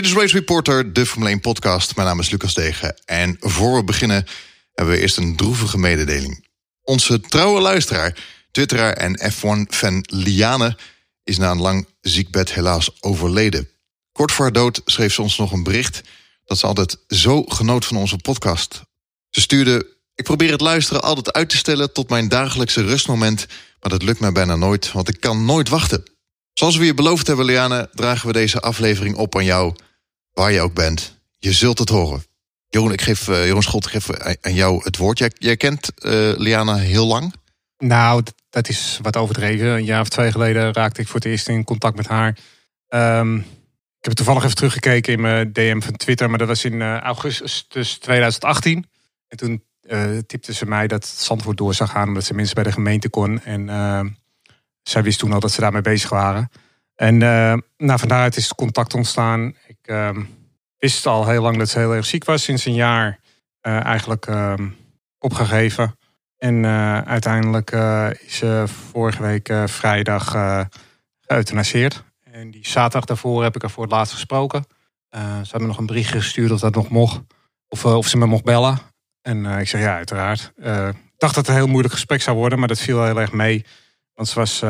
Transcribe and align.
Dit 0.00 0.08
is 0.08 0.16
Race 0.16 0.34
Reporter, 0.34 0.92
de 0.92 1.06
Formule 1.06 1.30
1 1.30 1.40
podcast. 1.40 1.96
Mijn 1.96 2.08
naam 2.08 2.20
is 2.20 2.30
Lucas 2.30 2.54
Degen. 2.54 3.00
En 3.04 3.36
voor 3.40 3.76
we 3.76 3.84
beginnen 3.84 4.26
hebben 4.74 4.94
we 4.94 5.00
eerst 5.00 5.16
een 5.16 5.36
droevige 5.36 5.78
mededeling. 5.78 6.46
Onze 6.82 7.20
trouwe 7.20 7.60
luisteraar, 7.60 8.16
twitteraar 8.50 8.92
en 8.92 9.32
F1-fan 9.32 10.04
Liane... 10.06 10.76
is 11.24 11.38
na 11.38 11.50
een 11.50 11.60
lang 11.60 11.86
ziekbed 12.00 12.54
helaas 12.54 13.02
overleden. 13.02 13.68
Kort 14.12 14.32
voor 14.32 14.44
haar 14.44 14.54
dood 14.54 14.80
schreef 14.84 15.14
ze 15.14 15.22
ons 15.22 15.38
nog 15.38 15.52
een 15.52 15.62
bericht... 15.62 16.00
dat 16.44 16.58
ze 16.58 16.66
altijd 16.66 16.96
zo 17.08 17.42
genoot 17.42 17.84
van 17.84 17.96
onze 17.96 18.16
podcast. 18.16 18.82
Ze 19.30 19.40
stuurde... 19.40 19.86
Ik 20.14 20.24
probeer 20.24 20.50
het 20.50 20.60
luisteren 20.60 21.02
altijd 21.02 21.32
uit 21.32 21.48
te 21.48 21.56
stellen 21.56 21.92
tot 21.92 22.08
mijn 22.08 22.28
dagelijkse 22.28 22.82
rustmoment... 22.82 23.46
maar 23.80 23.90
dat 23.90 24.02
lukt 24.02 24.20
mij 24.20 24.32
bijna 24.32 24.56
nooit, 24.56 24.92
want 24.92 25.08
ik 25.08 25.20
kan 25.20 25.44
nooit 25.44 25.68
wachten. 25.68 26.02
Zoals 26.52 26.76
we 26.76 26.84
je 26.84 26.94
beloofd 26.94 27.26
hebben, 27.26 27.44
Liane, 27.44 27.88
dragen 27.92 28.26
we 28.26 28.32
deze 28.32 28.60
aflevering 28.60 29.16
op 29.16 29.36
aan 29.36 29.44
jou... 29.44 29.74
waar 30.32 30.52
je 30.52 30.60
ook 30.60 30.74
bent. 30.74 31.18
Je 31.38 31.52
zult 31.52 31.78
het 31.78 31.88
horen. 31.88 32.24
Jeroen, 32.70 32.92
ik 32.92 33.00
geef, 33.00 33.28
uh, 33.28 33.44
Jeroen 33.44 33.62
Schot, 33.62 33.84
ik 33.84 33.90
geef 33.90 34.10
aan 34.40 34.54
jou 34.54 34.80
het 34.84 34.96
woord. 34.96 35.32
Jij, 35.38 35.56
kent 35.56 35.90
uh, 35.98 36.32
Liana 36.36 36.76
heel 36.76 37.06
lang? 37.06 37.34
Nou, 37.78 38.22
dat 38.50 38.68
is 38.68 38.98
wat 39.02 39.16
overdreven. 39.16 39.66
Een 39.66 39.84
jaar 39.84 40.00
of 40.00 40.08
twee 40.08 40.30
geleden 40.30 40.72
raakte 40.72 41.00
ik 41.00 41.06
voor 41.06 41.20
het 41.20 41.24
eerst 41.24 41.48
in 41.48 41.64
contact 41.64 41.96
met 41.96 42.06
haar. 42.06 42.38
Um, 42.88 43.36
ik 43.98 44.06
heb 44.06 44.12
toevallig 44.12 44.44
even 44.44 44.56
teruggekeken 44.56 45.12
in 45.12 45.20
mijn 45.20 45.52
DM 45.52 45.80
van 45.80 45.96
Twitter, 45.96 46.30
maar 46.30 46.38
dat 46.38 46.48
was 46.48 46.64
in 46.64 46.82
augustus 46.82 47.98
2018. 47.98 48.86
En 49.28 49.36
toen 49.36 49.64
uh, 49.82 50.18
ze 50.40 50.66
mij 50.66 50.86
dat 50.86 51.06
Zandvoort 51.06 51.56
door 51.56 51.74
zou 51.74 51.88
gaan, 51.88 52.08
omdat 52.08 52.24
ze 52.24 52.34
mensen 52.34 52.54
bij 52.54 52.64
de 52.64 52.72
gemeente 52.72 53.08
kon. 53.08 53.42
En 53.42 53.68
uh, 53.68 54.00
zij 54.82 55.02
wist 55.02 55.18
toen 55.18 55.32
al 55.32 55.40
dat 55.40 55.52
ze 55.52 55.60
daarmee 55.60 55.82
bezig 55.82 56.10
waren. 56.10 56.50
En 56.94 57.16
nou, 57.76 57.98
van 57.98 58.08
daaruit 58.08 58.36
is 58.36 58.44
het 58.44 58.54
contact 58.54 58.94
ontstaan. 58.94 59.54
Ik 59.82 59.88
ehm, 59.88 60.22
wist 60.78 61.06
al 61.06 61.26
heel 61.26 61.42
lang 61.42 61.56
dat 61.56 61.68
ze 61.68 61.78
heel 61.78 61.94
erg 61.94 62.06
ziek 62.06 62.24
was. 62.24 62.42
Sinds 62.42 62.64
een 62.64 62.74
jaar 62.74 63.20
eigenlijk 63.60 64.26
ehm, 64.26 64.68
opgegeven. 65.18 65.98
En 66.36 66.66
uiteindelijk 67.06 67.70
is 68.20 68.36
ze 68.36 68.64
vorige 68.66 69.22
week 69.22 69.52
vrijdag 69.64 70.30
geëuthanaseerd. 71.20 72.04
En 72.22 72.50
die 72.50 72.68
zaterdag 72.68 73.04
daarvoor 73.04 73.42
heb 73.42 73.56
ik 73.56 73.62
er 73.62 73.70
voor 73.70 73.82
het 73.82 73.92
laatst 73.92 74.12
gesproken. 74.12 74.64
Ze 75.10 75.18
hebben 75.18 75.60
me 75.60 75.66
nog 75.66 75.78
een 75.78 75.86
bericht 75.86 76.10
gestuurd 76.10 76.50
of 76.50 76.60
dat 76.60 76.74
nog 76.74 76.88
mocht. 76.88 77.20
Of, 77.68 77.84
of 77.84 78.08
ze 78.08 78.16
me 78.16 78.26
mocht 78.26 78.44
bellen. 78.44 78.78
En 79.22 79.44
ik 79.44 79.68
zeg 79.68 79.80
ja, 79.80 79.96
uiteraard. 79.96 80.52
Ik 80.56 81.16
dacht 81.16 81.34
dat 81.34 81.36
het 81.36 81.48
een 81.48 81.54
heel 81.54 81.66
moeilijk 81.66 81.94
gesprek 81.94 82.22
zou 82.22 82.36
worden, 82.36 82.58
maar 82.58 82.68
dat 82.68 82.78
viel 82.78 83.04
heel 83.04 83.20
erg 83.20 83.32
mee. 83.32 83.64
Want 84.14 84.28
ze 84.28 84.34
was 84.38 84.62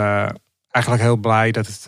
eigenlijk 0.68 1.02
heel 1.02 1.16
blij 1.16 1.50
dat 1.50 1.66
het, 1.66 1.84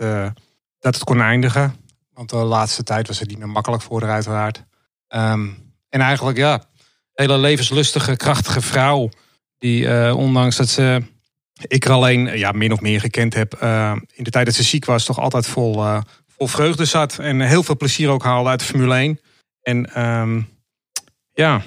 dat 0.79 0.95
het 0.95 1.05
kon 1.05 1.21
eindigen. 1.21 1.82
Want 2.15 2.31
de 2.31 2.37
laatste 2.37 2.83
tijd 2.83 3.07
was 3.07 3.19
het 3.19 3.29
niet 3.29 3.39
meer 3.39 3.49
makkelijk 3.49 3.83
voor 3.83 4.03
haar, 4.03 4.11
uiteraard. 4.11 4.65
Um, 5.09 5.75
en 5.89 6.01
eigenlijk, 6.01 6.37
ja, 6.37 6.65
hele 7.13 7.39
levenslustige, 7.39 8.17
krachtige 8.17 8.61
vrouw. 8.61 9.09
Die 9.59 10.15
ondanks 10.15 10.57
dat 10.57 10.69
ze 10.69 11.03
ik 11.67 11.85
er 11.85 11.91
alleen 11.91 12.39
ja, 12.39 12.53
min 12.53 12.73
of 12.73 12.81
meer 12.81 13.01
gekend 13.01 13.35
heb 13.35 13.59
uh, 13.63 13.97
in 14.15 14.25
de 14.25 14.31
tijd 14.31 14.47
dat 14.47 14.55
ze 14.55 14.63
ziek 14.63 14.85
was, 14.85 15.05
toch 15.05 15.19
altijd 15.19 15.47
vol, 15.47 15.77
uh, 15.77 16.01
vol 16.27 16.47
vreugde 16.47 16.85
zat. 16.85 17.19
En 17.19 17.41
heel 17.41 17.63
veel 17.63 17.77
plezier 17.77 18.09
ook 18.09 18.23
haalde 18.23 18.49
uit 18.49 18.61
de 18.61 18.67
Formule 18.67 18.95
1. 18.95 19.21
En 19.63 20.03
um, 20.03 20.49
ja, 21.33 21.63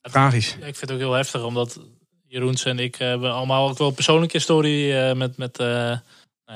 tragisch. 0.00 0.54
Ik 0.54 0.62
vind 0.62 0.80
het 0.80 0.92
ook 0.92 0.98
heel 0.98 1.12
heftig, 1.12 1.44
omdat 1.44 1.80
Jeroens 2.26 2.64
en 2.64 2.78
ik 2.78 2.94
hebben 2.94 3.32
allemaal 3.32 3.68
ook 3.68 3.78
wel 3.78 3.88
een 3.88 3.94
persoonlijke 3.94 4.36
historie 4.36 5.14
met, 5.14 5.36
met 5.36 5.56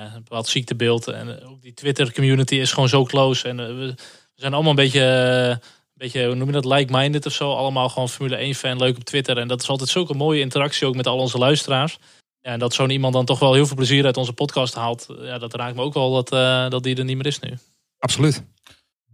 een 0.04 0.22
bepaald 0.24 0.48
ziektebeeld. 0.48 1.08
En 1.08 1.42
ook 1.44 1.62
die 1.62 1.74
Twitter 1.74 2.12
community 2.12 2.54
is 2.54 2.72
gewoon 2.72 2.88
zo 2.88 3.04
close. 3.04 3.48
En 3.48 3.56
we 3.56 3.94
zijn 4.34 4.52
allemaal 4.52 4.70
een 4.70 4.76
beetje, 4.76 5.02
een 5.02 5.60
beetje 5.94 6.26
hoe 6.26 6.34
noem 6.34 6.46
je 6.46 6.52
dat, 6.52 6.64
like-minded 6.64 7.26
of 7.26 7.32
zo. 7.32 7.54
Allemaal 7.54 7.88
gewoon 7.88 8.08
Formule 8.08 8.36
1 8.36 8.54
fan, 8.54 8.78
leuk 8.78 8.96
op 8.96 9.04
Twitter. 9.04 9.38
En 9.38 9.48
dat 9.48 9.62
is 9.62 9.68
altijd 9.68 9.88
zulke 9.88 10.14
mooie 10.14 10.40
interactie 10.40 10.86
ook 10.86 10.96
met 10.96 11.06
al 11.06 11.18
onze 11.18 11.38
luisteraars. 11.38 11.98
Ja, 12.40 12.52
en 12.52 12.58
dat 12.58 12.74
zo'n 12.74 12.90
iemand 12.90 13.14
dan 13.14 13.24
toch 13.24 13.38
wel 13.38 13.54
heel 13.54 13.66
veel 13.66 13.76
plezier 13.76 14.04
uit 14.04 14.16
onze 14.16 14.32
podcast 14.32 14.74
haalt. 14.74 15.06
Ja, 15.20 15.38
dat 15.38 15.54
raakt 15.54 15.76
me 15.76 15.82
ook 15.82 15.94
wel 15.94 16.12
dat, 16.12 16.32
uh, 16.32 16.70
dat 16.70 16.82
die 16.82 16.96
er 16.96 17.04
niet 17.04 17.16
meer 17.16 17.26
is 17.26 17.40
nu. 17.40 17.58
Absoluut. 17.98 18.42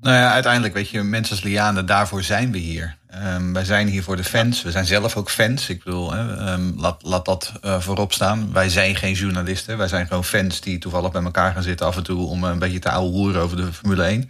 Nou 0.00 0.16
ja, 0.16 0.32
uiteindelijk 0.32 0.75
weet 0.75 0.88
je, 0.88 1.03
mensen 1.03 1.37
als 1.37 1.44
Liane, 1.44 1.84
daarvoor 1.84 2.22
zijn 2.22 2.53
we 2.53 2.59
hier. 2.59 2.98
Um, 3.14 3.52
wij 3.52 3.64
zijn 3.64 3.88
hier 3.88 4.02
voor 4.02 4.16
de 4.16 4.24
fans. 4.24 4.62
We 4.62 4.70
zijn 4.70 4.86
zelf 4.86 5.16
ook 5.16 5.30
fans. 5.30 5.68
Ik 5.68 5.84
bedoel, 5.84 6.12
hè, 6.12 6.52
um, 6.52 6.74
laat, 6.76 7.02
laat 7.02 7.24
dat 7.24 7.52
uh, 7.64 7.80
voorop 7.80 8.12
staan. 8.12 8.52
Wij 8.52 8.68
zijn 8.68 8.96
geen 8.96 9.14
journalisten. 9.14 9.78
Wij 9.78 9.88
zijn 9.88 10.06
gewoon 10.06 10.24
fans 10.24 10.60
die 10.60 10.78
toevallig 10.78 11.10
bij 11.10 11.22
elkaar 11.22 11.52
gaan 11.52 11.62
zitten 11.62 11.86
af 11.86 11.96
en 11.96 12.02
toe 12.02 12.26
om 12.26 12.44
een 12.44 12.58
beetje 12.58 12.78
te 12.78 12.90
ouwe 12.90 13.10
hoeren 13.10 13.42
over 13.42 13.56
de 13.56 13.72
Formule 13.72 14.02
1. 14.02 14.20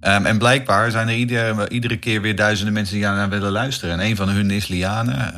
Um, 0.00 0.26
en 0.26 0.38
blijkbaar 0.38 0.90
zijn 0.90 1.08
er 1.08 1.14
iedere, 1.14 1.68
iedere 1.68 1.98
keer 1.98 2.20
weer 2.20 2.36
duizenden 2.36 2.74
mensen 2.74 2.94
die 2.94 3.04
naar 3.04 3.28
willen 3.28 3.50
luisteren. 3.50 3.94
En 4.00 4.06
een 4.06 4.16
van 4.16 4.28
hun 4.28 4.50
is 4.50 4.68
Liane. 4.68 5.32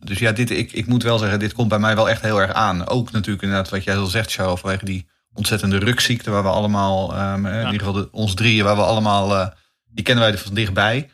Dus 0.00 0.18
ja, 0.18 0.32
dit, 0.32 0.50
ik, 0.50 0.72
ik 0.72 0.86
moet 0.86 1.02
wel 1.02 1.18
zeggen, 1.18 1.38
dit 1.38 1.52
komt 1.52 1.68
bij 1.68 1.78
mij 1.78 1.94
wel 1.94 2.08
echt 2.08 2.22
heel 2.22 2.40
erg 2.40 2.52
aan. 2.52 2.88
Ook 2.88 3.12
natuurlijk 3.12 3.42
inderdaad 3.42 3.70
wat 3.70 3.84
jij 3.84 3.96
al 3.96 4.06
zegt, 4.06 4.32
Charles, 4.32 4.60
vanwege 4.60 4.84
die 4.84 5.06
ontzettende 5.34 5.78
rukziekte 5.78 6.30
waar 6.30 6.42
we 6.42 6.48
allemaal, 6.48 7.14
ja. 7.14 7.36
in 7.36 7.72
ieder 7.72 7.86
geval 7.86 7.92
de, 7.92 8.08
ons 8.10 8.34
drieën, 8.34 8.64
waar 8.64 8.76
we 8.76 8.82
allemaal, 8.82 9.36
uh, 9.36 9.46
die 9.90 10.04
kennen 10.04 10.24
wij 10.24 10.38
van 10.38 10.54
dichtbij. 10.54 11.08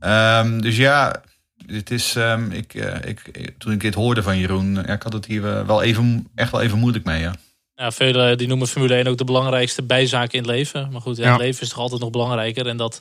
Ja. 0.00 0.42
dus 0.42 0.76
ja, 0.76 1.22
dit 1.66 1.90
is, 1.90 2.16
ik, 2.50 2.74
uh, 2.74 2.94
ik, 3.04 3.52
toen 3.58 3.72
ik 3.72 3.80
dit 3.80 3.94
hoorde 3.94 4.22
van 4.22 4.38
Jeroen, 4.38 4.74
ja, 4.74 4.86
ik 4.86 5.02
had 5.02 5.12
het 5.12 5.26
hier 5.26 5.66
wel 5.66 5.82
even, 5.82 6.28
echt 6.34 6.50
wel 6.50 6.60
even 6.60 6.78
moeilijk 6.78 7.04
mee, 7.04 7.20
ja. 7.20 7.34
Ja, 7.80 7.90
velen 7.90 8.38
die 8.38 8.48
noemen 8.48 8.66
Formule 8.66 8.94
1 8.94 9.06
ook 9.06 9.18
de 9.18 9.24
belangrijkste 9.24 9.82
bijzaak 9.82 10.32
in 10.32 10.38
het 10.38 10.48
leven. 10.48 10.88
Maar 10.92 11.00
goed, 11.00 11.16
ja, 11.16 11.24
ja. 11.24 11.30
het 11.30 11.40
leven 11.40 11.62
is 11.62 11.68
toch 11.68 11.78
altijd 11.78 12.00
nog 12.00 12.10
belangrijker. 12.10 12.66
En 12.66 12.76
dat 12.76 13.00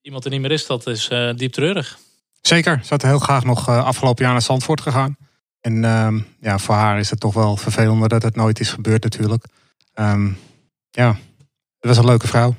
iemand 0.00 0.24
er 0.24 0.30
niet 0.30 0.40
meer 0.40 0.50
is, 0.50 0.66
dat 0.66 0.86
is 0.86 1.08
uh, 1.10 1.30
diep 1.36 1.52
treurig. 1.52 1.98
Zeker. 2.40 2.80
Ze 2.82 2.88
had 2.88 3.02
heel 3.02 3.18
graag 3.18 3.44
nog 3.44 3.68
uh, 3.68 3.84
afgelopen 3.84 4.24
jaar 4.24 4.32
naar 4.32 4.42
Zandvoort 4.42 4.80
gegaan. 4.80 5.16
En 5.60 5.82
uh, 5.82 6.20
ja, 6.40 6.58
voor 6.58 6.74
haar 6.74 6.98
is 6.98 7.10
het 7.10 7.20
toch 7.20 7.34
wel 7.34 7.56
vervelender 7.56 8.08
dat 8.08 8.22
het 8.22 8.36
nooit 8.36 8.60
is 8.60 8.70
gebeurd 8.70 9.02
natuurlijk. 9.02 9.44
Um, 9.94 10.38
ja, 10.90 11.08
het 11.78 11.88
was 11.88 11.96
een 11.96 12.04
leuke 12.04 12.26
vrouw. 12.26 12.54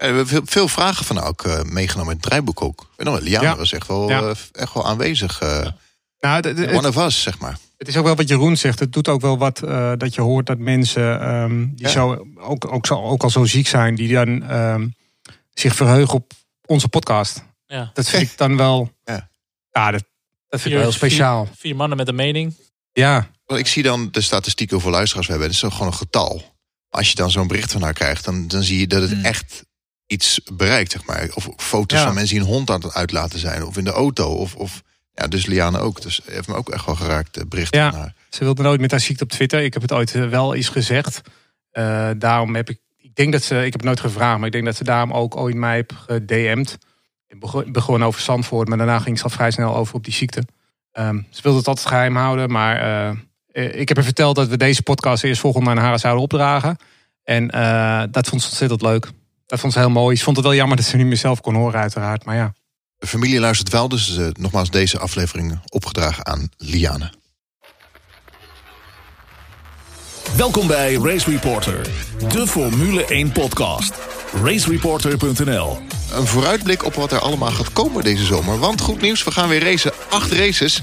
En 0.00 0.10
we 0.10 0.30
hebben 0.30 0.46
veel 0.46 0.68
vragen 0.68 1.04
van 1.04 1.20
ook 1.20 1.44
uh, 1.44 1.62
meegenomen 1.62 2.12
in 2.12 2.18
het 2.18 2.26
draaiboek 2.26 2.62
ook. 2.62 2.90
En 2.96 3.04
dan, 3.04 3.22
Liana 3.22 3.48
ja. 3.48 3.56
was 3.56 3.72
echt 3.72 3.86
wel, 3.86 4.08
ja. 4.08 4.34
echt 4.52 4.74
wel 4.74 4.86
aanwezig. 4.86 5.40
Nou, 6.20 6.40
de, 6.40 6.54
de, 6.54 6.72
one 6.72 6.88
of 6.88 6.96
us, 6.96 7.22
zeg 7.22 7.38
maar. 7.38 7.58
Het 7.76 7.88
is 7.88 7.96
ook 7.96 8.04
wel 8.04 8.14
wat 8.14 8.28
Jeroen 8.28 8.56
zegt. 8.56 8.78
Het 8.78 8.92
doet 8.92 9.08
ook 9.08 9.20
wel 9.20 9.38
wat 9.38 9.62
uh, 9.64 9.92
dat 9.96 10.14
je 10.14 10.20
hoort 10.20 10.46
dat 10.46 10.58
mensen 10.58 11.34
um, 11.34 11.72
die 11.74 11.86
ja. 11.86 11.92
zo, 11.92 12.26
ook, 12.36 12.72
ook, 12.72 12.86
zo, 12.86 12.94
ook 12.94 13.22
al 13.22 13.30
zo 13.30 13.44
ziek 13.44 13.66
zijn, 13.66 13.94
die 13.94 14.12
dan 14.12 14.50
um, 14.52 14.94
zich 15.54 15.74
verheugen 15.74 16.14
op 16.14 16.32
onze 16.66 16.88
podcast. 16.88 17.44
Ja. 17.66 17.90
Dat 17.94 18.08
vind 18.08 18.22
ik 18.22 18.38
dan 18.38 18.56
wel. 18.56 18.90
Ja, 19.04 19.28
ja 19.70 19.90
dat, 19.90 20.04
dat 20.48 20.60
vind 20.60 20.62
vier, 20.62 20.72
ik 20.72 20.78
wel 20.78 20.88
heel 20.88 20.98
speciaal. 20.98 21.44
Vier, 21.46 21.54
vier, 21.56 21.76
mannen 21.76 21.96
met 21.96 22.08
een 22.08 22.14
mening. 22.14 22.56
Ja. 22.92 23.30
Ik 23.46 23.66
zie 23.66 23.82
dan 23.82 24.08
de 24.10 24.20
statistieken 24.20 24.74
hoeveel 24.74 24.92
luisteraars 24.92 25.26
we 25.26 25.32
hebben. 25.32 25.52
Dat 25.52 25.62
is 25.62 25.72
gewoon 25.72 25.92
een 25.92 25.98
getal. 25.98 26.56
Als 26.88 27.08
je 27.08 27.14
dan 27.14 27.30
zo'n 27.30 27.46
bericht 27.46 27.72
van 27.72 27.82
haar 27.82 27.92
krijgt, 27.92 28.24
dan, 28.24 28.48
dan 28.48 28.62
zie 28.62 28.78
je 28.78 28.86
dat 28.86 29.02
het 29.02 29.10
hmm. 29.10 29.24
echt 29.24 29.64
iets 30.10 30.40
bereikt, 30.52 30.92
zeg 30.92 31.04
maar. 31.04 31.28
Of 31.34 31.48
foto's 31.56 31.98
ja. 31.98 32.04
van 32.04 32.14
mensen 32.14 32.34
die 32.34 32.44
een 32.44 32.52
hond 32.52 32.70
aan 32.70 32.80
het 32.80 32.94
uitlaten 32.94 33.38
zijn, 33.38 33.64
of 33.64 33.76
in 33.76 33.84
de 33.84 33.90
auto, 33.90 34.34
of. 34.34 34.54
of 34.54 34.82
ja, 35.14 35.26
dus 35.26 35.46
Liane 35.46 35.78
ook. 35.78 36.02
Dus 36.02 36.20
heeft 36.24 36.48
me 36.48 36.54
ook 36.54 36.68
echt 36.68 36.86
wel 36.86 36.94
geraakt, 36.94 37.34
de 37.34 37.46
bericht 37.46 37.74
ja, 37.74 37.90
van 37.90 38.00
haar. 38.00 38.14
Ze 38.30 38.44
wilde 38.44 38.62
nooit 38.62 38.80
met 38.80 38.90
haar 38.90 39.00
ziekte 39.00 39.24
op 39.24 39.30
Twitter. 39.30 39.62
Ik 39.62 39.72
heb 39.72 39.82
het 39.82 39.92
ooit 39.92 40.10
wel 40.10 40.54
eens 40.54 40.68
gezegd. 40.68 41.20
Uh, 41.72 42.10
daarom 42.18 42.54
heb 42.54 42.70
ik, 42.70 42.78
ik 42.96 43.14
denk 43.14 43.32
dat 43.32 43.42
ze, 43.42 43.56
ik 43.56 43.62
heb 43.62 43.72
het 43.72 43.84
nooit 43.84 44.00
gevraagd, 44.00 44.36
maar 44.36 44.46
ik 44.46 44.52
denk 44.52 44.64
dat 44.64 44.76
ze 44.76 44.84
daarom 44.84 45.12
ook 45.12 45.36
ooit 45.36 45.54
mij 45.54 45.74
heeft 45.74 45.92
gedM'd. 45.92 46.78
Ik 47.28 47.72
begon 47.72 48.04
over 48.04 48.20
Zandvoort, 48.20 48.68
maar 48.68 48.78
daarna 48.78 48.98
ging 48.98 49.18
ze 49.18 49.24
al 49.24 49.30
vrij 49.30 49.50
snel 49.50 49.76
over 49.76 49.94
op 49.94 50.04
die 50.04 50.12
ziekte. 50.12 50.42
Um, 50.92 51.26
ze 51.30 51.42
wilde 51.42 51.58
het 51.58 51.68
altijd 51.68 51.86
geheim 51.86 52.16
houden, 52.16 52.50
maar 52.50 52.82
uh, 53.52 53.80
ik 53.80 53.88
heb 53.88 53.96
haar 53.96 54.06
verteld 54.06 54.36
dat 54.36 54.48
we 54.48 54.56
deze 54.56 54.82
podcast 54.82 55.24
eerst 55.24 55.40
volgende 55.40 55.70
aan 55.70 55.76
haar 55.76 55.98
zouden 55.98 56.22
opdragen. 56.22 56.76
En 57.22 57.56
uh, 57.56 58.02
dat 58.10 58.28
vond 58.28 58.42
ze 58.42 58.48
ontzettend 58.48 58.82
leuk. 58.82 59.10
Dat 59.50 59.60
vond 59.60 59.72
ze 59.72 59.78
heel 59.78 59.90
mooi. 59.90 60.16
Ze 60.16 60.24
vond 60.24 60.36
het 60.36 60.44
wel 60.44 60.54
jammer 60.54 60.76
dat 60.76 60.86
ze 60.86 60.96
niet 60.96 61.06
meer 61.06 61.16
zelf 61.16 61.40
kon 61.40 61.54
horen, 61.54 61.80
uiteraard. 61.80 62.24
Maar 62.24 62.36
ja. 62.36 62.52
De 62.98 63.06
familie 63.06 63.40
luistert 63.40 63.68
wel, 63.68 63.88
dus 63.88 64.16
uh, 64.16 64.28
nogmaals 64.32 64.70
deze 64.70 64.98
aflevering 64.98 65.60
opgedragen 65.68 66.26
aan 66.26 66.48
Liane. 66.56 67.12
Welkom 70.36 70.66
bij 70.66 70.94
Race 70.94 71.30
Reporter, 71.30 71.88
de 72.28 72.46
Formule 72.46 73.04
1 73.04 73.32
podcast. 73.32 73.94
Racereporter.nl 74.42 75.78
Een 76.12 76.26
vooruitblik 76.26 76.84
op 76.84 76.94
wat 76.94 77.12
er 77.12 77.20
allemaal 77.20 77.50
gaat 77.50 77.72
komen 77.72 78.04
deze 78.04 78.24
zomer. 78.24 78.58
Want 78.58 78.80
goed 78.80 79.00
nieuws, 79.00 79.24
we 79.24 79.30
gaan 79.30 79.48
weer 79.48 79.62
racen. 79.62 79.92
Acht 80.10 80.32
races. 80.32 80.80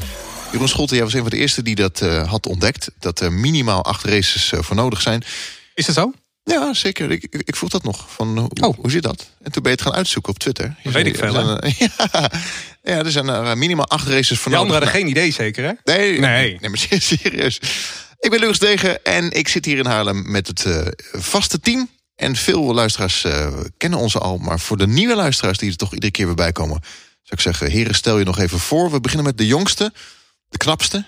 Jeroen 0.52 0.68
Scholte, 0.68 0.96
jij 0.96 1.04
was 1.04 1.14
een 1.14 1.22
van 1.22 1.30
de 1.30 1.38
eerste 1.38 1.64
die 1.64 1.76
dat 1.76 2.02
uh, 2.02 2.30
had 2.30 2.46
ontdekt. 2.46 2.92
Dat 3.00 3.20
er 3.20 3.34
minimaal 3.34 3.84
acht 3.84 4.04
races 4.04 4.52
uh, 4.52 4.62
voor 4.62 4.76
nodig 4.76 5.02
zijn. 5.02 5.24
Is 5.74 5.86
dat 5.86 5.96
zo? 5.96 6.12
Ja, 6.48 6.74
zeker. 6.74 7.12
Ik, 7.12 7.24
ik, 7.24 7.42
ik 7.46 7.56
voel 7.56 7.70
dat 7.70 7.84
nog. 7.84 8.12
Van, 8.12 8.38
hoe, 8.38 8.50
oh. 8.68 8.78
hoe 8.78 8.92
zit 8.92 9.04
dat? 9.04 9.30
En 9.44 9.52
toen 9.52 9.64
ben 9.64 9.72
je 9.72 9.78
het 9.78 9.88
gaan 9.88 9.98
uitzoeken 9.98 10.32
op 10.32 10.40
Twitter. 10.40 10.76
Dat 10.84 10.94
weet 10.94 11.06
ik 11.06 11.16
veel, 11.16 11.34
zijn, 11.34 11.76
ja, 12.12 12.32
ja, 12.84 12.98
er 12.98 13.12
zijn 13.12 13.28
er 13.28 13.58
minimaal 13.58 13.88
acht 13.88 14.08
races 14.08 14.40
voor 14.40 14.52
De 14.52 14.58
anderen 14.58 14.82
hadden 14.82 15.02
geen 15.02 15.10
idee 15.10 15.32
zeker, 15.32 15.64
hè? 15.64 15.72
Nee, 15.84 16.20
nee. 16.20 16.58
nee 16.60 16.70
maar 16.70 16.86
serieus. 17.02 17.60
Ik 18.20 18.30
ben 18.30 18.40
Lucas 18.40 18.60
Degen 18.60 19.04
en 19.04 19.32
ik 19.32 19.48
zit 19.48 19.66
hier 19.66 19.78
in 19.78 19.86
Haarlem 19.86 20.32
met 20.32 20.48
het 20.48 20.66
uh, 20.66 20.88
vaste 21.12 21.60
team. 21.60 21.90
En 22.16 22.36
veel 22.36 22.74
luisteraars 22.74 23.24
eh, 23.24 23.60
kennen 23.78 24.00
ons 24.00 24.18
al. 24.18 24.38
Maar 24.38 24.60
voor 24.60 24.78
de 24.78 24.88
nieuwe 24.88 25.16
luisteraars 25.16 25.58
die 25.58 25.70
er 25.70 25.78
toch 25.78 25.94
iedere 25.94 26.12
keer 26.12 26.26
weer 26.26 26.36
bij 26.36 26.52
komen... 26.52 26.80
zou 26.82 26.90
ik 27.28 27.40
zeggen, 27.40 27.72
heren, 27.72 27.96
stel 27.96 28.20
je 28.20 28.26
nog 28.26 28.40
even 28.40 28.60
voor. 28.60 28.92
We 28.92 29.00
beginnen 29.00 29.26
met 29.26 29.38
de 29.38 29.48
jongste, 29.48 29.94
de 30.50 30.58
knapste. 30.58 31.06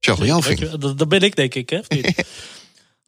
Charles. 0.00 0.70
Dat, 0.78 0.98
dat 0.98 1.08
ben 1.08 1.20
ik, 1.20 1.36
denk 1.36 1.54
ik. 1.54 1.70
Hè? 1.70 1.80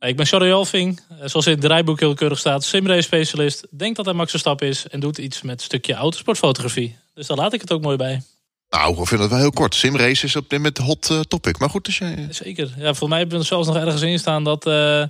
ik 0.09 0.17
ben 0.17 0.27
Charlie 0.27 0.49
Jalving. 0.49 1.01
Eh, 1.11 1.17
Zoals 1.29 1.47
in 1.47 1.53
het 1.53 1.61
draaiboek 1.61 2.01
heel 2.01 2.15
keurig 2.15 2.39
staat. 2.39 2.65
Simrace 2.65 3.01
specialist. 3.03 3.67
Denkt 3.71 3.97
dat 3.97 4.05
hij 4.05 4.15
Max 4.15 4.31
Verstappen 4.31 4.67
is. 4.69 4.87
En 4.89 5.01
doet 5.01 5.19
iets 5.19 5.43
met 5.43 5.59
een 5.59 5.65
stukje 5.65 5.95
autosportfotografie. 5.95 6.97
Dus 7.15 7.27
daar 7.27 7.37
laat 7.37 7.53
ik 7.53 7.61
het 7.61 7.73
ook 7.73 7.83
mooi 7.83 7.97
bij. 7.97 8.23
Nou, 8.71 9.01
ik 9.01 9.07
vind 9.07 9.21
het 9.21 9.31
wel 9.31 9.39
heel 9.39 9.51
kort. 9.51 9.75
Simrace 9.75 10.27
is 10.27 10.37
op 10.37 10.49
dit 10.49 10.59
moment 10.59 10.79
hot 10.79 11.11
eh, 11.11 11.21
topic. 11.21 11.59
Maar 11.59 11.71
goed, 11.71 11.85
dus 11.85 11.99
jij... 11.99 12.27
Zeker. 12.31 12.67
Ja, 12.77 12.85
volgens 12.85 13.09
mij 13.09 13.19
hebben 13.19 13.37
we 13.37 13.43
er 13.43 13.49
zelfs 13.49 13.67
nog 13.67 13.77
ergens 13.77 14.03
in 14.03 14.19
staan 14.19 14.45
dat, 14.45 14.67
eh, 14.67 15.05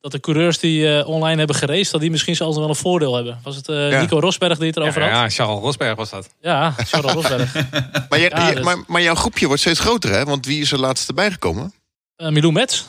dat 0.00 0.12
de 0.12 0.20
coureurs 0.20 0.58
die 0.58 0.98
eh, 0.98 1.08
online 1.08 1.38
hebben 1.38 1.56
geraced, 1.56 1.90
dat 1.92 2.00
die 2.00 2.10
misschien 2.10 2.36
zelfs 2.36 2.52
nog 2.54 2.62
wel 2.62 2.74
een 2.74 2.80
voordeel 2.80 3.14
hebben. 3.14 3.40
Was 3.42 3.56
het 3.56 3.68
eh, 3.68 3.90
Ja. 3.90 4.00
Nico 4.00 4.18
Rosberg 4.18 4.58
die 4.58 4.66
het 4.66 4.76
Ja, 4.76 4.82
erover 4.82 5.02
had? 5.02 5.10
ja, 5.10 5.28
Charles 5.28 5.60
Rosberg 5.60 5.94
was 5.96 6.10
dat. 6.10 6.28
Ja, 6.40 6.74
Charles 6.76 7.12
Rosberg. 7.12 7.52
Maar, 8.08 8.18
jij- 8.20 8.28
Ja, 8.34 8.52
dus- 8.52 8.64
maar, 8.64 8.76
maar 8.86 9.02
jouw 9.02 9.14
groepje 9.14 9.46
wordt 9.46 9.60
steeds 9.62 9.80
groter, 9.80 10.10
hè? 10.10 10.24
Want 10.24 10.46
wie 10.46 10.60
is 10.60 10.72
er 10.72 10.78
laatst 10.78 11.08
erbij 11.08 11.30
gekomen? 11.30 11.72
Eh 12.16 12.28
Milou 12.28 12.52
Metz. 12.52 12.84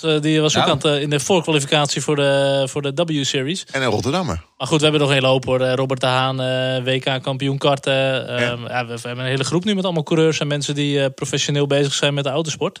Eh, 0.00 0.20
die 0.20 0.40
was 0.40 0.56
ook 0.56 0.66
Nou. 0.66 0.70
aan 0.70 0.76
het, 0.76 0.96
eh, 0.96 1.02
in 1.02 1.10
de 1.10 1.20
voorkwalificatie 1.20 2.02
voor 2.02 2.16
de, 2.16 2.64
voor 2.70 2.82
de 2.82 2.92
W-series. 3.04 3.64
En 3.70 3.82
een 3.82 3.88
Rotterdammer. 3.88 4.44
Maar 4.56 4.66
goed, 4.66 4.76
we 4.76 4.82
hebben 4.82 5.00
nog 5.00 5.08
een 5.08 5.14
hele 5.14 5.26
hoop 5.28 5.44
hoor. 5.44 5.60
Eh, 5.60 5.74
Robert 5.74 6.00
de 6.00 6.06
Haan, 6.06 6.36
WK-kampioen 6.84 7.58
karten. 7.58 7.92
Ja. 7.92 8.56
we, 8.86 8.94
we 8.94 9.00
hebben 9.08 9.24
een 9.24 9.30
hele 9.30 9.44
groep 9.44 9.64
nu 9.64 9.74
met 9.74 9.84
allemaal 9.84 10.02
coureurs 10.02 10.38
en 10.38 10.46
mensen 10.46 10.74
die 10.74 11.10
professioneel 11.10 11.66
bezig 11.66 11.92
zijn 11.94 12.14
met 12.14 12.24
de 12.24 12.30
autosport. 12.30 12.80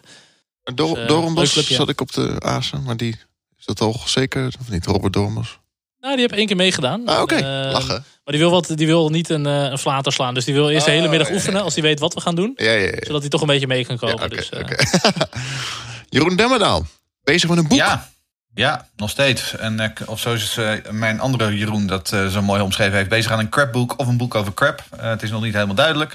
Dor 0.74 1.34
Dus, 1.34 1.66
zat 1.66 1.88
ik 1.88 2.00
op 2.00 2.12
de 2.12 2.36
Azen, 2.40 2.82
maar 2.82 2.96
die 2.96 3.16
is 3.58 3.64
dat 3.64 3.80
al 3.80 4.00
zeker 4.04 4.52
of 4.60 4.70
niet? 4.70 4.86
Robert 4.86 5.12
Dormbos. 5.12 5.58
Nou, 6.00 6.12
die 6.12 6.22
heeft 6.22 6.34
één 6.38 6.46
keer 6.46 6.56
meegedaan. 6.56 7.06
Ah, 7.06 7.20
oké. 7.22 7.34
Lachen. 7.72 8.04
Maar 8.24 8.34
die 8.34 8.38
wil, 8.38 8.50
wat, 8.50 8.72
die 8.74 8.86
wil 8.86 9.08
niet 9.08 9.28
een, 9.30 9.44
een 9.44 9.78
flater 9.78 10.12
slaan. 10.12 10.34
Dus 10.34 10.44
die 10.44 10.54
wil 10.54 10.70
eerst 10.70 10.84
de 10.84 10.90
hele 10.90 11.04
Oh, 11.04 11.10
middag 11.10 11.30
oefenen 11.30 11.62
als 11.62 11.74
hij 11.74 11.82
weet 11.82 12.00
wat 12.00 12.14
we 12.14 12.20
gaan 12.20 12.34
doen. 12.34 12.52
Ja, 12.56 12.70
ja, 12.72 12.86
ja. 12.86 12.96
Zodat 13.00 13.20
hij 13.20 13.30
toch 13.30 13.40
een 13.40 13.46
beetje 13.46 13.66
mee 13.66 13.84
kan 13.86 13.96
komen. 13.98 14.30
dus. 14.30 14.48
Jeroen 16.08 16.36
Demmerdaal, 16.36 16.86
bezig 17.22 17.48
met 17.48 17.58
een 17.58 17.68
boek. 17.68 17.78
Ja, 17.78 18.08
ja, 18.54 18.86
nog 18.96 19.10
steeds. 19.10 19.56
En 19.56 19.92
of 20.06 20.20
zoals 20.20 20.56
eh, 20.56 20.72
mijn 20.90 21.20
andere 21.20 21.56
Jeroen 21.56 21.86
dat 21.86 22.12
eh, 22.12 22.26
zo 22.26 22.42
mooi 22.42 22.62
omschreven 22.62 22.96
heeft, 22.96 23.08
bezig 23.08 23.32
aan 23.32 23.38
een 23.38 23.48
crapboek 23.48 23.94
of 23.98 24.06
een 24.06 24.16
boek 24.16 24.34
over 24.34 24.54
crap. 24.54 24.84
Eh, 24.98 25.10
het 25.10 25.22
is 25.22 25.30
nog 25.30 25.42
niet 25.42 25.54
helemaal 25.54 25.74
duidelijk. 25.74 26.14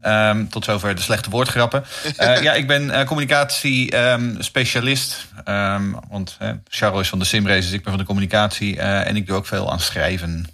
Ehm, 0.00 0.46
tot 0.46 0.64
zover 0.64 0.94
de 0.94 1.00
slechte 1.00 1.30
woordgrappen. 1.30 1.84
Eh, 2.16 2.42
ja, 2.42 2.52
ik 2.52 2.66
ben 2.66 3.04
communicatie-specialist. 3.06 5.26
Ehm, 5.44 5.92
want 6.08 6.36
eh, 6.38 6.50
Charles 6.68 7.00
is 7.00 7.08
van 7.08 7.18
de 7.18 7.24
simraces, 7.24 7.72
ik 7.72 7.82
ben 7.82 7.90
van 7.92 8.00
de 8.00 8.06
communicatie. 8.06 8.78
eh, 8.78 9.06
en 9.06 9.16
ik 9.16 9.26
doe 9.26 9.36
ook 9.36 9.46
veel 9.46 9.72
aan 9.72 9.80
schrijven. 9.80 10.46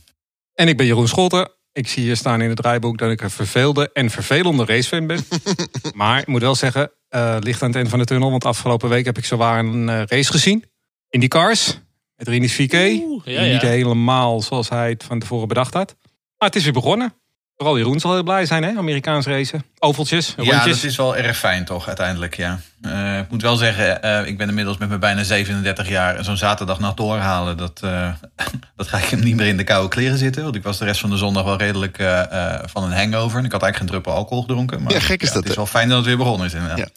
En 0.55 0.69
ik 0.69 0.77
ben 0.77 0.87
Jeroen 0.87 1.09
Scholten. 1.09 1.51
Ik 1.73 1.89
zie 1.89 2.03
hier 2.03 2.17
staan 2.17 2.41
in 2.41 2.49
het 2.49 2.57
draaiboek 2.59 2.99
dat 2.99 3.11
ik 3.11 3.21
een 3.21 3.31
verveelde 3.31 3.91
en 3.93 4.11
vervelende 4.11 4.65
racefan 4.65 5.07
ben. 5.07 5.27
maar 5.95 6.19
ik 6.19 6.27
moet 6.27 6.41
wel 6.41 6.55
zeggen, 6.55 6.91
eh 7.13 7.37
licht 7.41 7.63
aan 7.63 7.69
het 7.69 7.77
eind 7.77 7.89
van 7.89 7.99
de 7.99 8.05
tunnel. 8.05 8.31
Want 8.31 8.45
afgelopen 8.45 8.89
week 8.89 9.05
heb 9.05 9.19
ik 9.19 9.25
zowaar 9.25 9.59
een 9.59 9.89
eh, 9.89 10.03
race 10.07 10.31
gezien. 10.31 10.65
In 11.09 11.21
die 11.21 11.29
cars. 11.29 11.81
Met 12.17 12.29
Rinus 12.29 12.55
VK. 12.55 12.73
Ja, 12.73 13.43
ja. 13.43 13.53
Niet 13.53 13.63
helemaal 13.63 14.43
zoals 14.43 14.69
hij 14.69 14.89
het 14.89 15.05
van 15.05 15.19
tevoren 15.19 15.49
bedacht 15.49 15.75
had. 15.75 15.97
Maar 16.39 16.49
het 16.49 16.57
is 16.57 16.65
weer 16.65 16.73
begonnen. 16.73 17.15
Vooral 17.63 17.81
Jeroen 17.81 18.01
zal 18.01 18.13
heel 18.13 18.23
blij 18.23 18.47
zijn, 18.47 18.63
hè? 18.63 18.77
Amerikaans 18.77 19.27
racen. 19.27 19.65
Oveltjes, 19.79 20.27
Ja, 20.29 20.35
rondjes. 20.37 20.81
dat 20.81 20.91
is 20.91 20.97
wel 20.97 21.17
erg 21.17 21.39
fijn 21.39 21.65
toch, 21.65 21.87
uiteindelijk, 21.87 22.37
ja. 22.37 22.61
Eh, 22.83 23.19
ik 23.19 23.31
moet 23.31 23.43
wel 23.43 23.57
zeggen, 23.57 24.03
eh, 24.03 24.27
ik 24.27 24.39
ben 24.39 24.49
inmiddels 24.49 24.79
met 24.79 24.89
mijn 24.89 25.01
bijna 25.01 25.23
37 25.23 25.89
jaar... 25.89 26.17
en 26.17 26.25
zo'n 26.25 26.37
zaterdagnacht 26.37 26.97
doorhalen, 26.97 27.57
dat, 27.57 27.81
eh, 27.85 28.09
dat 28.77 28.89
ga 28.89 28.99
ik 28.99 29.05
hem 29.05 29.21
niet 29.21 29.37
meer 29.37 29.47
in 29.47 29.57
de 29.57 29.65
koude 29.65 29.89
kleren 29.89 30.19
zitten. 30.19 30.43
Want 30.43 30.55
ik 30.55 30.63
was 30.63 30.79
de 30.79 30.85
rest 30.85 31.01
van 31.01 31.11
de 31.11 31.17
zondag 31.17 31.45
wel 31.45 31.57
redelijk 31.57 31.99
eh, 31.99 32.21
eh, 32.21 32.61
van 32.65 32.85
een 32.85 32.93
hangover. 32.93 33.39
En 33.39 33.45
ik 33.45 33.53
had 33.53 33.63
eigenlijk 33.63 33.77
geen 33.77 33.87
druppel 33.87 34.13
alcohol 34.13 34.43
gedronken. 34.43 34.83
Maar 34.83 34.93
Ja, 34.93 35.01
gek 35.01 35.23
is 35.23 35.29
dat, 35.33 35.43
Het 35.43 35.51
is 35.51 35.57
wel 35.57 35.67
fijn 35.67 35.89
dat 35.89 35.97
het 35.97 36.07
weer 36.07 36.17
begonnen 36.17 36.47
is, 36.47 36.53
inderdaad. 36.53 36.79
Ja. 36.79 36.89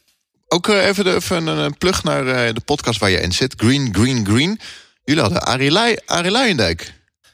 Ook 0.47 0.67
even, 0.67 1.03
de, 1.03 1.15
even 1.15 1.47
een, 1.47 1.57
een 1.57 1.77
plug 1.77 2.03
naar 2.03 2.27
eh, 2.27 2.53
de 2.53 2.61
podcast 2.65 2.99
waar 2.99 3.09
je 3.09 3.21
in 3.21 3.31
zit. 3.31 3.53
Green, 3.57 3.95
Green, 3.95 4.25
Green. 4.25 4.59
Jullie 5.03 5.21
hadden 5.21 5.41
Arie, 5.41 5.99
Arie. 6.05 6.75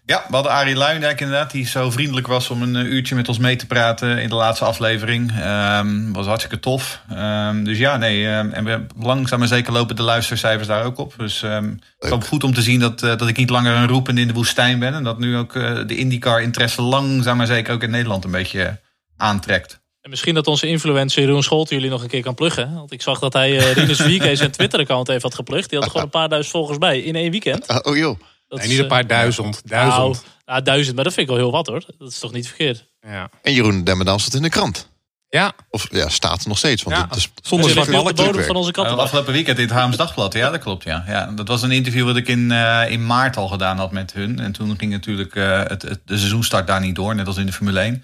Ja, 0.05 0.25
we 0.27 0.33
hadden 0.33 0.51
Arie 0.51 0.75
Luijendijk 0.75 1.21
inderdaad, 1.21 1.51
die 1.51 1.67
zo 1.67 1.91
vriendelijk 1.91 2.27
was 2.27 2.49
om 2.49 2.61
een 2.61 2.75
eh, 2.75 2.83
uurtje 2.83 3.15
met 3.15 3.27
ons 3.27 3.37
mee 3.37 3.55
te 3.55 3.67
praten 3.67 4.17
in 4.17 4.29
de 4.29 4.35
laatste 4.35 4.65
aflevering. 4.65 5.31
Ehm 5.39 6.11
was 6.11 6.25
hartstikke 6.25 6.59
tof. 6.59 7.01
Ehm, 7.09 7.63
dus 7.63 7.77
ja, 7.77 7.97
nee, 7.97 8.27
ehm, 8.27 8.49
en 8.49 8.63
we, 8.63 8.85
langzaam 8.97 9.39
maar 9.39 9.47
zeker 9.47 9.73
lopen 9.73 9.95
de 9.95 10.01
luistercijfers 10.01 10.67
daar 10.67 10.85
ook 10.85 10.97
op. 10.97 11.13
Dus 11.17 11.43
ehm 11.43 11.73
het 11.99 12.21
is 12.21 12.27
goed 12.27 12.43
om 12.43 12.53
te 12.53 12.61
zien 12.61 12.79
dat, 12.79 13.03
eh, 13.03 13.17
dat 13.17 13.27
ik 13.27 13.37
niet 13.37 13.49
langer 13.49 13.75
een 13.75 13.87
roepend 13.87 14.17
in 14.17 14.27
de 14.27 14.33
woestijn 14.33 14.79
ben. 14.79 14.93
En 14.93 15.03
dat 15.03 15.19
nu 15.19 15.37
ook 15.37 15.55
eh, 15.55 15.79
de 15.87 15.97
IndyCar-interesse 15.97 16.81
langzaam 16.81 17.37
maar 17.37 17.47
zeker 17.47 17.73
ook 17.73 17.83
in 17.83 17.91
Nederland 17.91 18.23
een 18.23 18.31
beetje 18.31 18.79
aantrekt. 19.17 19.79
En 20.01 20.09
misschien 20.09 20.33
dat 20.33 20.47
onze 20.47 20.67
influencer 20.67 21.23
Jeroen 21.23 21.43
Scholte 21.43 21.73
jullie 21.73 21.89
nog 21.89 22.01
een 22.01 22.09
keer 22.09 22.23
kan 22.23 22.35
pluggen. 22.35 22.73
Want 22.73 22.91
ik 22.91 23.01
zag 23.01 23.19
dat 23.19 23.33
hij 23.33 23.57
eh 23.57 23.71
Rinus 23.71 24.01
Vierke 24.07 24.35
zijn 24.35 24.51
Twitter-account 24.51 25.09
even 25.09 25.21
had 25.21 25.35
geplukt. 25.35 25.69
Die 25.69 25.79
had 25.79 25.87
gewoon 25.91 26.05
een 26.05 26.11
paar 26.11 26.29
duizend 26.29 26.53
volgers 26.53 26.77
bij 26.77 26.99
in 26.99 27.15
één 27.15 27.31
weekend. 27.31 27.83
Oh 27.85 27.97
joh. 27.97 28.19
Dat 28.51 28.59
Nee, 28.59 28.67
is, 28.69 28.73
niet 28.75 28.83
een 28.85 28.91
eh, 28.91 28.97
paar 28.97 29.07
duizend. 29.07 29.61
Nou, 29.65 29.89
Duizend. 29.89 30.25
nou, 30.45 30.61
duizend, 30.61 30.95
maar 30.95 31.03
dat 31.03 31.13
vind 31.13 31.29
ik 31.29 31.33
wel 31.35 31.43
heel 31.43 31.51
wat 31.51 31.67
hoor. 31.67 31.83
Dat 31.97 32.11
is 32.11 32.19
toch 32.19 32.31
niet 32.31 32.47
verkeerd. 32.47 32.85
Ja. 33.01 33.29
En 33.41 33.53
Jeroen 33.53 33.83
Demmerdaal 33.83 34.19
staat 34.19 34.33
in 34.33 34.41
de 34.41 34.49
krant. 34.49 34.89
ja, 35.29 35.51
Of 35.69 35.87
ja, 35.91 36.09
staat 36.09 36.41
er 36.41 36.47
nog 36.47 36.57
steeds. 36.57 36.83
Want 36.83 36.95
Ja, 36.95 37.05
het 37.07 37.15
is 37.15 37.29
zonder 37.43 37.79
op 37.79 37.85
de 37.85 38.13
bodem 38.13 38.43
van 38.43 38.55
onze 38.55 38.67
Uh, 38.69 38.73
kattenbak. 38.75 39.03
afgelopen 39.03 39.33
weekend 39.33 39.57
in 39.57 39.63
het 39.63 39.73
Haams 39.73 39.97
Dagblad, 39.97 40.33
ja, 40.33 40.49
dat 40.49 40.59
klopt. 40.59 40.83
Ja. 40.83 41.03
Ja, 41.07 41.25
dat 41.25 41.47
was 41.47 41.61
een 41.61 41.71
interview 41.71 42.05
wat 42.05 42.15
ik 42.15 42.27
in, 42.27 42.51
eh, 42.51 42.83
in 42.91 43.05
maart 43.05 43.37
al 43.37 43.47
gedaan 43.47 43.77
had 43.77 43.91
met 43.91 44.13
hun. 44.13 44.39
En 44.39 44.51
toen 44.51 44.77
ging 44.77 44.91
natuurlijk 44.91 45.35
eh, 45.35 45.59
het, 45.63 45.81
het, 45.81 45.99
de 46.05 46.17
seizoenstart 46.17 46.67
daar 46.67 46.81
niet 46.81 46.95
door, 46.95 47.15
net 47.15 47.27
als 47.27 47.37
in 47.37 47.45
de 47.45 47.53
Formule 47.53 47.79
1. 47.79 48.03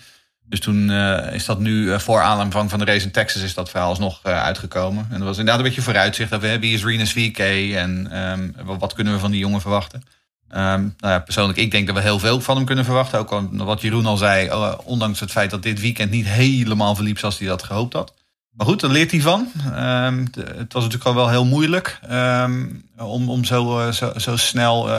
Dus 0.49 0.59
toen 0.59 0.89
eh, 0.89 1.33
is 1.33 1.45
dat 1.45 1.59
nu 1.59 1.91
eh, 1.93 1.99
voor 1.99 2.21
aanvang 2.21 2.69
van 2.69 2.79
de 2.79 2.85
race 2.85 3.05
in 3.05 3.11
Texas 3.11 3.41
is 3.41 3.53
dat 3.53 3.69
verhaal 3.69 3.89
alsnog 3.89 4.19
eh, 4.23 4.43
uitgekomen. 4.43 5.03
En 5.11 5.17
dat 5.17 5.27
was 5.27 5.37
inderdaad 5.37 5.57
een 5.57 5.67
beetje 5.67 5.81
vooruitzicht 5.81 6.33
over 6.33 6.47
hè, 6.49 6.59
wie 6.59 6.73
is 6.73 6.83
Renus 6.83 7.11
VK 7.11 7.37
en 7.75 8.07
ehm, 8.11 8.65
wat- 8.65 8.79
wat 8.79 8.93
kunnen 8.93 9.13
we 9.13 9.19
van 9.19 9.31
die 9.31 9.39
jongen 9.39 9.61
verwachten. 9.61 10.03
Ehm, 10.49 10.81
nou 10.81 11.13
ja, 11.13 11.19
persoonlijk, 11.19 11.57
ik 11.59 11.71
denk 11.71 11.87
dat 11.87 11.95
we 11.95 12.01
heel 12.01 12.19
veel 12.19 12.41
van 12.41 12.55
hem 12.55 12.65
kunnen 12.65 12.85
verwachten. 12.85 13.19
Ook 13.19 13.31
al, 13.31 13.49
wat 13.51 13.81
Jeroen 13.81 14.05
al 14.05 14.17
zei, 14.17 14.47
eh, 14.47 14.73
ondanks 14.83 15.19
het 15.19 15.31
feit 15.31 15.49
dat 15.49 15.63
dit 15.63 15.81
weekend 15.81 16.11
niet 16.11 16.25
helemaal 16.25 16.95
verliep 16.95 17.19
zoals 17.19 17.39
hij 17.39 17.47
dat 17.47 17.63
gehoopt 17.63 17.93
had. 17.93 18.13
Maar 18.51 18.65
goed, 18.65 18.79
daar 18.79 18.91
leert 18.91 19.11
hij 19.11 19.21
van. 19.21 19.51
Ehm, 19.73 20.25
het 20.35 20.73
was 20.73 20.83
natuurlijk 20.83 21.05
al 21.05 21.15
wel 21.15 21.29
heel 21.29 21.45
moeilijk 21.45 21.99
ehm, 22.07 22.65
om, 22.97 23.29
om 23.29 23.43
zo, 23.43 23.79
eh, 23.79 23.91
zo, 24.17 24.37
snel 24.37 24.89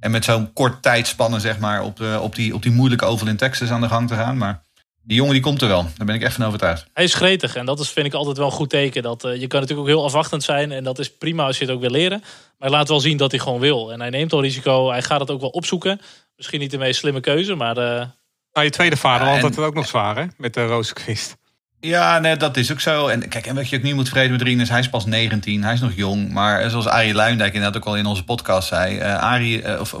en 0.00 0.10
met 0.10 0.24
zo'n 0.24 0.52
kort 0.52 0.82
tijdspannen 0.82 1.40
zeg 1.40 1.58
maar, 1.58 1.82
op, 1.82 1.96
de, 1.96 2.18
op, 2.20 2.34
die, 2.34 2.54
op 2.54 2.62
die 2.62 2.72
moeilijke 2.72 3.04
oval 3.04 3.28
in 3.28 3.36
Texas 3.36 3.70
aan 3.70 3.80
de 3.80 3.88
gang 3.88 4.08
te 4.08 4.14
gaan. 4.14 4.36
Maar 4.36 4.62
die 5.04 5.16
jongen 5.16 5.32
die 5.32 5.42
komt 5.42 5.62
er 5.62 5.68
wel. 5.68 5.82
Daar 5.96 6.06
ben 6.06 6.14
ik 6.14 6.22
echt 6.22 6.34
van 6.34 6.44
overtuigd. 6.46 6.86
Hij 6.92 7.04
is 7.04 7.14
gretig 7.14 7.56
en 7.56 7.66
dat 7.66 7.80
is, 7.80 7.88
vind 7.90 8.06
ik 8.06 8.14
altijd 8.14 8.36
wel 8.36 8.46
een 8.46 8.52
goed 8.52 8.70
teken. 8.70 9.02
Dat, 9.02 9.24
eh, 9.24 9.40
je 9.40 9.46
kan 9.46 9.60
natuurlijk 9.60 9.88
ook 9.88 9.94
heel 9.94 10.04
afwachtend 10.04 10.42
zijn 10.42 10.72
en 10.72 10.84
dat 10.84 10.98
is 10.98 11.16
prima 11.16 11.44
als 11.46 11.58
je 11.58 11.64
het 11.64 11.74
ook 11.74 11.80
wil 11.80 11.90
leren. 11.90 12.18
Maar 12.20 12.68
hij 12.68 12.70
laat 12.70 12.88
wel 12.88 13.00
zien 13.00 13.16
dat 13.16 13.30
hij 13.30 13.40
gewoon 13.40 13.60
wil. 13.60 13.92
En 13.92 14.00
hij 14.00 14.10
neemt 14.10 14.32
al 14.32 14.42
risico, 14.42 14.90
hij 14.90 15.02
gaat 15.02 15.20
het 15.20 15.30
ook 15.30 15.40
wel 15.40 15.50
opzoeken. 15.50 16.00
Misschien 16.36 16.60
niet 16.60 16.70
de 16.70 16.78
meest 16.78 16.98
slimme 17.00 17.20
keuze, 17.20 17.54
maar 17.54 17.76
eh, 17.76 18.06
Nou, 18.52 18.64
je 18.66 18.70
tweede 18.70 18.96
vader 18.96 19.26
Ja, 19.26 19.32
had 19.32 19.42
en- 19.42 19.46
het 19.48 19.58
ook 19.58 19.74
nog 19.74 19.86
zwaar, 19.86 20.16
hè? 20.16 20.24
Met 20.36 20.54
de 20.54 20.66
Rozenquist. 20.66 21.36
Ja, 21.84 22.18
nee, 22.18 22.36
dat 22.36 22.56
is 22.56 22.72
ook 22.72 22.80
zo. 22.80 23.06
En 23.06 23.28
kijk, 23.28 23.46
en 23.46 23.54
wat 23.54 23.68
je 23.68 23.76
ook 23.76 23.82
niet 23.82 23.94
moet 23.94 24.08
vergeten 24.08 24.32
met 24.32 24.42
Rinus, 24.42 24.68
hij 24.68 24.78
is 24.78 24.88
pas 24.88 25.06
19, 25.06 25.62
hij 25.62 25.72
is 25.72 25.80
nog 25.80 25.92
jong. 25.94 26.32
Maar 26.32 26.70
zoals 26.70 26.86
Arie 26.86 27.14
Luijendijk 27.14 27.54
inderdaad 27.54 27.82
ook 27.82 27.88
al 27.88 27.96
in 27.96 28.06
onze 28.06 28.24
podcast 28.24 28.68
zei, 28.68 28.98
eh, 28.98 29.80
of, 29.80 29.96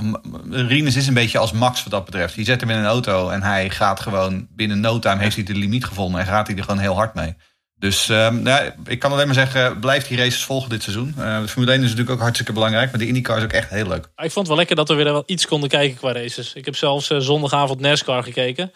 is 0.96 1.06
een 1.06 1.14
beetje 1.14 1.38
als 1.38 1.52
Max 1.52 1.82
wat 1.82 1.92
dat 1.92 2.04
betreft. 2.04 2.34
Je 2.34 2.44
zet 2.44 2.60
hem 2.60 2.70
in 2.70 2.76
een 2.76 2.84
auto 2.84 3.28
en 3.28 3.42
hij 3.42 3.70
gaat 3.70 4.00
gewoon 4.00 4.46
binnen 4.50 4.80
no 4.80 4.98
time 4.98 5.22
heeft 5.22 5.36
hij 5.36 5.44
de 5.44 5.54
limiet 5.54 5.84
gevonden 5.84 6.20
en 6.20 6.26
gaat 6.26 6.46
hij 6.46 6.56
er 6.56 6.62
gewoon 6.62 6.78
heel 6.80 6.94
hard 6.94 7.14
mee. 7.14 7.34
Dus 7.78 8.08
ehm, 8.08 8.42
nou, 8.42 8.64
ja, 8.64 8.74
ik 8.86 8.98
kan 8.98 9.12
alleen 9.12 9.26
maar 9.26 9.34
zeggen, 9.34 9.78
blijf 9.78 10.06
die 10.06 10.16
races 10.16 10.44
volgen 10.44 10.70
dit 10.70 10.82
seizoen. 10.82 11.14
De 11.16 11.48
Formule 11.48 11.72
1 11.72 11.82
is 11.82 11.88
natuurlijk 11.88 12.10
ook 12.10 12.20
hartstikke 12.20 12.52
belangrijk, 12.52 12.90
maar 12.90 13.00
de 13.00 13.06
IndyCar 13.06 13.36
is 13.36 13.44
ook 13.44 13.52
echt 13.52 13.70
heel 13.70 13.88
leuk. 13.88 14.04
ik 14.04 14.10
vond 14.16 14.34
het 14.34 14.46
wel 14.46 14.56
lekker 14.56 14.76
dat 14.76 14.88
we 14.88 14.94
weer 14.94 15.04
wel 15.04 15.22
iets 15.26 15.46
konden 15.46 15.68
kijken 15.68 15.96
qua 15.96 16.12
races. 16.12 16.52
Ik 16.52 16.64
heb 16.64 16.76
zelfs 16.76 17.06
zondagavond 17.06 17.80
NASCAR 17.80 18.22
gekeken. 18.22 18.72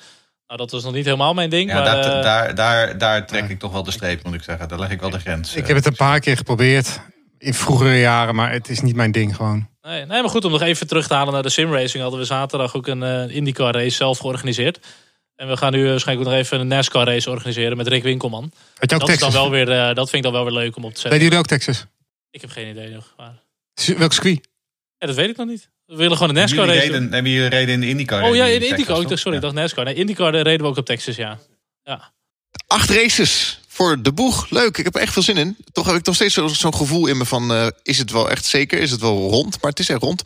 Nou, 0.46 0.58
dat 0.60 0.70
was 0.70 0.84
nog 0.84 0.92
niet 0.92 1.04
helemaal 1.04 1.34
mijn 1.34 1.50
ding. 1.50 1.68
Ja, 1.70 1.74
maar, 1.74 1.84
daar, 1.84 1.98
eh, 1.98 2.22
daar, 2.22 2.54
daar, 2.54 2.98
daar 2.98 3.26
trek 3.26 3.48
ik 3.48 3.58
toch 3.58 3.72
wel 3.72 3.82
de 3.82 3.90
streep, 3.90 4.24
moet 4.24 4.34
ik 4.34 4.42
zeggen. 4.42 4.68
Daar 4.68 4.78
leg 4.78 4.90
ik 4.90 5.00
wel 5.00 5.10
de 5.10 5.18
grens. 5.18 5.54
Ik 5.54 5.66
heb 5.66 5.76
het 5.76 5.86
een 5.86 5.96
paar 5.96 6.20
keer 6.20 6.36
geprobeerd. 6.36 7.00
In 7.38 7.54
vroegere 7.54 7.98
jaren, 7.98 8.34
maar 8.34 8.52
het 8.52 8.68
is 8.68 8.80
niet 8.80 8.96
mijn 8.96 9.12
ding 9.12 9.36
gewoon. 9.36 9.68
Nee, 9.82 10.06
nee, 10.06 10.20
maar 10.20 10.30
goed, 10.30 10.44
om 10.44 10.50
nog 10.50 10.62
even 10.62 10.86
terug 10.86 11.06
te 11.06 11.14
halen 11.14 11.32
naar 11.32 11.42
de 11.42 11.48
simracing... 11.48 12.02
hadden 12.02 12.20
we 12.20 12.26
zaterdag 12.26 12.74
ook 12.74 12.86
een 12.86 13.02
eh, 13.02 13.36
IndyCar 13.36 13.74
race 13.74 13.96
zelf 13.96 14.18
georganiseerd. 14.18 14.86
En 15.36 15.48
we 15.48 15.56
gaan 15.56 15.72
nu 15.72 15.88
waarschijnlijk 15.88 16.28
ook 16.28 16.34
nog 16.34 16.42
even 16.42 16.60
een 16.60 16.66
NASCAR 16.66 17.06
race 17.06 17.30
organiseren 17.30 17.76
met 17.76 17.88
Rick 17.88 18.02
Winkelman. 18.02 18.52
Had 18.74 18.90
je 18.90 18.96
ook 18.96 19.00
Dat, 19.00 19.08
is 19.08 19.18
dan 19.18 19.30
Texas? 19.30 19.32
wel 19.32 19.50
weer, 19.50 19.70
eh, 19.70 19.94
dat 19.94 20.10
vind 20.10 20.12
ik 20.14 20.22
dan 20.22 20.32
wel 20.32 20.44
weer 20.44 20.52
leuk 20.52 20.76
om 20.76 20.84
op 20.84 20.94
te 20.94 21.00
zetten. 21.00 21.20
Deden 21.20 21.24
jullie 21.24 21.38
ook 21.38 21.46
Texas? 21.46 21.86
Ik 22.30 22.40
heb 22.40 22.50
geen 22.50 22.68
idee 22.68 22.90
nog. 22.90 23.14
Maar... 23.16 23.42
Welk 23.96 24.12
circuit? 24.12 24.48
Ja, 24.98 25.06
dat 25.06 25.16
weet 25.16 25.28
ik 25.28 25.36
nog 25.36 25.46
niet. 25.46 25.70
We 25.86 25.96
willen 25.96 26.16
gewoon 26.16 26.28
een 26.28 26.34
NASCAR 26.40 26.66
Jullie 26.66 26.80
reden, 26.80 27.12
hebben 27.12 27.30
jullie 27.32 27.48
reden 27.48 27.74
in 27.74 27.80
de 27.80 27.88
IndyCar? 27.88 28.22
Oh 28.22 28.34
ja, 28.34 28.44
in 28.44 28.50
Texas, 28.60 28.70
IndyCar. 28.70 28.94
Ik 28.96 29.00
toch? 29.00 29.08
dacht, 29.08 29.20
sorry, 29.20 29.36
ik 29.36 29.42
dacht 29.42 29.54
NASCAR. 29.54 29.84
Nee, 29.84 29.94
IndyCar 29.94 30.34
eh, 30.34 30.42
reden 30.42 30.60
we 30.60 30.66
ook 30.66 30.76
op 30.76 30.86
Texas, 30.86 31.16
ja. 31.16 31.38
ja. 31.82 32.12
Acht 32.66 32.90
races 32.90 33.60
voor 33.68 34.02
de 34.02 34.12
boeg. 34.12 34.50
Leuk, 34.50 34.78
ik 34.78 34.84
heb 34.84 34.94
er 34.94 35.00
echt 35.00 35.12
veel 35.12 35.22
zin 35.22 35.36
in. 35.36 35.56
Toch 35.72 35.86
heb 35.86 35.96
ik 35.96 36.06
nog 36.06 36.14
steeds 36.14 36.34
zo- 36.34 36.46
zo'n 36.48 36.74
gevoel 36.74 37.06
in 37.06 37.16
me 37.16 37.24
van... 37.24 37.52
eh, 37.52 37.66
is 37.82 37.98
het 37.98 38.10
wel 38.10 38.30
echt 38.30 38.44
zeker? 38.44 38.78
Is 38.78 38.90
het 38.90 39.00
wel 39.00 39.30
rond? 39.30 39.62
Maar 39.62 39.70
het 39.70 39.80
is 39.80 39.88
echt 39.88 40.00
rond. 40.02 40.22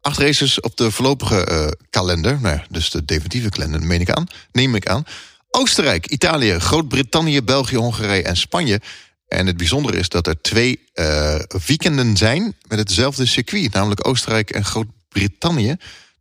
Acht 0.00 0.18
races 0.18 0.60
op 0.60 0.76
de 0.76 0.90
voorlopige 0.90 1.48
uh, 1.50 1.66
kalender. 1.90 2.38
Nou, 2.40 2.60
dus 2.68 2.90
de 2.90 3.04
definitieve 3.04 3.48
kalender, 3.48 3.82
meen 3.82 4.00
ik 4.00 4.10
aan. 4.10 4.26
Neem 4.52 4.74
ik 4.74 4.86
aan. 4.86 5.04
Oostenrijk, 5.50 6.06
Italië, 6.06 6.58
Groot-Brittannië, 6.58 7.42
België, 7.42 7.76
Hongarije 7.76 8.22
en 8.22 8.36
Spanje. 8.36 8.80
En 9.28 9.46
het 9.46 9.56
bijzondere 9.56 9.98
is 9.98 10.08
dat 10.08 10.26
er 10.26 10.40
twee 10.42 10.80
uh, 10.94 11.38
weekenden 11.66 12.16
zijn 12.16 12.56
met 12.68 12.78
hetzelfde 12.78 13.26
circuit. 13.26 13.72
Namelijk 13.72 14.06
Oostenrijk 14.06 14.50
en 14.50 14.64
Groot-Brittannië. 14.64 15.00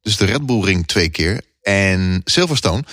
Dus 0.02 0.18
de 0.18 0.26
Red 0.26 0.46
Bull 0.46 0.64
Ring 0.64 0.88
twee 0.88 1.10
keer. 1.10 1.42
En 1.62 2.22
Silverstone. 2.26 2.84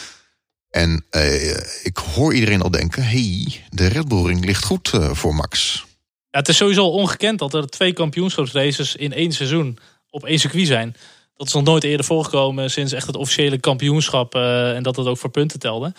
En 0.71 1.05
uh, 1.11 1.57
ik 1.83 1.97
hoor 1.97 2.35
iedereen 2.35 2.63
al 2.63 2.71
denken... 2.71 3.03
hey, 3.05 3.65
de 3.69 3.87
Red 3.87 4.09
Bull 4.09 4.27
Ring 4.27 4.45
ligt 4.45 4.65
goed 4.65 4.93
uh, 4.95 5.13
voor 5.13 5.35
Max. 5.35 5.85
Ja, 6.31 6.39
het 6.39 6.49
is 6.49 6.57
sowieso 6.57 6.87
ongekend 6.87 7.39
dat 7.39 7.55
er 7.55 7.69
twee 7.69 7.93
kampioenschapsraces 7.93 8.97
in 8.97 9.13
één 9.13 9.33
seizoen 9.33 9.79
op 10.11 10.25
één 10.25 10.39
circuit 10.39 10.67
zijn. 10.67 10.97
Dat 11.37 11.47
is 11.47 11.53
nog 11.53 11.65
nooit 11.65 11.85
eerder 11.85 12.07
voorgekomen 12.07 12.71
sinds 12.71 12.93
echt 12.93 13.07
het 13.07 13.17
officiële 13.17 13.59
kampioenschap. 13.59 14.35
Uh, 14.35 14.75
en 14.75 14.83
dat 14.83 14.97
het 14.97 15.07
ook 15.07 15.19
voor 15.19 15.31
punten 15.31 15.59
telde. 15.59 15.95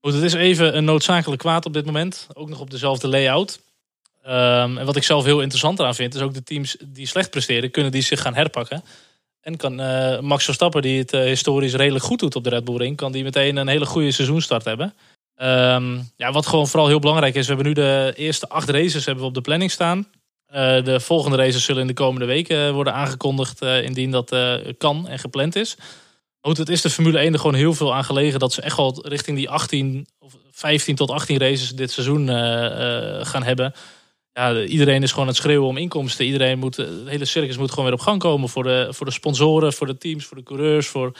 Goed, 0.00 0.14
het 0.14 0.22
is 0.22 0.34
even 0.34 0.76
een 0.76 0.84
noodzakelijk 0.84 1.40
kwaad 1.40 1.66
op 1.66 1.72
dit 1.72 1.86
moment. 1.86 2.26
Ook 2.32 2.48
nog 2.48 2.60
op 2.60 2.70
dezelfde 2.70 3.08
layout. 3.08 3.60
Um, 4.26 4.78
en 4.78 4.84
wat 4.84 4.96
ik 4.96 5.02
zelf 5.02 5.24
heel 5.24 5.40
interessant 5.40 5.78
eraan 5.78 5.94
vind, 5.94 6.14
is 6.14 6.20
ook 6.20 6.34
de 6.34 6.42
teams 6.42 6.76
die 6.84 7.06
slecht 7.06 7.30
presteren, 7.30 7.70
kunnen 7.70 7.92
die 7.92 8.02
zich 8.02 8.20
gaan 8.20 8.34
herpakken. 8.34 8.84
En 9.46 9.56
kan 9.56 9.80
uh, 9.80 10.20
Max 10.20 10.44
Verstappen, 10.44 10.82
die 10.82 10.98
het 10.98 11.12
uh, 11.12 11.20
historisch 11.20 11.74
redelijk 11.74 12.04
goed 12.04 12.18
doet 12.18 12.36
op 12.36 12.44
de 12.44 12.50
Red 12.50 12.64
Bull 12.64 12.76
Ring, 12.76 12.96
kan 12.96 13.12
die 13.12 13.22
meteen 13.22 13.56
een 13.56 13.68
hele 13.68 13.86
goede 13.86 14.10
seizoenstart 14.10 14.64
hebben. 14.64 14.94
Um, 15.42 16.10
ja, 16.16 16.32
wat 16.32 16.46
gewoon 16.46 16.66
vooral 16.66 16.88
heel 16.88 16.98
belangrijk 16.98 17.34
is, 17.34 17.46
we 17.46 17.54
hebben 17.54 17.66
nu 17.66 17.72
de 17.72 18.12
eerste 18.16 18.48
acht 18.48 18.68
races 18.68 19.04
hebben 19.04 19.22
we 19.22 19.28
op 19.28 19.34
de 19.34 19.40
planning 19.40 19.70
staan. 19.70 19.98
Uh, 19.98 20.84
de 20.84 21.00
volgende 21.00 21.36
races 21.36 21.64
zullen 21.64 21.80
in 21.80 21.86
de 21.86 21.94
komende 21.94 22.26
weken 22.26 22.74
worden 22.74 22.92
aangekondigd, 22.94 23.62
indien 23.62 24.10
dat 24.10 24.36
kan 24.78 25.08
en 25.08 25.18
gepland 25.18 25.56
is. 25.56 25.76
Goed, 26.40 26.56
het 26.56 26.68
is 26.68 26.82
de 26.82 26.90
Formule 26.90 27.18
1 27.18 27.32
er 27.32 27.38
gewoon 27.38 27.54
heel 27.54 27.74
veel 27.74 27.94
aan 27.94 28.04
gelegen 28.04 28.38
dat 28.38 28.52
ze 28.52 28.62
echt 28.62 28.76
wel 28.76 28.98
richting 29.08 29.36
die 29.36 29.50
18 29.50 30.06
of 30.18 30.36
15 30.50 30.96
tot 30.96 31.10
18 31.10 31.38
races 31.38 31.70
dit 31.70 31.90
seizoen 31.90 32.28
gaan 33.26 33.42
hebben 33.42 33.74
ja, 34.36 34.62
iedereen 34.62 35.02
is 35.02 35.10
gewoon 35.10 35.26
aan 35.26 35.32
het 35.32 35.42
schreeuwen 35.42 35.68
om 35.68 35.76
inkomsten. 35.76 36.24
Iedereen 36.24 36.58
moet, 36.58 36.76
het 36.76 36.88
hele 37.08 37.24
circus 37.24 37.56
moet 37.56 37.70
gewoon 37.70 37.84
weer 37.84 37.94
op 37.94 38.00
gang 38.00 38.20
komen 38.20 38.48
voor 38.48 38.62
de, 38.62 38.88
voor 38.90 39.06
de 39.06 39.12
sponsoren, 39.12 39.72
voor 39.72 39.86
de 39.86 39.98
teams, 39.98 40.24
voor 40.24 40.36
de 40.36 40.42
coureurs, 40.42 40.86
voor, 40.86 41.12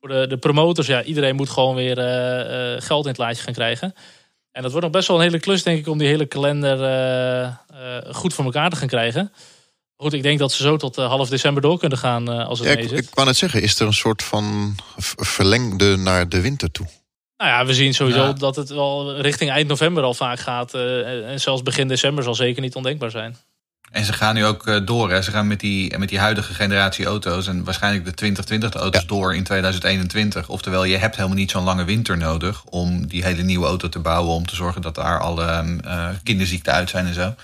voor 0.00 0.08
de, 0.08 0.26
de 0.26 0.36
promotors. 0.36 0.86
Ja, 0.86 1.02
iedereen 1.02 1.36
moet 1.36 1.48
gewoon 1.48 1.74
weer 1.74 1.98
uh, 1.98 2.74
uh, 2.74 2.80
geld 2.80 3.04
in 3.04 3.10
het 3.10 3.18
laadje 3.18 3.42
gaan 3.42 3.54
krijgen. 3.54 3.94
En 4.52 4.62
dat 4.62 4.70
wordt 4.70 4.86
nog 4.86 4.96
best 4.96 5.08
wel 5.08 5.16
een 5.16 5.22
hele 5.22 5.38
klus, 5.38 5.62
denk 5.62 5.78
ik, 5.78 5.86
om 5.86 5.98
die 5.98 6.08
hele 6.08 6.26
kalender 6.26 6.78
uh, 6.80 8.14
goed 8.14 8.34
voor 8.34 8.44
elkaar 8.44 8.70
te 8.70 8.76
gaan 8.76 8.88
krijgen. 8.88 9.32
Goed, 9.96 10.12
ik 10.12 10.22
denk 10.22 10.38
dat 10.38 10.52
ze 10.52 10.62
zo 10.62 10.76
tot 10.76 10.96
half 10.96 11.28
december 11.28 11.62
door 11.62 11.78
kunnen 11.78 11.98
gaan 11.98 12.28
als 12.28 12.58
het 12.58 12.68
ja, 12.68 12.74
mee 12.74 12.84
ik, 12.84 12.90
ik 12.90 13.14
wou 13.14 13.26
net 13.26 13.36
zeggen, 13.36 13.62
is 13.62 13.80
er 13.80 13.86
een 13.86 13.92
soort 13.92 14.22
van 14.22 14.76
verlengde 15.16 15.96
naar 15.96 16.28
de 16.28 16.40
winter 16.40 16.70
toe? 16.70 16.86
Nou 17.40 17.52
ja, 17.52 17.66
we 17.66 17.74
zien 17.74 17.94
sowieso 17.94 18.26
ja. 18.26 18.32
dat 18.32 18.56
het 18.56 18.68
wel 18.68 19.20
richting 19.20 19.50
eind 19.50 19.68
november 19.68 20.02
al 20.02 20.14
vaak 20.14 20.38
gaat. 20.38 20.74
Uh, 20.74 21.30
en 21.30 21.40
zelfs 21.40 21.62
begin 21.62 21.88
december 21.88 22.24
zal 22.24 22.34
zeker 22.34 22.62
niet 22.62 22.74
ondenkbaar 22.74 23.10
zijn. 23.10 23.36
En 23.90 24.04
ze 24.04 24.12
gaan 24.12 24.34
nu 24.34 24.44
ook 24.44 24.66
uh, 24.66 24.80
door. 24.84 25.10
Hè? 25.10 25.22
Ze 25.22 25.30
gaan 25.30 25.46
met 25.46 25.60
die, 25.60 25.98
met 25.98 26.08
die 26.08 26.18
huidige 26.18 26.54
generatie 26.54 27.06
auto's 27.06 27.46
en 27.46 27.64
waarschijnlijk 27.64 28.04
de 28.04 28.14
2020 28.14 28.80
auto's 28.80 29.00
ja. 29.00 29.06
door 29.06 29.34
in 29.34 29.42
2021. 29.42 30.48
Oftewel, 30.48 30.84
je 30.84 30.96
hebt 30.96 31.16
helemaal 31.16 31.36
niet 31.36 31.50
zo'n 31.50 31.64
lange 31.64 31.84
winter 31.84 32.16
nodig 32.16 32.64
om 32.64 33.06
die 33.06 33.24
hele 33.24 33.42
nieuwe 33.42 33.66
auto 33.66 33.88
te 33.88 33.98
bouwen. 33.98 34.34
Om 34.34 34.46
te 34.46 34.56
zorgen 34.56 34.82
dat 34.82 34.94
daar 34.94 35.20
alle 35.20 35.64
uh, 35.84 36.08
kinderziekten 36.22 36.72
uit 36.72 36.90
zijn 36.90 37.06
en 37.06 37.14
zo. 37.14 37.34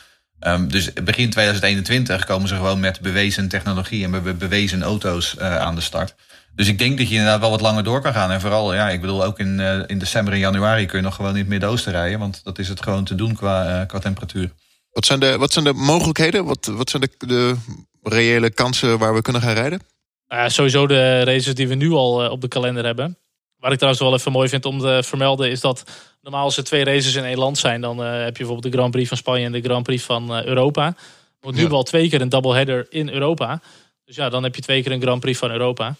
Um, 0.40 0.68
dus 0.70 0.92
begin 0.92 1.30
2021 1.30 2.24
komen 2.24 2.48
ze 2.48 2.54
gewoon 2.54 2.80
met 2.80 3.00
bewezen 3.00 3.48
technologie 3.48 4.04
en 4.04 4.22
be 4.22 4.34
bewezen 4.34 4.82
auto's 4.82 5.38
aan 5.38 5.74
de 5.74 5.80
start. 5.80 6.14
Dus 6.56 6.68
ik 6.68 6.78
denk 6.78 6.98
dat 6.98 7.08
je 7.08 7.14
inderdaad 7.14 7.40
wel 7.40 7.50
wat 7.50 7.60
langer 7.60 7.84
door 7.84 8.00
kan 8.00 8.12
gaan. 8.12 8.30
En 8.30 8.40
vooral, 8.40 8.74
ja, 8.74 8.90
ik 8.90 9.00
bedoel, 9.00 9.24
ook 9.24 9.38
in, 9.38 9.58
uh, 9.58 9.78
in 9.86 9.98
december 9.98 10.32
en 10.32 10.38
januari 10.38 10.86
kun 10.86 10.98
je 10.98 11.04
nog 11.04 11.14
gewoon 11.14 11.30
in 11.30 11.38
het 11.38 11.48
Midden-Oosten 11.48 11.92
rijden. 11.92 12.18
Want 12.18 12.40
dat 12.44 12.58
is 12.58 12.68
het 12.68 12.82
gewoon 12.82 13.04
te 13.04 13.14
doen 13.14 13.34
qua, 13.34 13.80
uh, 13.80 13.86
qua 13.86 13.98
temperatuur. 13.98 14.50
Wat 14.90 15.06
zijn 15.06 15.20
de, 15.20 15.38
wat 15.38 15.52
zijn 15.52 15.64
de 15.64 15.72
mogelijkheden? 15.72 16.44
Wat, 16.44 16.66
wat 16.66 16.90
zijn 16.90 17.02
de, 17.02 17.26
de 17.26 17.56
reële 18.02 18.50
kansen 18.50 18.98
waar 18.98 19.14
we 19.14 19.22
kunnen 19.22 19.42
gaan 19.42 19.54
rijden? 19.54 19.80
Uh, 20.28 20.48
sowieso 20.48 20.86
de 20.86 21.24
races 21.24 21.54
die 21.54 21.68
we 21.68 21.74
nu 21.74 21.92
al 21.92 22.24
uh, 22.24 22.30
op 22.30 22.40
de 22.40 22.48
kalender 22.48 22.84
hebben. 22.84 23.18
Wat 23.56 23.70
ik 23.72 23.76
trouwens 23.76 24.04
wel 24.04 24.14
even 24.14 24.32
mooi 24.32 24.48
vind 24.48 24.64
om 24.64 24.78
te 24.78 25.00
vermelden 25.04 25.50
is 25.50 25.60
dat 25.60 25.84
normaal 26.20 26.44
als 26.44 26.56
er 26.56 26.64
twee 26.64 26.84
races 26.84 27.14
in 27.14 27.24
één 27.24 27.38
land 27.38 27.58
zijn, 27.58 27.80
dan 27.80 28.00
uh, 28.00 28.10
heb 28.10 28.36
je 28.36 28.44
bijvoorbeeld 28.44 28.72
de 28.72 28.78
Grand 28.78 28.90
Prix 28.90 29.08
van 29.08 29.16
Spanje 29.16 29.44
en 29.44 29.52
de 29.52 29.60
Grand 29.60 29.82
Prix 29.82 30.02
van 30.02 30.44
Europa. 30.44 30.94
Want 31.40 31.54
nu 31.54 31.62
ja. 31.62 31.68
wel 31.68 31.82
twee 31.82 32.08
keer 32.08 32.20
een 32.20 32.28
doubleheader 32.28 32.86
in 32.88 33.08
Europa. 33.08 33.60
Dus 34.04 34.16
ja, 34.16 34.28
dan 34.28 34.42
heb 34.42 34.54
je 34.54 34.62
twee 34.62 34.82
keer 34.82 34.92
een 34.92 35.00
Grand 35.00 35.20
Prix 35.20 35.38
van 35.38 35.50
Europa. 35.50 35.96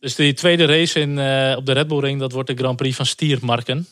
Dus 0.00 0.14
die 0.14 0.32
tweede 0.32 0.64
race 0.64 1.00
in, 1.00 1.18
uh, 1.18 1.56
op 1.56 1.66
de 1.66 1.72
Red 1.72 1.88
Bull 1.88 2.00
Ring, 2.00 2.20
dat 2.20 2.32
wordt 2.32 2.48
de 2.48 2.56
Grand 2.56 2.76
Prix 2.76 2.96
van 2.96 3.06
Stiermarken. 3.06 3.88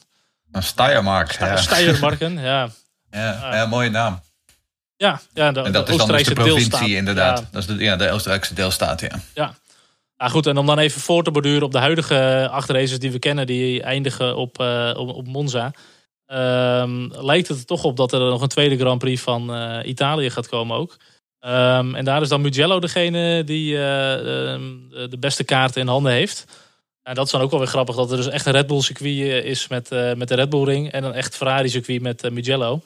Een 0.52 0.62
Steiermark. 0.62 1.32
Sta 1.32 1.46
ja. 1.46 1.56
Steiermarken, 1.56 2.38
ja. 2.38 2.70
ja. 3.10 3.54
Ja, 3.54 3.66
mooie 3.66 3.90
naam. 3.90 4.20
Ja, 4.96 5.20
ja 5.34 5.52
de, 5.52 5.60
en 5.60 5.72
dat 5.72 5.86
de 5.86 5.92
is 5.92 5.98
dan 5.98 6.08
dus 6.08 6.24
de 6.24 6.34
provincie 6.34 6.70
deelstaat. 6.70 6.88
inderdaad. 6.88 7.38
Ja. 7.38 7.48
Dat 7.50 7.62
is 7.62 7.76
de, 7.76 7.84
ja, 7.84 7.96
de 7.96 8.10
Oostenrijkse 8.10 8.54
deelstaat, 8.54 9.00
ja. 9.00 9.20
Ja. 9.34 9.54
Nou 10.16 10.30
goed, 10.30 10.46
en 10.46 10.56
om 10.56 10.66
dan 10.66 10.78
even 10.78 11.00
voor 11.00 11.24
te 11.24 11.30
borduren 11.30 11.62
op 11.62 11.72
de 11.72 11.78
huidige 11.78 12.48
acht 12.52 12.70
races 12.70 12.98
die 12.98 13.12
we 13.12 13.18
kennen, 13.18 13.46
die 13.46 13.82
eindigen 13.82 14.36
op, 14.36 14.60
uh, 14.60 14.94
op, 14.96 15.08
op, 15.08 15.26
Monza. 15.26 15.72
Um, 16.26 17.12
lijkt 17.12 17.48
het 17.48 17.58
er 17.58 17.64
toch 17.64 17.84
op 17.84 17.96
dat 17.96 18.12
er 18.12 18.18
nog 18.18 18.42
een 18.42 18.48
tweede 18.48 18.78
Grand 18.78 18.98
Prix 18.98 19.22
van 19.22 19.54
uh, 19.54 19.78
Italië 19.84 20.30
gaat 20.30 20.48
komen 20.48 20.76
ook. 20.76 20.96
Um, 21.40 21.94
en 21.94 22.04
daar 22.04 22.22
is 22.22 22.28
dan 22.28 22.40
Mugello 22.40 22.80
degene 22.80 23.44
die 23.44 23.72
uh, 23.72 23.78
de 23.80 25.16
beste 25.18 25.44
kaarten 25.44 25.80
in 25.80 25.88
handen 25.88 26.12
heeft. 26.12 26.44
En 27.02 27.14
dat 27.14 27.24
is 27.24 27.32
dan 27.32 27.40
ook 27.40 27.50
wel 27.50 27.60
weer 27.60 27.68
grappig 27.68 27.96
dat 27.96 28.10
er 28.10 28.16
dus 28.16 28.28
echt 28.28 28.46
een 28.46 28.52
Red 28.52 28.66
Bull 28.66 28.80
circuit 28.80 29.44
is 29.44 29.68
met, 29.68 29.92
uh, 29.92 30.14
met 30.14 30.28
de 30.28 30.34
Red 30.34 30.48
Bull 30.50 30.64
ring. 30.64 30.92
En 30.92 31.04
een 31.04 31.12
echt 31.12 31.36
Ferrari 31.36 31.68
circuit 31.68 32.02
met 32.02 32.24
uh, 32.24 32.30
Mugello. 32.30 32.82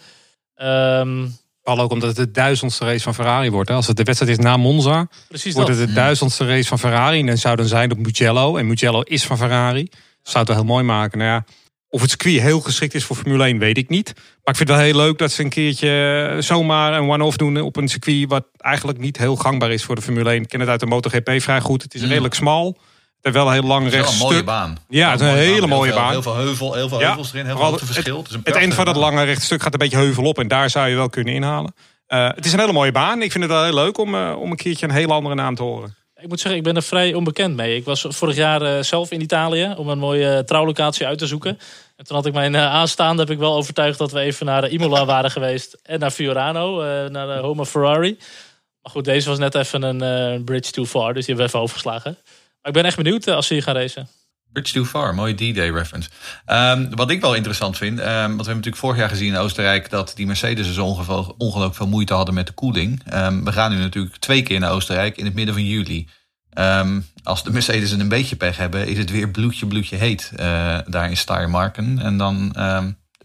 Um, 0.56 1.37
Vooral 1.62 1.85
ook 1.85 1.90
omdat 1.90 2.09
het 2.09 2.16
de 2.16 2.30
duizendste 2.30 2.85
race 2.85 3.02
van 3.02 3.14
Ferrari 3.14 3.50
wordt. 3.50 3.68
Hè? 3.68 3.75
Als 3.75 3.87
het 3.87 3.97
de 3.97 4.02
wedstrijd 4.02 4.38
is 4.38 4.44
na 4.44 4.56
Monza, 4.56 5.09
Precies 5.28 5.54
wordt 5.54 5.68
dat. 5.68 5.78
het 5.78 5.88
de 5.88 5.94
duizendste 5.94 6.47
race 6.47 6.68
van 6.68 6.78
Ferrari. 6.78 7.21
En 7.21 7.26
dan 7.26 7.37
zou 7.37 7.56
dan 7.56 7.66
zijn 7.66 7.92
op 7.92 7.99
Mugello. 7.99 8.56
En 8.56 8.66
Mugello 8.66 9.00
is 9.00 9.25
van 9.25 9.37
Ferrari. 9.37 9.85
Dat 9.85 10.32
zou 10.32 10.38
het 10.38 10.49
wel 10.49 10.56
heel 10.56 10.66
mooi 10.73 10.85
maken. 10.85 11.18
Nou 11.18 11.30
ja, 11.30 11.44
of 11.92 12.00
het 12.00 12.11
circuit 12.11 12.40
heel 12.40 12.61
geschikt 12.61 12.94
is 12.94 13.04
voor 13.04 13.16
Formule 13.16 13.44
1, 13.44 13.58
weet 13.58 13.78
ik 13.78 13.88
niet. 13.88 14.12
Maar 14.14 14.54
ik 14.54 14.56
vind 14.56 14.68
het 14.68 14.78
wel 14.78 14.87
heel 14.87 14.96
leuk 14.96 15.18
dat 15.18 15.32
ze 15.32 15.42
een 15.42 15.49
keertje 15.49 16.37
zomaar 16.38 16.92
een 16.92 17.11
one-off 17.11 17.37
doen 17.37 17.61
op 17.61 17.76
een 17.76 17.88
circuit 17.88 18.28
wat 18.28 18.44
eigenlijk 18.58 18.99
niet 18.99 19.16
heel 19.16 19.37
gangbaar 19.37 19.70
is 19.70 19.84
voor 19.84 19.94
de 19.94 20.02
Formule 20.02 20.30
1. 20.30 20.42
Ik 20.42 20.49
ken 20.49 20.61
het 20.61 20.68
uit 20.68 20.80
de 20.80 20.87
MotoGP 20.87 21.30
vrij 21.37 21.61
goed. 21.61 21.82
Het 21.82 21.94
is 21.94 22.02
redelijk 22.02 22.34
smal. 22.34 22.78
Het 23.20 23.34
wel 23.34 23.46
een 23.46 23.52
heel 23.52 23.62
lang 23.62 23.84
Het 23.84 23.94
rechtstuk. 23.94 24.20
een 24.20 24.28
mooie 24.28 24.44
baan. 24.44 24.78
Ja, 24.88 25.11
het 25.11 25.20
is 25.20 25.26
een 25.26 25.37
hele 25.37 25.66
mooie 25.66 25.90
heel 25.90 26.00
baan. 26.00 26.11
Heel 26.11 26.22
veel 26.22 26.37
heuvel, 26.37 26.75
heel 26.75 26.88
veel 26.88 27.00
Ja, 27.00 27.06
heuvels 27.06 27.32
erin, 27.32 27.46
heel 27.46 27.56
veel 27.56 27.64
hoogteverschil. 27.64 28.22
Het, 28.22 28.32
een 28.32 28.40
Het 28.44 28.54
eind 28.54 28.75
van 28.75 28.84
dat 28.84 28.96
lange 28.96 29.22
rechtstuk 29.22 29.62
gaat 29.62 29.72
een 29.72 29.78
beetje 29.78 29.96
heuvel 29.96 30.25
op. 30.25 30.38
En 30.38 30.49
daar 30.49 30.70
zou 30.70 30.88
je 30.88 30.96
wel 30.96 31.08
kunnen 31.08 31.34
inhalen. 31.34 31.75
Uh, 32.08 32.28
het 32.28 32.44
is 32.44 32.52
een 32.52 32.58
hele 32.58 32.72
mooie 32.72 32.92
baan. 32.92 33.22
Ik 33.22 33.32
vind 33.32 33.44
het 33.44 33.52
wel 33.52 33.64
heel 33.64 33.75
leuk 33.75 33.99
om, 33.99 34.14
uh, 34.14 34.37
om 34.38 34.50
een 34.50 34.56
keertje 34.56 34.87
een 34.87 34.92
hele 34.92 35.12
andere 35.12 35.34
naam 35.34 35.54
te 35.54 35.62
horen. 35.62 35.96
Ik 36.23 36.29
moet 36.29 36.41
zeggen, 36.41 36.59
ik 36.59 36.67
ben 36.67 36.76
er 36.76 36.83
vrij 36.83 37.14
onbekend 37.14 37.57
mee. 37.57 37.76
Ik 37.76 37.85
was 37.85 38.07
vorig 38.09 38.37
jaar 38.37 38.62
uh, 38.62 38.83
zelf 38.83 39.11
in 39.11 39.21
Italië 39.21 39.75
om 39.76 39.88
een 39.88 39.99
mooie 39.99 40.45
trouwlocatie 40.45 41.07
uit 41.07 41.19
te 41.19 41.26
zoeken. 41.26 41.59
En 41.97 42.05
toen 42.05 42.17
had 42.17 42.26
ik 42.26 42.33
mijn 42.33 42.57
aanstaande, 42.57 43.23
heb 43.23 43.31
ik 43.31 43.38
wel 43.38 43.55
overtuigd 43.55 43.99
dat 43.99 44.12
we 44.12 44.21
even 44.21 44.47
naar 44.47 44.69
Imola 44.69 45.05
waren 45.14 45.31
geweest. 45.31 45.79
En 45.83 46.00
naar 46.00 46.11
Fiorano, 46.11 46.83
naar 47.09 47.26
de 47.26 47.43
Home 47.43 47.61
of 47.61 47.71
Ferrari. 47.71 48.17
Maar 48.83 48.93
goed, 48.93 49.05
deze 49.05 49.29
was 49.29 49.38
net 49.38 49.55
even 49.55 49.83
een 49.83 50.45
bridge 50.45 50.73
too 50.73 50.85
far. 50.85 51.14
Dus 51.14 51.26
die 51.26 51.35
hebben 51.35 51.37
we 51.37 51.50
even 51.50 51.61
overgeslagen. 51.61 52.19
Maar 52.23 52.71
ik 52.71 52.73
ben 52.73 52.85
echt 52.85 52.97
benieuwd 52.97 53.29
als 53.29 53.47
ze 53.47 53.55
hier 53.55 53.62
gaan 53.62 53.76
racen. 53.76 54.09
Bridge 54.52 54.73
too 54.73 54.85
far, 54.85 55.14
mooie 55.14 55.35
D-Day 55.35 55.71
reference. 55.71 56.09
Um, 56.47 56.97
wat 56.97 57.11
ik 57.11 57.21
wel 57.21 57.35
interessant 57.35 57.76
vind, 57.76 57.99
um, 57.99 58.06
want 58.06 58.16
we 58.16 58.21
hebben 58.21 58.47
natuurlijk 58.47 58.76
vorig 58.76 58.97
jaar 58.97 59.09
gezien 59.09 59.32
in 59.32 59.37
Oostenrijk 59.37 59.90
dat 59.90 60.12
die 60.14 60.26
Mercedes 60.26 60.66
dus 60.66 60.78
ongelooflijk 60.78 61.75
veel 61.75 61.88
moeite 61.88 62.14
hadden 62.14 62.35
met 62.35 62.47
de 62.47 62.52
koeling. 62.52 63.14
Um, 63.14 63.44
we 63.44 63.52
gaan 63.52 63.71
nu 63.71 63.78
natuurlijk 63.78 64.16
twee 64.16 64.42
keer 64.42 64.61
naar 64.61 64.71
Oostenrijk 64.71 65.16
in 65.16 65.25
het 65.25 65.35
midden 65.35 65.54
van 65.54 65.64
juli. 65.64 66.09
als 67.23 67.44
de 67.44 67.52
Mercedes 67.52 67.90
een 67.90 68.09
beetje 68.09 68.37
pech 68.37 68.56
hebben, 68.56 68.87
is 68.87 68.99
het 68.99 69.11
weer 69.11 69.30
bloedje 69.30 69.66
bloedje 69.66 69.97
heet 69.97 70.32
uh, 70.32 70.78
daar 70.87 71.11
in 71.11 71.16
Steiermarken. 71.16 71.99
En 71.99 72.16
dan 72.16 72.52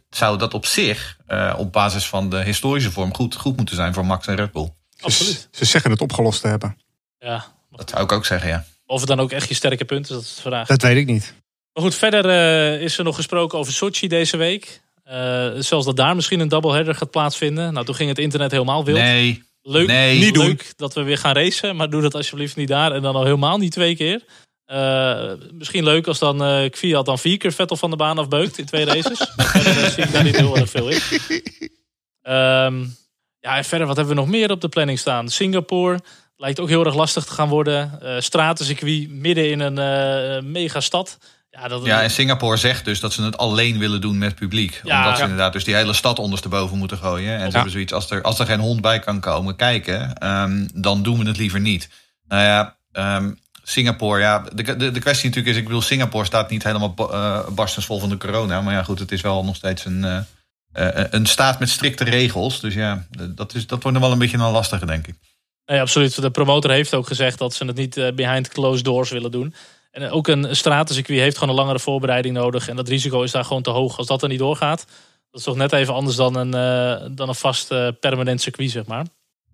zou 0.09 0.37
dat 0.37 0.53
op 0.53 0.65
zich, 0.65 1.17
uh, 1.27 1.53
op 1.57 1.71
basis 1.71 2.07
van 2.07 2.29
de 2.29 2.43
historische 2.43 2.91
vorm, 2.91 3.15
goed, 3.15 3.35
goed 3.35 3.57
moeten 3.57 3.75
zijn 3.75 3.93
voor 3.93 4.05
Max 4.05 4.27
en 4.27 4.35
Red 4.35 4.51
Bull. 4.51 4.73
Absoluut. 4.99 5.47
Ze 5.51 5.65
zeggen 5.65 5.91
het 5.91 6.01
opgelost 6.01 6.41
te 6.41 6.47
hebben. 6.47 6.77
Ja. 7.19 7.45
Dat 7.71 7.89
zou 7.89 8.03
ik 8.03 8.11
ook 8.11 8.25
zeggen, 8.25 8.49
ja. 8.49 8.65
Of 8.87 8.99
het 8.99 9.09
dan 9.09 9.19
ook 9.19 9.31
echt 9.31 9.47
je 9.47 9.55
sterke 9.55 9.85
punt 9.85 10.03
is, 10.03 10.09
dat 10.15 10.21
is 10.21 10.35
de 10.35 10.41
vraag. 10.41 10.67
Dat 10.67 10.81
weet 10.81 10.97
ik 10.97 11.05
niet. 11.05 11.33
Maar 11.73 11.83
goed, 11.83 11.95
verder 11.95 12.25
uh, 12.25 12.81
is 12.81 12.97
er 12.97 13.03
nog 13.03 13.15
gesproken 13.15 13.59
over 13.59 13.73
Sochi 13.73 14.07
deze 14.07 14.37
week. 14.37 14.81
Uh, 15.07 15.49
zelfs 15.57 15.85
dat 15.85 15.95
daar 15.95 16.15
misschien 16.15 16.39
een 16.39 16.47
doubleheader 16.47 16.95
gaat 16.95 17.11
plaatsvinden. 17.11 17.73
Nou, 17.73 17.85
toen 17.85 17.95
ging 17.95 18.09
het 18.09 18.19
internet 18.19 18.51
helemaal 18.51 18.85
wild. 18.85 18.97
Nee. 18.97 19.43
Leuk, 19.61 19.87
nee. 19.87 20.19
niet 20.19 20.37
leuk 20.37 20.73
dat 20.75 20.93
we 20.93 21.03
weer 21.03 21.17
gaan 21.17 21.35
racen, 21.35 21.75
maar 21.75 21.89
doe 21.89 22.01
dat 22.01 22.15
alsjeblieft 22.15 22.55
niet 22.55 22.67
daar. 22.67 22.91
En 22.91 23.01
dan 23.01 23.15
al 23.15 23.23
helemaal 23.23 23.57
niet 23.57 23.71
twee 23.71 23.95
keer. 23.95 24.23
Uh, 24.67 25.31
misschien 25.51 25.83
leuk 25.83 26.07
als 26.07 26.19
dan 26.19 26.43
uh, 26.43 26.69
Kviat 26.69 27.05
dan 27.05 27.19
vier 27.19 27.37
keer 27.37 27.51
Vettel 27.51 27.77
van 27.77 27.89
de 27.89 27.95
baan 27.95 28.17
afbeukt 28.17 28.57
in 28.57 28.65
twee 28.65 28.85
races. 28.85 29.19
maar 29.35 29.45
verder 29.45 29.89
zie 29.89 30.03
ik 30.03 30.11
daar 30.11 30.23
niet 30.23 30.37
heel 30.37 30.57
erg 30.57 30.69
veel 30.69 30.89
in. 30.89 31.01
Um, 32.33 32.95
ja, 33.45 33.57
en 33.57 33.65
verder, 33.65 33.87
wat 33.87 33.95
hebben 33.95 34.15
we 34.15 34.21
nog 34.21 34.29
meer 34.29 34.51
op 34.51 34.61
de 34.61 34.69
planning 34.69 34.99
staan? 34.99 35.29
Singapore. 35.29 35.99
Lijkt 36.37 36.59
ook 36.59 36.69
heel 36.69 36.85
erg 36.85 36.95
lastig 36.95 37.25
te 37.25 37.33
gaan 37.33 37.49
worden. 37.49 37.99
Uh, 38.03 38.19
stratencircuit 38.19 39.09
midden 39.09 39.51
in 39.51 39.59
een 39.59 39.79
uh, 40.43 40.51
megastad. 40.51 41.17
Ja, 41.49 41.67
dat, 41.67 41.85
ja, 41.85 42.01
en 42.01 42.11
Singapore 42.11 42.57
zegt 42.57 42.85
dus 42.85 42.99
dat 42.99 43.13
ze 43.13 43.23
het 43.23 43.37
alleen 43.37 43.77
willen 43.77 44.01
doen 44.01 44.17
met 44.17 44.35
publiek. 44.35 44.81
Ja, 44.83 44.97
omdat 44.97 45.17
ze 45.17 45.23
inderdaad 45.23 45.53
dus 45.53 45.63
die 45.63 45.75
hele 45.75 45.93
stad 45.93 46.19
ondersteboven 46.19 46.77
moeten 46.77 46.97
gooien. 46.97 47.37
En 47.37 47.45
ze 47.47 47.55
hebben 47.55 47.71
zoiets, 47.71 47.93
als 47.93 48.09
er, 48.09 48.21
als 48.21 48.39
er 48.39 48.45
geen 48.45 48.59
hond 48.59 48.81
bij 48.81 48.99
kan 48.99 49.19
komen 49.19 49.55
kijken, 49.55 50.27
um, 50.27 50.69
dan 50.73 51.03
doen 51.03 51.19
we 51.19 51.27
het 51.27 51.37
liever 51.37 51.59
niet. 51.59 51.89
Nou 52.27 52.41
ja, 52.41 52.77
um, 53.17 53.39
Singapore, 53.63 54.19
ja, 54.19 54.43
de, 54.53 54.63
de, 54.77 54.91
de 54.91 54.99
kwestie 54.99 55.27
natuurlijk 55.27 55.55
is, 55.55 55.61
ik 55.61 55.67
bedoel, 55.67 55.81
Singapore 55.81 56.25
staat 56.25 56.49
niet 56.49 56.63
helemaal 56.63 56.95
uh, 56.99 57.47
barstensvol 57.47 57.99
van 57.99 58.09
de 58.09 58.17
corona. 58.17 58.61
Maar 58.61 58.73
ja, 58.73 58.83
goed, 58.83 58.99
het 58.99 59.11
is 59.11 59.21
wel 59.21 59.43
nog 59.43 59.55
steeds 59.55 59.85
een, 59.85 60.03
uh, 60.03 60.89
een 61.09 61.25
staat 61.25 61.59
met 61.59 61.69
strikte 61.69 62.03
regels. 62.03 62.59
Dus 62.59 62.73
ja, 62.73 63.05
dat, 63.29 63.55
is, 63.55 63.67
dat 63.67 63.83
wordt 63.83 63.97
nog 63.97 64.05
wel 64.05 64.11
een 64.11 64.19
beetje 64.19 64.37
een 64.37 64.51
lastige, 64.51 64.85
denk 64.85 65.07
ik. 65.07 65.15
Nee, 65.67 65.81
absoluut. 65.81 66.21
De 66.21 66.31
promotor 66.31 66.71
heeft 66.71 66.93
ook 66.93 67.07
gezegd 67.07 67.37
dat 67.37 67.53
ze 67.53 67.65
het 67.65 67.75
niet 67.75 68.15
behind 68.15 68.47
closed 68.47 68.85
doors 68.85 69.09
willen 69.09 69.31
doen. 69.31 69.53
En 69.91 70.09
ook 70.09 70.27
een 70.27 70.55
stratencircuit 70.55 71.19
heeft 71.19 71.37
gewoon 71.37 71.53
een 71.53 71.59
langere 71.59 71.79
voorbereiding 71.79 72.35
nodig. 72.35 72.69
En 72.69 72.75
dat 72.75 72.87
risico 72.87 73.21
is 73.21 73.31
daar 73.31 73.45
gewoon 73.45 73.61
te 73.61 73.69
hoog. 73.69 73.97
Als 73.97 74.07
dat 74.07 74.21
er 74.21 74.29
niet 74.29 74.39
doorgaat, 74.39 74.85
dat 75.31 75.39
is 75.39 75.43
toch 75.43 75.55
net 75.55 75.73
even 75.73 75.93
anders 75.93 76.15
dan 76.15 76.35
een, 76.35 76.51
dan 77.15 77.29
een 77.29 77.35
vast 77.35 77.67
permanent 77.99 78.41
circuit, 78.41 78.71
zeg 78.71 78.85
maar. 78.85 79.05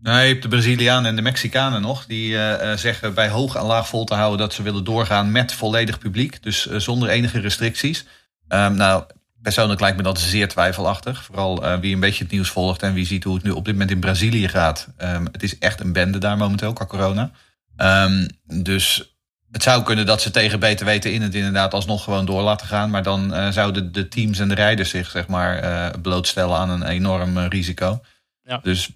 Je 0.04 0.10
hebt 0.10 0.42
de 0.42 0.48
Brazilianen 0.48 1.10
en 1.10 1.16
de 1.16 1.22
Mexicanen 1.22 1.82
nog. 1.82 2.06
Die 2.06 2.32
uh, 2.32 2.74
zeggen 2.76 3.14
bij 3.14 3.30
hoog 3.30 3.56
en 3.56 3.64
laag 3.64 3.88
vol 3.88 4.06
te 4.06 4.14
houden 4.14 4.40
dat 4.40 4.54
ze 4.54 4.64
willen 4.64 4.84
doorgaan 4.84 5.32
met 5.32 5.54
volledig 5.54 6.00
publiek. 6.00 6.44
Dus 6.44 6.68
uh, 6.68 6.80
zonder 6.80 7.10
enige 7.10 7.40
restricties. 7.40 8.06
Um, 8.48 8.76
nou, 8.76 9.04
persoonlijk 9.44 9.80
lijkt 9.80 9.98
me 9.98 10.04
dat 10.04 10.20
zeer 10.20 10.48
twijfelachtig. 10.48 11.24
Vooral 11.24 11.64
uh, 11.66 11.80
wie 11.80 11.94
een 11.94 12.00
beetje 12.00 12.24
het 12.24 12.32
nieuws 12.32 12.50
volgt 12.50 12.82
en 12.82 12.94
wie 12.94 13.06
ziet 13.06 13.24
hoe 13.24 13.36
het 13.36 13.44
nu 13.44 13.52
op 13.52 13.66
dit 13.66 13.74
moment 13.74 13.92
in 13.92 14.00
Brazilië 14.00 14.48
gaat. 14.48 14.88
Um, 15.02 15.28
het 15.32 15.44
is 15.44 15.58
echt 15.58 15.80
een 15.80 15.94
bende 15.94 16.18
daar 16.18 16.38
momenteel 16.38 16.74
qua 16.74 16.86
corona. 16.86 17.32
Um, 17.78 18.28
dus 18.64 19.16
het 19.52 19.64
zou 19.64 19.84
kunnen 19.84 20.06
dat 20.06 20.22
ze 20.22 20.32
tegen 20.32 20.60
beter 20.60 20.86
weten 20.86 21.14
in 21.14 21.22
het 21.22 21.36
inderdaad 21.36 21.74
alsnog 21.74 22.04
gewoon 22.04 22.26
door 22.26 22.42
laten 22.42 22.68
gaan. 22.68 22.90
Maar 22.90 23.04
dan 23.04 23.54
zouden 23.54 23.92
de 23.92 24.08
teams 24.08 24.40
en 24.40 24.48
de 24.48 24.56
rijders 24.56 24.90
zich 24.90 25.10
zeg 25.10 25.28
maar 25.28 26.00
blootstellen 26.00 26.58
aan 26.58 26.70
een 26.70 26.84
enorm 26.84 27.38
risico. 27.38 28.02
Ja. 28.44 28.60
Dus 28.64 28.90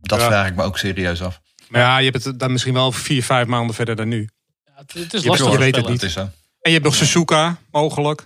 dat 0.00 0.22
vraag 0.22 0.48
ik 0.48 0.54
me 0.54 0.62
ook 0.62 0.78
serieus 0.78 1.22
af. 1.22 1.40
Maar 1.68 1.80
ja, 1.80 1.98
je 1.98 2.10
hebt 2.10 2.24
het 2.24 2.38
dan 2.38 2.52
misschien 2.52 2.74
wel 2.74 2.92
vier, 2.92 3.22
vijf 3.22 3.46
maanden 3.46 3.74
verder 3.74 3.96
dan 3.96 4.08
nu. 4.08 4.28
Ja, 4.64 4.72
het, 4.76 5.14
is 5.14 5.24
lastig. 5.24 5.52
Je 5.52 5.58
weet 5.58 5.76
het 5.76 5.88
niet. 5.88 6.16
En 6.16 6.30
je 6.60 6.70
hebt 6.70 6.84
nog 6.84 6.94
Suzuka, 6.94 7.58
mogelijk. 7.70 8.24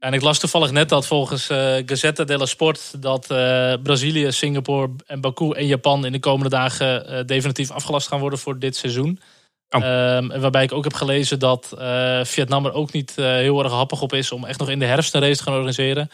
En 0.00 0.12
ik 0.12 0.22
las 0.22 0.38
toevallig 0.38 0.70
net 0.70 0.88
dat 0.88 1.06
volgens 1.06 1.50
uh, 1.50 1.76
Gazette 1.86 2.24
dello 2.24 2.44
Sport... 2.44 3.02
dat 3.02 3.30
uh, 3.30 3.74
Brazilië, 3.82 4.32
Singapore 4.32 4.90
en 5.06 5.20
Baku 5.20 5.52
en 5.52 5.66
Japan 5.66 6.06
in 6.06 6.12
de 6.12 6.18
komende 6.18 6.48
dagen... 6.48 7.12
Uh, 7.12 7.20
definitief 7.26 7.70
afgelast 7.70 8.08
gaan 8.08 8.20
worden 8.20 8.38
voor 8.38 8.58
dit 8.58 8.76
seizoen. 8.76 9.20
Oh. 9.70 10.16
Um, 10.16 10.40
waarbij 10.40 10.62
ik 10.62 10.72
ook 10.72 10.84
heb 10.84 10.94
gelezen 10.94 11.38
dat 11.38 11.74
Vietnam 12.22 12.66
er 12.66 12.72
ook 12.72 12.92
niet 12.92 13.12
heel 13.16 13.62
erg 13.62 13.72
happig 13.72 14.02
op 14.02 14.12
is... 14.12 14.32
om 14.32 14.44
echt 14.44 14.58
nog 14.58 14.70
in 14.70 14.78
de 14.78 14.84
herfst 14.84 15.14
een 15.14 15.20
race 15.20 15.36
te 15.36 15.42
gaan 15.42 15.54
organiseren. 15.54 16.10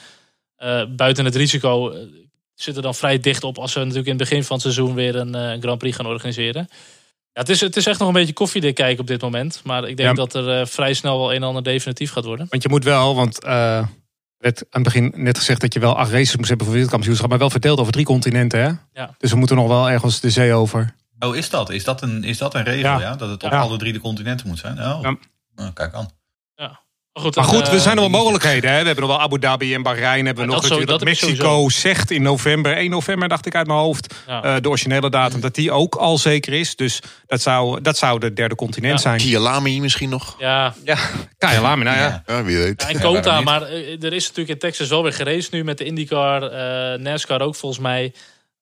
buiten 0.97 1.25
het 1.25 1.37
risico 1.37 1.93
zitten 2.57 2.83
dan 2.83 2.95
vrij 2.95 3.21
dicht 3.21 3.45
op 3.45 3.59
als 3.59 3.75
we 3.75 3.81
natuurlijk 3.81 4.07
in 4.07 4.19
het 4.19 4.29
begin 4.29 4.45
van 4.45 4.57
het 4.57 4.65
seizoen 4.65 4.95
weer 4.95 5.17
een, 5.17 5.35
eh, 5.35 5.51
een 5.51 5.63
Grand 5.63 5.79
Prix 5.79 5.97
gaan 5.97 6.07
organiseren. 6.07 6.69
Ja, 7.37 7.43
het, 7.43 7.51
is, 7.51 7.61
het 7.61 7.77
is 7.77 7.87
echt 7.87 7.99
nog 7.99 8.09
een 8.09 8.15
beetje 8.15 8.33
koffiedik 8.33 8.75
kijken 8.75 9.01
op 9.01 9.07
dit 9.07 9.23
moment. 9.23 9.61
Maar 9.65 9.89
ik 9.89 9.97
denk 9.97 10.17
dat 10.17 10.35
er 10.35 10.61
uh, 10.61 10.67
vrij 10.67 10.95
snel 10.95 11.19
wel 11.19 11.31
een 11.31 11.37
en 11.37 11.43
ander 11.43 11.63
definitief 11.63 12.13
gaat 12.13 12.25
worden. 12.25 12.47
Want 12.51 12.63
je 12.63 12.69
moet 12.69 12.85
wel, 12.85 13.15
want 13.15 13.45
uh, 13.45 13.51
werd 14.39 14.61
aan 14.61 14.83
het 14.83 14.83
begin 14.83 15.13
net 15.17 15.39
gezegd 15.39 15.61
dat 15.61 15.73
je 15.73 15.81
wel 15.81 15.97
acht 15.97 16.11
races 16.11 16.37
moest 16.37 16.49
hebben 16.49 16.67
voor 16.67 16.75
wereldkampioenschap. 16.75 17.29
Maar 17.29 17.39
wel 17.39 17.51
verdeeld 17.51 17.81
over 17.81 17.93
drie 17.93 18.05
continenten. 18.05 18.61
Hè? 18.61 19.01
Ja. 19.01 19.15
Dus 19.19 19.31
we 19.31 19.37
moeten 19.37 19.57
nog 19.57 19.69
wel 19.69 19.91
ergens 19.91 20.21
de 20.21 20.31
zee 20.31 20.53
over. 20.53 20.95
Oh, 21.19 21.37
is 21.37 21.51
dat? 21.51 21.71
Is 21.71 21.85
dat 21.85 22.03
een, 22.03 22.25
is 22.25 22.39
dat 22.39 22.55
een 22.55 22.65
regel? 22.65 23.01
Ja. 23.01 23.17
Dat 23.17 23.31
het 23.31 23.43
op 23.43 23.53
alle 23.53 23.79
drie 23.79 23.93
de 23.93 24.01
continenten 24.01 24.49
moet 24.49 24.59
zijn? 24.59 24.79
Oh, 24.79 25.01
nou, 25.55 25.73
kijk 25.73 25.95
aan. 25.95 26.09
Ja. 27.17 27.23
Maar 27.23 27.33
goed, 27.33 27.37
maar 27.37 27.63
goed 27.63 27.69
we 27.69 27.81
zijn 27.81 27.97
nog 27.97 28.11
wel 28.11 28.21
mogelijkheden. 28.21 28.71
Hè? 28.71 28.81
We 28.81 28.87
hebben 28.87 29.05
nog 29.07 29.17
wel 29.17 29.23
Abu 29.25 29.39
Dhabi 29.39 29.75
en 29.75 29.83
Bahrein. 29.83 30.27
Hebben 30.27 30.47
we 30.47 30.53
nog 30.53 30.69
dat, 30.69 30.87
dat 30.87 31.05
Mexico 31.05 31.69
zegt 31.69 32.11
in 32.11 32.23
november, 32.23 32.77
1 32.77 32.91
november 32.91 33.29
dacht 33.29 33.47
ik 33.47 33.55
uit 33.55 33.67
mijn 33.67 33.79
hoofd. 33.79 34.15
Uh, 34.29 34.57
de 34.61 34.69
originele 34.69 35.11
datum, 35.11 35.41
dat 35.41 35.55
die 35.55 35.73
ook 35.73 35.95
al 35.95 36.19
zeker 36.19 36.53
is. 36.53 36.77
Dus 36.77 37.01
dat 37.27 37.41
zou, 37.41 37.81
dat 37.81 37.97
zou 37.97 38.19
de 38.19 38.33
derde 38.33 38.55
continent 38.55 38.95
ja. 38.95 39.01
zijn. 39.01 39.19
Kialami 39.19 39.81
misschien 39.81 40.09
nog? 40.09 40.37
Ja, 40.39 40.75
ja. 40.85 40.97
Kialami, 41.39 41.85
nou 41.85 41.97
ja. 41.97 42.23
ja. 42.27 42.45
wie 42.45 42.57
weet. 42.57 42.87
en 42.87 43.01
Kota, 43.01 43.41
maar 43.41 43.63
eh, 43.63 44.03
er 44.03 44.13
is 44.13 44.23
natuurlijk 44.23 44.49
in 44.49 44.59
Texas 44.59 44.89
wel 44.89 45.03
weer 45.03 45.13
geraced 45.13 45.53
nu 45.53 45.65
met 45.65 45.79
de 45.79 45.85
IndyCar. 45.85 46.43
Uh, 46.43 46.99
NASCAR 46.99 47.41
ook 47.41 47.55
volgens 47.55 47.81
mij. 47.81 48.15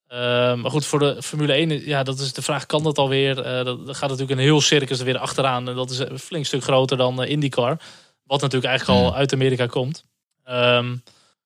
Uh, 0.09 0.19
maar 0.55 0.71
goed, 0.71 0.87
voor 0.87 0.99
de 0.99 1.23
Formule 1.23 1.53
1, 1.53 1.87
ja, 1.87 2.03
dat 2.03 2.19
is 2.19 2.33
de 2.33 2.43
vraag, 2.43 2.67
kan 2.67 2.83
dat 2.83 2.99
alweer? 2.99 3.39
Uh, 3.39 3.65
dat 3.65 3.97
gaat 3.97 4.09
natuurlijk 4.09 4.31
een 4.31 4.45
heel 4.45 4.61
circus 4.61 4.99
er 4.99 5.05
weer 5.05 5.19
achteraan. 5.19 5.69
En 5.69 5.75
dat 5.75 5.91
is 5.91 5.99
een 5.99 6.19
flink 6.19 6.47
stuk 6.47 6.63
groter 6.63 6.97
dan 6.97 7.25
IndyCar. 7.25 7.77
Wat 8.25 8.41
natuurlijk 8.41 8.71
eigenlijk 8.71 9.01
al 9.01 9.15
uit 9.15 9.33
Amerika 9.33 9.67
komt. 9.67 10.05
Um, 10.49 11.03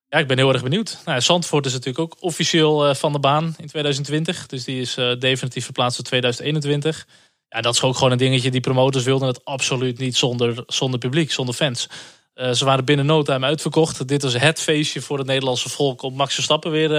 ja, 0.08 0.18
ik 0.18 0.26
ben 0.26 0.38
heel 0.38 0.52
erg 0.52 0.62
benieuwd. 0.62 0.98
Nou, 1.04 1.20
Zandvoort 1.20 1.66
is 1.66 1.72
natuurlijk 1.72 1.98
ook 1.98 2.16
officieel 2.20 2.88
uh, 2.88 2.94
van 2.94 3.12
de 3.12 3.18
baan 3.18 3.44
in 3.44 3.66
2020. 3.66 4.46
Dus 4.46 4.64
die 4.64 4.80
is 4.80 4.98
uh, 4.98 5.18
definitief 5.18 5.64
verplaatst 5.64 5.96
tot 5.96 6.04
2021. 6.06 7.06
Ja, 7.48 7.60
dat 7.60 7.74
is 7.74 7.82
ook 7.82 7.94
gewoon 7.94 8.12
een 8.12 8.18
dingetje. 8.18 8.50
Die 8.50 8.60
promotors 8.60 9.04
wilden 9.04 9.28
het 9.28 9.44
absoluut 9.44 9.98
niet 9.98 10.16
zonder, 10.16 10.62
zonder 10.66 10.98
publiek, 10.98 11.32
zonder 11.32 11.54
fans. 11.54 11.88
Uh, 12.34 12.50
ze 12.50 12.64
waren 12.64 12.84
binnen 12.84 13.06
no 13.06 13.22
time 13.22 13.46
uitverkocht. 13.46 14.08
Dit 14.08 14.22
was 14.22 14.38
het 14.38 14.60
feestje 14.60 15.00
voor 15.00 15.18
het 15.18 15.26
Nederlandse 15.26 15.68
volk 15.68 16.02
om 16.02 16.14
Max 16.14 16.34
Verstappen 16.34 16.70
weer 16.70 16.90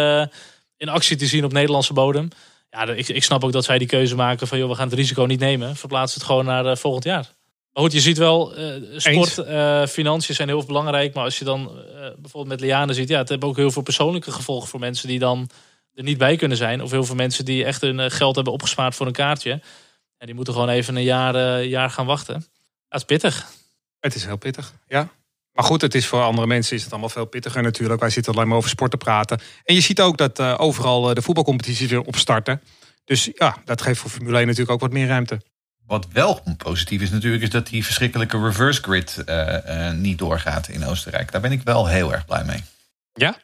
in 0.77 0.89
actie 0.89 1.17
te 1.17 1.25
zien 1.25 1.43
op 1.43 1.51
Nederlandse 1.51 1.93
bodem. 1.93 2.29
Ja, 2.69 2.87
ik, 2.87 3.07
ik 3.07 3.23
snap 3.23 3.43
ook 3.43 3.51
dat 3.51 3.65
zij 3.65 3.77
die 3.77 3.87
keuze 3.87 4.15
maken 4.15 4.47
van 4.47 4.57
joh, 4.57 4.69
we 4.69 4.75
gaan 4.75 4.87
het 4.87 4.97
risico 4.97 5.23
niet 5.23 5.39
nemen. 5.39 5.75
Verplaats 5.75 6.13
het 6.13 6.23
gewoon 6.23 6.45
naar 6.45 6.77
volgend 6.77 7.03
jaar. 7.03 7.38
Maar 7.73 7.83
goed, 7.83 7.93
je 7.93 7.99
ziet 7.99 8.17
wel, 8.17 8.59
uh, 8.59 8.99
sport, 8.99 9.37
uh, 9.37 9.85
financiën 9.85 10.35
zijn 10.35 10.47
heel 10.47 10.65
belangrijk. 10.65 11.13
Maar 11.13 11.23
als 11.23 11.39
je 11.39 11.45
dan 11.45 11.61
uh, 11.61 11.99
bijvoorbeeld 11.99 12.47
met 12.47 12.59
Liane 12.59 12.93
ziet, 12.93 13.09
ja, 13.09 13.17
het 13.17 13.29
heeft 13.29 13.43
ook 13.43 13.55
heel 13.55 13.71
veel 13.71 13.81
persoonlijke 13.81 14.31
gevolgen 14.31 14.69
voor 14.69 14.79
mensen 14.79 15.07
die 15.07 15.19
dan 15.19 15.49
er 15.93 16.03
niet 16.03 16.17
bij 16.17 16.35
kunnen 16.35 16.57
zijn. 16.57 16.81
Of 16.81 16.91
heel 16.91 17.03
veel 17.03 17.15
mensen 17.15 17.45
die 17.45 17.65
echt 17.65 17.81
hun 17.81 18.11
geld 18.11 18.35
hebben 18.35 18.53
opgespaard 18.53 18.95
voor 18.95 19.07
een 19.07 19.13
kaartje. 19.13 19.51
En 20.17 20.25
die 20.25 20.35
moeten 20.35 20.53
gewoon 20.53 20.69
even 20.69 20.95
een 20.95 21.03
jaar, 21.03 21.63
jaar 21.63 21.89
gaan 21.89 22.05
wachten. 22.05 22.45
Dat 22.87 22.99
is 22.99 23.05
pittig. 23.05 23.47
Het 23.99 24.15
is 24.15 24.25
heel 24.25 24.37
pittig, 24.37 24.73
ja. 24.87 25.09
Maar 25.51 25.63
goed, 25.65 25.81
het 25.81 25.95
is 25.95 26.07
voor 26.07 26.21
andere 26.21 26.47
mensen 26.47 26.75
is 26.75 26.83
het 26.83 26.91
allemaal 26.91 27.09
veel 27.09 27.25
pittiger 27.25 27.61
natuurlijk. 27.61 27.99
Wij 27.99 28.09
zitten 28.09 28.33
alleen 28.33 28.47
maar 28.47 28.57
over 28.57 28.69
sport 28.69 28.91
te 28.91 28.97
praten. 28.97 29.39
En 29.63 29.75
je 29.75 29.81
ziet 29.81 30.01
ook 30.01 30.17
dat 30.17 30.39
overal 30.39 31.13
de 31.13 31.21
voetbalcompetities 31.21 31.89
weer 31.89 32.01
opstarten. 32.01 32.61
Dus 33.05 33.29
ja, 33.33 33.57
dat 33.65 33.81
geeft 33.81 33.99
voor 33.99 34.09
Formule 34.09 34.37
1 34.37 34.45
natuurlijk 34.45 34.71
ook 34.71 34.79
wat 34.79 34.91
meer 34.91 35.07
ruimte. 35.07 35.41
Wat 35.89 36.07
wel 36.11 36.41
positief 36.57 37.01
is 37.01 37.09
natuurlijk, 37.09 37.43
is 37.43 37.49
dat 37.49 37.67
die 37.67 37.85
verschrikkelijke 37.85 38.39
reverse 38.39 38.81
grid 38.81 39.23
uh, 39.25 39.57
uh, 39.67 39.91
niet 39.91 40.17
doorgaat 40.17 40.67
in 40.67 40.85
Oostenrijk. 40.85 41.31
Daar 41.31 41.41
ben 41.41 41.51
ik 41.51 41.61
wel 41.63 41.87
heel 41.87 42.13
erg 42.13 42.25
blij 42.25 42.43
mee. 42.43 42.63
Ja? 43.13 43.37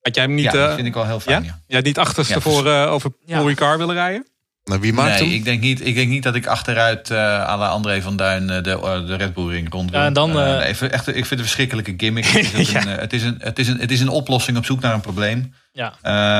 Had 0.00 0.14
jij 0.14 0.24
hem 0.24 0.34
niet... 0.34 0.44
Ja, 0.44 0.52
dat 0.52 0.74
vind 0.74 0.86
ik 0.86 0.94
wel 0.94 1.06
heel 1.06 1.20
fijn, 1.20 1.44
ja? 1.44 1.60
ja. 1.66 1.80
niet 1.80 1.98
achterstevoor 1.98 2.66
ja, 2.66 2.84
over 2.84 3.10
Paul 3.10 3.48
Ricard 3.48 3.78
willen 3.78 3.94
rijden? 3.94 4.26
Nou, 4.64 4.80
wie 4.80 4.92
maakt 4.92 5.20
nee, 5.20 5.28
hem? 5.28 5.36
Ik 5.36 5.44
denk, 5.44 5.60
niet, 5.60 5.86
ik 5.86 5.94
denk 5.94 6.08
niet 6.08 6.22
dat 6.22 6.34
ik 6.34 6.46
achteruit 6.46 7.10
uh, 7.10 7.18
à 7.48 7.56
la 7.56 7.68
André 7.68 8.02
van 8.02 8.16
Duin 8.16 8.46
de, 8.46 8.62
de 9.06 9.14
Red 9.16 9.34
Bull 9.34 9.48
ring 9.48 9.72
rond 9.72 9.90
ja, 9.90 10.04
en 10.04 10.12
dan, 10.12 10.38
uh, 10.38 10.68
even, 10.68 10.92
echt, 10.92 11.08
ik 11.08 11.14
vind 11.14 11.28
het 11.28 11.38
een 11.38 11.44
verschrikkelijke 11.44 11.94
gimmick. 11.96 12.24
het, 12.24 12.54
is 12.54 12.72
een, 12.74 12.88
het, 12.88 13.12
is 13.12 13.22
een, 13.22 13.36
het, 13.38 13.58
is 13.58 13.68
een, 13.68 13.78
het 13.78 13.90
is 13.90 14.00
een 14.00 14.08
oplossing 14.08 14.56
op 14.56 14.64
zoek 14.64 14.80
naar 14.80 14.94
een 14.94 15.00
probleem. 15.00 15.54
Ja. 15.72 15.94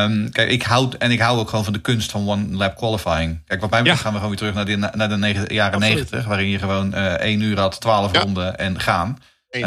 Um, 0.04 0.30
kijk, 0.30 0.50
ik 0.50 0.62
hou, 0.62 0.92
en 0.98 1.10
ik 1.10 1.20
hou 1.20 1.38
ook 1.38 1.48
gewoon 1.48 1.64
van 1.64 1.72
de 1.72 1.80
kunst 1.80 2.10
van 2.10 2.28
one 2.28 2.46
lap 2.50 2.76
qualifying. 2.76 3.42
Kijk, 3.46 3.60
wat 3.60 3.70
mij 3.70 3.80
betreft 3.80 4.02
gaan 4.02 4.12
we 4.12 4.18
gewoon 4.18 4.36
weer 4.36 4.52
terug 4.52 4.54
naar 4.54 4.90
de, 4.90 4.96
naar 4.96 5.08
de 5.08 5.16
negen, 5.16 5.54
jaren 5.54 5.80
negentig. 5.80 6.24
Waarin 6.24 6.48
je 6.48 6.58
gewoon 6.58 6.94
uh, 6.94 7.12
één 7.12 7.40
uur 7.40 7.58
had, 7.58 7.80
twaalf 7.80 8.12
ja. 8.12 8.20
ronden 8.20 8.58
en 8.58 8.80
gaan. 8.80 9.18
Um, 9.50 9.64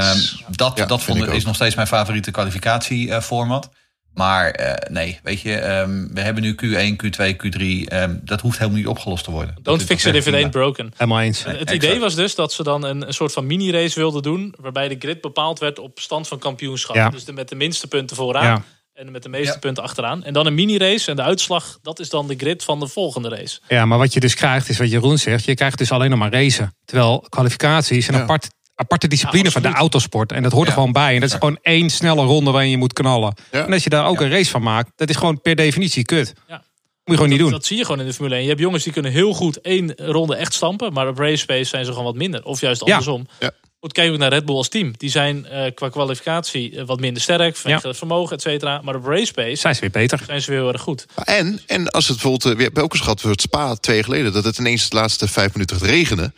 dat 0.50 0.78
dat 0.88 1.04
vond, 1.04 1.28
is 1.28 1.46
nog 1.46 1.56
steeds 1.56 1.76
mijn 1.76 1.88
favoriete 1.88 2.32
kwalificatieformat. 2.32 3.70
Uh, 3.72 3.80
maar 4.16 4.60
uh, 4.60 4.74
nee, 4.90 5.20
weet 5.24 5.42
je, 5.42 5.68
um, 5.68 6.10
we 6.14 6.22
hebben 6.22 6.44
nu 6.44 6.56
Q1, 6.56 7.06
Q2, 7.06 7.36
Q3. 7.36 7.62
Um, 7.94 8.20
dat 8.24 8.42
hoeft 8.42 8.58
helemaal 8.58 8.80
niet 8.80 8.88
opgelost 8.88 9.24
te 9.24 9.32
worden. 9.32 9.56
Don't 9.62 9.84
fix 9.84 10.06
it 10.06 10.16
if 10.16 10.28
it 10.28 10.34
ain't 10.34 10.52
broken. 10.52 10.92
Helemaal 10.98 11.22
eens. 11.22 11.44
het 11.44 11.72
idee 11.72 12.00
was 12.00 12.16
dus 12.16 12.36
dat 12.36 12.54
ze 12.54 12.64
dan 12.64 12.84
een, 12.84 13.08
een 13.08 13.14
soort 13.14 13.34
van 13.34 13.46
mini-race 13.46 14.00
wilden 14.00 14.22
doen... 14.22 14.54
waarbij 14.60 14.88
de 14.88 14.96
grid 15.00 15.22
bepaald 15.22 15.60
werd 15.60 15.80
op 15.80 16.00
stand 16.00 16.28
van 16.28 16.40
kampioenschap. 16.40 16.96
Ja. 16.96 17.10
Dus 17.10 17.26
de, 17.26 17.34
met 17.34 17.50
de 17.50 17.56
minste 17.56 17.88
punten 17.88 18.16
vooraan. 18.16 18.44
Ja. 18.44 18.64
En 18.94 19.12
met 19.12 19.24
de 19.24 19.30
meeste 19.30 19.54
ja. 19.54 19.60
punten 19.60 19.84
achteraan. 19.84 20.24
En 20.24 20.34
dan 20.34 20.46
een 20.46 20.54
mini-race. 20.54 21.10
En 21.10 21.16
de 21.16 21.22
uitslag, 21.22 21.80
dat 21.82 22.00
is 22.00 22.10
dan 22.10 22.28
de 22.28 22.36
grid 22.36 22.64
van 22.64 22.80
de 22.80 22.88
volgende 22.88 23.30
race. 23.30 23.60
Ja, 23.68 23.86
maar 23.86 23.98
wat 23.98 24.14
je 24.14 24.20
dus 24.20 24.36
krijgt, 24.36 24.70
is 24.70 24.78
wat 24.78 24.92
Jeroen 24.92 25.18
zegt. 25.18 25.46
Je 25.46 25.54
krijgt 25.54 25.78
dus 25.78 25.92
alleen 25.92 26.10
nog 26.10 26.20
maar 26.20 26.32
racen. 26.32 26.76
Terwijl 26.86 27.26
kwalificatie 27.30 27.98
is 27.98 28.08
een 28.08 28.14
ja. 28.14 28.22
apart, 28.22 28.48
aparte 28.76 29.08
discipline 29.08 29.44
ja, 29.44 29.52
van 29.52 29.62
de 29.62 29.68
autosport. 29.68 30.32
En 30.32 30.44
dat 30.44 30.52
hoort 30.52 30.68
er 30.68 30.74
gewoon 30.74 30.92
bij. 30.92 31.14
En 31.14 31.20
dat 31.20 31.30
is 31.30 31.36
gewoon 31.36 31.60
één 31.62 31.90
snelle 31.90 32.24
ronde 32.24 32.52
waarin 32.52 32.70
je 32.70 32.78
moet 32.78 32.94
knallen. 32.94 33.34
En 33.52 33.74
als 33.74 33.84
je 33.84 33.90
daar 33.90 34.08
ook 34.08 34.22
een 34.22 34.30
race 34.30 34.50
van 34.50 34.62
maakt, 34.62 34.92
dat 34.96 35.10
is 35.10 35.16
gewoon 35.16 35.42
per 35.42 35.56
definitie 35.56 36.04
kut. 36.04 36.34
Ja. 36.48 36.64
Moet 37.06 37.18
je 37.18 37.24
gewoon 37.24 37.30
dat, 37.30 37.30
niet 37.30 37.40
doen. 37.40 37.60
Dat 37.60 37.66
zie 37.66 37.78
je 37.78 37.86
gewoon 37.86 38.00
in 38.00 38.06
de 38.06 38.14
Formule 38.14 38.36
1. 38.36 38.44
Je 38.44 38.50
hebt 38.50 38.62
jongens 38.62 38.84
die 38.84 38.94
kunnen 38.94 39.12
heel 39.12 39.34
goed 39.34 39.62
één 39.62 39.94
ronde 39.96 40.36
echt 40.36 40.54
stampen. 40.54 40.94
Maar 40.94 41.08
op 41.08 41.18
race 41.18 41.36
space 41.36 41.64
zijn 41.64 41.86
ze 41.86 41.90
gewoon 41.92 42.06
wat 42.06 42.16
minder. 42.16 42.46
Of 42.46 42.62
juist 42.62 42.84
andersom. 42.84 43.28
Ja. 43.40 43.52
Goed, 43.80 43.94
kijken 43.94 44.14
we 44.14 44.20
naar 44.20 44.34
Red 44.34 44.46
Bull 44.46 44.56
als 44.56 44.70
team. 44.70 44.94
Die 44.98 45.10
zijn 45.10 45.46
eh, 45.46 45.74
qua 45.74 45.90
kwalificatie 45.90 46.78
eh, 46.78 46.86
wat 46.86 47.00
minder 47.00 47.22
sterk, 47.22 47.56
vanwege 47.56 47.94
vermogen, 47.94 48.36
et 48.36 48.42
cetera. 48.42 48.82
Maar 48.84 48.96
op 48.96 49.06
race 49.06 49.34
pace 49.34 49.56
Zijn 49.56 49.76
ze 49.76 49.82
weer 49.82 49.90
beter. 49.90 50.22
zijn 50.26 50.42
ze 50.42 50.52
weer 50.52 50.60
heel 50.60 50.72
erg 50.72 50.82
goed. 50.82 51.06
En, 51.24 51.60
en 51.66 51.90
als 51.90 52.08
het 52.08 52.14
bijvoorbeeld, 52.14 52.52
eh, 52.52 52.58
we 52.58 52.64
hebben 52.64 52.84
ook 52.84 52.94
eens 52.94 53.02
gehad 53.02 53.22
voor 53.22 53.32
het 53.32 53.42
Spa 53.42 53.76
twee 53.76 53.96
jaar 53.96 54.06
geleden, 54.06 54.34
dat 54.34 54.44
het 54.44 54.58
ineens 54.58 54.90
de 54.90 54.96
laatste 54.96 55.28
vijf 55.28 55.54
minuten 55.54 55.78
gaat 55.78 55.86
regenen. 55.86 56.34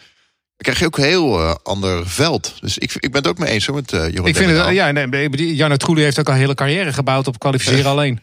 Dan 0.57 0.73
krijg 0.73 0.79
je 0.79 0.85
ook 0.85 0.97
een 0.97 1.03
heel 1.03 1.39
eh, 1.39 1.55
ander 1.63 2.07
veld. 2.07 2.53
Dus 2.59 2.77
ik, 2.77 2.93
ik 2.93 3.11
ben 3.11 3.21
het 3.21 3.27
ook 3.27 3.37
mee 3.37 3.49
eens 3.49 3.65
hoor, 3.65 3.75
met 3.75 3.93
eh 3.93 4.09
Jeroen 4.09 4.27
Ik 4.27 4.35
vind 4.35 4.51
het, 4.51 4.69
ja, 4.69 4.91
nee, 4.91 5.77
Trulli 5.77 6.01
heeft 6.01 6.19
ook 6.19 6.27
al 6.27 6.33
een 6.33 6.39
hele 6.39 6.53
carrière 6.53 6.93
gebouwd 6.93 7.27
op 7.27 7.39
kwalificeren 7.39 7.85
alleen. 7.95 8.21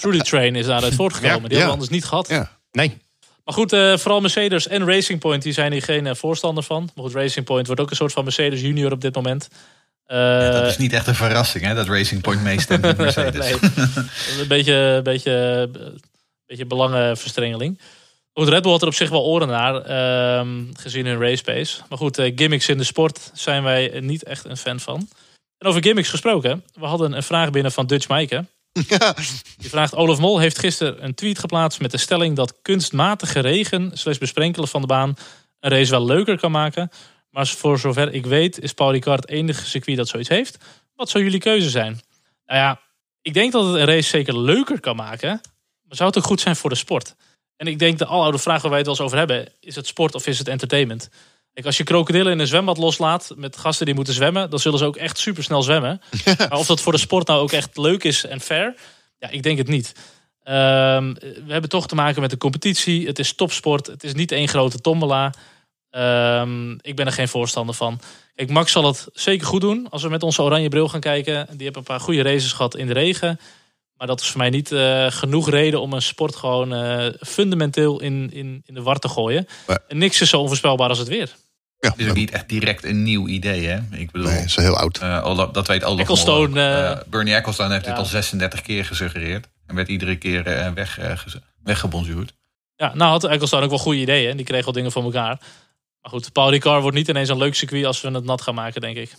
Truly 0.00 0.20
Train 0.20 0.56
is 0.56 0.66
daaruit 0.66 0.94
voortgekomen. 1.00 1.42
Ja, 1.42 1.48
die 1.48 1.58
hebben 1.58 1.58
ja. 1.58 1.64
we 1.64 1.72
anders 1.72 1.90
niet 1.90 2.04
gehad. 2.04 2.28
Ja. 2.28 2.50
Nee. 2.72 2.96
Maar 3.44 3.54
goed, 3.54 3.72
eh, 3.72 3.96
vooral 3.96 4.20
Mercedes 4.20 4.68
en 4.68 4.86
Racing 4.86 5.20
Point 5.20 5.42
die 5.42 5.52
zijn 5.52 5.72
hier 5.72 5.82
geen 5.82 6.16
voorstander 6.16 6.64
van. 6.64 6.90
Maar 6.94 7.04
goed, 7.04 7.14
Racing 7.14 7.44
Point 7.44 7.66
wordt 7.66 7.80
ook 7.80 7.90
een 7.90 7.96
soort 7.96 8.12
van 8.12 8.24
Mercedes 8.24 8.60
junior 8.60 8.92
op 8.92 9.00
dit 9.00 9.14
moment. 9.14 9.48
Eh, 10.06 10.50
dat 10.50 10.66
is 10.66 10.76
niet 10.76 10.92
echt 10.92 11.06
een 11.06 11.14
verrassing, 11.14 11.64
hè, 11.64 11.74
dat 11.74 11.88
Racing 11.88 12.20
Point 12.20 12.42
meestemt 12.42 12.80
met 12.80 12.96
Mercedes. 13.06 13.50
nee, 13.50 13.52
een 14.40 14.48
beetje, 14.48 14.74
een 14.74 15.02
beetje, 15.02 15.32
een 15.72 16.00
beetje 16.46 16.66
belangenverstrengeling. 16.66 17.78
Goed, 18.34 18.48
Red 18.48 18.62
Bull 18.62 18.70
had 18.70 18.82
er 18.82 18.88
op 18.88 18.94
zich 18.94 19.10
wel 19.10 19.24
oren 19.24 19.48
naar, 19.48 19.82
ehm, 19.82 20.64
gezien 20.72 21.06
hun 21.06 21.20
race 21.20 21.42
pace. 21.42 21.82
Maar 21.88 21.98
goed, 21.98 22.18
eh, 22.18 22.32
gimmicks 22.36 22.68
in 22.68 22.78
de 22.78 22.84
sport 22.84 23.30
zijn 23.34 23.62
wij 23.62 24.00
niet 24.00 24.24
echt 24.24 24.44
een 24.44 24.56
fan 24.56 24.80
van. 24.80 25.08
En 25.58 25.68
over 25.68 25.82
gimmicks 25.82 26.08
gesproken, 26.08 26.64
we 26.72 26.86
hadden 26.86 27.12
een 27.12 27.22
vraag 27.22 27.50
binnen 27.50 27.72
van 27.72 27.86
Dutch 27.86 28.08
Maaike. 28.08 28.44
Die 29.56 29.70
vraagt, 29.70 29.94
Olaf 29.94 30.18
Mol 30.18 30.38
heeft 30.38 30.58
gisteren 30.58 31.04
een 31.04 31.14
tweet 31.14 31.38
geplaatst 31.38 31.80
met 31.80 31.90
de 31.90 31.98
stelling 31.98 32.36
dat 32.36 32.54
kunstmatige 32.62 33.40
regen 33.40 33.90
slash 33.94 34.18
besprenkelen 34.18 34.68
van 34.68 34.80
de 34.80 34.86
baan 34.86 35.16
een 35.60 35.70
race 35.70 35.90
wel 35.90 36.04
leuker 36.04 36.38
kan 36.38 36.50
maken. 36.50 36.90
Maar 37.30 37.46
voor 37.46 37.78
zover 37.78 38.12
ik 38.12 38.26
weet 38.26 38.58
is 38.58 38.72
Paul 38.72 38.92
Ricard 38.92 39.20
het 39.20 39.30
enige 39.30 39.66
circuit 39.66 39.96
dat 39.96 40.08
zoiets 40.08 40.28
heeft. 40.28 40.58
Wat 40.94 41.10
zou 41.10 41.24
jullie 41.24 41.40
keuze 41.40 41.70
zijn? 41.70 42.00
Nou 42.46 42.60
ja, 42.60 42.80
ik 43.22 43.34
denk 43.34 43.52
dat 43.52 43.66
het 43.66 43.74
een 43.74 43.84
race 43.84 44.08
zeker 44.08 44.38
leuker 44.38 44.80
kan 44.80 44.96
maken. 44.96 45.40
Maar 45.82 45.96
zou 45.96 46.08
het 46.08 46.18
ook 46.18 46.24
goed 46.24 46.40
zijn 46.40 46.56
voor 46.56 46.70
de 46.70 46.76
sport? 46.76 47.14
En 47.56 47.66
ik 47.66 47.78
denk 47.78 47.98
de 47.98 48.06
aloude 48.06 48.38
vraag 48.38 48.62
waar 48.62 48.70
wij 48.70 48.78
het 48.78 48.86
wel 48.86 48.96
eens 48.96 49.04
over 49.04 49.18
hebben. 49.18 49.52
Is 49.60 49.76
het 49.76 49.86
sport 49.86 50.14
of 50.14 50.26
is 50.26 50.38
het 50.38 50.48
entertainment? 50.48 51.08
Kijk, 51.52 51.66
als 51.66 51.76
je 51.76 51.84
krokodillen 51.84 52.32
in 52.32 52.38
een 52.38 52.46
zwembad 52.46 52.78
loslaat 52.78 53.32
met 53.36 53.56
gasten 53.56 53.86
die 53.86 53.94
moeten 53.94 54.14
zwemmen, 54.14 54.50
dan 54.50 54.58
zullen 54.58 54.78
ze 54.78 54.84
ook 54.84 54.96
echt 54.96 55.18
supersnel 55.18 55.62
zwemmen. 55.62 56.00
Maar 56.38 56.58
of 56.58 56.66
dat 56.66 56.80
voor 56.80 56.92
de 56.92 56.98
sport 56.98 57.26
nou 57.26 57.40
ook 57.40 57.52
echt 57.52 57.76
leuk 57.76 58.04
is 58.04 58.24
en 58.24 58.40
fair, 58.40 58.74
ja, 59.18 59.28
ik 59.28 59.42
denk 59.42 59.58
het 59.58 59.68
niet. 59.68 59.92
Ehm, 60.44 61.12
we 61.20 61.52
hebben 61.52 61.70
toch 61.70 61.86
te 61.86 61.94
maken 61.94 62.20
met 62.20 62.32
een 62.32 62.38
competitie. 62.38 63.06
Het 63.06 63.18
is 63.18 63.34
topsport. 63.34 63.86
Het 63.86 64.04
is 64.04 64.14
niet 64.14 64.32
één 64.32 64.48
grote 64.48 64.80
tombola. 64.80 65.32
Ehm, 65.90 66.72
ik 66.72 66.96
ben 66.96 67.06
er 67.06 67.12
geen 67.12 67.28
voorstander 67.28 67.74
van. 67.74 68.00
Kijk, 68.34 68.50
Max 68.50 68.72
zal 68.72 68.86
het 68.86 69.08
zeker 69.12 69.46
goed 69.46 69.60
doen 69.60 69.86
als 69.90 70.02
we 70.02 70.08
met 70.08 70.22
onze 70.22 70.42
oranje 70.42 70.68
bril 70.68 70.88
gaan 70.88 71.00
kijken. 71.00 71.46
Die 71.46 71.64
hebben 71.64 71.76
een 71.76 71.82
paar 71.82 72.00
goede 72.00 72.22
races 72.22 72.52
gehad 72.52 72.76
in 72.76 72.86
de 72.86 72.92
regen. 72.92 73.40
Maar 73.96 74.06
dat 74.06 74.20
is 74.20 74.28
voor 74.28 74.40
mij 74.40 74.50
niet 74.50 74.72
eh, 74.72 75.06
genoeg 75.10 75.50
reden 75.50 75.80
om 75.80 75.92
een 75.92 76.02
sport 76.02 76.36
gewoon 76.36 76.74
eh, 76.74 77.06
fundamenteel 77.20 78.00
in, 78.00 78.30
in, 78.32 78.62
in 78.66 78.74
de 78.74 78.82
war 78.82 78.98
te 78.98 79.08
gooien. 79.08 79.46
En 79.88 79.98
niks 79.98 80.20
is 80.20 80.28
zo 80.30 80.40
onvoorspelbaar 80.40 80.88
als 80.88 80.98
het 80.98 81.08
weer. 81.08 81.34
Ja, 81.78 81.90
Het 81.90 81.98
is 81.98 82.08
ook 82.08 82.16
niet 82.16 82.30
echt 82.30 82.48
direct 82.48 82.84
een 82.84 83.02
nieuw 83.02 83.26
idee, 83.28 83.66
hè? 83.66 83.78
Ik 83.90 84.10
bedoel, 84.10 84.28
nee, 84.28 84.44
is 84.44 84.56
heel 84.56 84.76
oud. 84.76 84.98
eh, 84.98 85.20
Olaf- 85.26 85.50
dat 85.50 85.66
weet 85.66 85.84
Olaf 85.84 86.00
Ecclestone, 86.00 87.04
Bernie 87.06 87.34
Ecclestone 87.34 87.72
heeft 87.72 87.84
dit 87.84 87.96
al 87.96 88.04
36 88.04 88.60
keer 88.62 88.84
gesuggereerd. 88.84 89.46
En 89.66 89.74
werd 89.74 89.88
iedere 89.88 90.16
keer 90.16 90.46
eh, 90.46 90.72
weg, 90.72 90.98
eh, 90.98 91.12
weggebonzuurd. 91.62 92.32
Ja, 92.76 92.94
nou 92.94 93.10
had 93.10 93.24
Ecclestone 93.24 93.62
ook 93.64 93.70
wel 93.70 93.78
goede 93.78 93.98
ideeën. 94.00 94.30
En 94.30 94.36
die 94.36 94.46
kreeg 94.46 94.64
wel 94.64 94.72
dingen 94.74 94.92
voor 94.92 95.02
elkaar. 95.04 95.38
Maar 96.00 96.10
goed, 96.12 96.32
Paul 96.32 96.50
Ricard 96.50 96.82
wordt 96.82 96.96
niet 96.96 97.08
ineens 97.08 97.28
een 97.28 97.36
leuk 97.38 97.54
circuit 97.54 97.84
als 97.84 98.00
we 98.00 98.10
het 98.10 98.24
nat 98.24 98.42
gaan 98.42 98.54
maken, 98.54 98.80
denk 98.80 98.96
ik. 98.96 99.14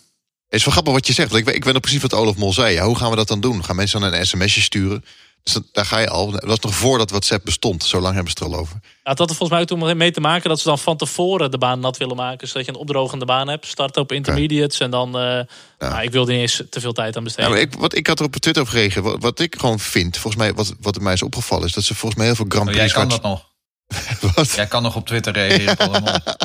Het 0.49 0.59
is 0.59 0.63
wel 0.65 0.73
grappig 0.73 0.93
wat 0.93 1.07
je 1.07 1.13
zegt. 1.13 1.29
want 1.29 1.39
Ik 1.41 1.47
weet, 1.47 1.55
ik 1.55 1.63
weet 1.63 1.73
nog 1.73 1.81
precies 1.81 2.01
wat 2.01 2.13
Olaf 2.13 2.35
Mol 2.35 2.53
zei. 2.53 2.73
Ja, 2.73 2.85
hoe 2.85 2.95
gaan 2.97 3.09
we 3.09 3.15
dat 3.15 3.27
dan 3.27 3.41
doen? 3.41 3.63
Gaan 3.65 3.75
mensen 3.75 4.01
dan 4.01 4.13
een 4.13 4.25
sms'je 4.25 4.61
sturen? 4.61 5.05
Dus 5.43 5.53
dat- 5.53 5.63
daar 5.71 5.85
ga 5.85 5.99
je 5.99 6.09
al. 6.09 6.31
Dat 6.31 6.43
was 6.43 6.59
nog 6.59 6.75
voordat 6.75 7.09
WhatsApp 7.09 7.45
bestond. 7.45 7.83
Zo 7.83 7.99
lang 7.99 8.13
hebben 8.15 8.33
ze 8.37 8.43
het 8.43 8.47
er 8.51 8.55
al 8.57 8.61
over. 8.61 8.79
Ja, 8.81 9.09
het 9.09 9.19
had 9.19 9.29
er 9.29 9.35
volgens 9.35 9.49
mij 9.49 9.59
ook 9.61 9.67
toen 9.79 9.97
mee 9.97 10.11
te 10.11 10.19
maken 10.21 10.49
dat 10.49 10.59
ze 10.59 10.67
dan 10.67 10.79
van 10.79 10.97
tevoren 10.97 11.51
de 11.51 11.57
baan 11.57 11.79
nat 11.79 11.97
willen 11.97 12.15
maken. 12.15 12.47
Zodat 12.47 12.65
je 12.65 12.71
een 12.71 12.77
opdrogende 12.77 13.25
baan 13.25 13.47
hebt. 13.47 13.65
Starten 13.67 14.01
op 14.01 14.11
intermediates 14.11 14.79
en 14.79 14.91
dan... 14.91 15.07
eh 15.17 15.39
nou, 15.79 16.01
ik 16.01 16.11
wilde 16.11 16.31
niet 16.31 16.41
eens 16.41 16.61
te 16.69 16.79
veel 16.79 16.93
tijd 16.93 17.07
aan 17.15 17.21
Ja, 17.21 17.21
besteden. 17.23 17.49
maar 17.51 17.59
ik, 17.59 17.73
wat, 17.73 17.95
ik 17.95 18.07
had 18.07 18.19
er 18.19 18.25
op 18.25 18.35
Twitter 18.35 18.63
op 18.63 18.69
gereageerd. 18.69 19.05
Wat, 19.05 19.17
wat 19.19 19.39
ik 19.39 19.55
gewoon 19.59 19.79
vind, 19.79 20.17
volgens 20.17 20.43
mij, 20.43 20.53
wat, 20.53 20.73
wat 20.79 20.99
mij 20.99 21.13
is 21.13 21.21
opgevallen, 21.21 21.65
is 21.67 21.73
dat 21.73 21.83
ze 21.83 21.95
volgens 21.95 22.15
mij 22.15 22.25
heel 22.25 22.35
veel 22.35 22.45
Grand 22.49 22.67
Oh, 22.67 22.73
jij 22.73 22.81
Prix. 22.83 22.97
kan 22.99 23.09
dat 23.09 23.21
nog. 23.21 23.53
Wat? 24.35 24.51
Jij 24.51 24.67
kan 24.67 24.83
nog 24.83 24.95
op 24.95 25.07
Twitter 25.07 25.33
reageren. 25.33 25.75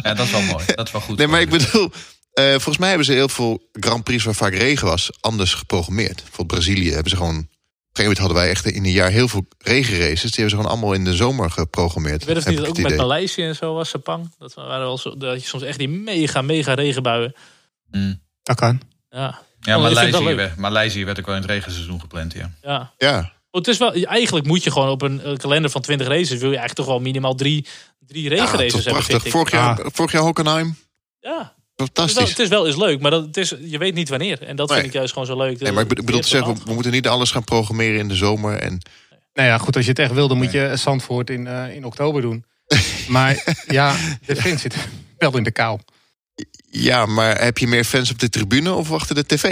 Ja, 0.02 0.14
dat 0.14 0.26
is 0.26 0.30
wel 0.32 0.42
mooi. 0.42 0.64
Dat 0.74 0.86
is 0.86 0.92
wel 0.92 1.00
goed. 1.00 1.16
Nee, 1.18 1.26
maar 1.26 1.40
ik 1.40 1.50
bedoel, 1.50 1.90
eh, 2.44 2.50
volgens 2.50 2.78
mij 2.78 2.88
hebben 2.88 3.06
ze 3.06 3.12
heel 3.12 3.28
veel 3.28 3.68
Grand 3.72 4.04
Prix 4.04 4.24
waar 4.24 4.34
vaak 4.34 4.54
regen 4.54 4.86
was, 4.86 5.10
anders 5.20 5.54
geprogrammeerd. 5.54 6.14
Bijvoorbeeld 6.14 6.46
Brazilië 6.46 6.90
hebben 6.92 7.10
ze 7.10 7.16
gewoon. 7.16 7.36
Op 7.90 7.96
een 7.96 8.04
gegeven 8.04 8.04
moment 8.04 8.18
hadden 8.18 8.36
wij 8.36 8.50
echt 8.50 8.76
in 8.76 8.84
een 8.84 8.90
jaar 9.02 9.10
heel 9.10 9.28
veel 9.28 9.46
regenraces. 9.58 10.20
Die 10.20 10.30
hebben 10.30 10.50
ze 10.50 10.56
gewoon 10.56 10.70
allemaal 10.70 10.92
in 10.92 11.04
de 11.04 11.14
zomer 11.16 11.50
geprogrammeerd. 11.50 12.20
ik 12.22 12.28
weet 12.28 12.36
of 12.36 12.46
niet 12.46 12.56
dat 12.58 12.68
ook 12.68 12.78
met. 12.78 12.96
Maleisië 12.96 13.42
en 13.42 13.56
zo 13.56 13.74
was, 13.74 13.88
Sepang. 13.88 14.32
Dat 14.38 14.54
waren 14.54 14.78
wel 14.78 14.98
zo, 14.98 15.16
dat 15.16 15.42
je 15.42 15.48
soms 15.48 15.62
echt 15.62 15.78
die 15.78 15.88
mega, 15.88 16.42
mega 16.42 16.74
regenbuien. 16.74 17.34
Mm. 17.90 18.20
Dat 18.42 18.56
kan. 18.56 18.80
Ja, 19.10 19.38
Ja, 19.60 19.76
Oh, 19.76 19.82
Maleisië, 19.82 20.34
werd- 20.34 20.56
Maleisië 20.56 21.04
werd 21.04 21.18
ook 21.18 21.26
wel 21.26 21.34
in 21.34 21.40
het 21.40 21.50
regenseizoen 21.50 22.00
gepland, 22.00 22.32
ja. 22.32 22.50
ja. 22.62 22.92
Ja, 22.98 23.32
Het 23.50 23.68
is 23.68 23.78
wel, 23.78 23.92
eigenlijk 23.92 24.46
moet 24.46 24.64
je 24.64 24.70
gewoon 24.70 24.88
op 24.88 25.02
een 25.02 25.36
kalender 25.36 25.70
van 25.70 25.80
20 25.82 26.06
races... 26.06 26.28
wil 26.28 26.38
je 26.50 26.56
eigenlijk 26.58 26.74
toch 26.74 26.86
wel 26.86 27.00
minimaal 27.00 27.34
drie, 27.34 27.66
drie 28.06 28.28
regenraces 28.28 28.84
hebben, 28.84 28.92
vind 29.02 29.06
prachtig. 29.06 29.24
ik. 29.24 29.30
Vorig 29.30 29.50
jaar, 29.50 29.78
vorig 29.92 30.12
jaar 30.12 30.22
Hockenheim. 30.22 30.76
Ja, 31.20 31.54
het 31.86 31.98
is, 31.98 32.04
wel, 32.04 32.06
Fantastisch. 32.06 32.28
het 32.30 32.38
is 32.38 32.48
wel 32.48 32.66
eens 32.66 32.76
leuk, 32.76 33.00
maar 33.00 33.10
dat, 33.10 33.24
het 33.26 33.36
is, 33.36 33.54
je 33.60 33.78
weet 33.78 33.94
niet 33.94 34.08
wanneer. 34.08 34.42
En 34.42 34.56
dat 34.56 34.68
Nee. 34.68 34.76
vind 34.78 34.88
ik 34.88 34.94
juist 34.96 35.12
gewoon 35.12 35.26
zo 35.28 35.36
leuk. 35.36 35.60
Nee, 35.60 35.72
maar 35.72 35.82
ik 35.82 35.88
bedoel, 35.88 36.04
ik 36.04 36.10
bedoel 36.10 36.20
te 36.20 36.36
Het 36.36 36.44
zeggen, 36.46 36.66
we 36.66 36.74
moeten 36.74 36.92
niet 36.92 37.08
alles 37.08 37.30
gaan 37.30 37.44
programmeren 37.44 37.98
in 37.98 38.08
de 38.08 38.14
zomer. 38.14 38.58
En 38.58 38.80
Nou 39.34 39.48
ja, 39.48 39.58
goed, 39.58 39.76
als 39.76 39.84
je 39.84 39.90
het 39.90 40.00
echt 40.00 40.12
wil, 40.12 40.28
dan 40.28 40.36
moet 40.36 40.52
je 40.52 40.72
Zandvoort 40.74 41.30
in, 41.30 41.46
eh, 41.46 41.74
in 41.74 41.84
oktober 41.84 42.22
doen. 42.22 42.44
maar 43.08 43.44
ja, 43.68 43.96
de 44.26 44.36
fans 44.36 44.60
zitten 44.60 44.80
wel 45.18 45.36
in 45.36 45.42
de 45.42 45.52
kou. 45.52 45.78
ja, 46.70 47.06
maar 47.06 47.42
heb 47.42 47.58
je 47.58 47.66
meer 47.66 47.84
fans 47.84 48.10
op 48.10 48.18
de 48.18 48.28
tribune 48.28 48.72
of 48.72 48.92
achter 48.92 49.14
de 49.14 49.26
tv? 49.26 49.44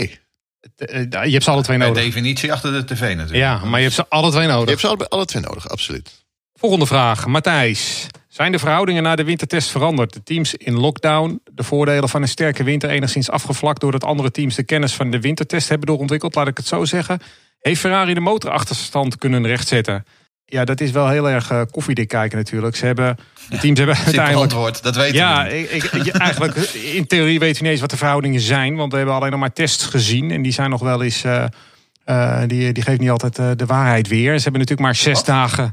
Eh, 0.76 1.00
Je 1.10 1.32
hebt 1.32 1.44
ze 1.44 1.50
alle 1.50 1.62
twee 1.62 1.78
Bij 1.78 1.86
nodig. 1.88 2.02
definitie 2.04 2.52
achter 2.52 2.72
de 2.72 2.84
tv 2.94 3.00
natuurlijk. 3.00 3.34
Ja, 3.34 3.64
maar 3.64 3.78
je 3.78 3.84
hebt 3.84 3.94
ze 3.94 4.08
alle 4.08 4.30
twee 4.30 4.42
Je 4.42 4.48
nodig. 4.48 4.68
hebt 4.68 4.80
ze 4.80 4.86
allebei, 4.86 5.08
alle 5.08 5.24
twee 5.24 5.42
nodig, 5.42 5.68
absoluut. 5.68 6.10
Volgende 6.58 6.86
vraag, 6.86 7.26
Matthijs. 7.26 8.06
Zijn 8.28 8.52
de 8.52 8.58
verhoudingen 8.58 9.02
na 9.02 9.16
de 9.16 9.24
wintertest 9.24 9.70
veranderd? 9.70 10.12
De 10.12 10.22
teams 10.22 10.54
in 10.54 10.74
lockdown, 10.78 11.40
de 11.52 11.62
voordelen 11.62 12.08
van 12.08 12.22
een 12.22 12.28
sterke 12.28 12.62
winter 12.62 12.90
enigszins 12.90 13.30
afgevlakt 13.30 13.80
doordat 13.80 14.04
andere 14.04 14.30
teams 14.30 14.54
de 14.54 14.62
kennis 14.62 14.94
van 14.94 15.10
de 15.10 15.20
wintertest 15.20 15.68
hebben 15.68 15.86
doorontwikkeld, 15.86 16.34
laat 16.34 16.48
ik 16.48 16.56
het 16.56 16.66
zo 16.66 16.84
zeggen. 16.84 17.20
Heeft 17.60 17.80
Ferrari 17.80 18.14
de 18.14 18.20
motorachterstand 18.20 19.18
kunnen 19.18 19.46
rechtzetten? 19.46 20.04
Ja, 20.44 20.64
dat 20.64 20.80
is 20.80 20.90
wel 20.90 21.08
heel 21.08 21.28
erg 21.28 21.50
eh, 21.50 21.62
koffiedik 21.70 22.08
kijken 22.08 22.38
natuurlijk. 22.38 22.76
Ze 22.76 22.86
hebben, 22.86 23.16
de 23.48 23.58
teams 23.58 23.78
hebben 23.78 23.96
uiteindelijk 23.96 24.52
antwoord, 24.52 24.82
dat 24.82 24.96
weten 24.96 25.14
Ja, 25.14 25.44
we 25.44 25.60
ik, 25.68 25.84
eigenlijk 26.08 26.56
in 26.72 27.06
theorie 27.06 27.38
weten 27.38 27.56
we 27.56 27.62
niet 27.62 27.70
eens 27.72 27.80
wat 27.80 27.90
de 27.90 27.96
verhoudingen 27.96 28.40
zijn. 28.40 28.76
Want 28.76 28.90
we 28.92 28.96
hebben 28.98 29.14
alleen 29.16 29.30
nog 29.30 29.40
maar 29.40 29.52
tests 29.52 29.84
gezien. 29.84 30.30
En 30.30 30.42
die 30.42 30.52
zijn 30.52 30.70
nog 30.70 30.80
wel 30.80 31.02
eens. 31.02 31.24
eh, 31.24 31.44
eh, 32.04 32.40
die, 32.46 32.72
die 32.72 32.82
geven 32.82 33.00
niet 33.00 33.10
altijd 33.10 33.58
de 33.58 33.66
waarheid 33.66 34.08
weer. 34.08 34.36
Ze 34.36 34.42
hebben 34.42 34.60
natuurlijk 34.60 34.80
maar 34.88 34.94
zes 34.96 35.14
Wat? 35.14 35.26
dagen. 35.26 35.72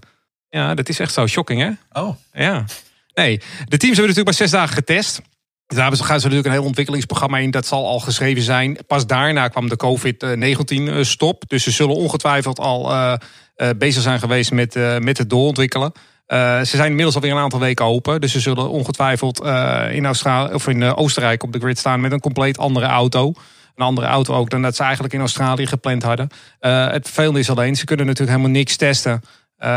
Ja, 0.55 0.73
dat 0.75 0.89
is 0.89 0.99
echt 0.99 1.13
zo 1.13 1.27
shocking, 1.27 1.61
hè? 1.61 2.01
Oh, 2.01 2.15
Ja. 2.33 2.65
Nee, 3.13 3.37
de 3.37 3.77
teams 3.77 3.97
hebben 3.97 4.15
natuurlijk 4.15 4.25
maar 4.25 4.33
zes 4.33 4.51
dagen 4.51 4.73
getest. 4.75 5.21
Daar 5.67 5.79
hebben 5.81 5.97
ze, 5.97 6.03
gaan 6.03 6.19
ze 6.19 6.25
natuurlijk 6.25 6.53
een 6.53 6.59
heel 6.59 6.67
ontwikkelingsprogramma 6.67 7.37
in. 7.37 7.51
Dat 7.51 7.65
zal 7.65 7.87
al 7.87 7.99
geschreven 7.99 8.43
zijn. 8.43 8.77
Pas 8.87 9.07
daarna 9.07 9.47
kwam 9.47 9.69
de 9.69 9.77
COVID-19 9.77 10.99
stop. 11.01 11.43
Dus 11.47 11.63
ze 11.63 11.71
zullen 11.71 11.95
ongetwijfeld 11.95 12.59
al 12.59 12.91
eh, 12.91 13.13
eh, 13.55 13.69
bezig 13.77 14.01
zijn 14.01 14.19
geweest 14.19 14.51
met, 14.51 14.75
eh, 14.75 14.97
met 14.97 15.17
het 15.17 15.29
doorontwikkelen. 15.29 15.91
Eh, 16.25 16.57
ze 16.57 16.75
zijn 16.75 16.87
inmiddels 16.89 17.15
alweer 17.15 17.31
een 17.31 17.37
aantal 17.37 17.59
weken 17.59 17.85
open. 17.85 18.21
Dus 18.21 18.31
ze 18.31 18.39
zullen 18.39 18.69
ongetwijfeld 18.69 19.41
eh, 19.41 19.85
in, 19.91 20.05
Australië, 20.05 20.53
of 20.53 20.67
in 20.67 20.83
eh, 20.83 20.91
Oostenrijk 20.95 21.43
op 21.43 21.51
de 21.51 21.59
grid 21.59 21.77
staan 21.77 22.01
met 22.01 22.11
een 22.11 22.19
compleet 22.19 22.57
andere 22.57 22.85
auto. 22.85 23.33
Een 23.75 23.85
andere 23.85 24.07
auto 24.07 24.33
ook 24.33 24.49
dan 24.49 24.61
dat 24.61 24.75
ze 24.75 24.83
eigenlijk 24.83 25.13
in 25.13 25.19
Australië 25.19 25.67
gepland 25.67 26.03
hadden. 26.03 26.29
Eh, 26.59 26.87
het 26.87 27.05
vervelende 27.05 27.39
is 27.39 27.49
alleen, 27.49 27.75
ze 27.75 27.85
kunnen 27.85 28.05
natuurlijk 28.05 28.37
helemaal 28.37 28.57
niks 28.57 28.75
testen. 28.75 29.21
Eh, 29.57 29.69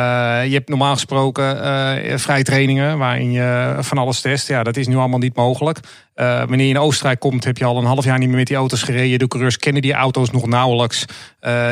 je 0.47 0.53
hebt 0.53 0.69
normaal 0.69 0.93
gesproken 0.93 1.63
eh 1.63 2.19
vrije 2.19 2.43
trainingen 2.43 2.99
waarin 2.99 3.33
je 3.33 3.77
van 3.81 3.99
alles 3.99 4.21
test. 4.21 4.49
Ja, 4.49 4.63
dat 4.63 4.77
is 4.77 4.87
nu 4.87 4.97
allemaal 4.97 5.19
niet 5.19 5.37
mogelijk. 5.37 5.79
Eh, 6.15 6.39
wanneer 6.39 6.67
je 6.67 6.73
in 6.73 6.79
Oostenrijk 6.79 7.21
komt, 7.21 7.45
heb 7.45 7.59
je 7.59 7.65
al 7.65 7.77
een 7.77 7.85
half 7.85 8.05
jaar 8.05 8.19
niet 8.19 8.29
meer 8.29 8.37
met 8.37 8.47
die 8.47 8.57
auto's 8.57 8.83
gereden. 8.83 9.19
De 9.19 9.29
coureurs 9.29 9.57
kennen 9.57 9.83
die 9.83 9.93
auto's 9.93 10.31
nog 10.31 10.47
nauwelijks. 10.47 11.05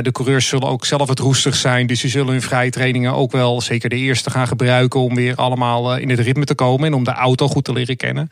De 0.03 0.09
coureurs 0.12 0.49
zullen 0.49 0.69
ook 0.69 0.85
zelf 0.85 1.09
het 1.09 1.19
roestig 1.19 1.55
zijn. 1.55 1.87
Dus 1.87 2.01
die 2.01 2.11
zullen 2.11 2.33
hun 2.33 2.42
vrije 2.42 2.71
trainingen 2.71 3.14
ook 3.14 3.33
wel, 3.33 3.61
zeker 3.61 3.88
de 3.88 3.97
eerste, 3.97 4.31
gaan 4.31 4.47
gebruiken 4.47 5.01
om 5.01 5.14
weer 5.14 5.35
allemaal 5.35 5.97
in 5.97 6.11
het 6.11 6.19
ritme 6.21 6.45
te 6.45 6.55
komen 6.55 6.87
en 6.87 6.95
om 6.95 7.05
de 7.05 7.12
auto 7.12 7.49
goed 7.49 7.64
te 7.64 7.73
leren 7.73 7.97
kennen. 7.97 8.31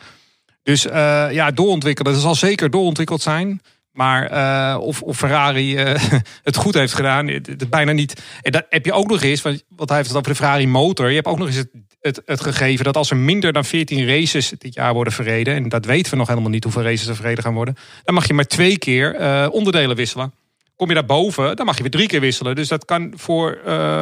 Dus 0.62 0.82
ja, 1.30 1.50
doorontwikkelen. 1.50 2.12
Dat 2.12 2.22
zal 2.22 2.34
zeker 2.34 2.70
doorontwikkeld 2.70 3.22
zijn. 3.22 3.60
Maar 3.94 4.26
eh, 4.26 4.80
of, 4.80 5.02
of 5.02 5.16
Ferrari 5.16 5.76
eh, 5.76 6.02
het 6.42 6.56
goed 6.56 6.74
heeft 6.74 6.94
gedaan, 6.94 7.28
het, 7.28 7.70
bijna 7.70 7.92
niet. 7.92 8.22
En 8.42 8.52
dat 8.52 8.66
heb 8.68 8.84
je 8.84 8.92
ook 8.92 9.08
nog 9.08 9.22
eens, 9.22 9.42
want, 9.42 9.64
want 9.68 9.88
hij 9.88 9.98
heeft 9.98 10.10
het 10.10 10.18
over 10.18 10.30
de 10.30 10.36
Ferrari 10.36 10.66
motor. 10.66 11.08
Je 11.08 11.14
hebt 11.14 11.26
ook 11.26 11.38
nog 11.38 11.46
eens 11.46 11.64
het, 12.00 12.22
het, 12.24 12.40
gegeven 12.40 12.84
dat 12.84 12.96
als 12.96 13.10
er 13.10 13.16
minder 13.16 13.52
dan 13.52 13.64
14 13.64 14.06
races 14.06 14.52
dit 14.58 14.74
jaar 14.74 14.94
worden 14.94 15.12
verreden, 15.12 15.54
en 15.54 15.68
dat 15.68 15.84
weten 15.84 16.10
we 16.10 16.16
nog 16.16 16.28
helemaal 16.28 16.50
niet 16.50 16.64
hoeveel 16.64 16.82
races 16.82 17.06
er 17.06 17.16
verreden 17.16 17.44
gaan 17.44 17.54
worden, 17.54 17.76
dan 18.04 18.14
mag 18.14 18.26
je 18.26 18.34
maar 18.34 18.46
twee 18.46 18.78
keer 18.78 19.20
uh, 19.20 19.46
onderdelen 19.50 19.96
wisselen. 19.96 20.32
Kom 20.76 20.88
je 20.88 20.94
daarboven, 20.94 21.56
dan 21.56 21.66
mag 21.66 21.76
je 21.76 21.82
weer 21.82 21.90
drie 21.90 22.06
keer 22.06 22.20
wisselen. 22.20 22.54
Dus 22.54 22.68
dat 22.68 22.84
kan 22.84 23.12
voor 23.16 23.58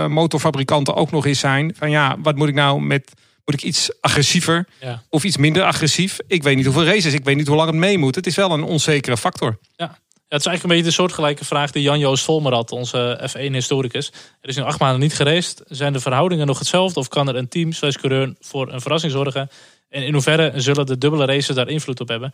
motorfabrikanten 0.08 0.94
ook 0.94 1.10
nog 1.10 1.26
eens 1.26 1.38
zijn. 1.38 1.74
Van 1.78 1.90
ja, 1.90 2.16
wat 2.22 2.36
moet 2.36 2.48
ik 2.48 2.54
nou 2.54 2.80
met. 2.80 3.12
Ik 3.52 3.62
iets 3.62 3.90
agressiever 4.00 4.66
Ja. 4.80 5.02
of 5.08 5.24
iets 5.24 5.36
minder 5.36 5.62
agressief? 5.62 6.18
Ik 6.26 6.42
weet 6.42 6.56
niet 6.56 6.64
hoeveel 6.64 6.84
races, 6.84 7.12
ik 7.12 7.24
weet 7.24 7.36
niet 7.36 7.46
hoe 7.46 7.56
lang 7.56 7.68
het 7.70 7.78
mee 7.78 7.98
moet. 7.98 8.14
Het 8.14 8.26
is 8.26 8.36
wel 8.36 8.50
een 8.50 8.62
onzekere 8.62 9.16
factor. 9.16 9.58
Ja, 9.76 9.86
het 10.28 10.40
is 10.40 10.46
eigenlijk 10.46 10.62
een 10.62 10.68
beetje 10.68 10.84
de 10.84 10.90
soortgelijke 10.90 11.44
vraag 11.44 11.70
die 11.70 11.82
Jan-Joost 11.82 12.24
Volmer 12.24 12.52
had, 12.52 12.70
onze 12.70 13.28
F1-historicus. 13.30 14.12
Er 14.40 14.48
is 14.48 14.56
nu 14.56 14.62
acht 14.62 14.78
maanden 14.78 15.00
niet 15.00 15.14
geraced. 15.14 15.62
Zijn 15.68 15.92
de 15.92 16.00
verhoudingen 16.00 16.46
nog 16.46 16.58
hetzelfde 16.58 17.00
of 17.00 17.08
kan 17.08 17.28
er 17.28 17.36
een 17.36 17.48
team 17.48 17.72
slash 17.72 17.96
coureur 17.96 18.34
voor 18.40 18.72
een 18.72 18.80
verrassing 18.80 19.12
zorgen? 19.12 19.50
En 19.88 20.02
in 20.06 20.12
hoeverre 20.12 20.52
zullen 20.54 20.86
de 20.86 20.98
dubbele 20.98 21.24
races 21.24 21.54
daar 21.54 21.68
invloed 21.68 22.00
op 22.00 22.08
hebben? 22.08 22.32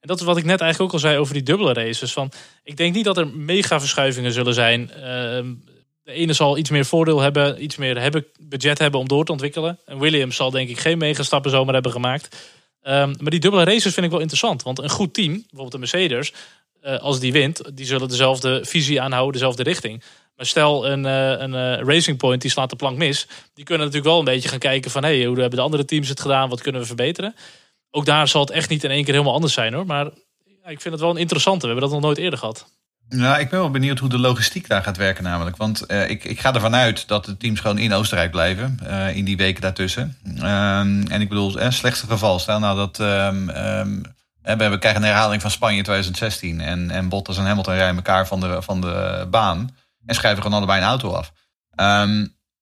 En 0.00 0.08
dat 0.08 0.20
is 0.20 0.26
wat 0.26 0.36
ik 0.36 0.44
net 0.44 0.60
eigenlijk 0.60 0.92
ook 0.92 1.00
al 1.02 1.08
zei 1.08 1.18
over 1.18 1.34
die 1.34 1.42
dubbele 1.42 1.72
races. 1.72 2.12
Van, 2.12 2.32
ik 2.64 2.76
denk 2.76 2.94
niet 2.94 3.04
dat 3.04 3.16
er 3.16 3.28
mega 3.28 3.80
verschuivingen 3.80 4.32
zullen 4.32 4.54
zijn. 4.54 4.90
Ehm, 4.92 5.46
de 6.10 6.16
ene 6.16 6.32
zal 6.32 6.58
iets 6.58 6.70
meer 6.70 6.84
voordeel 6.84 7.20
hebben, 7.20 7.62
iets 7.62 7.76
meer 7.76 8.00
hebben, 8.00 8.26
budget 8.40 8.78
hebben 8.78 9.00
om 9.00 9.08
door 9.08 9.24
te 9.24 9.32
ontwikkelen. 9.32 9.78
En 9.84 9.98
Williams 9.98 10.36
zal 10.36 10.50
denk 10.50 10.68
ik 10.68 10.78
geen 10.78 10.98
megastappen 10.98 11.50
zomaar 11.50 11.74
hebben 11.74 11.92
gemaakt. 11.92 12.36
Ehm, 12.82 13.14
maar 13.18 13.30
die 13.30 13.40
dubbele 13.40 13.64
races 13.64 13.94
vind 13.94 14.06
ik 14.06 14.12
wel 14.12 14.20
interessant. 14.20 14.62
Want 14.62 14.78
een 14.78 14.90
goed 14.90 15.14
team, 15.14 15.32
bijvoorbeeld 15.32 15.72
de 15.72 15.78
Mercedes, 15.78 16.32
uh, 16.82 16.98
als 16.98 17.20
die 17.20 17.32
wint, 17.32 17.76
die 17.76 17.86
zullen 17.86 18.08
dezelfde 18.08 18.64
visie 18.64 19.00
aanhouden, 19.00 19.32
dezelfde 19.32 19.62
richting. 19.62 20.02
Maar 20.36 20.46
stel 20.46 20.86
een, 20.86 21.04
uh, 21.04 21.30
een 21.30 21.52
uh, 21.52 21.94
Racing 21.94 22.16
Point 22.16 22.42
die 22.42 22.50
slaat 22.50 22.70
de 22.70 22.76
plank 22.76 22.96
mis. 22.96 23.26
Die 23.54 23.64
kunnen 23.64 23.86
natuurlijk 23.86 24.12
wel 24.12 24.18
een 24.18 24.34
beetje 24.34 24.48
gaan 24.48 24.58
kijken 24.58 24.90
van... 24.90 25.02
Hey, 25.02 25.24
hoe 25.24 25.40
hebben 25.40 25.58
de 25.58 25.64
andere 25.64 25.84
teams 25.84 26.08
het 26.08 26.20
gedaan? 26.20 26.48
Wat 26.48 26.60
kunnen 26.60 26.80
we 26.80 26.86
verbeteren? 26.86 27.34
Ook 27.90 28.04
daar 28.04 28.28
zal 28.28 28.40
het 28.40 28.50
echt 28.50 28.68
niet 28.68 28.84
in 28.84 28.90
één 28.90 29.04
keer 29.04 29.12
helemaal 29.12 29.34
anders 29.34 29.52
zijn 29.52 29.74
hoor. 29.74 29.86
Maar 29.86 30.06
ik 30.64 30.80
vind 30.80 30.94
het 30.94 31.00
wel 31.00 31.10
een 31.10 31.16
interessante. 31.16 31.60
We 31.60 31.72
hebben 31.72 31.84
dat 31.84 31.92
nog 31.92 32.04
nooit 32.06 32.18
eerder 32.18 32.38
gehad. 32.38 32.66
Nou, 33.10 33.40
ik 33.40 33.48
ben 33.50 33.58
wel 33.58 33.70
benieuwd 33.70 33.98
hoe 33.98 34.08
de 34.08 34.18
logistiek 34.18 34.68
daar 34.68 34.82
gaat 34.82 34.96
werken 34.96 35.24
namelijk. 35.24 35.56
Want 35.56 35.84
uh, 35.88 36.10
ik, 36.10 36.24
ik 36.24 36.40
ga 36.40 36.54
ervan 36.54 36.74
uit 36.74 37.08
dat 37.08 37.24
de 37.24 37.36
teams 37.36 37.60
gewoon 37.60 37.78
in 37.78 37.92
Oostenrijk 37.92 38.30
blijven. 38.30 38.78
Uh, 38.82 39.16
in 39.16 39.24
die 39.24 39.36
weken 39.36 39.62
daartussen. 39.62 40.16
Um, 40.26 41.06
en 41.06 41.20
ik 41.20 41.28
bedoel, 41.28 41.58
eh, 41.58 41.70
slechtste 41.70 42.06
geval. 42.06 42.38
Stel 42.38 42.58
nou 42.58 42.76
dat... 42.76 42.98
Um, 42.98 43.48
um, 43.48 44.02
we 44.42 44.78
krijgen 44.78 45.02
een 45.02 45.08
herhaling 45.08 45.42
van 45.42 45.50
Spanje 45.50 45.82
2016. 45.82 46.60
En, 46.60 46.90
en 46.90 47.08
Bottas 47.08 47.38
en 47.38 47.44
Hamilton 47.44 47.74
rijden 47.74 47.96
elkaar 47.96 48.26
van 48.26 48.40
de, 48.40 48.62
van 48.62 48.80
de 48.80 49.26
baan. 49.30 49.76
En 50.06 50.14
schrijven 50.14 50.42
gewoon 50.42 50.56
allebei 50.56 50.80
een 50.80 50.86
auto 50.86 51.12
af. 51.12 51.32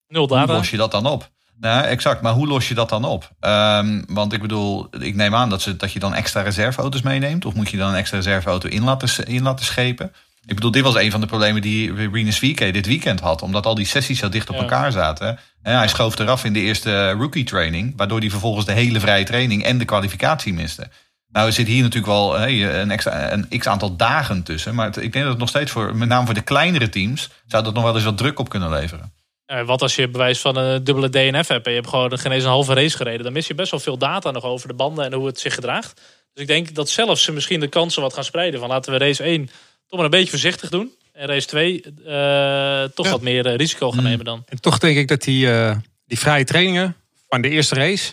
Nul 0.08 0.26
data. 0.26 0.46
Hoe 0.46 0.54
los 0.54 0.70
je 0.70 0.76
dat 0.76 0.90
dan 0.90 1.06
op? 1.06 1.30
Nou, 1.60 1.84
exact. 1.84 2.20
Maar 2.20 2.32
hoe 2.32 2.46
los 2.46 2.68
je 2.68 2.74
dat 2.74 2.88
dan 2.88 3.04
op? 3.04 3.30
Um, 3.40 4.04
want 4.08 4.32
ik 4.32 4.40
bedoel, 4.40 4.88
ik 4.90 5.14
neem 5.14 5.34
aan 5.34 5.48
dat, 5.48 5.62
ze, 5.62 5.76
dat 5.76 5.92
je 5.92 5.98
dan 5.98 6.14
extra 6.14 6.40
reserveauto's 6.40 7.02
meeneemt. 7.02 7.44
Of 7.44 7.54
moet 7.54 7.70
je 7.70 7.76
dan 7.76 7.88
een 7.88 7.96
extra 7.96 8.16
reserveauto 8.16 8.68
in 8.68 8.84
laten, 8.84 9.26
in 9.26 9.42
laten 9.42 9.64
schepen? 9.64 10.12
Ik 10.46 10.54
bedoel, 10.54 10.70
dit 10.70 10.82
was 10.82 10.94
een 10.94 11.10
van 11.10 11.20
de 11.20 11.26
problemen 11.26 11.62
die 11.62 12.08
Rinus 12.12 12.38
VK 12.38 12.58
dit 12.72 12.86
weekend 12.86 13.20
had. 13.20 13.42
Omdat 13.42 13.66
al 13.66 13.74
die 13.74 13.86
sessies 13.86 14.18
zo 14.18 14.28
dicht 14.28 14.48
op 14.48 14.54
Ja. 14.54 14.60
elkaar 14.60 14.92
zaten. 14.92 15.38
En 15.62 15.76
hij 15.76 15.88
schoof 15.88 16.18
eraf 16.18 16.44
in 16.44 16.52
de 16.52 16.60
eerste 16.60 17.10
rookie 17.10 17.44
training. 17.44 17.92
Waardoor 17.96 18.18
hij 18.20 18.30
vervolgens 18.30 18.66
de 18.66 18.72
hele 18.72 19.00
vrije 19.00 19.24
training 19.24 19.64
en 19.64 19.78
de 19.78 19.84
kwalificatie 19.84 20.52
miste. 20.54 20.88
Nou 21.32 21.46
er 21.46 21.52
zit 21.52 21.66
hier 21.66 21.82
natuurlijk 21.82 22.12
wel 22.12 22.32
hey, 22.38 22.80
een, 22.80 22.90
extra, 22.90 23.32
een 23.32 23.48
x 23.58 23.66
aantal 23.66 23.96
dagen 23.96 24.42
tussen. 24.42 24.74
Maar 24.74 24.86
het- 24.86 24.96
ik 24.96 25.12
denk 25.12 25.14
dat 25.24 25.28
het 25.28 25.38
nog 25.38 25.48
steeds 25.48 25.70
voor, 25.70 25.96
met 25.96 26.08
name 26.08 26.24
voor 26.24 26.34
de 26.34 26.40
kleinere 26.40 26.88
teams... 26.88 27.28
zou 27.46 27.64
dat 27.64 27.74
nog 27.74 27.82
wel 27.84 27.94
eens 27.94 28.04
wat 28.04 28.18
druk 28.18 28.38
op 28.38 28.48
kunnen 28.48 28.70
leveren. 28.70 29.12
Wat 29.66 29.82
als 29.82 29.96
je 29.96 30.08
bewijs 30.08 30.40
van 30.40 30.56
een 30.56 30.84
dubbele 30.84 31.08
DNF 31.10 31.48
hebt 31.48 31.64
en 31.66 31.72
je 31.72 31.78
hebt 31.78 31.88
gewoon 31.90 32.18
geen 32.18 32.32
eens 32.32 32.44
een 32.44 32.50
halve 32.50 32.74
race 32.74 32.96
gereden. 32.96 33.24
Dan 33.24 33.32
mis 33.32 33.46
je 33.46 33.54
best 33.54 33.70
wel 33.70 33.80
veel 33.80 33.98
data 33.98 34.30
nog 34.30 34.44
over 34.44 34.68
de 34.68 34.74
banden 34.74 35.04
en 35.04 35.12
hoe 35.12 35.26
het 35.26 35.38
zich 35.40 35.54
gedraagt. 35.54 36.00
Dus 36.32 36.42
ik 36.42 36.46
denk 36.46 36.74
dat 36.74 36.88
zelfs 36.88 37.22
ze 37.22 37.32
misschien 37.32 37.60
de 37.60 37.68
kansen 37.68 38.02
wat 38.02 38.14
gaan 38.14 38.24
spreiden. 38.24 38.60
Van 38.60 38.68
laten 38.68 38.92
we 38.92 38.98
race 38.98 39.22
1 39.24 39.50
toch 39.88 39.96
maar 39.98 40.04
een 40.04 40.10
beetje 40.10 40.30
voorzichtig 40.30 40.70
doen. 40.70 40.92
En 41.12 41.26
race 41.26 41.46
2 41.46 41.82
eh, 41.82 41.90
toch 42.94 43.06
Ja. 43.06 43.12
wat 43.12 43.20
meer 43.20 43.46
eh, 43.46 43.56
risico 43.56 43.90
gaan 43.90 44.02
Mm. 44.02 44.08
nemen 44.08 44.24
dan. 44.24 44.44
En 44.48 44.60
toch 44.60 44.78
denk 44.78 44.96
ik 44.96 45.08
dat 45.08 45.22
die, 45.22 45.50
eh, 45.52 45.76
die 46.06 46.18
vrije 46.18 46.44
trainingen 46.44 46.96
van 47.28 47.40
de 47.40 47.48
eerste 47.48 47.74
race, 47.74 48.12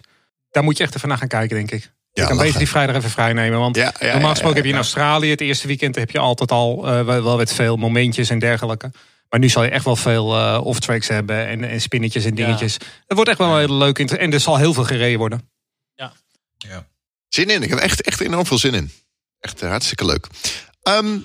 daar 0.52 0.64
moet 0.64 0.78
je 0.78 0.84
echt 0.84 0.96
even 0.96 1.08
naar 1.10 1.18
gaan 1.18 1.28
kijken, 1.28 1.56
denk 1.56 1.72
ik. 1.72 1.82
Ja, 1.82 1.90
je 2.12 2.22
kan 2.22 2.30
lachen. 2.30 2.44
beter 2.46 2.60
die 2.60 2.70
vrijdag 2.70 2.96
even 2.96 3.10
vrij 3.10 3.34
nemen. 3.34 3.60
Want 3.60 3.76
Ja, 3.76 3.84
ja, 3.84 4.06
normaal 4.06 4.22
ja, 4.22 4.28
gesproken 4.30 4.50
ja, 4.50 4.56
heb 4.56 4.66
je 4.66 4.70
in. 4.72 4.76
Australië 4.78 5.30
het 5.30 5.42
eerste 5.42 5.68
weekend 5.68 5.96
heb 5.96 6.12
je 6.12 6.20
altijd 6.20 6.52
al 6.52 6.88
eh, 6.88 7.02
wel 7.06 7.24
wel 7.24 7.38
met 7.38 7.54
veel 7.54 7.76
momentjes 7.78 8.30
en 8.30 8.40
dergelijke. 8.40 8.92
Maar 9.30 9.40
nu 9.40 9.50
zal 9.50 9.64
je 9.64 9.70
echt 9.70 9.86
wel 9.86 9.96
veel 9.96 10.36
eh, 10.36 10.60
off-tracks 10.64 11.08
hebben 11.08 11.48
en, 11.48 11.64
en 11.64 11.82
spinnetjes 11.82 12.24
en 12.26 12.36
Ja. 12.36 12.46
dingetjes. 12.46 12.74
Het 12.74 13.16
wordt 13.16 13.30
echt 13.30 13.40
wel 13.40 13.54
een 13.54 13.60
hele 13.60 13.74
leuke 13.74 14.02
inter- 14.02 14.20
En 14.20 14.34
er 14.34 14.40
zal 14.40 14.58
heel 14.58 14.74
veel 14.74 14.84
gereden 14.84 15.18
worden. 15.20 15.50
Ja. 15.96 16.86
Zin 17.30 17.50
in. 17.50 17.64
Ik 17.64 17.70
heb 17.70 17.80
echt, 17.80 18.02
echt 18.02 18.22
enorm 18.22 18.46
veel 18.46 18.58
zin 18.58 18.74
in. 18.74 18.92
Echt 19.40 19.62
hartstikke 19.62 20.06
leuk. 20.06 20.28
Ehm, 20.84 21.18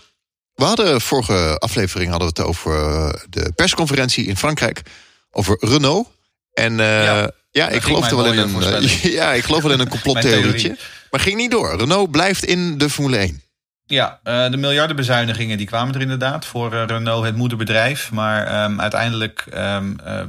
we 0.60 0.66
hadden 0.66 1.00
vorige 1.00 1.56
aflevering 1.58 2.10
hadden 2.10 2.28
we 2.34 2.40
het 2.40 2.48
over 2.50 2.72
eh, 2.82 3.12
de 3.28 3.52
persconferentie 3.54 4.26
in 4.26 4.36
Frankrijk. 4.36 4.82
Over 5.30 5.56
Renault. 5.60 6.08
En 6.52 6.80
eh, 6.80 7.04
ja, 7.04 7.30
Ja, 7.50 7.68
ik 7.68 7.82
mijn 7.86 8.16
wel 8.16 8.32
in 8.32 8.38
een, 8.38 8.62
eh, 8.62 9.12
ja, 9.20 9.32
ik 9.32 9.44
geloof 9.44 9.62
wel 9.62 9.72
in 9.72 9.80
een 9.80 9.88
complottheorietje. 9.88 10.68
theorie. 10.68 10.84
Maar 11.10 11.20
ging 11.20 11.36
niet 11.36 11.50
door. 11.50 11.76
Renault 11.76 12.10
blijft 12.10 12.44
in 12.44 12.78
de 12.78 12.90
Formule 12.90 13.16
1. 13.16 13.42
Ja, 13.86 14.20
eh, 14.22 14.50
de 14.50 14.56
miljardenbezuinigingen 14.56 15.56
die 15.58 15.66
kwamen 15.66 15.94
er 15.94 16.00
inderdaad 16.00 16.44
voor 16.46 16.72
eh, 16.74 16.82
Renault, 16.86 17.24
het 17.24 17.36
moederbedrijf. 17.36 18.10
Maar 18.10 18.46
ehm, 18.46 18.80
uiteindelijk 18.80 19.46
eh, 19.52 19.78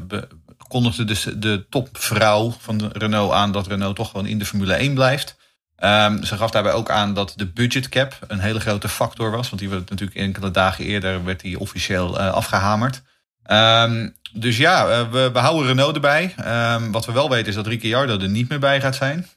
be- 0.08 0.28
kondigde 0.68 1.04
dus 1.04 1.28
de 1.36 1.66
topvrouw 1.70 2.56
van 2.60 2.90
Renault 2.94 3.32
aan 3.34 3.52
dat 3.52 3.68
Renault 3.68 3.96
toch 3.96 4.10
gewoon 4.10 4.26
in 4.26 4.40
de 4.40 4.46
Formule 4.46 4.74
1 4.74 4.94
blijft. 4.94 5.36
Ehm, 5.82 6.24
ze 6.24 6.38
gaf 6.38 6.52
daarbij 6.52 6.74
ook 6.74 6.90
aan 6.90 7.14
dat 7.14 7.34
de 7.36 7.48
budgetcap 7.48 8.20
een 8.28 8.40
hele 8.40 8.60
grote 8.60 8.90
factor 8.90 9.32
was. 9.32 9.50
Want 9.50 9.62
die 9.62 9.70
werd 9.70 9.90
natuurlijk 9.90 10.20
enkele 10.20 10.52
dagen 10.52 10.86
eerder 10.86 11.24
werd 11.24 11.40
die 11.40 11.60
officieel 11.60 12.20
eh, 12.20 12.32
afgehamerd. 12.32 13.02
Ehm, 13.44 14.10
dus 14.34 14.58
ja, 14.58 14.88
eh, 14.88 15.12
we, 15.12 15.30
we 15.34 15.40
houden 15.40 15.68
Renault 15.68 15.96
erbij. 15.96 16.34
Ehm, 16.38 16.92
wat 16.92 17.06
we 17.06 17.12
wel 17.12 17.30
weten 17.30 17.48
is 17.48 17.56
dat 17.56 17.68
Ricciardo 17.68 18.20
er 18.20 18.30
niet 18.30 18.50
meer 18.50 18.60
bij 18.60 18.82
gaat 18.82 18.96
zijn. 18.96 19.28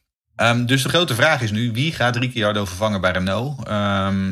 Dus 0.67 0.83
de 0.83 0.89
grote 0.89 1.15
vraag 1.15 1.41
is 1.41 1.51
nu, 1.51 1.73
wie 1.73 1.93
gaat 1.93 2.17
Ricciardo 2.17 2.65
vervangen 2.65 3.01
bij 3.01 3.13
Renault? 3.13 3.59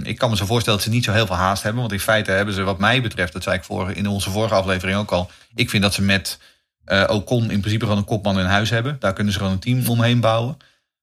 Ik 0.07 0.18
kan 0.18 0.31
me 0.31 0.37
zo 0.37 0.46
voorstellen 0.46 0.79
dat 0.79 0.88
ze 0.88 0.94
niet 0.94 1.05
zo 1.05 1.12
heel 1.12 1.27
veel 1.27 1.37
haast 1.37 1.62
hebben. 1.62 1.81
Want 1.81 1.92
in 1.92 2.01
feite 2.01 2.31
hebben 2.31 2.55
ze 2.55 2.62
wat 2.62 2.79
mij 2.79 3.03
betreft, 3.03 3.33
dat 3.33 3.42
zei 3.42 3.57
ik 3.57 3.96
in 3.96 4.07
onze 4.07 4.31
vorige 4.31 4.55
aflevering 4.55 4.98
ook 4.98 5.11
al. 5.11 5.31
Ik 5.55 5.70
vind 5.70 5.83
dat 5.83 5.94
ze 5.94 6.03
met 6.03 6.38
eh 6.85 7.05
Ocon 7.09 7.51
in 7.51 7.61
principe 7.61 7.85
gewoon 7.85 7.98
een 7.98 8.05
kopman 8.05 8.38
in 8.38 8.44
huis 8.44 8.70
hebben. 8.70 8.96
Daar 8.98 9.12
kunnen 9.12 9.33
ze 9.33 9.38
gewoon 9.38 9.55
een 9.55 9.61
team 9.61 9.88
omheen 9.88 10.20
bouwen. 10.20 10.57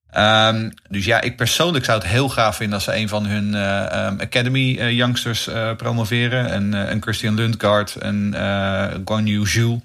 Ehm, 0.10 0.70
dus 0.90 1.06
ja, 1.06 1.22
ik 1.22 1.36
persoonlijk 1.36 1.86
zou 1.86 2.00
het 2.00 2.08
heel 2.08 2.30
gaaf 2.30 2.56
vinden 2.56 2.76
als 2.76 2.84
ze 2.84 2.96
een 2.96 3.08
van 3.08 3.26
hun 3.26 3.56
eh, 3.56 3.92
ehm, 3.92 4.20
Academy 4.20 4.78
eh, 4.78 4.92
youngsters 4.92 5.48
eh, 5.48 5.76
promoveren. 5.76 6.50
En, 6.50 6.74
een 6.74 7.02
Christian 7.02 7.36
Lundgaard 7.36 7.96
en 7.96 8.34
Guan 9.06 9.26
Yu 9.26 9.48
Zhu, 9.48 9.80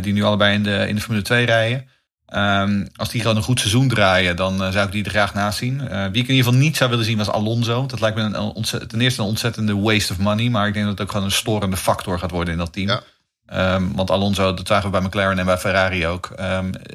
die 0.00 0.12
nu 0.12 0.22
allebei 0.22 0.54
in 0.54 0.62
de, 0.62 0.88
in 0.88 0.94
de 0.94 1.00
Formule 1.00 1.24
2 1.24 1.46
rijden. 1.46 1.88
Ehm, 2.26 2.86
als 2.96 3.08
die 3.08 3.20
gewoon 3.20 3.36
een 3.36 3.42
goed 3.42 3.60
seizoen 3.60 3.88
draaien, 3.88 4.36
dan 4.36 4.72
zou 4.72 4.86
ik 4.86 4.92
die 4.92 5.04
er 5.04 5.10
graag 5.10 5.34
naast 5.34 5.58
zien. 5.58 5.78
Wie 5.88 6.22
ik 6.22 6.28
in 6.28 6.34
ieder 6.34 6.36
geval 6.36 6.52
niet 6.52 6.76
zou 6.76 6.90
willen 6.90 7.04
zien 7.04 7.18
was 7.18 7.30
Alonso. 7.30 7.86
Dat 7.86 8.00
lijkt 8.00 8.16
me 8.16 8.22
een 8.22 8.88
ten 8.88 9.00
eerste 9.00 9.20
een 9.20 9.28
ontzettende 9.28 9.76
waste 9.76 10.12
of 10.12 10.18
money. 10.18 10.48
Maar 10.48 10.66
ik 10.66 10.72
denk 10.72 10.86
dat 10.86 10.94
het 10.98 11.02
ook 11.02 11.12
gewoon 11.12 11.26
een 11.26 11.32
storende 11.32 11.76
factor 11.76 12.18
gaat 12.18 12.30
worden 12.30 12.52
in 12.52 12.58
dat 12.58 12.72
team. 12.72 12.88
Ja. 12.88 13.80
Want 13.94 14.10
Alonso, 14.10 14.54
dat 14.54 14.66
zagen 14.66 14.90
we 14.90 14.98
bij 14.98 15.06
McLaren 15.08 15.38
en 15.38 15.46
bij 15.46 15.58
Ferrari 15.58 16.06
ook. 16.06 16.34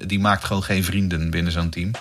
die 0.06 0.20
maakt 0.20 0.44
gewoon 0.44 0.64
geen 0.64 0.84
vrienden 0.84 1.30
binnen 1.30 1.52
zo'n 1.52 1.70
team. 1.70 1.92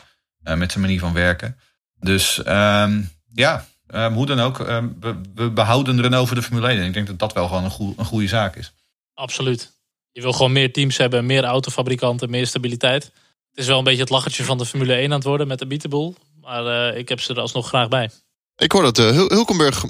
Eh, 0.47 0.57
met 0.57 0.71
zijn 0.73 0.85
manier 0.85 1.01
van 1.01 1.13
werken. 1.13 1.57
Dus 2.01 2.43
ehm, 2.43 3.01
ja, 3.35 3.67
ehm, 3.87 4.13
hoe 4.13 4.27
dan 4.27 4.41
ook. 4.41 4.61
ehm, 4.61 4.89
we, 5.01 5.21
we 5.35 5.51
behouden 5.51 6.01
Renault 6.01 6.27
voor 6.27 6.37
de 6.37 6.43
Formule 6.43 6.69
1. 6.69 6.79
En 6.79 6.85
ik 6.87 6.93
denk 6.93 7.07
dat 7.07 7.19
dat 7.19 7.33
wel 7.33 7.47
gewoon 7.49 7.65
een, 7.65 7.71
goe- 7.71 7.95
een 7.97 8.05
goede 8.05 8.29
zaak 8.29 8.57
is. 8.57 8.73
Absoluut. 9.15 9.73
Je 10.13 10.21
wil 10.23 10.33
gewoon 10.33 10.53
meer 10.53 10.73
teams 10.73 10.97
hebben, 10.97 11.27
meer 11.27 11.45
autofabrikanten, 11.45 12.31
meer 12.31 12.47
stabiliteit. 12.47 13.05
Het 13.51 13.65
is 13.65 13.67
wel 13.67 13.79
een 13.79 13.85
beetje 13.85 14.01
het 14.01 14.11
lachertje 14.11 14.45
van 14.45 14.59
de 14.59 14.67
Formule 14.67 14.95
1 14.95 15.05
aan 15.05 15.11
het 15.19 15.25
worden 15.25 15.47
met 15.49 15.59
de 15.59 15.67
Beatable. 15.67 16.15
Maar 16.41 16.67
eh, 16.91 16.99
ik 16.99 17.09
heb 17.09 17.21
ze 17.21 17.35
er 17.35 17.41
alsnog 17.41 17.69
graag 17.69 17.89
bij. 17.89 18.11
Ik 18.57 18.73
hoor 18.73 18.83
dat 18.83 18.99
eh, 18.99 19.05
Hul- 19.11 19.29
Hulkenberg... 19.29 19.85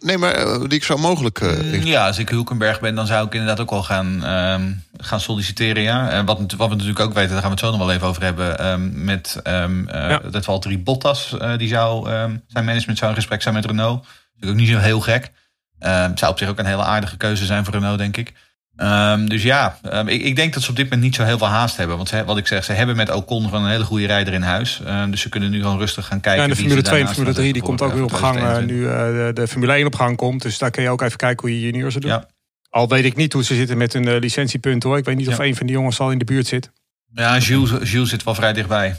Nee, 0.00 0.18
maar 0.18 0.32
eh, 0.34 0.60
die 0.60 0.68
ik 0.78 0.84
zo 0.84 0.96
mogelijk... 0.96 1.40
eh, 1.40 1.48
Mm, 1.58 1.86
Ja, 1.86 2.06
als 2.06 2.18
ik 2.18 2.28
Hulkenberg 2.28 2.80
ben, 2.80 2.94
dan 2.94 3.06
zou 3.06 3.26
ik 3.26 3.32
inderdaad 3.32 3.60
ook 3.60 3.70
wel 3.70 3.82
gaan, 3.82 4.24
ehm, 4.24 4.72
gaan 4.96 5.20
solliciteren. 5.20 5.82
Ja. 5.82 6.10
En 6.10 6.24
wat, 6.24 6.38
wat 6.56 6.68
we 6.68 6.74
natuurlijk 6.74 7.00
ook 7.00 7.14
weten, 7.14 7.30
daar 7.30 7.40
gaan 7.40 7.50
we 7.50 7.56
het 7.56 7.64
zo 7.64 7.70
nog 7.70 7.78
wel 7.78 7.92
even 7.92 8.06
over 8.06 8.22
hebben. 8.22 8.58
ehm, 8.58 9.04
met 9.04 9.40
ehm 9.42 9.88
eh 9.88 10.10
Ja. 10.10 10.18
dat 10.30 10.44
Valtteri 10.44 10.78
Bottas, 10.78 11.36
eh, 11.38 11.56
die 11.58 11.68
zou, 11.68 12.10
ehm, 12.10 12.36
zijn 12.46 12.64
management 12.64 12.98
zou 12.98 13.10
in 13.10 13.16
gesprek 13.16 13.42
zijn 13.42 13.54
met 13.54 13.64
Renault. 13.66 14.02
Natuurlijk 14.34 14.60
ook 14.60 14.66
niet 14.66 14.76
zo 14.76 14.82
heel 14.84 15.00
gek. 15.00 15.30
Ehm, 15.78 16.16
zou 16.16 16.32
op 16.32 16.38
zich 16.38 16.48
ook 16.48 16.58
een 16.58 16.66
hele 16.66 16.82
aardige 16.84 17.16
keuze 17.16 17.44
zijn 17.46 17.64
voor 17.64 17.74
Renault, 17.74 17.98
denk 17.98 18.16
ik. 18.16 18.32
Ehm, 18.78 19.26
dus 19.26 19.42
ja, 19.42 19.78
ehm, 19.82 20.08
ik, 20.08 20.22
ik 20.22 20.36
denk 20.36 20.54
dat 20.54 20.62
ze 20.62 20.70
op 20.70 20.76
dit 20.76 20.84
moment 20.84 21.02
niet 21.02 21.14
zo 21.14 21.22
heel 21.22 21.38
veel 21.38 21.46
haast 21.46 21.76
hebben. 21.76 21.96
Want 21.96 22.08
ze, 22.08 22.24
wat 22.24 22.36
ik 22.36 22.46
zeg, 22.46 22.64
ze 22.64 22.72
hebben 22.72 22.96
met 22.96 23.10
Ocon 23.10 23.44
gewoon 23.44 23.64
een 23.64 23.70
hele 23.70 23.84
goede 23.84 24.06
rijder 24.06 24.34
in 24.34 24.42
huis. 24.42 24.80
Ehm, 24.84 25.10
dus 25.10 25.20
ze 25.20 25.28
kunnen 25.28 25.50
nu 25.50 25.60
gewoon 25.60 25.78
rustig 25.78 26.06
gaan 26.06 26.20
kijken. 26.20 26.42
Ja, 26.42 26.48
en 26.48 26.54
de 26.54 26.56
wie 26.56 26.64
Formule 26.64 26.84
ze 26.84 26.90
2 26.90 27.00
en 27.00 27.06
de 27.06 27.12
Formule 27.14 27.34
3 27.34 27.52
die 27.52 27.62
komt 27.62 27.82
ook 27.82 27.92
weer 27.92 28.02
op 28.02 28.12
gang 28.12 28.36
eh, 28.36 28.42
2022. 28.42 28.76
nu 28.76 28.88
eh, 28.88 29.26
de, 29.26 29.32
de 29.32 29.48
Formule 29.48 29.72
1 29.72 29.86
op 29.86 29.94
gang 29.94 30.16
komt. 30.16 30.42
Dus 30.42 30.58
daar 30.58 30.70
kun 30.70 30.82
je 30.82 30.90
ook 30.90 31.02
even 31.02 31.16
kijken 31.16 31.48
hoe 31.48 31.60
je 31.60 31.66
juniors 31.66 31.94
het 31.94 32.02
doet. 32.02 32.12
Ja. 32.12 32.26
Al 32.70 32.88
weet 32.88 33.04
ik 33.04 33.16
niet 33.16 33.32
hoe 33.32 33.44
ze 33.44 33.54
zitten 33.54 33.78
met 33.78 33.92
hun 33.92 34.08
eh, 34.08 34.20
licentiepunten 34.20 34.88
hoor. 34.88 34.98
Ik 34.98 35.04
weet 35.04 35.16
niet 35.16 35.28
of 35.28 35.38
een 35.38 35.56
van 35.56 35.66
die 35.66 35.76
jongens 35.76 36.00
al 36.00 36.10
in 36.10 36.18
de 36.18 36.24
buurt 36.24 36.46
zit. 36.46 36.70
Ja, 37.14 37.38
Jules, 37.38 37.90
Jules 37.90 38.08
zit 38.08 38.24
wel 38.24 38.34
vrij 38.34 38.52
dichtbij. 38.52 38.96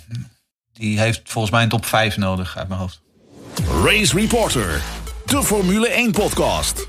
Die 0.74 1.00
heeft 1.00 1.22
volgens 1.24 1.54
mij 1.54 1.64
een 1.64 1.70
top 1.70 1.86
5 1.86 2.18
nodig 2.18 2.58
uit 2.58 2.68
mijn 2.68 2.80
hoofd. 2.80 3.02
Race 3.84 4.16
Reporter, 4.16 4.82
de 5.26 5.44
Formule 5.44 5.90
1 5.90 6.12
podcast. 6.12 6.88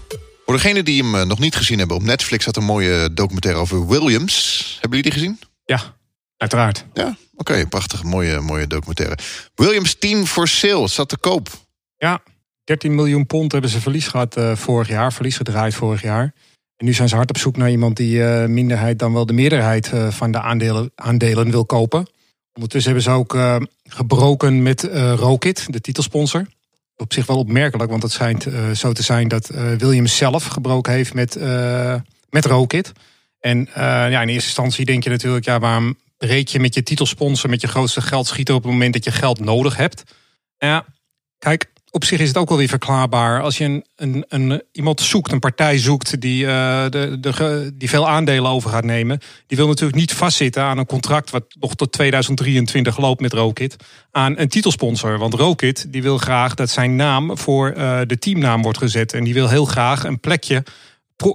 Voor 0.50 0.58
degenen 0.58 0.84
die 0.84 1.02
hem 1.02 1.14
eh, 1.14 1.26
nog 1.26 1.38
niet 1.38 1.56
gezien 1.56 1.78
hebben, 1.78 1.96
op 1.96 2.02
Netflix 2.02 2.44
had 2.44 2.56
een 2.56 2.64
mooie 2.64 3.12
documentaire 3.14 3.60
over 3.60 3.86
Williams. 3.88 4.78
Hebben 4.80 4.98
jullie 4.98 5.12
die 5.12 5.20
gezien? 5.20 5.38
Ja, 5.64 5.96
uiteraard. 6.36 6.84
Ja, 6.92 7.16
oké, 7.34 7.66
prachtig, 7.66 8.02
mooie, 8.02 8.40
mooie 8.40 8.66
documentaire. 8.66 9.18
Williams 9.54 9.94
Team 9.98 10.26
for 10.26 10.48
Sale 10.48 10.88
staat 10.88 11.08
te 11.08 11.18
koop. 11.18 11.48
Ja, 11.96 12.22
13 12.64 12.94
miljoen 12.94 13.26
pond 13.26 13.52
hebben 13.52 13.70
ze 13.70 13.80
verlies 13.80 14.08
gehad 14.08 14.36
eh, 14.36 14.56
vorig 14.56 14.88
jaar, 14.88 15.12
verlies 15.12 15.36
gedraaid 15.36 15.74
vorig 15.74 16.02
jaar. 16.02 16.34
En 16.76 16.86
nu 16.86 16.92
zijn 16.92 17.08
ze 17.08 17.16
hard 17.16 17.30
op 17.30 17.38
zoek 17.38 17.56
naar 17.56 17.70
iemand 17.70 17.96
die 17.96 18.24
eh, 18.24 18.48
minderheid 18.48 18.98
dan 18.98 19.12
wel 19.12 19.26
de 19.26 19.32
meerderheid 19.32 19.90
van 20.08 20.30
de 20.30 20.40
aandelen, 20.40 20.92
aandelen 20.94 21.50
wil 21.50 21.66
kopen. 21.66 22.06
Ondertussen 22.52 22.92
hebben 22.92 23.12
ze 23.12 23.18
ook 23.18 23.60
gebroken 23.82 24.62
met 24.62 24.82
Rokit, 25.16 25.72
de 25.72 25.80
titelsponsor. 25.80 26.46
Op 27.00 27.12
zich 27.12 27.26
wel 27.26 27.38
opmerkelijk, 27.38 27.90
want 27.90 28.02
het 28.02 28.12
schijnt 28.12 28.46
eh, 28.46 28.70
zo 28.70 28.92
te 28.92 29.02
zijn 29.02 29.28
dat 29.28 29.48
eh, 29.48 29.72
Williams 29.72 30.16
zelf 30.16 30.44
gebroken 30.44 30.92
heeft 30.92 31.14
met, 31.14 31.36
eh 31.36 31.94
met 32.30 32.44
Rokit. 32.44 32.92
En 33.40 33.68
ja, 33.74 34.22
in 34.22 34.28
eerste 34.28 34.46
instantie 34.46 34.84
denk 34.84 35.04
je 35.04 35.10
natuurlijk, 35.10 35.44
ja, 35.44 35.58
waarom 35.58 35.98
breek 36.16 36.48
je 36.48 36.60
met 36.60 36.74
je 36.74 36.82
titelsponsor, 36.82 37.50
met 37.50 37.60
je 37.60 37.68
grootste 37.68 38.00
geldschieter 38.00 38.54
op 38.54 38.62
het 38.62 38.72
moment 38.72 38.92
dat 38.92 39.04
je 39.04 39.10
geld 39.10 39.40
nodig 39.40 39.76
hebt? 39.76 40.02
Ja, 40.58 40.84
kijk, 41.38 41.72
op 41.90 42.04
zich 42.04 42.20
is 42.20 42.28
het 42.28 42.36
ook 42.36 42.48
wel 42.48 42.58
weer 42.58 42.68
verklaarbaar. 42.68 43.42
Als 43.42 43.58
je 43.58 43.64
een, 43.64 43.84
een, 43.96 44.24
een, 44.28 44.62
iemand 44.72 45.00
zoekt, 45.00 45.32
een 45.32 45.38
partij 45.38 45.78
zoekt 45.78 46.20
die, 46.20 46.46
eh, 46.46 46.84
de, 46.90 47.16
de, 47.20 47.70
die 47.74 47.88
veel 47.88 48.08
aandelen 48.08 48.50
over 48.50 48.70
gaat 48.70 48.84
nemen. 48.84 49.18
Die 49.46 49.56
wil 49.56 49.66
natuurlijk 49.66 49.98
niet 49.98 50.12
vastzitten 50.12 50.62
aan 50.62 50.78
een 50.78 50.86
contract 50.86 51.30
wat 51.30 51.44
nog 51.60 51.74
tot 51.74 51.92
2023 51.92 52.98
loopt 52.98 53.20
met 53.20 53.32
Rokit. 53.32 53.76
Aan 54.10 54.38
een 54.38 54.48
titelsponsor. 54.48 55.18
Want 55.18 55.34
Rokit 55.34 55.92
die 55.92 56.02
wil 56.02 56.18
graag 56.18 56.54
dat 56.54 56.70
zijn 56.70 56.96
naam 56.96 57.38
voor 57.38 57.70
eh, 57.70 58.00
de 58.06 58.18
teamnaam 58.18 58.62
wordt 58.62 58.78
gezet. 58.78 59.12
En 59.12 59.24
die 59.24 59.34
wil 59.34 59.48
heel 59.48 59.64
graag 59.64 60.04
een 60.04 60.20
plekje 60.20 60.62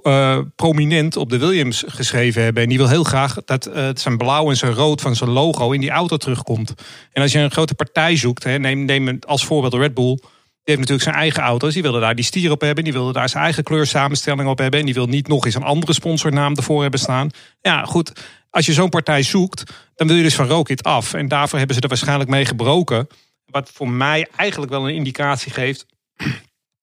eh, 0.04 0.40
prominent 0.56 1.18
op 1.18 1.30
de 1.30 1.38
Williams 1.38 1.84
geschreven 1.88 2.44
hebben. 2.44 2.64
En 2.64 2.70
die 2.70 2.78
wil 2.78 2.90
heel 2.90 3.04
graag 3.04 3.38
dat 3.46 3.66
eh, 3.66 3.90
zijn 3.94 4.18
blauw 4.18 4.50
en 4.50 4.58
zijn 4.58 4.74
rood 4.74 5.02
van 5.02 5.16
zijn 5.16 5.30
logo 5.30 5.72
in 5.72 5.82
die 5.82 5.90
auto 5.90 6.18
terugkomt. 6.18 6.74
En 7.12 7.22
als 7.22 7.32
je 7.32 7.40
een 7.40 7.52
grote 7.52 7.76
partij 7.76 8.16
zoekt, 8.16 8.44
hè, 8.44 8.58
neem, 8.58 8.86
neem 8.86 9.20
als 9.28 9.46
voorbeeld 9.46 9.74
Red 9.74 9.94
Bull. 9.94 10.20
Die 10.66 10.76
heeft 10.76 10.90
natuurlijk 10.90 11.10
zijn 11.10 11.24
eigen 11.24 11.44
auto's. 11.44 11.74
Die 11.74 11.82
wilde 11.82 12.00
daar 12.00 12.16
die 12.16 12.26
stier 12.26 12.52
op 12.52 12.62
hebben. 12.62 12.84
Die 12.84 12.94
wilde 12.94 13.14
daar 13.14 13.30
zijn 13.30 13.44
eigen 13.44 13.64
kleursamenstelling 13.64 14.50
op 14.50 14.58
hebben. 14.58 14.80
En 14.80 14.86
die 14.86 14.94
wil 14.94 15.08
niet 15.08 15.28
nog 15.28 15.46
eens 15.46 15.56
een 15.56 15.64
andere 15.64 15.94
sponsornaam 15.94 16.56
ervoor 16.56 16.82
hebben 16.82 17.00
staan. 17.00 17.30
Ja, 17.62 17.84
goed. 17.84 18.12
Als 18.50 18.66
je 18.66 18.74
zo'n 18.74 18.90
partij 18.90 19.24
zoekt, 19.24 19.64
dan 19.96 20.08
wil 20.08 20.16
je 20.16 20.24
dus 20.24 20.36
van 20.36 20.48
Rokit 20.48 20.84
af. 20.84 21.14
En 21.14 21.28
daarvoor 21.28 21.58
hebben 21.58 21.76
ze 21.76 21.82
er 21.82 21.88
waarschijnlijk 21.88 22.30
mee 22.30 22.46
gebroken. 22.46 23.08
Wat 23.46 23.72
voor 23.74 23.90
mij 23.90 24.28
eigenlijk 24.36 24.72
wel 24.72 24.88
een 24.88 24.96
indicatie 24.96 25.52
geeft 25.52 25.86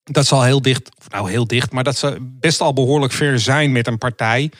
dat 0.05 0.27
ze 0.27 0.35
al 0.35 0.43
heel 0.43 0.63
dicht, 0.63 0.89
nou 1.09 1.31
heel 1.31 1.47
dicht, 1.47 1.73
maar 1.73 1.85
dat 1.85 1.97
ze 1.97 2.17
best 2.21 2.61
al 2.61 2.73
behoorlijk 2.73 3.13
ver 3.13 3.39
zijn 3.41 3.73
met 3.73 3.87
een 3.87 3.99
partij. 3.99 4.51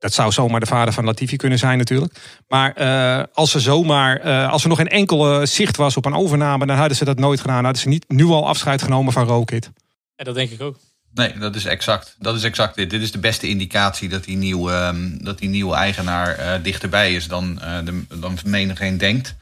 Dat 0.00 0.12
zou 0.12 0.32
zomaar 0.32 0.60
de 0.60 0.66
vader 0.66 0.94
van 0.94 1.04
Latifi 1.04 1.36
kunnen 1.36 1.58
zijn 1.58 1.78
natuurlijk. 1.78 2.42
Maar 2.48 2.72
eh, 2.72 3.24
als 3.32 3.50
ze 3.50 3.60
zomaar, 3.60 4.16
eh, 4.16 4.50
als 4.50 4.62
er 4.62 4.68
nog 4.68 4.78
geen 4.78 4.88
enkele 4.88 5.46
zicht 5.46 5.76
was 5.76 5.96
op 5.96 6.04
een 6.04 6.14
overname, 6.14 6.66
dan 6.66 6.76
hadden 6.76 6.96
ze 6.96 7.04
dat 7.04 7.18
nooit 7.18 7.40
gedaan. 7.40 7.54
Dan 7.54 7.64
hadden 7.64 7.82
ze 7.82 7.88
niet 7.88 8.04
nu 8.08 8.24
al 8.24 8.48
afscheid 8.48 8.82
genomen 8.82 9.12
van 9.12 9.26
Rokit. 9.26 9.70
En 10.16 10.24
dat 10.24 10.34
denk 10.34 10.50
ik 10.50 10.60
ook. 10.60 10.76
Nee, 11.14 11.38
dat 11.38 11.54
is 11.54 11.64
exact. 11.64 12.16
Dat 12.18 12.36
is 12.36 12.42
exact 12.42 12.74
dit. 12.74 12.90
Dit 12.90 13.02
is 13.02 13.12
de 13.12 13.18
beste 13.18 13.48
indicatie 13.48 14.08
dat 14.08 14.24
die 14.24 14.36
nieuwe, 14.36 14.72
ehm, 14.72 15.24
dat 15.24 15.38
die 15.38 15.48
nieuwe 15.48 15.74
eigenaar 15.74 16.34
eh, 16.34 16.62
dichterbij 16.62 17.14
is 17.14 17.28
dan, 17.28 17.60
eh 17.60 17.78
de, 17.84 18.04
dan 18.20 18.38
menigeen 18.44 18.98
denkt. 18.98 19.34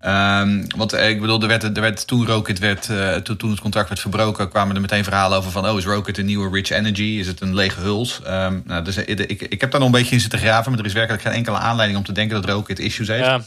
Ehm, 0.00 0.64
want 0.76 0.92
eh, 0.92 1.08
ik 1.08 1.20
bedoel, 1.20 1.40
er 1.40 1.48
werd, 1.48 1.62
er 1.62 1.80
werd, 1.80 2.06
toen 2.06 2.26
Rocket 2.26 2.58
werd, 2.58 2.88
eh, 2.90 3.14
toen, 3.14 3.36
toen 3.36 3.50
het 3.50 3.60
contract 3.60 3.88
werd 3.88 4.00
verbroken, 4.00 4.48
kwamen 4.48 4.74
er 4.74 4.80
meteen 4.80 5.04
verhalen 5.04 5.38
over 5.38 5.50
van, 5.50 5.68
oh, 5.68 5.78
is 5.78 5.84
Rocket 5.84 6.18
een 6.18 6.26
nieuwe 6.26 6.50
Rich 6.50 6.70
Energy? 6.70 7.02
Is 7.02 7.26
het 7.26 7.40
een 7.40 7.54
lege 7.54 7.80
huls? 7.80 8.20
Ehm, 8.24 8.60
nou, 8.64 8.84
dus, 8.84 8.96
eh, 8.96 9.08
ik, 9.08 9.42
ik 9.42 9.60
heb 9.60 9.70
daar 9.70 9.80
nog 9.80 9.88
een 9.88 9.98
beetje 9.98 10.14
in 10.14 10.20
zitten 10.20 10.38
graven, 10.38 10.70
maar 10.70 10.80
er 10.80 10.86
is 10.86 10.92
werkelijk 10.92 11.22
geen 11.22 11.32
enkele 11.32 11.56
aanleiding 11.56 11.98
om 11.98 12.04
te 12.04 12.12
denken 12.12 12.42
dat 12.42 12.50
Rocket 12.50 12.78
issues 12.78 13.08
heeft. 13.08 13.24
Ja, 13.24 13.38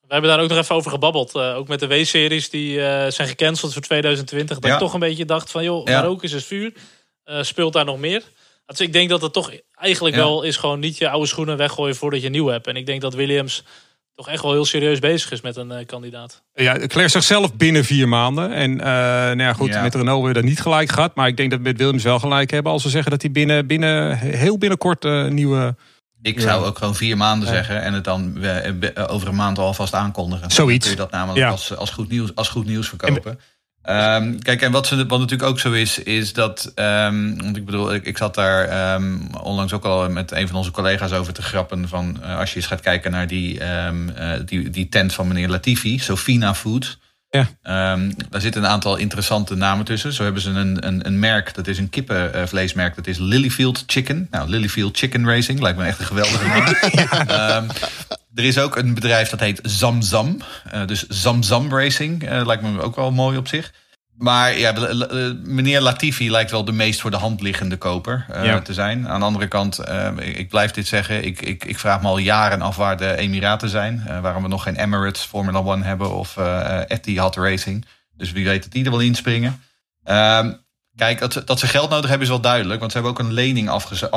we 0.00 0.12
hebben 0.14 0.30
daar 0.30 0.40
ook 0.40 0.48
nog 0.48 0.58
even 0.58 0.74
over 0.74 0.90
gebabbeld. 0.90 1.34
ook 1.34 1.68
met 1.68 1.80
de 1.80 1.86
W-series 1.86 2.50
die 2.50 2.74
zijn 3.08 3.28
gecanceld 3.28 3.72
voor 3.72 3.82
2020. 3.82 4.58
Dat 4.58 4.68
Ja. 4.70 4.76
ik 4.76 4.80
toch 4.80 4.92
een 4.94 5.00
beetje 5.00 5.24
dacht 5.24 5.50
van, 5.50 5.64
joh, 5.64 5.86
Ja. 5.86 6.02
ook 6.04 6.22
is 6.22 6.32
het 6.32 6.44
vuur. 6.44 6.72
Speelt 7.40 7.72
daar 7.72 7.84
nog 7.84 7.98
meer? 7.98 8.22
Dus 8.66 8.80
ik 8.80 8.92
denk 8.92 9.08
dat 9.08 9.22
het 9.22 9.32
toch 9.32 9.52
eigenlijk 9.74 10.16
Ja. 10.16 10.22
wel 10.22 10.42
is 10.42 10.56
gewoon 10.56 10.80
niet 10.80 10.98
je 10.98 11.08
oude 11.08 11.26
schoenen 11.26 11.56
weggooien 11.56 11.96
voordat 11.96 12.20
je 12.20 12.26
een 12.26 12.32
nieuw 12.32 12.46
hebt. 12.46 12.66
En 12.66 12.76
ik 12.76 12.86
denk 12.86 13.00
dat 13.00 13.14
Williams 13.14 13.64
toch 14.18 14.28
echt 14.28 14.42
wel 14.42 14.52
heel 14.52 14.64
serieus 14.64 14.98
bezig 14.98 15.30
is 15.30 15.40
met 15.40 15.56
een 15.56 15.70
eh, 15.70 15.86
kandidaat. 15.86 16.42
Ja, 16.54 16.72
Leclerc 16.72 17.08
zegt 17.08 17.26
zelf 17.26 17.54
binnen 17.54 17.84
vier 17.84 18.08
maanden. 18.08 18.52
En 18.52 18.80
eh 18.80 18.86
nou 18.86 19.38
ja, 19.42 19.52
goed, 19.52 19.68
Ja. 19.68 19.82
met 19.82 19.94
Renault 19.94 20.14
hebben 20.24 20.34
we 20.34 20.40
dat 20.40 20.48
niet 20.48 20.60
gelijk 20.60 20.90
gehad. 20.90 21.14
Maar 21.14 21.28
ik 21.28 21.36
denk 21.36 21.50
dat 21.50 21.58
we 21.58 21.64
met 21.64 21.76
Williams 21.78 22.02
wel 22.02 22.18
gelijk 22.18 22.50
hebben. 22.50 22.72
Als 22.72 22.82
ze 22.82 22.88
zeggen 22.88 23.10
dat 23.10 23.22
hij 23.22 23.30
binnen, 23.30 23.66
binnen 23.66 24.18
heel 24.18 24.58
binnenkort 24.58 25.04
eh, 25.04 25.12
een 25.12 25.34
nieuwe... 25.34 25.76
Ik 26.22 26.40
zou 26.40 26.64
ook 26.64 26.78
gewoon 26.78 26.94
vier 26.94 27.16
maanden 27.16 27.48
zeggen 27.48 27.82
en 27.82 27.92
het 27.92 28.04
dan 28.04 28.42
eh, 28.42 29.12
over 29.12 29.28
een 29.28 29.34
maand 29.34 29.58
alvast 29.58 29.94
aankondigen. 29.94 30.50
Zoiets. 30.50 30.86
Dan 30.86 30.94
kun 30.96 31.04
je 31.04 31.10
dat 31.10 31.20
namelijk 31.20 31.38
Ja. 31.44 31.50
als, 31.50 31.76
als, 31.76 31.90
goed 31.90 32.08
nieuws, 32.08 32.34
als 32.34 32.48
goed 32.48 32.66
nieuws 32.66 32.88
verkopen. 32.88 33.38
Ehm, 33.82 34.38
kijk, 34.38 34.62
en 34.62 34.72
wat, 34.72 34.86
ze, 34.86 34.96
wat 34.96 35.18
natuurlijk 35.18 35.48
ook 35.48 35.60
zo 35.60 35.72
is, 35.72 35.98
is 35.98 36.32
dat. 36.32 36.72
ehm, 36.74 37.36
want 37.36 37.56
ik 37.56 37.64
bedoel, 37.64 37.94
ik, 37.94 38.04
ik 38.04 38.16
zat 38.16 38.34
daar 38.34 38.64
ehm, 38.64 39.16
onlangs 39.42 39.72
ook 39.72 39.84
al 39.84 40.10
met 40.10 40.30
een 40.30 40.46
van 40.46 40.56
onze 40.56 40.70
collega's 40.70 41.12
over 41.12 41.32
te 41.32 41.42
grappen. 41.42 41.88
Van 41.88 42.22
eh, 42.22 42.38
als 42.38 42.50
je 42.50 42.56
eens 42.56 42.66
gaat 42.66 42.80
kijken 42.80 43.10
naar 43.10 43.26
die, 43.26 43.60
eh, 43.60 43.92
die, 44.44 44.70
die 44.70 44.88
tent 44.88 45.14
van 45.14 45.28
meneer 45.28 45.48
Latifi, 45.48 45.98
Sofina 45.98 46.54
Food. 46.54 46.98
Ja. 47.30 47.48
Daar 48.30 48.40
zitten 48.40 48.62
een 48.62 48.70
aantal 48.70 48.96
interessante 48.96 49.54
namen 49.54 49.84
tussen. 49.84 50.12
Zo 50.12 50.24
hebben 50.24 50.42
ze 50.42 50.50
een, 50.50 50.86
een, 50.86 51.06
een 51.06 51.18
merk, 51.18 51.54
dat 51.54 51.66
is 51.66 51.78
een 51.78 51.90
kippenvleesmerk, 51.90 52.96
dat 52.96 53.06
is 53.06 53.18
Lilyfield 53.18 53.84
Chicken. 53.86 54.26
Nou, 54.30 54.48
Lilyfield 54.48 54.96
Chicken 54.98 55.26
Racing 55.26 55.60
lijkt 55.60 55.78
me 55.78 55.84
echt 55.84 55.98
een 55.98 56.06
geweldige 56.06 56.46
naam. 56.46 56.66
Ehm, 57.28 57.64
er 58.38 58.44
is 58.44 58.58
ook 58.58 58.76
een 58.76 58.94
bedrijf 58.94 59.28
dat 59.28 59.40
heet 59.40 59.60
Zamzam. 59.62 60.38
Eh, 60.70 60.86
dus 60.86 61.06
Zamzam 61.06 61.70
Racing 61.70 62.22
eh, 62.28 62.46
lijkt 62.46 62.62
me 62.62 62.80
ook 62.82 62.96
wel 62.96 63.10
mooi 63.10 63.36
op 63.36 63.48
zich. 63.48 63.72
Maar 64.14 64.58
ja, 64.58 64.72
meneer 65.44 65.80
Latifi 65.80 66.30
lijkt 66.30 66.50
wel 66.50 66.64
de 66.64 66.72
meest 66.72 67.00
voor 67.00 67.10
de 67.10 67.16
hand 67.16 67.40
liggende 67.40 67.76
koper 67.76 68.26
eh, 68.28 68.44
Ja. 68.44 68.60
te 68.60 68.74
zijn. 68.74 69.08
Aan 69.08 69.20
de 69.20 69.26
andere 69.26 69.48
kant, 69.48 69.80
ik, 70.20 70.48
blijf 70.48 70.70
dit 70.70 70.86
zeggen. 70.86 71.24
Ik, 71.24 71.40
ik, 71.40 71.64
ik 71.64 71.78
vraag 71.78 72.02
me 72.02 72.08
al 72.08 72.18
jaren 72.18 72.62
af 72.62 72.76
waar 72.76 72.96
de 72.96 73.16
Emiraten 73.16 73.68
zijn. 73.68 74.06
Waarom 74.22 74.42
we 74.42 74.48
nog 74.48 74.62
geen 74.62 74.76
Emirates 74.76 75.22
Formula 75.22 75.58
One 75.58 75.84
hebben 75.84 76.14
of 76.14 76.36
Etihad 76.86 77.36
Racing. 77.36 77.84
Dus 78.16 78.32
wie 78.32 78.44
weet 78.44 78.62
dat 78.62 78.72
die 78.72 78.84
er 78.84 78.90
wel 78.90 79.00
inspringen. 79.00 79.62
Ehm, 80.04 80.52
kijk, 80.98 81.18
dat, 81.18 81.32
ze- 81.32 81.44
dat 81.44 81.58
ze 81.58 81.66
geld 81.66 81.90
nodig 81.90 82.08
hebben 82.08 82.26
is 82.26 82.32
wel 82.32 82.40
duidelijk. 82.40 82.80
Want 82.80 82.92
ze 82.92 82.98
hebben 82.98 83.16
ook 83.16 83.26
een 83.26 83.32
lening 83.34 83.68
afges- 83.68 84.10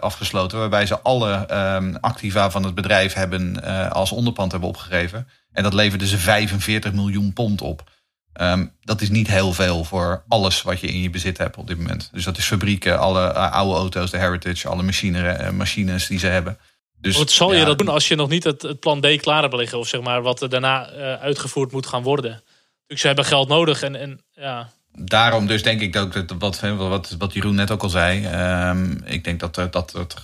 afgesloten. 0.00 0.58
Waarbij 0.58 0.86
ze 0.86 1.00
alle 1.00 1.32
ehm, 1.32 1.94
activa 2.00 2.50
van 2.50 2.62
het 2.64 2.74
bedrijf 2.74 3.12
hebben, 3.12 3.62
eh, 3.64 3.90
als 3.90 4.12
onderpand 4.12 4.50
hebben 4.50 4.68
opgegeven. 4.68 5.28
En 5.52 5.62
dat 5.62 5.74
leverde 5.74 6.06
ze 6.06 6.18
45 6.18 6.92
miljoen 6.92 7.32
pond 7.32 7.60
op. 7.62 7.90
Ehm, 8.32 8.66
dat 8.80 9.00
is 9.00 9.08
niet 9.10 9.28
heel 9.28 9.52
veel 9.52 9.84
voor 9.84 10.24
alles 10.28 10.62
wat 10.62 10.80
je 10.80 10.86
in 10.86 11.00
je 11.00 11.10
bezit 11.10 11.38
hebt 11.38 11.56
op 11.56 11.66
dit 11.66 11.76
moment. 11.76 12.08
Dus 12.12 12.24
dat 12.24 12.38
is 12.38 12.44
fabrieken, 12.46 12.98
alle 12.98 13.26
eh, 13.32 13.52
oude 13.52 13.74
auto's, 13.78 14.10
de 14.10 14.18
Heritage, 14.18 14.68
alle 14.68 14.82
machine, 14.82 15.28
eh, 15.28 15.50
machines 15.50 16.06
die 16.06 16.18
ze 16.18 16.26
hebben. 16.26 16.58
Dus, 17.00 17.16
Wat 17.16 17.30
zal 17.30 17.52
je 17.54 17.64
dat 17.64 17.78
doen 17.78 17.88
als 17.88 18.08
je 18.08 18.14
nog 18.14 18.28
niet 18.28 18.44
het, 18.44 18.62
het 18.62 18.80
plan 18.80 19.00
D 19.00 19.20
klaar 19.20 19.42
hebt 19.42 19.54
liggen? 19.54 19.78
Of 19.78 19.88
zeg 19.88 20.00
maar 20.00 20.22
wat 20.22 20.42
er 20.42 20.48
daarna 20.48 20.86
uitgevoerd 21.20 21.72
moet 21.72 21.86
gaan 21.86 22.02
worden? 22.02 22.30
Natuurlijk, 22.30 23.00
ze 23.00 23.06
hebben 23.06 23.24
geld 23.24 23.48
nodig. 23.48 23.82
En, 23.82 23.96
en 23.96 24.20
ja, 24.32 24.70
Daarom 24.98 25.46
dus 25.46 25.62
denk 25.62 25.80
ik 25.80 25.92
dat 25.92 26.24
wat, 26.38 26.60
wat, 26.60 27.14
wat 27.18 27.32
Jeroen 27.32 27.54
net 27.54 27.70
ook 27.70 27.82
al 27.82 27.88
zei. 27.88 28.24
ehm, 28.24 28.92
ik 29.04 29.24
denk 29.24 29.40
dat 29.40 29.54
dat, 29.54 29.72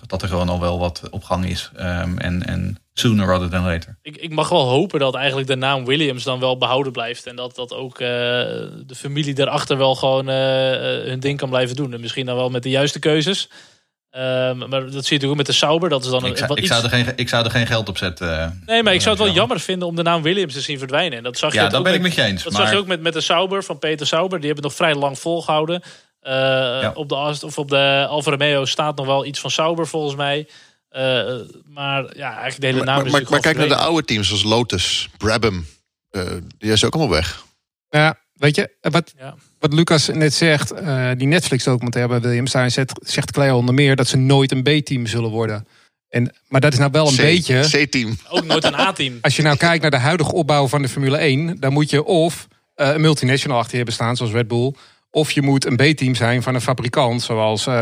dat, 0.07 0.23
er 0.23 0.29
gewoon 0.29 0.49
al 0.49 0.61
wel 0.61 0.79
wat 0.79 1.03
op 1.11 1.25
gang 1.25 1.47
is. 1.47 1.71
Ehm, 1.77 2.19
en, 2.19 2.47
en 2.47 2.79
sooner 2.93 3.27
rather 3.27 3.51
than 3.51 3.65
later. 3.65 3.99
ik, 4.03 4.17
ik 4.17 4.31
mag 4.31 4.49
wel 4.49 4.69
hopen 4.69 5.01
dat 5.01 5.15
eigenlijk 5.15 5.49
de 5.49 5.57
naam 5.57 5.85
Williams 5.85 6.25
dan 6.25 6.41
wel 6.41 6.59
behouden 6.59 6.93
blijft. 6.93 7.27
En 7.27 7.37
dat, 7.37 7.55
dat 7.55 7.75
ook 7.75 7.93
eh, 7.93 8.09
de 8.87 8.95
familie 8.95 9.35
daarachter 9.35 9.77
wel 9.77 9.95
gewoon 9.95 10.29
eh, 10.29 10.73
eh, 10.75 11.05
hun 11.07 11.21
ding 11.21 11.39
kan 11.39 11.49
blijven 11.49 11.77
doen. 11.77 11.93
En 11.93 12.01
misschien 12.01 12.27
dan 12.27 12.37
wel 12.37 12.51
met 12.51 12.63
de 12.63 12.71
juiste 12.71 12.99
keuzes. 12.99 13.49
Ehm, 14.11 14.59
maar 14.59 14.69
dat 14.71 14.81
zie 14.81 14.89
je 14.91 14.95
natuurlijk 14.97 15.31
ook 15.31 15.37
met 15.37 15.47
de 15.47 15.53
Sauber. 15.53 15.89
Dat 15.89 16.05
is 16.05 16.11
dan 16.11 16.25
Ik 16.27 16.37
zou, 16.37 16.49
wat 16.49 16.57
ik, 16.59 16.63
iets... 16.65 16.73
zou 16.73 16.85
er 16.85 16.91
geen, 16.91 17.13
ik 17.17 17.29
zou 17.29 17.45
er 17.45 17.51
geen 17.51 17.67
geld 17.67 17.89
op 17.89 17.99
zetten. 17.99 18.41
eh. 18.41 18.49
Nee, 18.67 18.83
maar 18.83 18.95
ik 18.95 19.01
zou 19.01 19.11
het 19.15 19.25
wel 19.25 19.33
Ja. 19.33 19.39
jammer 19.39 19.61
vinden 19.61 19.89
om 19.89 19.97
de 19.97 20.03
naam 20.03 20.23
Williams 20.23 20.55
te 20.55 20.61
zien 20.61 20.79
verdwijnen. 20.79 21.19
En 21.19 21.25
dat 21.25 21.39
zag 21.39 21.53
je 21.53 21.59
Ja, 21.59 21.69
dat 21.69 21.75
ook 21.79 21.85
ben 21.85 21.95
ik 21.95 22.01
met- 22.01 22.17
met 22.17 22.25
je 22.25 22.31
eens. 22.33 22.43
Dat 22.43 22.53
maar 22.53 22.63
zag 22.63 22.71
je 22.71 22.77
ook 22.79 22.87
met, 22.87 23.01
met 23.01 23.13
de 23.13 23.21
Sauber 23.21 23.65
van 23.65 23.79
Peter 23.79 24.07
Sauber. 24.07 24.39
Die 24.41 24.47
hebben 24.51 24.69
het 24.69 24.79
nog 24.79 24.89
vrij 24.89 24.95
lang 25.01 25.19
volgehouden. 25.19 25.83
Eh, 26.21 26.91
op, 26.95 27.09
de, 27.09 27.15
of 27.45 27.59
op 27.59 27.69
de 27.69 28.07
Alfa 28.09 28.31
Romeo 28.31 28.65
staat 28.65 28.97
nog 28.97 29.07
wel 29.07 29.25
iets 29.27 29.41
van 29.41 29.51
Sauber 29.51 29.87
volgens 29.87 30.17
mij. 30.17 30.49
Eh, 30.89 31.03
maar 31.65 32.17
ja, 32.17 32.29
eigenlijk 32.31 32.61
de 32.61 32.67
hele 32.67 32.77
Maar, 32.77 32.87
naam 32.87 32.97
maar, 32.97 33.07
is 33.07 33.13
maar, 33.13 33.21
natuurlijk 33.21 33.31
maar 33.31 33.41
kijk 33.41 33.57
naar 33.57 33.69
de 33.69 33.75
oude 33.85 34.05
teams 34.07 34.27
zoals 34.27 34.43
Lotus, 34.43 35.09
Brabham. 35.19 35.67
eh, 36.11 36.23
die 36.59 36.73
is 36.73 36.85
ook 36.85 36.95
allemaal 36.95 37.13
weg. 37.13 37.45
Ja, 37.89 38.19
weet 38.33 38.57
je, 38.57 38.77
wat, 38.81 39.13
Ja. 39.19 39.35
Wat 39.61 39.73
Lucas 39.73 40.09
net 40.09 40.35
zegt, 40.35 40.71
eh, 40.71 41.11
die 41.17 41.27
Netflix 41.27 41.65
documentaire 41.65 42.11
bij 42.11 42.21
Williams, 42.21 42.53
daar 42.53 42.71
zegt, 42.71 42.93
zegt 43.03 43.31
Claire 43.31 43.55
onder 43.55 43.75
meer 43.75 43.97
dat 43.97 44.09
ze 44.09 44.17
nooit 44.17 44.53
een 44.53 44.63
B-team 44.63 45.07
zullen 45.07 45.31
worden. 45.31 45.67
En, 46.09 46.35
maar 46.49 46.61
dat 46.61 46.73
is 46.73 46.79
nou 46.79 46.91
wel 46.91 47.07
een 47.09 47.15
C- 47.15 47.17
beetje... 47.17 47.85
C-team. 47.85 48.19
Ook 48.29 48.45
nooit 48.45 48.65
een 48.65 48.75
A-team. 48.75 49.19
Als 49.21 49.37
je 49.37 49.43
nou 49.43 49.57
kijkt 49.57 49.83
naar 49.83 49.91
de 49.91 49.97
huidige 49.97 50.33
opbouw 50.33 50.69
van 50.69 50.83
de 50.83 50.89
Formule 50.89 51.17
1, 51.17 51.61
dan 51.61 51.73
moet 51.73 51.91
je 51.91 52.05
of 52.05 52.49
eh, 52.75 52.89
een 52.89 53.01
multinational 53.01 53.57
achter 53.57 53.71
je 53.71 53.77
hebben 53.77 53.95
staan, 53.95 54.17
zoals 54.17 54.33
Red 54.33 54.49
Bull. 54.49 54.73
Of 55.11 55.31
je 55.31 55.43
moet 55.43 55.65
een 55.65 55.77
B-team 55.77 56.15
zijn 56.15 56.43
van 56.43 56.55
een 56.55 56.61
fabrikant, 56.61 57.23
zoals 57.23 57.67
eh, 57.67 57.75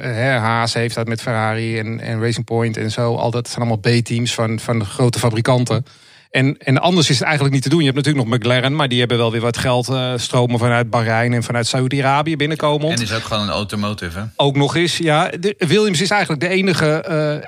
hè, 0.00 0.30
Haas 0.30 0.74
heeft 0.74 0.94
dat 0.94 1.08
met 1.08 1.22
Ferrari 1.22 1.78
en, 1.78 2.00
en 2.00 2.20
Racing 2.22 2.44
Point 2.44 2.76
en 2.76 2.90
zo. 2.90 3.14
Al 3.14 3.30
dat 3.30 3.48
zijn 3.48 3.66
allemaal 3.66 4.00
B-teams 4.00 4.34
van, 4.34 4.58
van 4.60 4.84
grote 4.84 5.18
fabrikanten. 5.18 5.84
En, 6.30 6.58
en 6.58 6.78
anders 6.78 7.10
is 7.10 7.14
het 7.18 7.24
eigenlijk 7.24 7.54
niet 7.54 7.62
te 7.62 7.68
doen. 7.68 7.78
Je 7.78 7.84
hebt 7.84 7.96
natuurlijk 7.96 8.26
nog 8.26 8.34
McLaren, 8.38 8.76
maar 8.76 8.88
die 8.88 8.98
hebben 8.98 9.16
wel 9.18 9.32
weer 9.32 9.40
wat 9.40 9.56
geld 9.56 9.88
eh, 9.88 10.12
stromen 10.16 10.58
vanuit 10.58 10.90
Bahrein 10.90 11.32
en 11.32 11.42
vanuit 11.42 11.66
Saudi-Arabië 11.66 12.36
binnenkomen. 12.36 12.90
En 12.90 13.02
is 13.02 13.12
ook 13.12 13.22
gewoon 13.22 13.42
een 13.42 13.48
automotive, 13.48 14.18
hè? 14.18 14.24
Ook 14.36 14.56
nog 14.56 14.76
eens, 14.76 14.96
ja. 14.96 15.28
De, 15.40 15.54
Williams 15.58 16.00
is 16.00 16.10
eigenlijk 16.10 16.40
de 16.40 16.48
enige. 16.48 16.86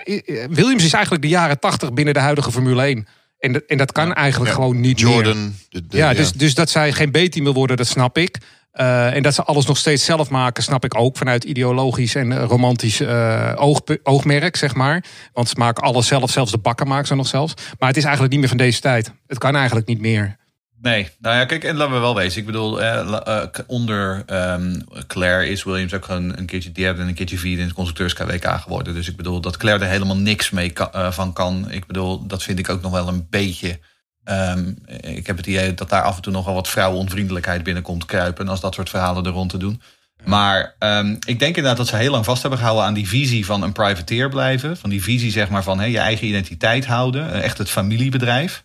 eh, 0.06 0.14
i- 0.14 0.46
Williams 0.50 0.84
is 0.84 0.92
eigenlijk 0.92 1.22
de 1.22 1.28
jaren 1.30 1.58
80 1.58 1.92
binnen 1.92 2.14
de 2.14 2.20
huidige 2.20 2.52
Formule 2.52 2.82
1. 2.86 3.06
En, 3.38 3.52
dat- 3.52 3.62
en 3.66 3.76
dat 3.78 3.92
kan 3.92 4.14
eigenlijk 4.14 4.50
Ja. 4.50 4.56
gewoon 4.56 4.80
niet 4.80 5.02
meer. 5.02 5.12
Jordan. 5.14 5.54
de- 5.68 5.86
de- 5.86 5.96
Ja, 5.96 6.14
dus, 6.14 6.32
dus 6.32 6.54
dat 6.54 6.70
zij 6.70 6.92
geen 6.92 7.10
B-team 7.10 7.44
wil 7.44 7.54
worden, 7.54 7.76
dat 7.76 7.86
snap 7.86 8.18
ik. 8.18 8.38
Eh, 8.70 9.14
en 9.14 9.22
dat 9.22 9.34
ze 9.34 9.42
alles 9.42 9.66
nog 9.66 9.76
steeds 9.76 10.04
zelf 10.04 10.30
maken, 10.30 10.62
snap 10.62 10.84
ik 10.84 10.98
ook. 10.98 11.16
Vanuit 11.16 11.44
ideologisch 11.44 12.14
en 12.14 12.32
eh, 12.32 12.44
romantisch 12.44 13.00
eh, 13.00 13.52
oog, 13.56 13.80
oogmerk, 14.02 14.56
zeg 14.56 14.74
maar. 14.74 15.04
Want 15.32 15.48
ze 15.48 15.54
maken 15.58 15.82
alles 15.82 16.06
zelf, 16.06 16.30
zelfs 16.30 16.50
de 16.50 16.58
bakken 16.58 16.88
maken 16.88 17.06
ze 17.06 17.14
nog 17.14 17.26
zelfs. 17.26 17.54
Maar 17.78 17.88
het 17.88 17.96
is 17.96 18.02
eigenlijk 18.02 18.32
niet 18.32 18.40
meer 18.40 18.48
van 18.48 18.58
deze 18.58 18.80
tijd. 18.80 19.12
Het 19.26 19.38
kan 19.38 19.56
eigenlijk 19.56 19.86
niet 19.86 20.00
meer. 20.00 20.38
Nee, 20.82 21.08
nou 21.18 21.36
ja, 21.36 21.44
kijk, 21.44 21.64
en 21.64 21.76
laten 21.76 21.94
we 21.94 22.00
wel 22.00 22.14
wezen. 22.14 22.40
Ik 22.40 22.46
bedoel, 22.46 22.82
eh, 22.82 23.44
onder 23.66 24.22
ehm, 24.26 24.80
Claire 25.06 25.48
is 25.48 25.64
Williams 25.64 25.94
ook 25.94 26.08
een 26.08 26.46
keertje 26.46 26.72
derde 26.72 27.02
en 27.02 27.08
een 27.08 27.14
keertje 27.14 27.38
vierde 27.38 27.60
in 27.60 27.66
het 27.66 27.76
constructeurs 27.76 28.14
KWK 28.14 28.60
geworden. 28.60 28.94
Dus 28.94 29.08
ik 29.08 29.16
bedoel, 29.16 29.40
dat 29.40 29.56
Claire 29.56 29.84
er 29.84 29.90
helemaal 29.90 30.16
niks 30.16 30.50
mee 30.50 30.72
van 31.10 31.32
kan. 31.32 31.70
Ik 31.70 31.86
bedoel, 31.86 32.26
dat 32.26 32.42
vind 32.42 32.58
ik 32.58 32.68
ook 32.68 32.82
nog 32.82 32.92
wel 32.92 33.08
een 33.08 33.26
beetje. 33.30 33.78
Ehm, 34.24 34.72
ik 35.00 35.26
heb 35.26 35.36
het 35.36 35.46
idee 35.46 35.74
dat 35.74 35.88
daar 35.88 36.02
af 36.02 36.16
en 36.16 36.22
toe 36.22 36.32
nog 36.32 36.44
wel 36.44 36.54
wat 36.54 36.68
vrouwenonvriendelijkheid 36.68 37.62
binnenkomt 37.62 38.04
kruipen. 38.04 38.48
Als 38.48 38.60
dat 38.60 38.74
soort 38.74 38.90
verhalen 38.90 39.24
er 39.24 39.32
rond 39.32 39.50
te 39.50 39.58
doen. 39.58 39.82
Maar 40.24 40.74
ehm, 40.78 41.10
ik 41.10 41.38
denk 41.38 41.56
inderdaad 41.56 41.76
dat 41.76 41.86
ze 41.86 41.96
heel 41.96 42.10
lang 42.10 42.24
vast 42.24 42.40
hebben 42.40 42.58
gehouden 42.58 42.86
aan 42.86 42.94
die 42.94 43.08
visie 43.08 43.46
van 43.46 43.62
een 43.62 43.72
privateer 43.72 44.28
blijven. 44.28 44.76
Van 44.76 44.90
die 44.90 45.02
visie 45.02 45.30
zeg 45.30 45.48
maar 45.48 45.62
van 45.62 45.90
je 45.90 45.98
eigen 45.98 46.26
identiteit 46.26 46.86
houden. 46.86 47.32
eh, 47.32 47.42
Echt 47.42 47.58
het 47.58 47.70
familiebedrijf. 47.70 48.64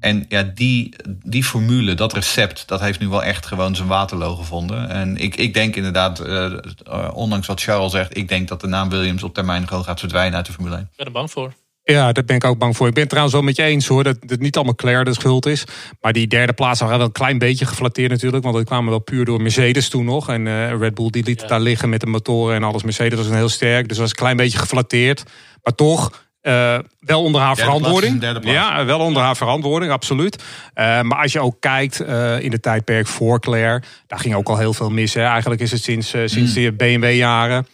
En 0.00 0.24
ja, 0.28 0.42
die, 0.42 0.94
die 1.24 1.44
formule, 1.44 1.94
dat 1.94 2.12
recept, 2.12 2.68
dat 2.68 2.80
heeft 2.80 3.00
nu 3.00 3.08
wel 3.08 3.22
echt 3.22 3.46
gewoon 3.46 3.74
zijn 3.76 3.88
waterloo 3.88 4.34
gevonden. 4.34 4.88
En 4.88 5.16
ik, 5.16 5.36
ik 5.36 5.54
denk 5.54 5.76
inderdaad, 5.76 6.20
eh, 6.20 6.52
eh, 6.86 7.10
ondanks 7.14 7.46
wat 7.46 7.60
Charles 7.60 7.92
zegt, 7.92 8.16
ik 8.16 8.28
denk 8.28 8.48
dat 8.48 8.60
de 8.60 8.66
naam 8.66 8.88
Williams 8.88 9.22
op 9.22 9.34
termijn 9.34 9.68
gewoon 9.68 9.84
gaat 9.84 10.00
verdwijnen 10.00 10.36
uit 10.36 10.46
de 10.46 10.52
Formule 10.52 10.74
1. 10.76 10.82
Ik 10.82 10.96
ben 10.96 11.06
er 11.06 11.12
bang 11.12 11.30
voor. 11.30 11.52
Ja, 11.88 12.12
daar 12.12 12.24
ben 12.24 12.36
ik 12.36 12.44
ook 12.44 12.58
bang 12.58 12.76
voor. 12.76 12.86
Ik 12.86 12.92
ben 12.92 13.00
het 13.02 13.10
trouwens 13.10 13.36
wel 13.36 13.44
met 13.46 13.56
je 13.56 13.62
eens 13.62 13.86
hoor. 13.86 14.04
Dat 14.04 14.16
het 14.26 14.40
niet 14.40 14.56
allemaal 14.56 14.74
Claire 14.74 15.04
de 15.04 15.14
schuld 15.14 15.46
is. 15.46 15.64
Maar 16.00 16.12
die 16.12 16.26
derde 16.26 16.52
plaats 16.52 16.80
waren 16.80 16.96
wel 16.98 17.06
een 17.06 17.12
klein 17.12 17.38
beetje 17.38 17.66
geflatteerd 17.66 18.10
natuurlijk. 18.10 18.42
Want 18.42 18.56
dat 18.56 18.64
kwamen 18.64 18.90
wel 18.90 18.98
puur 18.98 19.24
door 19.24 19.42
Mercedes 19.42 19.88
toen 19.88 20.04
nog. 20.04 20.28
En 20.28 20.46
eh, 20.46 20.78
Red 20.78 20.94
Bull 20.94 21.10
die 21.10 21.24
liet 21.24 21.40
het 21.40 21.48
daar 21.48 21.60
liggen 21.60 21.88
met 21.88 22.00
de 22.00 22.06
motoren 22.06 22.54
en 22.56 22.62
alles. 22.62 22.82
Mercedes 22.82 23.18
was 23.18 23.26
een 23.28 23.34
heel 23.34 23.48
sterk. 23.48 23.88
Dus 23.88 23.98
was 23.98 24.10
een 24.10 24.16
klein 24.16 24.36
beetje 24.36 24.58
geflatteerd. 24.58 25.22
Maar 25.62 25.74
toch. 25.74 26.24
eh, 26.40 26.78
wel 27.00 27.22
onder 27.22 27.40
haar 27.40 27.54
Derde 27.54 27.70
verantwoording. 27.70 28.18
plaats. 28.18 28.46
Ja, 28.46 28.84
wel 28.84 28.98
onder 29.00 29.22
haar 29.22 29.36
verantwoording, 29.36 29.92
absoluut. 29.92 30.42
Eh, 30.74 31.00
maar 31.02 31.18
als 31.22 31.32
je 31.32 31.40
ook 31.40 31.56
kijkt 31.60 32.00
in 32.40 32.50
de 32.50 32.60
tijdperk 32.60 33.06
voor 33.06 33.40
Claire, 33.40 33.82
daar 34.06 34.18
ging 34.18 34.34
ook 34.34 34.48
al 34.48 34.58
heel 34.58 34.72
veel 34.74 34.90
mis. 34.90 35.14
Hè. 35.14 35.22
Eigenlijk 35.24 35.60
is 35.60 35.70
het 35.70 35.82
sinds, 35.82 36.10
sinds 36.10 36.54
Mm. 36.54 36.62
de 36.62 36.72
BMW-jaren, 36.72 37.66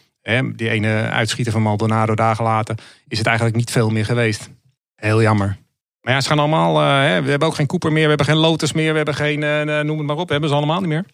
die 0.57 0.68
ene 0.68 1.09
uitschieter 1.11 1.53
van 1.53 1.62
Maldonado 1.62 2.14
dagen 2.14 2.45
later, 2.45 2.77
is 3.09 3.18
het 3.18 3.27
eigenlijk 3.27 3.57
niet 3.57 3.70
veel 3.70 3.91
meer 3.91 4.05
geweest. 4.05 4.51
Heel 4.97 5.23
jammer. 5.23 5.57
Maar 6.01 6.14
ja, 6.14 6.20
ze 6.20 6.29
gaan 6.29 6.39
allemaal. 6.39 6.81
eh, 6.81 7.09
hè, 7.11 7.23
we 7.23 7.31
hebben 7.31 7.49
ook 7.49 7.55
geen 7.55 7.66
Cooper 7.66 7.93
meer, 7.93 8.03
we 8.03 8.09
hebben 8.09 8.27
geen 8.27 8.37
Lotus 8.37 8.73
meer, 8.73 8.91
we 8.91 8.97
hebben 8.97 9.14
geen. 9.14 9.43
eh, 9.43 9.81
noem 9.81 9.99
het 9.99 10.07
maar 10.07 10.16
op, 10.16 10.29
hebben 10.29 10.49
ze 10.49 10.55
allemaal 10.55 10.81
niet 10.81 10.89
meer. 10.89 11.05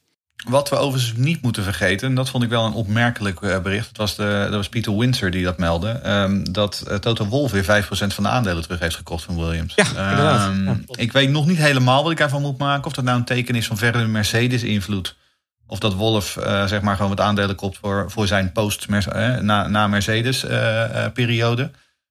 Wat 0.48 0.68
we 0.68 0.76
overigens 0.76 1.16
niet 1.16 1.42
moeten 1.42 1.62
vergeten, 1.62 2.08
en 2.08 2.14
dat 2.14 2.28
vond 2.30 2.44
ik 2.44 2.50
wel 2.50 2.64
een 2.64 2.72
opmerkelijk 2.72 3.40
eh, 3.42 3.60
bericht. 3.60 3.86
Dat 3.86 3.96
was, 3.96 4.16
de, 4.16 4.38
dat 4.42 4.54
was 4.54 4.68
Peter 4.68 4.96
Windsor 4.96 5.30
die 5.30 5.44
dat 5.44 5.58
meldde. 5.58 5.88
ehm, 5.88 6.42
dat 6.52 6.84
eh, 6.88 6.96
Toto 6.96 7.26
Wolff 7.26 7.52
weer 7.52 7.84
5% 7.84 8.14
van 8.14 8.24
de 8.24 8.30
aandelen 8.30 8.62
terug 8.62 8.78
heeft 8.80 8.96
gekocht 8.96 9.24
van 9.24 9.36
Williams. 9.36 9.74
Ja. 9.76 9.84
Ehm, 9.84 10.64
Ja. 10.64 10.76
Ik 10.96 11.12
weet 11.12 11.30
nog 11.30 11.46
niet 11.46 11.58
helemaal 11.58 12.02
wat 12.02 12.12
ik 12.12 12.18
daarvan 12.18 12.42
moet 12.42 12.58
maken. 12.58 12.84
Of 12.86 12.92
dat 12.92 13.04
nou 13.04 13.18
een 13.18 13.24
teken 13.24 13.54
is 13.54 13.66
van 13.66 13.76
verdere 13.76 14.06
Mercedes-invloed. 14.06 15.16
Of 15.70 15.78
dat 15.78 15.94
Wolf 15.94 16.36
eh, 16.36 16.66
zeg 16.66 16.80
maar 16.80 16.96
gewoon 16.96 17.10
wat 17.16 17.20
aandelen 17.20 17.56
koopt 17.56 17.78
voor, 17.78 18.10
voor 18.10 18.26
zijn 18.26 18.52
post 18.52 18.86
eh, 18.90 19.36
na, 19.36 19.68
na 19.68 19.86
Mercedes-periode. 19.86 21.70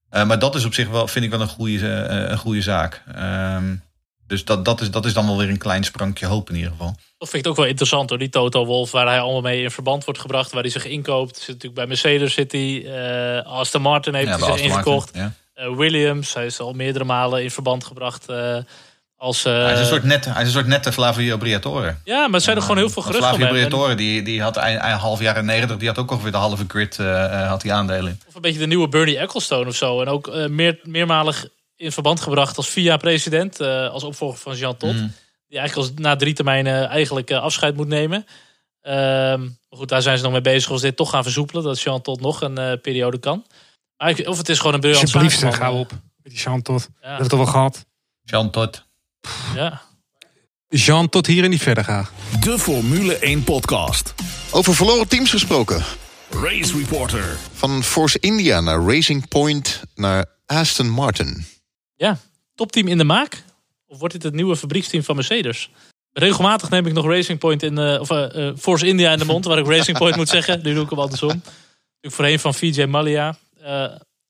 Eh, 0.10 0.26
maar 0.26 0.40
dat 0.40 0.56
is 0.56 0.66
op 0.66 0.74
zich 0.74 0.90
wel, 0.90 1.08
vind 1.08 1.26
ik 1.26 1.32
wel 1.32 1.42
een 1.42 1.48
goede, 1.48 2.02
eh, 2.02 2.30
een 2.30 2.38
goede 2.38 2.62
zaak. 2.62 3.04
Ehm, 3.16 3.76
dus 4.28 4.46
dat, 4.46 4.66
dat, 4.66 4.82
is, 4.82 4.92
dat 4.92 5.06
is 5.06 5.14
dan 5.14 5.26
wel 5.26 5.38
weer 5.38 5.50
een 5.50 5.58
klein 5.58 5.84
sprankje 5.84 6.26
hoop 6.26 6.50
in 6.50 6.56
ieder 6.56 6.72
geval. 6.72 6.96
Dat 7.18 7.30
vind 7.30 7.46
ik 7.46 7.52
ook 7.52 7.58
wel 7.58 7.66
interessant 7.66 8.10
hoor, 8.10 8.20
die 8.20 8.30
Toto 8.30 8.66
Wolf, 8.66 8.92
waar 8.92 9.08
hij 9.08 9.20
allemaal 9.20 9.42
mee 9.42 9.64
in 9.64 9.72
verband 9.72 10.06
wordt 10.06 10.20
gebracht, 10.20 10.52
waar 10.52 10.62
hij 10.62 10.72
zich 10.72 10.86
inkoopt. 10.86 11.38
Zit 11.38 11.48
natuurlijk 11.48 11.76
bij 11.76 11.88
Mercedes 11.88 12.34
zit 12.34 12.52
hij, 12.52 12.86
eh, 12.86 13.46
Aston 13.46 13.82
Martin 13.82 14.14
heeft 14.14 14.30
hij 14.30 14.58
zich 14.58 14.62
ingekocht. 14.62 15.12
ja. 15.14 15.34
Eh, 15.54 15.76
Williams, 15.76 16.34
hij 16.34 16.46
is 16.46 16.60
al 16.60 16.74
meerdere 16.74 17.06
malen 17.06 17.44
in 17.44 17.52
verband 17.52 17.84
gebracht 17.84 18.30
eh, 18.30 18.58
als... 19.18 19.46
eh, 19.46 19.54
hij, 19.64 19.74
is 19.74 19.80
een 19.80 19.86
soort 19.86 20.04
nette, 20.04 20.30
hij 20.30 20.42
is 20.42 20.48
een 20.48 20.54
soort 20.54 20.68
nette 20.68 20.92
Flavio 20.92 21.38
Briatore. 21.38 21.96
ja, 22.04 22.26
maar 22.26 22.34
er 22.36 22.42
zijn 22.42 22.56
er 22.56 22.62
gewoon 22.62 22.78
heel 22.78 22.90
veel 22.90 23.02
geruchten 23.02 23.28
Flavio. 23.30 23.46
En- 23.46 23.52
Briatore, 23.54 23.96
die, 23.96 24.22
die 24.24 24.42
had 24.42 24.56
eind, 24.58 24.80
eind 24.82 25.00
half 25.00 25.20
jaren 25.22 25.46
90, 25.46 25.78
die 25.78 25.88
had 25.88 25.98
ook 25.98 26.12
ongeveer 26.12 26.32
de 26.32 26.38
halve 26.38 26.66
grid 26.68 27.00
eh, 27.00 27.24
eh, 27.42 27.48
had 27.50 27.62
die 27.62 27.74
aandelen 27.74 28.12
in. 28.12 28.20
Of 28.28 28.36
een 28.36 28.42
beetje 28.42 28.60
de 28.60 28.68
nieuwe 28.68 28.88
Bernie 28.88 29.18
Ecclestone 29.18 29.68
of 29.68 29.76
zo. 29.76 30.02
En 30.02 30.08
ook 30.08 30.28
eh, 30.28 30.48
meer, 30.48 30.80
meermalig 30.84 31.48
in 31.76 31.92
verband 31.92 32.20
gebracht 32.20 32.58
als 32.58 32.70
VIA-president, 32.70 33.60
eh, 33.60 33.90
als 33.90 34.04
opvolger 34.04 34.38
van 34.40 34.56
Jean 34.56 34.78
Todt. 34.78 34.94
Mm. 34.94 35.14
Die 35.48 35.58
eigenlijk 35.60 35.90
als 35.90 36.00
na 36.04 36.16
drie 36.16 36.34
termijnen 36.34 36.88
eigenlijk 36.90 37.30
eh, 37.30 37.40
afscheid 37.42 37.76
moet 37.76 37.88
nemen. 37.88 38.26
Ehm, 38.82 39.42
maar 39.42 39.80
goed, 39.80 39.90
daar 39.90 40.02
zijn 40.02 40.18
ze 40.18 40.24
nog 40.24 40.32
mee 40.32 40.42
bezig 40.42 40.72
als 40.72 40.82
dit 40.82 40.96
toch 40.96 41.10
gaan 41.10 41.24
versoepelen. 41.24 41.64
Dat 41.64 41.82
Jean 41.82 42.02
Todt 42.02 42.22
nog 42.22 42.42
een 42.42 42.58
eh, 42.58 42.72
periode 42.82 43.18
kan. 43.18 43.46
Maar 43.98 44.10
ik- 44.10 44.28
Of 44.28 44.38
het 44.38 44.50
is 44.50 44.58
gewoon 44.58 44.74
een 44.74 44.80
briljant 44.80 45.04
Alsjeblieft, 45.04 45.40
zeg, 45.40 45.60
hou 45.60 45.78
op. 45.80 45.90
Met 45.92 46.32
die 46.34 46.42
Jean 46.42 46.62
tot. 46.62 46.82
Ja. 46.82 46.88
Dat 47.00 47.02
hebben 47.02 47.24
we 47.24 47.30
toch 47.30 47.40
wel 47.40 47.48
gehad. 47.48 47.86
Jean 48.24 48.50
Todt. 48.52 48.86
Ja. 49.56 49.82
Jean 50.70 51.10
tot 51.10 51.28
hier 51.28 51.44
en 51.44 51.50
niet 51.50 51.62
verder 51.62 51.84
gaan. 51.84 52.08
De 52.40 52.60
Formule 52.60 53.18
1 53.18 53.44
podcast. 53.44 54.14
Over 54.52 54.76
verloren 54.76 55.08
teams 55.08 55.30
gesproken. 55.30 55.84
Race 56.30 56.78
Reporter. 56.78 57.38
Van 57.54 57.84
Force 57.84 58.20
India 58.20 58.62
naar 58.62 58.82
Racing 58.82 59.28
Point 59.28 59.82
naar 59.96 60.26
Aston 60.46 60.90
Martin. 60.90 61.46
ja, 61.96 62.18
topteam 62.56 62.88
in 62.88 62.98
de 62.98 63.04
maak? 63.04 63.44
Of 63.88 64.00
wordt 64.00 64.14
dit 64.14 64.24
het 64.24 64.34
nieuwe 64.34 64.56
fabrieksteam 64.56 65.04
van 65.04 65.16
Mercedes? 65.16 65.70
Regelmatig 66.12 66.70
neem 66.70 66.86
ik 66.86 66.94
nog 66.94 67.06
Racing 67.06 67.40
Point 67.40 67.64
in 67.64 67.76
de, 67.76 67.98
of 68.02 68.10
eh, 68.10 68.48
eh, 68.48 68.56
Force 68.58 68.88
India 68.88 69.12
in 69.12 69.18
de 69.20 69.26
mond, 69.26 69.46
waar 69.46 69.58
ik 69.58 69.68
Racing 69.68 69.98
Point 69.98 70.16
moet 70.16 70.30
zeggen. 70.30 70.60
Nu 70.64 70.74
doe 70.74 70.84
ik 70.84 70.90
hem 70.90 71.00
andersom. 71.00 71.28
Natuurlijk 71.28 72.16
voorheen 72.16 72.40
van 72.40 72.54
VJ 72.54 72.84
Malia. 72.84 73.38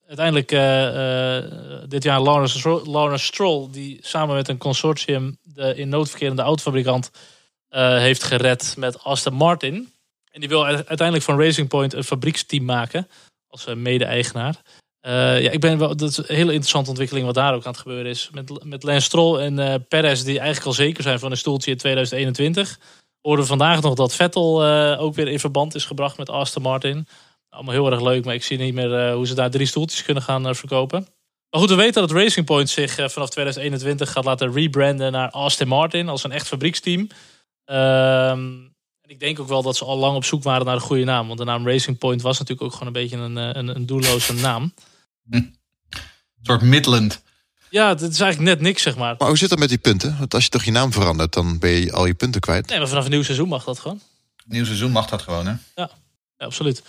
Uiteindelijk 0.08 0.52
eh, 0.52 1.38
eh, 1.38 1.44
dit 1.88 2.04
jaar 2.04 2.22
Lawrence, 2.22 2.82
Lawrence 2.86 3.26
Stroll, 3.26 3.68
die 3.72 3.98
samen 4.02 4.36
met 4.36 4.48
een 4.48 4.58
consortium 4.58 5.38
de 5.44 5.76
in 5.76 5.90
nood 5.90 6.10
verkerende 6.10 6.42
autofabrikant 6.42 7.12
eh, 7.70 7.98
heeft 7.98 8.24
gered 8.24 8.76
met 8.78 9.04
Aston 9.04 9.34
Martin. 9.34 9.92
En 10.32 10.40
die 10.40 10.50
wil 10.50 10.66
uiteindelijk 10.66 11.24
van 11.24 11.40
Racing 11.40 11.68
Point 11.68 11.94
een 11.94 12.04
fabrieksteam 12.04 12.66
maken 12.66 13.08
als 13.48 13.66
mede-eigenaar. 13.76 14.62
Ja, 15.02 15.52
ik 15.52 15.60
ben 15.60 15.78
wel, 15.78 15.96
dat 15.96 16.10
is 16.10 16.18
een 16.18 16.26
hele 16.28 16.52
interessante 16.52 16.90
ontwikkeling 16.90 17.26
wat 17.26 17.36
daar 17.36 17.54
ook 17.54 17.66
aan 17.66 17.72
het 17.72 17.82
gebeuren 17.82 18.06
is. 18.06 18.30
Met, 18.32 18.64
met 18.64 18.84
Lance 18.84 19.06
Stroll 19.06 19.40
en 19.40 19.60
eh 19.60 19.76
Perez 19.88 20.22
die 20.22 20.38
eigenlijk 20.38 20.68
al 20.68 20.74
zeker 20.74 21.04
zijn 21.04 21.20
van 21.20 21.32
een 21.32 21.38
stoeltje 21.38 21.72
in 21.72 21.78
2021. 21.78 22.80
Hoorden 23.22 23.44
we 23.44 23.50
vandaag 23.50 23.82
nog 23.82 23.94
dat 23.94 24.16
Vettel 24.16 24.66
ook 24.98 25.16
weer 25.16 25.28
in 25.28 25.40
verband 25.40 25.76
is 25.76 25.86
gebracht 25.86 26.18
met 26.18 26.30
Aston 26.30 26.62
Martin. 26.62 27.08
Allemaal 27.58 27.74
heel 27.74 27.92
erg 27.92 28.02
leuk, 28.02 28.26
maar 28.26 28.34
ik 28.34 28.44
zie 28.44 28.58
niet 28.58 28.74
meer 28.74 29.08
eh, 29.08 29.14
hoe 29.14 29.28
ze 29.28 29.34
daar 29.34 29.50
drie 29.50 29.66
stoeltjes 29.66 30.04
kunnen 30.04 30.24
gaan 30.24 30.48
eh, 30.48 30.54
verkopen. 30.54 31.08
Maar 31.50 31.62
goed, 31.62 31.70
we 31.70 31.76
weten 31.76 32.02
dat 32.02 32.12
Racing 32.12 32.46
Point 32.46 32.70
zich 32.70 32.98
eh, 32.98 33.10
vanaf 33.10 33.30
2021 33.30 34.12
gaat 34.12 34.26
laten 34.26 34.54
rebranden 34.54 35.12
naar 35.12 35.30
Aston 35.30 35.68
Martin 35.68 36.08
als 36.08 36.24
een 36.24 36.32
echt 36.32 36.48
fabrieksteam. 36.48 37.08
Ehm, 37.66 38.40
en 39.02 39.10
ik 39.10 39.20
denk 39.20 39.40
ook 39.40 39.48
wel 39.48 39.62
dat 39.62 39.76
ze 39.76 39.86
al 39.86 39.98
lang 39.98 40.16
op 40.16 40.26
zoek 40.26 40.44
waren 40.44 40.66
naar 40.66 40.76
een 40.76 40.82
goede 40.82 41.04
naam. 41.04 41.28
Want 41.28 41.40
de 41.40 41.46
naam 41.46 41.68
Racing 41.68 41.98
Point 41.98 42.22
was 42.22 42.40
natuurlijk 42.40 42.68
ook 42.68 42.72
gewoon 42.74 42.88
een 42.88 43.02
beetje 43.02 43.18
een, 43.18 43.36
een, 43.36 43.76
een 43.76 43.86
doelloze 43.86 44.34
naam. 44.34 44.74
Een 45.30 45.56
soort 46.42 46.62
Midland. 46.62 47.22
Ja, 47.70 47.90
het 47.90 48.02
is 48.02 48.20
eigenlijk 48.20 48.40
net 48.40 48.62
niks, 48.62 48.82
zeg 48.82 48.98
maar. 48.98 49.16
Maar 49.18 49.28
hoe 49.28 49.38
zit 49.38 49.50
dat 49.50 49.60
met 49.60 49.70
die 49.70 49.78
punten? 49.78 50.16
Want 50.20 50.34
als 50.34 50.44
je 50.44 50.50
toch 50.50 50.64
je 50.64 50.72
naam 50.72 50.92
verandert, 50.92 51.34
dan 51.34 51.60
ben 51.60 51.72
je 51.72 51.92
al 51.94 52.06
je 52.06 52.14
punten 52.14 52.42
kwijt. 52.42 52.68
Nee, 52.68 52.78
maar 52.80 52.88
vanaf 52.88 53.06
een 53.06 53.12
nieuw 53.12 53.24
seizoen 53.24 53.48
mag 53.48 53.64
dat 53.64 53.80
gewoon. 53.80 54.02
Nieuw 54.46 54.66
seizoen 54.66 54.92
mag 54.92 55.08
dat 55.08 55.22
gewoon, 55.22 55.48
hè? 55.48 55.54
Ja, 55.76 55.90
absoluut. 56.38 56.84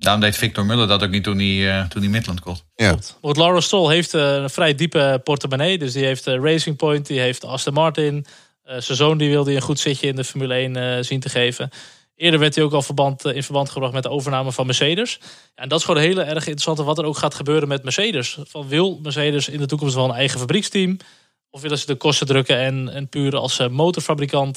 Daarom 0.00 0.20
deed 0.20 0.36
Victor 0.36 0.66
Muller 0.66 0.88
dat 0.88 1.02
ook 1.02 1.10
niet 1.10 1.24
toen 1.24 1.38
hij, 1.38 1.78
eh, 1.78 1.86
toen 1.86 2.02
hij 2.02 2.10
Midland 2.10 2.40
kocht. 2.40 2.64
Ja. 2.74 2.96
Want 3.20 3.36
Laura 3.36 3.60
Stroll 3.60 3.92
heeft 3.92 4.14
eh, 4.14 4.34
een 4.34 4.50
vrij 4.50 4.74
diepe 4.74 5.20
portemonnee. 5.24 5.78
Dus 5.78 5.92
die 5.92 6.04
heeft 6.04 6.26
eh, 6.26 6.34
Racing 6.42 6.76
Point, 6.76 7.06
die 7.06 7.20
heeft 7.20 7.44
Aston 7.44 7.74
Martin. 7.74 8.26
Eh, 8.70 8.80
zijn 8.80 8.96
zoon 8.96 9.18
die 9.18 9.30
wilde 9.30 9.54
een 9.54 9.60
goed 9.60 9.78
zitje 9.78 10.06
in 10.06 10.16
de 10.16 10.24
Formule 10.24 10.54
1 10.54 10.76
eh, 10.76 11.02
zien 11.04 11.20
te 11.20 11.28
geven. 11.28 11.70
Eerder 12.16 12.40
werd 12.40 12.54
hij 12.54 12.64
ook 12.64 12.72
al 12.72 12.82
verband, 12.82 13.24
in 13.24 13.42
verband 13.42 13.70
gebracht 13.70 13.92
met 13.92 14.02
de 14.02 14.08
overname 14.10 14.52
van 14.52 14.66
Mercedes. 14.66 15.18
Ja, 15.54 15.62
en 15.62 15.68
dat 15.68 15.78
is 15.78 15.84
gewoon 15.84 16.02
heel 16.02 16.18
erg 16.18 16.36
interessant 16.36 16.78
wat 16.78 16.98
er 16.98 17.04
ook 17.04 17.16
gaat 17.16 17.34
gebeuren 17.34 17.68
met 17.68 17.82
Mercedes. 17.82 18.38
Van 18.42 18.68
wil 18.68 18.98
Mercedes 19.02 19.48
in 19.48 19.58
de 19.58 19.66
toekomst 19.66 19.94
wel 19.94 20.04
een 20.04 20.14
eigen 20.14 20.40
fabrieksteam? 20.40 20.96
Of 21.50 21.60
willen 21.60 21.78
ze 21.78 21.86
de 21.86 21.94
kosten 21.94 22.26
drukken 22.26 22.58
en, 22.58 22.88
en 22.88 23.08
puur 23.08 23.36
als 23.36 23.68
motorfabrikant 23.68 24.56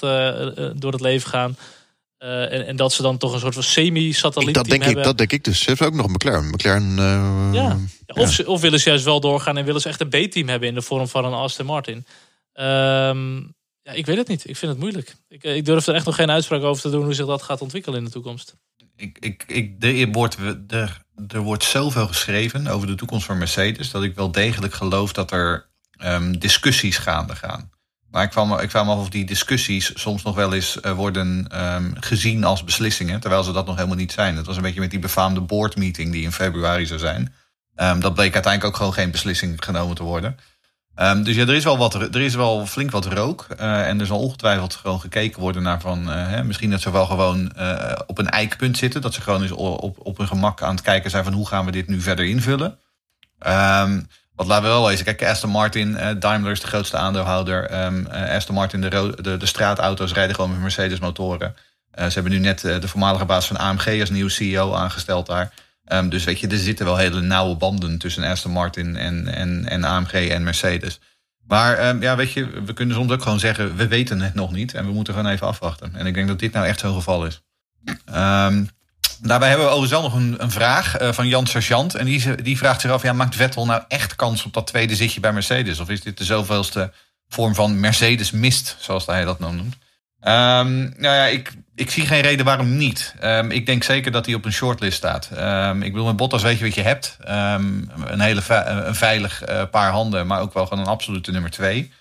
door 0.76 0.92
het 0.92 1.02
leven 1.02 1.30
gaan? 1.30 1.58
Uh, 2.24 2.54
en, 2.54 2.68
en, 2.68 2.76
dat 2.76 2.94
ze 2.94 3.02
dan 3.02 3.18
toch 3.18 3.34
een 3.34 3.40
soort 3.40 3.54
van 3.54 3.64
semi-satelliet 3.64 4.54
dat 4.54 4.66
denk 4.66 4.84
hebben. 4.84 5.00
Ik, 5.00 5.08
dat 5.08 5.18
denk 5.18 5.32
ik 5.32 5.44
dus. 5.44 5.60
Ze 5.60 5.70
hebben 5.70 5.88
ook 5.88 5.94
nog 5.94 6.06
een 6.06 6.12
McLaren. 6.12 6.48
McLaren 6.48 6.98
uh, 6.98 7.50
ja. 7.54 7.78
Of, 8.08 8.32
Ze, 8.32 8.48
of 8.48 8.62
willen 8.62 8.80
ze 8.80 8.90
juist 8.90 9.06
wel 9.06 9.20
doorgaan 9.20 9.58
en 9.58 9.66
willen 9.66 9.82
ze 9.82 9.90
echt 9.90 10.02
een 10.02 10.10
B-team 10.10 10.48
hebben 10.48 10.68
in 10.68 10.74
de 10.74 10.82
vorm 10.82 11.08
van 11.08 11.26
een 11.26 11.34
Aston 11.34 11.66
Martin. 11.66 12.06
Um, 12.54 13.56
ja, 13.82 13.92
ik 13.92 14.06
weet 14.06 14.18
het 14.18 14.28
niet. 14.28 14.50
Ik 14.50 14.58
vind 14.58 14.72
het 14.72 14.82
moeilijk. 14.82 15.16
Ik, 15.28 15.44
ik, 15.44 15.66
durf 15.66 15.88
er 15.88 15.96
echt 15.96 16.06
nog 16.06 16.16
geen 16.16 16.32
uitspraak 16.32 16.62
over 16.62 16.82
te 16.82 16.90
doen 16.90 17.04
hoe 17.04 17.14
zich 17.14 17.26
dat 17.26 17.42
gaat 17.42 17.62
ontwikkelen 17.62 17.98
in 17.98 18.06
de 18.06 18.12
toekomst. 18.12 18.56
Ik, 18.96 19.18
ik, 19.20 19.44
ik, 19.48 19.84
er, 19.84 20.12
wordt, 20.12 20.38
er, 20.68 21.02
er 21.28 21.42
wordt 21.42 21.64
zoveel 21.64 22.08
geschreven 22.08 22.68
over 22.68 22.88
de 22.88 22.96
toekomst 22.96 23.26
van 23.26 23.38
Mercedes 23.38 23.92
dat 23.92 24.04
ik 24.04 24.16
wel 24.16 24.32
degelijk 24.32 24.74
geloof 24.74 25.14
dat 25.14 25.32
er 25.32 25.70
um, 26.04 26.40
discussies 26.40 26.98
gaande 26.98 27.36
gaan. 27.36 27.72
Maar 28.14 28.24
ik 28.24 28.30
kwam, 28.30 28.60
ik 28.60 28.70
kwam 28.70 28.90
af 28.90 28.98
of 28.98 29.10
die 29.10 29.26
discussies 29.26 29.92
soms 29.94 30.24
nog 30.24 30.36
wel 30.36 30.54
eens 30.54 30.78
uh, 30.82 30.92
worden 30.92 31.48
um, 31.64 31.94
gezien 32.00 32.44
als 32.44 32.64
beslissingen, 32.64 33.20
terwijl 33.20 33.44
ze 33.44 33.52
dat 33.52 33.66
nog 33.66 33.76
helemaal 33.76 33.98
niet 33.98 34.12
zijn. 34.12 34.38
Het 34.38 34.46
was 34.46 34.56
een 34.56 34.62
beetje 34.62 34.80
met 34.80 34.90
die 34.90 35.00
befaamde 35.00 35.42
boardmeeting 35.42 36.12
die 36.12 36.24
in 36.24 36.32
februari 36.32 36.86
zou 36.86 37.00
zijn. 37.00 37.34
Um, 37.76 38.00
dat 38.00 38.14
bleek 38.14 38.34
uiteindelijk 38.34 38.74
ook 38.74 38.78
gewoon 38.78 38.94
geen 38.94 39.12
beslissing 39.12 39.64
genomen 39.64 39.96
te 39.96 40.04
worden. 40.04 40.38
Um, 40.96 41.24
dus 41.24 41.36
ja, 41.36 41.42
er 41.42 41.54
is 41.54 41.64
wel, 41.64 41.78
wat, 41.78 41.94
er 41.94 42.22
is 42.22 42.36
wel 42.36 42.66
flink 42.66 42.92
wat 42.92 43.06
rook. 43.06 43.48
Uh, 43.60 43.88
en 43.88 44.00
er 44.00 44.06
zal 44.06 44.20
ongetwijfeld 44.20 44.76
gewoon 44.76 45.00
gekeken 45.00 45.42
worden 45.42 45.64
naar 45.64 45.82
van... 45.82 46.10
Uh, 46.10 46.28
hè, 46.28 46.44
misschien 46.44 46.70
dat 46.70 46.82
ze 46.82 46.92
wel 46.92 47.06
gewoon 47.06 47.52
op 48.06 48.18
een 48.18 48.30
eikpunt 48.30 48.78
zitten. 48.78 49.02
Dat 49.02 49.14
ze 49.14 49.22
gewoon 49.22 49.42
eens 49.42 49.52
op, 49.52 50.06
op 50.06 50.18
hun 50.18 50.28
gemak 50.28 50.62
aan 50.62 50.76
het 50.76 50.84
kijken 50.84 51.10
zijn 51.10 51.24
van... 51.24 51.34
hoe 51.34 51.48
gaan 51.48 51.66
we 51.66 51.72
dit 51.72 51.88
nu 51.88 52.02
verder 52.02 52.26
invullen. 52.26 52.80
Um, 53.48 54.08
wat 54.36 54.48
laten 54.48 54.64
we 54.64 54.70
wel 54.70 54.88
lezen. 54.88 55.06
Kijk, 55.06 55.24
Aston 55.24 55.50
Martin, 55.50 55.90
uh, 55.90 56.10
Daimler 56.20 56.52
is 56.52 56.62
de 56.62 56.68
grootste 56.68 56.98
aandeelhouder. 56.98 57.86
Um, 57.86 58.08
uh, 58.12 58.30
Aston 58.30 58.56
Martin, 58.56 58.82
de, 58.82 59.16
de, 59.22 59.38
de, 59.38 59.46
straatauto's 59.46 60.14
rijden 60.14 60.36
gewoon 60.36 60.52
met 60.52 60.60
Mercedes 60.60 61.00
motoren. 61.00 61.56
Uh, 62.00 62.06
ze 62.06 62.14
hebben 62.14 62.32
nu 62.32 62.40
net 62.40 62.60
de 62.60 62.88
voormalige 62.88 63.26
baas 63.26 63.48
van 63.48 63.58
AMG 63.58 64.00
als 64.00 64.10
nieuwe 64.10 64.30
CEO 64.30 64.74
aangesteld 64.74 65.26
daar. 65.26 65.54
Um, 65.88 66.10
dus 66.10 66.24
weet 66.24 66.40
je, 66.40 66.48
er 66.48 66.58
zitten 66.58 66.86
wel 66.86 66.98
hele 66.98 67.22
nauwe 67.22 67.56
banden 67.56 67.98
tussen 67.98 68.24
Aston 68.24 68.52
Martin 68.52 68.96
en, 68.96 69.28
en, 69.28 69.66
en 69.70 69.84
AMG 69.84 70.14
en 70.14 70.44
Mercedes. 70.44 71.00
Maar 71.48 71.88
um, 71.88 72.02
ja, 72.02 72.16
weet 72.16 72.32
je, 72.32 72.62
we 72.66 72.74
kunnen 72.74 72.96
soms 72.96 73.12
ook 73.12 73.22
gewoon 73.22 73.40
zeggen, 73.40 73.76
we 73.76 73.88
weten 73.88 74.22
het 74.22 74.34
nog 74.34 74.52
niet. 74.52 74.74
En 74.74 74.86
we 74.86 74.92
moeten 74.92 75.14
gewoon 75.14 75.32
even 75.32 75.48
afwachten. 75.48 75.96
En 75.96 76.06
ik 76.06 76.14
denk 76.14 76.28
dat 76.28 76.40
dit 76.40 76.54
nou 76.54 76.66
echt 76.66 76.80
zo'n 76.80 76.94
geval 76.94 77.26
is. 77.26 77.42
Um, 78.16 78.70
Daarbij 79.26 79.50
hebben 79.50 79.68
we 79.68 79.72
overigens 79.72 80.02
nog 80.02 80.14
een, 80.14 80.36
een 80.38 80.52
vraag 80.52 81.02
uh, 81.02 81.12
van 81.12 81.28
Jan 81.28 81.48
Sergeant. 81.48 81.96
En 81.96 82.06
die, 82.06 82.42
die 82.42 82.58
vraagt 82.58 82.82
zich 82.82 82.92
af, 82.92 83.04
ja, 83.04 83.14
maakt 83.14 83.36
Vettel 83.36 83.66
nou 83.66 83.84
echt 83.88 84.16
kans 84.16 84.46
op 84.46 84.54
dat 84.54 84.68
tweede 84.68 84.96
zitje 84.96 85.20
bij 85.20 85.34
Mercedes? 85.34 85.80
Of 85.80 85.90
is 85.90 86.02
dit 86.02 86.18
de 86.18 86.24
zoveelste 86.24 86.92
vorm 87.28 87.56
van 87.56 87.80
Mercedes 87.80 88.32
mist, 88.32 88.76
zoals 88.80 89.06
hij 89.06 89.26
dat 89.26 89.40
nou 89.40 89.56
noemt? 89.56 89.76
Um, 90.22 90.94
nou 90.98 91.16
ja, 91.16 91.26
ik, 91.26 91.54
ik 91.76 91.92
zie 91.92 92.06
geen 92.06 92.22
reden 92.22 92.46
waarom 92.46 92.78
niet. 92.78 93.16
Um, 93.24 93.52
ik 93.52 93.66
denk 93.66 93.84
zeker 93.84 94.12
dat 94.12 94.26
hij 94.26 94.36
op 94.36 94.46
een 94.46 94.54
shortlist 94.54 94.98
staat. 94.98 95.30
Um, 95.38 95.84
ik 95.84 95.92
bedoel, 95.92 96.08
met 96.08 96.16
Bottas 96.16 96.44
weet 96.44 96.58
je 96.58 96.66
wat 96.66 96.76
je 96.76 96.82
hebt. 96.82 97.18
een 97.20 98.20
hele 98.20 98.42
een 98.48 98.96
veilig 98.96 99.50
uh, 99.50 99.62
paar 99.72 99.92
handen, 99.92 100.28
maar 100.28 100.42
ook 100.42 100.54
wel 100.54 100.66
gewoon 100.66 100.84
een 100.84 100.90
absolute 100.90 101.32
nummer 101.32 101.52
twee. 101.52 101.92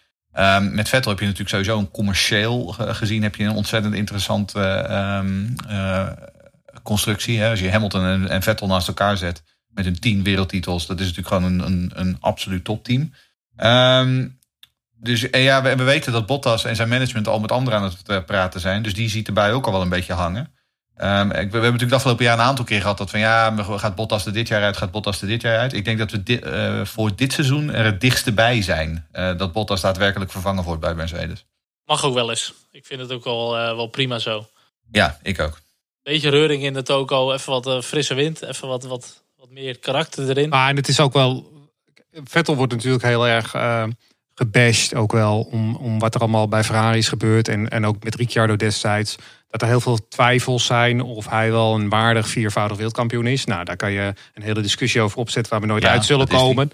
met 0.61 0.89
Vettel 0.89 1.11
heb 1.11 1.21
je 1.21 1.27
natuurlijk 1.27 1.51
sowieso 1.51 1.79
een 1.79 1.91
commercieel 1.91 2.75
gezien... 2.79 3.23
heb 3.23 3.37
je 3.37 3.45
een 3.45 3.55
ontzettend 3.55 3.95
interessant 3.95 4.53
constructie. 6.83 7.41
Hè? 7.41 7.51
Als 7.51 7.61
je 7.61 7.71
Hamilton 7.71 8.05
en, 8.05 8.29
en, 8.29 8.43
Vettel 8.43 8.67
naast 8.67 8.89
elkaar 8.89 9.17
zet 9.17 9.43
met 9.69 9.85
hun 9.85 9.99
tien 9.99 10.23
wereldtitels, 10.23 10.87
dat 10.87 11.01
is 11.01 11.07
natuurlijk 11.07 11.35
gewoon 11.35 11.53
een, 11.53 11.67
een, 11.67 11.91
een 11.95 12.17
absoluut 12.21 12.65
topteam. 12.65 13.13
Um, 13.57 14.41
dus 15.03 15.31
en 15.31 15.41
ja, 15.41 15.63
we, 15.63 15.77
we, 15.77 15.83
weten 15.83 16.13
dat 16.13 16.27
Bottas 16.27 16.65
en 16.65 16.77
zijn 16.77 16.89
management 16.89 17.29
al 17.29 17.41
met 17.41 17.53
anderen 17.53 17.79
aan 17.79 17.85
het 17.85 18.09
uh, 18.09 18.25
praten 18.25 18.61
zijn. 18.61 18.83
Dus 18.83 18.95
die 18.95 19.09
ziet 19.09 19.27
erbij 19.27 19.53
ook 19.53 19.67
al 19.67 19.73
wel 19.73 19.81
een 19.81 19.89
beetje 19.89 20.13
hangen. 20.13 20.55
Um, 20.97 21.29
we, 21.29 21.35
we, 21.35 21.41
hebben 21.41 21.51
natuurlijk 21.51 21.89
de 21.89 21.95
afgelopen 21.95 22.25
jaar 22.25 22.39
een 22.39 22.45
aantal 22.45 22.65
keer 22.65 22.81
gehad 22.81 22.99
dat 22.99 23.11
van 23.11 23.21
ja, 23.21 23.55
gaat 23.57 23.95
Bottas 23.95 24.27
er 24.27 24.33
dit 24.33 24.49
jaar 24.49 24.63
uit, 24.63 24.77
gaat 24.77 24.91
Bottas 24.91 25.21
er 25.21 25.29
dit 25.29 25.43
jaar 25.43 25.59
uit. 25.59 25.73
Ik 25.73 25.85
denk 25.85 25.99
dat 25.99 26.11
we 26.11 26.41
uh, 26.41 26.87
voor 26.87 27.17
dit 27.17 27.33
seizoen 27.33 27.73
er 27.73 27.85
het 27.85 28.01
dichtste 28.01 28.33
bij 28.33 28.63
zijn 28.63 29.07
uh, 29.13 29.39
dat 29.39 29.53
Bottas 29.53 29.81
daadwerkelijk 29.81 30.31
vervangen 30.31 30.65
wordt 30.65 30.81
bij 30.81 30.95
Mercedes. 30.95 31.45
Mag 31.85 32.05
ook 32.05 32.15
wel 32.15 32.31
eens. 32.31 32.53
Ik 32.71 32.87
vind 32.87 33.01
het 33.01 33.13
ook 33.13 33.25
wel, 33.25 33.51
wel 33.51 33.87
prima 33.87 34.19
zo. 34.19 34.47
Ja, 34.91 35.19
ik 35.23 35.41
ook 35.41 35.62
beetje 36.03 36.31
reuring 36.31 36.63
in 36.63 36.73
de 36.73 36.83
toko. 36.83 37.33
Even 37.33 37.53
wat 37.53 37.67
uh, 37.67 37.81
frisse 37.81 38.15
wind. 38.15 38.43
Even 38.43 38.69
wat, 38.69 38.85
wat, 38.85 39.23
wat 39.37 39.51
meer 39.51 39.79
karakter 39.79 40.29
erin. 40.29 40.49
Maar 40.49 40.69
en 40.69 40.77
het 40.77 40.89
is 40.89 41.01
ook 41.01 41.13
wel... 41.13 41.51
Vettel 42.25 42.57
wordt 42.57 42.73
natuurlijk 42.73 43.05
heel 43.05 43.27
erg 43.27 43.55
uh, 43.55 43.85
gebashed 44.35 44.95
ook 44.95 45.13
wel. 45.13 45.49
Om, 45.51 45.77
om 45.77 45.99
wat 45.99 46.15
er 46.15 46.21
allemaal 46.21 46.49
bij 46.49 46.65
Ferrari 46.65 46.99
is 46.99 47.09
gebeurd. 47.09 47.49
En, 47.49 47.69
en 47.69 47.87
ook 47.87 48.05
met 48.05 48.15
Ricciardo 48.15 48.57
destijds. 48.57 49.17
Dat 49.49 49.63
er 49.63 49.69
heel 49.69 49.81
veel 49.81 50.09
twijfels 50.09 50.67
zijn 50.67 51.01
of 51.01 51.29
hij 51.29 51.51
wel 51.51 51.75
een 51.75 51.89
waardig 51.89 52.29
viervoudig 52.29 52.77
wereldkampioen 52.77 53.27
is. 53.27 53.45
Nou, 53.45 53.65
daar 53.65 53.77
kan 53.77 53.93
je 53.93 54.15
een 54.35 54.43
hele 54.43 54.61
discussie 54.61 55.01
over 55.01 55.19
opzetten 55.19 55.53
waar 55.53 55.61
we 55.61 55.67
nooit 55.67 55.83
ja, 55.83 55.91
uit 55.91 56.05
zullen 56.05 56.29
komen. 56.29 56.71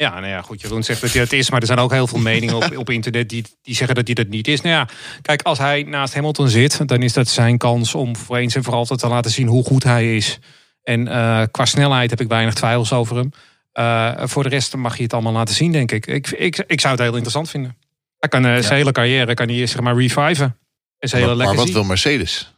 Ja, 0.00 0.20
nou 0.20 0.26
ja, 0.26 0.42
goed, 0.42 0.60
Jeroen 0.60 0.82
zegt 0.82 1.00
dat 1.00 1.12
hij 1.12 1.20
het 1.20 1.32
is. 1.32 1.50
Maar 1.50 1.60
er 1.60 1.66
zijn 1.66 1.78
ook 1.78 1.92
heel 1.92 2.06
veel 2.06 2.18
meningen 2.18 2.56
op, 2.56 2.76
op 2.76 2.90
internet 2.90 3.28
die, 3.28 3.44
die 3.62 3.74
zeggen 3.74 3.94
dat 3.94 4.06
hij 4.06 4.14
dat 4.14 4.28
niet 4.28 4.48
is. 4.48 4.60
Nou 4.60 4.74
ja, 4.74 4.88
kijk, 5.22 5.42
als 5.42 5.58
hij 5.58 5.82
naast 5.82 6.14
Hamilton 6.14 6.48
zit, 6.48 6.88
dan 6.88 7.02
is 7.02 7.12
dat 7.12 7.28
zijn 7.28 7.58
kans 7.58 7.94
om 7.94 8.16
voor 8.16 8.36
eens 8.36 8.54
en 8.54 8.64
voor 8.64 8.74
altijd 8.74 9.00
te 9.00 9.08
laten 9.08 9.30
zien 9.30 9.46
hoe 9.46 9.64
goed 9.64 9.82
hij 9.82 10.16
is. 10.16 10.38
En 10.82 11.06
uh, 11.06 11.42
qua 11.50 11.64
snelheid 11.64 12.10
heb 12.10 12.20
ik 12.20 12.28
weinig 12.28 12.54
twijfels 12.54 12.92
over 12.92 13.16
hem. 13.16 13.32
Uh, 13.74 14.26
voor 14.26 14.42
de 14.42 14.48
rest 14.48 14.76
mag 14.76 14.96
je 14.96 15.02
het 15.02 15.12
allemaal 15.12 15.32
laten 15.32 15.54
zien, 15.54 15.72
denk 15.72 15.92
ik. 15.92 16.06
Ik, 16.06 16.30
ik, 16.30 16.64
ik 16.66 16.80
zou 16.80 16.92
het 16.92 17.02
heel 17.02 17.12
interessant 17.12 17.50
vinden. 17.50 17.76
Hij 18.18 18.28
kan 18.28 18.44
uh, 18.44 18.54
ja. 18.54 18.62
zijn 18.62 18.78
hele 18.78 18.92
carrière 18.92 19.34
kan 19.34 19.48
hij, 19.48 19.66
zeg 19.66 19.80
maar 19.80 19.96
reviven. 19.96 20.58
Is 20.98 21.12
heel 21.12 21.26
maar, 21.26 21.28
lekker 21.28 21.46
maar 21.46 21.56
wat 21.56 21.64
zien. 21.64 21.74
wil 21.74 21.84
Mercedes? 21.84 22.54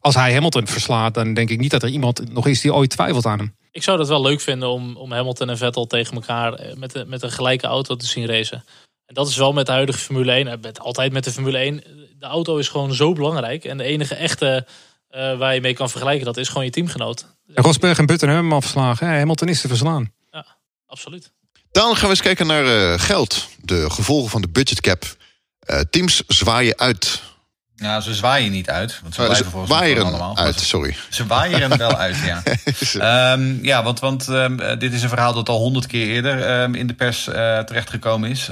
Als 0.00 0.14
hij 0.14 0.32
Hamilton 0.32 0.66
verslaat, 0.66 1.14
dan 1.14 1.34
denk 1.34 1.50
ik 1.50 1.58
niet 1.58 1.70
dat 1.70 1.82
er 1.82 1.88
iemand 1.88 2.32
nog 2.32 2.46
is 2.46 2.60
die 2.60 2.74
ooit 2.74 2.90
twijfelt 2.90 3.26
aan 3.26 3.38
hem. 3.38 3.54
Ik 3.70 3.82
zou 3.82 3.98
dat 3.98 4.08
wel 4.08 4.22
leuk 4.22 4.40
vinden 4.40 4.68
om, 4.68 4.96
om 4.96 5.12
Hamilton 5.12 5.50
en 5.50 5.58
Vettel 5.58 5.86
tegen 5.86 6.14
elkaar 6.14 6.60
met, 6.74 6.92
de, 6.92 7.04
met 7.04 7.22
een 7.22 7.30
gelijke 7.30 7.66
auto 7.66 7.96
te 7.96 8.06
zien 8.06 8.26
racen. 8.26 8.64
En 9.06 9.14
dat 9.14 9.28
is 9.28 9.36
wel 9.36 9.52
met 9.52 9.66
de 9.66 9.72
huidige 9.72 9.98
Formule 9.98 10.32
1. 10.32 10.60
Met, 10.60 10.80
altijd 10.80 11.12
met 11.12 11.24
de 11.24 11.32
Formule 11.32 11.58
1. 11.58 11.82
De 12.18 12.26
auto 12.26 12.56
is 12.56 12.68
gewoon 12.68 12.94
zo 12.94 13.12
belangrijk. 13.12 13.64
En 13.64 13.76
de 13.76 13.84
enige 13.84 14.14
echte 14.14 14.66
uh, 15.10 15.38
waar 15.38 15.54
je 15.54 15.60
mee 15.60 15.74
kan 15.74 15.90
vergelijken, 15.90 16.24
dat 16.24 16.36
is 16.36 16.48
gewoon 16.48 16.64
je 16.64 16.70
teamgenoot. 16.70 17.26
En 17.54 17.62
Rosberg 17.62 17.98
en 17.98 18.06
Button 18.06 18.28
hebben 18.28 18.46
hem 18.46 18.56
afgeslagen. 18.56 19.06
Hè? 19.06 19.18
Hamilton 19.18 19.48
is 19.48 19.60
te 19.60 19.68
verslaan. 19.68 20.12
Ja, 20.30 20.46
absoluut. 20.86 21.32
Dan 21.70 21.94
gaan 21.94 22.02
we 22.02 22.08
eens 22.08 22.22
kijken 22.22 22.46
naar 22.46 22.64
uh, 22.64 22.98
geld. 22.98 23.48
De 23.60 23.90
gevolgen 23.90 24.30
van 24.30 24.40
de 24.40 24.48
budgetcap. 24.48 25.04
Uh, 25.66 25.80
teams 25.80 26.22
zwaaien 26.26 26.78
uit. 26.78 27.22
Ja, 27.80 28.00
ze 28.00 28.14
zwaaien 28.14 28.50
niet 28.50 28.70
uit. 28.70 29.00
Want 29.02 29.14
ze, 29.14 29.20
Uh, 29.20 29.26
blijven 29.26 29.50
volgens 29.50 29.72
mij 29.72 30.00
allemaal. 30.00 30.36
uit, 30.36 30.60
sorry. 30.60 30.96
Ze, 31.10 31.26
waaieren 31.26 31.78
wel 31.78 31.96
uit, 31.96 32.16
ja. 32.16 32.42
Um, 33.32 33.58
ja, 33.72 33.82
want, 33.82 34.00
want 34.00 34.28
um, 34.28 34.56
dit 34.78 34.92
is 34.92 35.02
een 35.02 35.08
verhaal 35.08 35.32
dat 35.32 35.48
al 35.48 35.58
honderd 35.58 35.86
keer 35.86 36.06
eerder 36.06 36.62
um, 36.62 36.74
in 36.74 36.86
de 36.86 36.94
pers 36.94 37.28
uh, 37.28 37.58
terechtgekomen 37.58 38.30
is. 38.30 38.50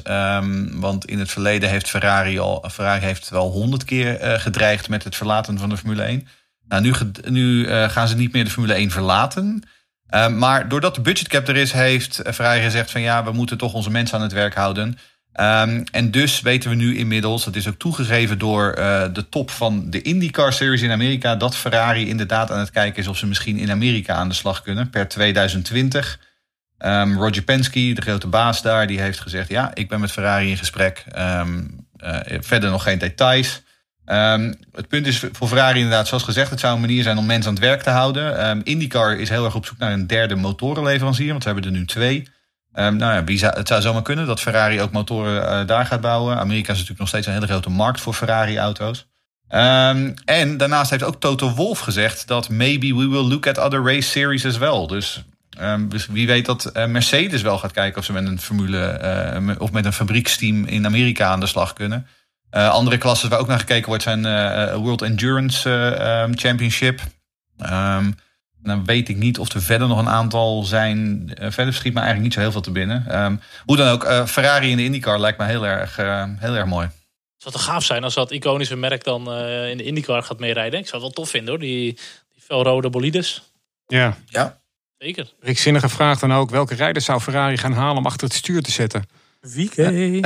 want 0.72 1.04
in 1.04 1.18
het 1.18 1.30
verleden 1.30 1.68
heeft 1.68 1.88
Ferrari 1.88 2.38
al 2.38 2.64
Ferrari 2.70 3.04
heeft 3.04 3.28
wel 3.28 3.50
honderd 3.50 3.84
keer 3.84 4.22
uh, 4.22 4.38
gedreigd 4.38 4.88
met 4.88 5.04
het 5.04 5.16
verlaten 5.16 5.58
van 5.58 5.68
de 5.68 5.76
Formule 5.76 6.02
1. 6.02 6.28
Nou, 6.68 6.82
nu, 6.82 6.92
nu 7.28 7.68
gaan 7.88 8.08
ze 8.08 8.16
niet 8.16 8.32
meer 8.32 8.44
de 8.44 8.50
Formule 8.50 8.74
1 8.74 8.90
verlaten. 8.90 9.62
maar 10.36 10.68
doordat 10.68 10.94
de 10.94 11.00
budgetcap 11.00 11.48
er 11.48 11.56
is, 11.56 11.72
heeft 11.72 12.20
Ferrari 12.24 12.62
gezegd 12.62 12.90
van 12.90 13.00
ja, 13.00 13.24
we 13.24 13.32
moeten 13.32 13.58
toch 13.58 13.72
onze 13.72 13.90
mensen 13.90 14.16
aan 14.16 14.22
het 14.22 14.32
werk 14.32 14.54
houden. 14.54 14.98
Um, 15.40 15.84
en 15.90 16.10
dus 16.10 16.40
weten 16.40 16.70
we 16.70 16.76
nu 16.76 16.96
inmiddels, 16.96 17.44
dat 17.44 17.56
is 17.56 17.68
ook 17.68 17.78
toegegeven 17.78 18.38
door 18.38 18.74
uh, 18.78 19.04
de 19.12 19.28
top 19.28 19.50
van 19.50 19.90
de 19.90 20.02
IndyCar 20.02 20.52
Series 20.52 20.82
in 20.82 20.90
Amerika, 20.90 21.36
dat 21.36 21.56
Ferrari 21.56 22.08
inderdaad 22.08 22.50
aan 22.50 22.58
het 22.58 22.70
kijken 22.70 23.02
is 23.02 23.08
of 23.08 23.16
ze 23.16 23.26
misschien 23.26 23.58
in 23.58 23.70
Amerika 23.70 24.14
aan 24.14 24.28
de 24.28 24.34
slag 24.34 24.62
kunnen 24.62 24.90
per 24.90 25.08
2020. 25.08 26.18
Um, 26.78 27.16
Roger 27.18 27.42
Penske, 27.42 27.92
de 27.92 28.02
grote 28.02 28.26
baas 28.26 28.62
daar, 28.62 28.86
die 28.86 29.00
heeft 29.00 29.20
gezegd: 29.20 29.48
Ja, 29.48 29.70
ik 29.74 29.88
ben 29.88 30.00
met 30.00 30.12
Ferrari 30.12 30.50
in 30.50 30.56
gesprek. 30.56 31.04
Um, 31.18 31.86
uh, 31.98 32.18
verder 32.40 32.70
nog 32.70 32.82
geen 32.82 32.98
details. 32.98 33.62
Het 34.72 34.88
punt 34.88 35.06
is 35.06 35.24
voor 35.32 35.48
Ferrari 35.48 35.78
inderdaad, 35.78 36.08
zoals 36.08 36.22
gezegd, 36.22 36.50
het 36.50 36.60
zou 36.60 36.74
een 36.74 36.80
manier 36.80 37.02
zijn 37.02 37.18
om 37.18 37.26
mensen 37.26 37.48
aan 37.48 37.56
het 37.56 37.64
werk 37.64 37.82
te 37.82 37.90
houden. 37.90 38.62
IndyCar 38.64 39.18
is 39.18 39.28
heel 39.28 39.44
erg 39.44 39.54
op 39.54 39.66
zoek 39.66 39.78
naar 39.78 39.92
een 39.92 40.06
derde 40.06 40.34
motorenleverancier, 40.34 41.30
want 41.30 41.42
ze 41.42 41.48
hebben 41.48 41.66
er 41.66 41.78
nu 41.78 41.86
twee. 41.86 42.28
Um, 42.80 42.96
nou 42.96 43.14
ja, 43.14 43.24
wie 43.24 43.38
zou, 43.38 43.56
het 43.56 43.68
zou 43.68 43.80
zomaar 43.80 44.02
kunnen 44.02 44.26
dat 44.26 44.40
Ferrari 44.40 44.80
ook 44.80 44.90
motoren 44.90 45.42
uh, 45.42 45.66
daar 45.66 45.86
gaat 45.86 46.00
bouwen. 46.00 46.38
Amerika 46.38 46.72
is 46.72 46.78
natuurlijk 46.78 46.98
nog 46.98 47.08
steeds 47.08 47.26
een 47.26 47.32
hele 47.32 47.46
grote 47.46 47.70
markt 47.70 48.00
voor 48.00 48.14
Ferrari-auto's. 48.14 49.06
Um, 49.50 50.14
en 50.24 50.56
daarnaast 50.56 50.90
heeft 50.90 51.02
ook 51.02 51.20
Toto 51.20 51.50
Wolff 51.50 51.80
gezegd 51.80 52.26
dat 52.26 52.48
maybe 52.48 52.94
we 52.94 53.08
will 53.08 53.28
look 53.28 53.46
at 53.46 53.58
other 53.58 53.82
race 53.82 54.08
series 54.08 54.46
as 54.46 54.58
well. 54.58 54.86
Dus, 54.86 55.24
um, 55.60 55.88
dus 55.88 56.06
wie 56.06 56.26
weet 56.26 56.46
dat 56.46 56.70
uh, 56.74 56.86
Mercedes 56.86 57.42
wel 57.42 57.58
gaat 57.58 57.72
kijken 57.72 57.98
of 57.98 58.04
ze 58.04 58.12
met 58.12 58.26
een 58.26 58.40
formule 58.40 59.00
uh, 59.40 59.54
of 59.58 59.72
met 59.72 59.84
een 59.84 59.92
fabrieksteam 59.92 60.64
in 60.64 60.86
Amerika 60.86 61.26
aan 61.28 61.40
de 61.40 61.46
slag 61.46 61.72
kunnen. 61.72 62.06
Eh, 62.50 62.70
andere 62.70 62.98
klassen 62.98 63.30
waar 63.30 63.38
ook 63.38 63.46
naar 63.46 63.58
gekeken 63.58 63.88
wordt 63.88 64.02
zijn 64.02 64.24
eh, 64.24 64.74
World 64.74 65.02
Endurance 65.02 65.70
eh, 65.70 66.22
ehm, 66.22 66.32
Championship. 66.34 67.00
Dan 68.62 68.84
weet 68.84 69.08
ik 69.08 69.16
niet 69.16 69.38
of 69.38 69.52
er 69.52 69.62
verder 69.62 69.88
nog 69.88 69.98
een 69.98 70.08
aantal 70.08 70.62
zijn. 70.62 71.30
Eh, 71.34 71.50
verder 71.50 71.74
schiet 71.74 71.92
me 71.92 72.00
eigenlijk 72.00 72.22
niet 72.22 72.34
zo 72.34 72.40
heel 72.40 72.52
veel 72.52 72.60
te 72.60 72.70
binnen. 72.70 73.04
Ehm, 73.08 73.36
hoe 73.64 73.76
dan 73.76 73.88
ook, 73.88 74.04
eh, 74.04 74.26
Ferrari 74.26 74.70
in 74.70 74.76
de 74.76 74.84
IndyCar 74.84 75.20
lijkt 75.20 75.38
me 75.38 75.44
heel 75.44 75.66
erg, 75.66 75.98
eh, 75.98 76.24
heel 76.38 76.54
erg 76.54 76.66
mooi. 76.66 76.86
Het 76.86 77.42
zou 77.42 77.54
toch 77.54 77.64
gaaf 77.64 77.84
zijn 77.84 78.04
als 78.04 78.14
dat 78.14 78.30
iconische 78.30 78.76
merk 78.76 79.04
dan 79.04 79.32
eh, 79.32 79.70
in 79.70 79.76
de 79.76 79.84
IndyCar 79.84 80.22
gaat 80.22 80.38
meerijden. 80.38 80.78
Ik 80.78 80.86
zou 80.86 81.02
het 81.02 81.14
wel 81.14 81.24
tof 81.24 81.30
vinden 81.30 81.48
hoor, 81.50 81.58
die, 81.62 81.98
die 82.32 82.42
felrode 82.42 82.90
bolides. 82.90 83.42
Ja. 83.86 84.16
Ja, 84.26 84.60
Zeker. 84.98 85.32
Rick 85.40 85.58
Zinnige 85.58 85.88
vraagt 85.88 86.20
dan 86.20 86.32
ook 86.32 86.50
welke 86.50 86.74
rijder 86.74 87.02
zou 87.02 87.20
Ferrari 87.20 87.56
gaan 87.56 87.72
halen 87.72 87.96
om 87.96 88.06
achter 88.06 88.26
het 88.26 88.36
stuur 88.36 88.62
te 88.62 88.70
zetten. 88.70 89.08
Wieke. 89.40 90.20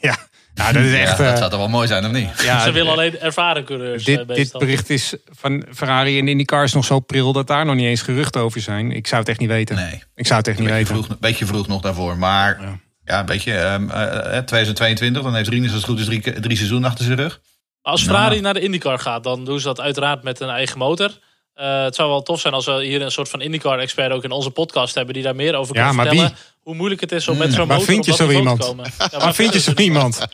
Ja, 0.00 0.16
nou, 0.58 0.72
dat 0.72 0.82
is 0.82 0.90
ja 0.90 0.98
echt. 0.98 1.16
dat 1.18 1.26
eh, 1.26 1.36
zou 1.36 1.50
toch 1.50 1.58
wel 1.58 1.68
mooi 1.68 1.86
zijn, 1.86 2.04
of 2.06 2.12
niet? 2.12 2.42
ja, 2.42 2.60
Ze 2.60 2.70
willen 2.72 2.92
alleen 2.92 3.18
ervaren 3.20 3.64
coureurs. 3.64 4.04
eh, 4.04 4.16
dit, 4.16 4.28
dit 4.28 4.36
meestal. 4.36 4.60
bericht 4.60 4.90
is 4.90 5.14
van 5.38 5.64
Ferrari 5.74 6.18
en 6.18 6.28
IndyCar 6.28 6.64
is 6.64 6.72
nog 6.72 6.84
zo 6.84 7.00
pril 7.00 7.32
dat 7.32 7.46
daar 7.46 7.64
nog 7.66 7.74
niet 7.74 7.84
eens 7.86 8.02
geruchten 8.02 8.40
over 8.40 8.60
zijn. 8.60 8.92
Ik 8.92 9.06
zou 9.06 9.20
het 9.20 9.30
echt 9.30 9.38
niet 9.38 9.48
weten. 9.48 9.76
Nee, 9.76 10.02
Ik 10.14 10.26
zou 10.26 10.38
het 10.38 10.48
echt 10.48 10.58
een 10.58 10.64
niet 10.64 10.72
beetje 10.74 10.92
weten. 10.94 11.04
vroeg, 11.06 11.18
beetje 11.20 11.46
vroeg 11.46 11.68
nog 11.68 11.80
daarvoor. 11.80 12.16
Maar 12.18 12.58
Ja. 12.60 12.78
ja, 13.04 13.20
een 13.20 13.26
beetje 13.26 13.52
ehm, 13.52 13.90
eh, 13.90 14.36
eh, 14.36 14.44
2022, 14.44 15.22
dan 15.22 15.34
heeft 15.34 15.48
Rinus 15.48 15.72
als 15.72 15.76
het 15.80 15.90
goed 15.90 15.98
is 16.00 16.04
drie, 16.06 16.40
drie 16.40 16.56
seizoenen 16.56 16.88
achter 16.90 17.04
zijn 17.04 17.16
rug. 17.18 17.40
Als 17.82 18.02
Ferrari 18.02 18.40
naar 18.40 18.54
de 18.54 18.60
IndyCar 18.60 18.98
gaat, 18.98 19.24
dan 19.24 19.44
doen 19.44 19.60
ze 19.60 19.66
dat 19.66 19.80
uiteraard 19.80 20.22
met 20.22 20.40
een 20.40 20.48
eigen 20.48 20.78
motor. 20.78 21.10
Eh, 21.58 21.82
het 21.84 21.94
zou 21.94 22.08
wel 22.08 22.22
tof 22.22 22.40
zijn 22.40 22.54
als 22.54 22.66
we 22.66 22.84
hier 22.84 23.02
een 23.02 23.10
soort 23.10 23.28
van 23.28 23.40
IndyCar-expert 23.40 24.12
ook 24.12 24.24
in 24.24 24.30
onze 24.30 24.50
podcast 24.50 24.94
hebben... 24.94 25.14
die 25.14 25.22
daar 25.22 25.34
meer 25.36 25.54
over 25.54 25.76
Ja, 25.76 25.86
kan 25.86 25.96
maar 25.96 26.06
vertellen. 26.06 26.30
wie? 26.30 26.38
Hoe 26.62 26.74
moeilijk 26.74 27.00
het 27.00 27.12
is 27.12 27.28
om 27.28 27.36
met 27.36 27.52
zo'n 27.52 27.66
Waar 27.66 27.78
motor 27.78 27.92
vind 27.92 28.04
je 28.04 28.12
op 28.12 28.18
dat 28.18 28.26
zo 28.28 28.32
niveau 28.34 28.42
iemand? 28.58 28.60
te 28.60 28.66
komen. 28.66 28.90
Ja, 29.12 29.18
Waar 29.24 29.34
vind 29.34 29.52
je 29.52 29.60
zo 29.60 29.72
iemand? 29.74 30.26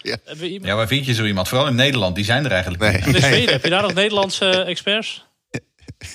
Ja, 0.63 0.75
waar 0.75 0.87
vind 0.87 1.07
je 1.07 1.15
zo 1.15 1.25
iemand? 1.25 1.49
Vooral 1.49 1.67
in 1.67 1.75
Nederland, 1.75 2.15
die 2.15 2.25
zijn 2.25 2.45
er 2.45 2.51
eigenlijk 2.51 2.83
Nee. 2.83 2.93
niet. 2.93 3.07
In 3.07 3.23
Zweden, 3.23 3.53
heb 3.53 3.65
je 3.65 3.71
daar 3.71 3.83
nog 3.83 3.95
Nederlandse 3.95 4.51
experts? 4.51 5.25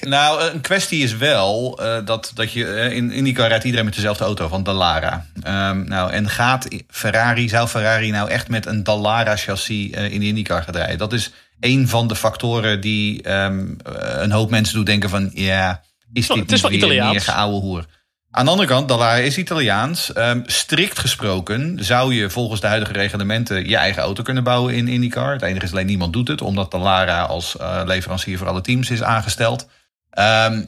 Nou, 0.02 0.42
een 0.44 0.62
kwestie 0.62 1.04
is 1.04 1.16
wel 1.18 1.80
eh, 1.82 2.06
dat, 2.06 2.32
dat 2.36 2.52
je 2.52 2.66
eh, 2.66 2.96
in 2.96 3.12
IndyCar 3.12 3.48
rijdt 3.48 3.64
iedereen 3.64 3.86
met 3.86 3.96
dezelfde 3.96 4.24
auto 4.24 4.48
van 4.48 4.64
Dallara. 4.64 5.26
Ehm, 5.44 5.84
nou, 5.88 6.12
en 6.12 6.30
gaat 6.30 6.68
Ferrari, 6.88 7.50
zou 7.50 7.68
Ferrari 7.68 8.12
nou 8.12 8.30
echt 8.30 8.50
met 8.50 8.66
een 8.66 8.84
Dallara 8.84 9.36
chassis 9.36 9.90
eh, 9.92 10.12
in 10.12 10.20
de 10.20 10.26
IndyCar 10.26 10.64
gaan 10.64 10.74
rijden? 10.76 10.98
Dat 10.98 11.14
is 11.14 11.32
een 11.60 11.88
van 11.88 12.08
de 12.08 12.16
factoren 12.16 12.82
die 12.82 13.22
ehm, 13.22 13.68
eh, 13.86 14.22
een 14.22 14.32
hoop 14.32 14.50
mensen 14.50 14.76
doet 14.76 14.86
denken 14.86 15.10
van 15.10 15.32
ja, 15.34 15.84
is 16.14 16.28
dit 16.28 16.38
het 16.38 16.52
is 16.52 16.62
wel 16.62 16.72
Italiaans. 16.72 17.12
meer 17.12 17.22
geouwe 17.22 17.60
hoer? 17.60 17.86
Aan 18.32 18.46
de 18.46 18.52
andere 18.52 18.68
kant, 18.68 18.88
Dallara 18.88 19.16
is 19.16 19.38
Italiaans. 19.38 20.14
Ehm, 20.14 20.42
strikt 20.46 21.00
gesproken 21.00 21.84
zou 21.84 22.14
je 22.14 22.30
volgens 22.30 22.62
de 22.62 22.68
huidige 22.68 22.92
reglementen 22.92 23.70
je 23.70 23.76
eigen 23.76 24.02
auto 24.02 24.24
kunnen 24.24 24.44
bouwen 24.44 24.74
in 24.74 24.88
IndyCar. 24.88 25.32
Het 25.32 25.42
enige 25.42 25.66
is 25.66 25.72
alleen 25.72 25.86
niemand 25.86 26.14
doet 26.14 26.28
het, 26.28 26.42
omdat 26.42 26.72
Dallara 26.72 27.22
als 27.22 27.58
eh, 27.58 27.82
leverancier 27.86 28.38
voor 28.38 28.48
alle 28.48 28.62
teams 28.62 28.90
is 28.90 29.04
aangesteld. 29.04 29.68
Ehm, 30.10 30.62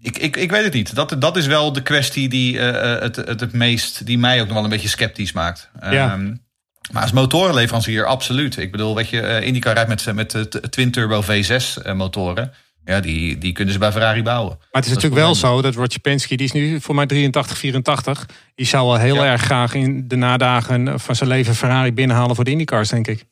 ik, 0.00 0.18
ik, 0.18 0.36
ik 0.36 0.50
weet 0.50 0.64
het 0.64 0.72
niet. 0.72 0.94
Dat, 0.94 1.16
dat 1.18 1.36
is 1.36 1.46
wel 1.46 1.72
de 1.72 1.82
kwestie 1.82 2.28
die, 2.28 2.58
eh, 2.58 3.00
het, 3.02 3.16
het, 3.16 3.40
het 3.40 3.52
meest, 3.52 4.06
die 4.06 4.18
mij 4.18 4.40
ook 4.40 4.46
nog 4.46 4.54
wel 4.54 4.64
een 4.64 4.70
beetje 4.70 4.88
sceptisch 4.88 5.32
maakt. 5.32 5.70
Ja. 5.80 6.12
Ehm, 6.12 6.34
maar 6.92 7.02
als 7.02 7.12
motorenleverancier, 7.12 8.04
absoluut. 8.06 8.56
Ik 8.56 8.70
bedoel, 8.70 8.94
weet 8.94 9.08
je, 9.08 9.20
eh, 9.20 9.46
IndyCar 9.46 9.74
rijdt 9.74 9.88
met, 9.88 10.14
met 10.14 10.34
eh, 10.34 10.40
t- 10.42 10.72
twin 10.72 10.90
turbo 10.90 11.22
V6 11.22 11.82
eh, 11.82 11.94
motoren. 11.94 12.52
Ja, 12.84 13.00
die, 13.00 13.38
die 13.38 13.52
kunnen 13.52 13.72
ze 13.72 13.78
bij 13.80 13.92
Ferrari 13.92 14.22
bouwen. 14.22 14.48
Maar 14.58 14.66
het 14.70 14.84
is 14.84 14.92
Dat 14.92 15.02
natuurlijk 15.02 15.22
wel 15.22 15.34
zo 15.34 15.62
dat 15.62 15.74
Roger 15.74 16.00
Penske, 16.00 16.36
die 16.36 16.46
is 16.46 16.52
nu 16.52 16.80
voor 16.80 16.94
mij 16.94 17.06
83, 17.06 17.58
84. 17.58 18.26
Die 18.54 18.66
zou 18.66 18.86
wel 18.86 18.96
heel 18.98 19.14
Ja. 19.14 19.24
erg 19.24 19.42
graag 19.42 19.74
in 19.74 20.08
de 20.08 20.16
nadagen 20.16 21.00
van 21.00 21.16
zijn 21.16 21.28
leven 21.28 21.54
Ferrari 21.54 21.92
binnenhalen 21.92 22.34
voor 22.36 22.44
de 22.44 22.50
IndyCars, 22.50 22.88
denk 22.88 23.06
ik. 23.06 23.24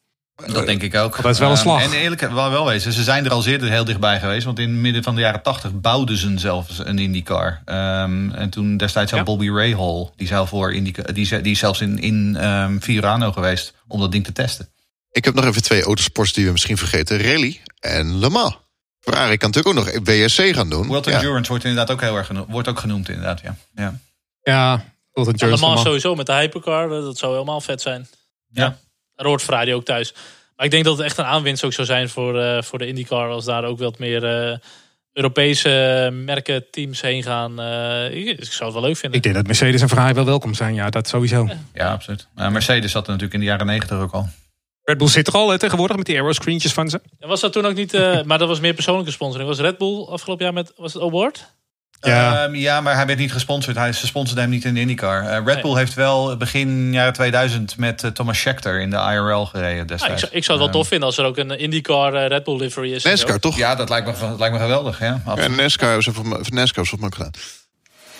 Dat 0.47 0.66
denk 0.66 0.82
ik 0.82 0.95
ook. 0.95 1.22
dat 1.22 1.32
is 1.32 1.39
wel 1.39 1.49
een 1.49 1.55
Ehm, 1.55 1.62
slag. 1.64 1.82
en 1.82 1.93
eerlijk, 1.93 2.20
wel, 2.20 2.51
wel 2.51 2.64
wezen, 2.66 2.93
ze 2.93 3.03
zijn 3.03 3.24
er 3.24 3.30
al 3.30 3.43
zeer 3.43 3.62
heel 3.62 3.84
dichtbij 3.84 4.20
geweest. 4.20 4.45
Want 4.45 4.59
in 4.59 4.68
het 4.70 4.78
midden 4.78 5.03
van 5.03 5.14
de 5.14 5.20
jaren 5.20 5.43
80 5.43 5.80
bouwden 5.80 6.16
ze 6.16 6.39
zelfs 6.39 6.78
een 6.78 6.99
IndyCar. 6.99 7.62
Ehm, 7.64 8.30
en 8.30 8.51
toen 8.51 8.76
destijds 8.76 9.11
zou 9.11 9.22
Ja. 9.22 9.26
Bobby 9.26 9.49
Rahal, 9.51 10.12
die, 10.16 10.26
zou 10.26 10.49
voor 10.49 10.72
IndyCar, 10.74 11.12
die, 11.12 11.22
is- 11.22 11.43
die 11.43 11.53
is 11.53 11.59
zelfs 11.59 11.80
in, 11.80 11.99
in 11.99 12.36
ehm 12.36 12.78
Fiorano 12.78 13.32
geweest 13.32 13.74
om 13.89 14.01
dat 14.01 14.12
ding 14.12 14.24
te 14.24 14.32
testen. 14.32 14.68
Ik 15.11 15.24
heb 15.24 15.34
nog 15.34 15.45
even 15.45 15.62
twee 15.62 15.82
autosports 15.82 16.32
die 16.32 16.45
we 16.47 16.53
misschien 16.53 16.76
vergeten. 16.78 17.22
Rally 17.22 17.61
en 17.80 18.18
Le 18.18 18.28
Mans. 18.30 18.59
Ferrari 19.01 19.36
kan 19.36 19.51
natuurlijk 19.51 19.78
ook 19.89 19.95
nog 19.95 20.05
WSC 20.05 20.55
gaan 20.55 20.70
doen. 20.70 20.86
World 20.86 21.05
Ja. 21.05 21.12
Endurance 21.12 21.49
wordt 21.51 21.64
inderdaad 21.64 21.91
ook 21.91 22.01
heel 22.01 22.16
erg 22.16 22.26
genoemd, 22.26 22.51
wordt 22.51 22.68
ook 22.68 22.78
genoemd 22.78 23.09
inderdaad, 23.09 23.41
ja. 23.41 23.57
ja. 23.74 23.99
Ja, 24.43 24.84
Le 25.12 25.57
Mans 25.57 25.82
sowieso 25.82 26.14
met 26.14 26.26
de 26.26 26.32
Hypercar, 26.32 26.89
dat 26.89 27.18
zou 27.18 27.32
helemaal 27.32 27.61
vet 27.61 27.80
zijn. 27.82 28.09
Ja. 28.53 28.76
Hoort 29.27 29.43
Ferrari 29.43 29.75
ook 29.75 29.85
thuis. 29.85 30.12
Maar 30.57 30.66
ik 30.66 30.73
denk 30.73 30.85
dat 30.85 30.97
het 30.97 31.07
echt 31.07 31.19
een 31.19 31.25
aanwinst 31.25 31.64
ook 31.64 31.73
zou 31.73 31.87
zijn 31.87 32.09
voor, 32.09 32.41
eh, 32.41 32.62
voor 32.62 32.79
de 32.79 32.87
IndyCar... 32.87 33.29
als 33.29 33.45
daar 33.45 33.64
ook 33.64 33.79
wat 33.79 33.99
meer 33.99 34.25
eh, 34.25 34.57
Europese 35.19 36.11
merken, 36.12 36.71
teams 36.71 37.01
heen 37.01 37.23
gaan. 37.23 37.61
Eh, 37.61 38.14
ik, 38.14 38.45
zou 38.45 38.64
het 38.64 38.73
wel 38.73 38.83
leuk 38.83 38.97
vinden. 38.97 39.19
Ik 39.19 39.23
denk 39.23 39.35
dat 39.35 39.47
Mercedes 39.47 39.81
en 39.81 39.89
Ferrari 39.89 40.14
wel 40.14 40.25
welkom 40.25 40.55
zijn. 40.55 40.75
Ja, 40.75 40.91
dat 40.91 41.09
sowieso. 41.09 41.49
Ja, 41.75 41.93
absoluut. 41.93 42.29
Uh, 42.37 42.49
Mercedes 42.49 42.91
zat 42.91 43.03
er 43.03 43.12
natuurlijk 43.12 43.35
in 43.35 43.41
de 43.41 43.47
jaren 43.47 43.66
90 43.66 43.99
ook 43.99 44.12
al. 44.12 44.29
Red 44.83 44.99
Bull 44.99 45.09
zit 45.09 45.27
er 45.27 45.33
al 45.33 45.51
hè, 45.51 45.59
tegenwoordig 45.59 45.97
met 45.97 46.07
die 46.07 46.16
aero-screentjes 46.16 46.73
van 46.73 46.89
ze. 46.89 47.01
En 47.19 47.29
was 47.29 47.41
dat 47.41 47.53
toen 47.53 47.66
ook 47.66 47.75
niet... 47.75 47.95
eh, 47.95 48.23
maar 48.29 48.39
dat 48.39 48.49
was 48.49 48.61
meer 48.61 48.75
persoonlijke 48.75 49.11
sponsoring. 49.11 49.49
Was 49.49 49.59
Red 49.59 49.79
Bull 49.79 50.05
afgelopen 50.05 50.45
jaar 50.45 50.55
met... 50.55 50.73
Was 50.77 50.93
het 50.95 51.03
Award? 51.03 51.55
Ja. 52.01 52.45
Ehm, 52.45 52.55
ja, 52.55 52.81
maar 52.81 52.95
hij 52.95 53.07
werd 53.07 53.19
niet 53.19 53.33
gesponsord. 53.33 53.77
Hij, 53.77 53.93
ze 53.93 54.07
sponsorden 54.07 54.45
hem 54.45 54.53
niet 54.53 54.65
in 54.65 54.75
de 54.75 54.81
IndyCar. 54.81 55.23
Eh, 55.23 55.35
Red 55.45 55.45
Nee. 55.45 55.61
Bull 55.63 55.77
heeft 55.77 55.95
wel 55.95 56.37
begin 56.37 56.93
jaren 56.93 57.13
2000 57.13 57.77
met 57.77 58.03
eh, 58.05 58.11
Thomas 58.11 58.39
Schechter 58.39 58.81
in 58.81 58.91
de 58.91 58.97
IRL 58.97 59.45
gereden 59.45 59.83
ik, 59.83 59.89
destijds. 59.89 60.21
zou, 60.21 60.33
ik 60.35 60.45
zou 60.45 60.59
het 60.59 60.59
wel 60.59 60.67
Ehm, 60.69 60.73
tof 60.73 60.89
vinden 60.89 61.07
als 61.07 61.19
er 61.19 61.25
ook 61.25 61.37
een 61.37 61.59
IndyCar 61.59 62.15
eh, 62.15 62.27
Red 62.29 62.45
Bull 62.45 62.57
livery 62.59 62.93
is. 62.95 63.05
en. 63.05 63.11
NASCAR 63.11 63.39
toch? 63.39 63.57
Ja, 63.57 63.75
dat 63.75 63.89
lijkt 63.89 64.07
me, 64.07 64.29
dat 64.29 64.39
lijkt 64.39 64.55
me 64.55 64.61
geweldig. 64.61 64.99
Ja, 64.99 65.07
Ja, 65.07 65.21
absoluut. 65.25 65.57
NASCAR 65.57 65.97
is 65.99 66.05
volgens 66.05 66.29
mij- 67.01 67.11
gedaan. 67.11 67.31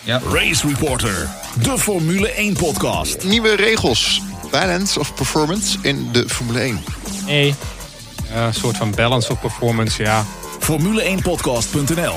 Ja. 0.03 0.21
Race 0.33 0.67
Reporter, 0.69 1.29
de 1.63 1.79
Formule 1.79 2.33
1 2.33 2.55
podcast. 2.57 3.25
Nieuwe 3.25 3.55
regels. 3.57 4.21
Balance 4.51 5.01
of 5.01 5.15
performance 5.15 5.79
in 5.83 6.13
de 6.13 6.29
Formule 6.29 6.61
1. 6.61 6.81
Nee. 7.27 7.55
Ja, 8.35 8.47
een 8.47 8.55
soort 8.55 8.77
van 8.77 8.95
balance 8.95 9.33
of 9.33 9.41
performance, 9.41 10.03
ja. 10.03 10.25
Formule1podcast.nl 10.61 12.15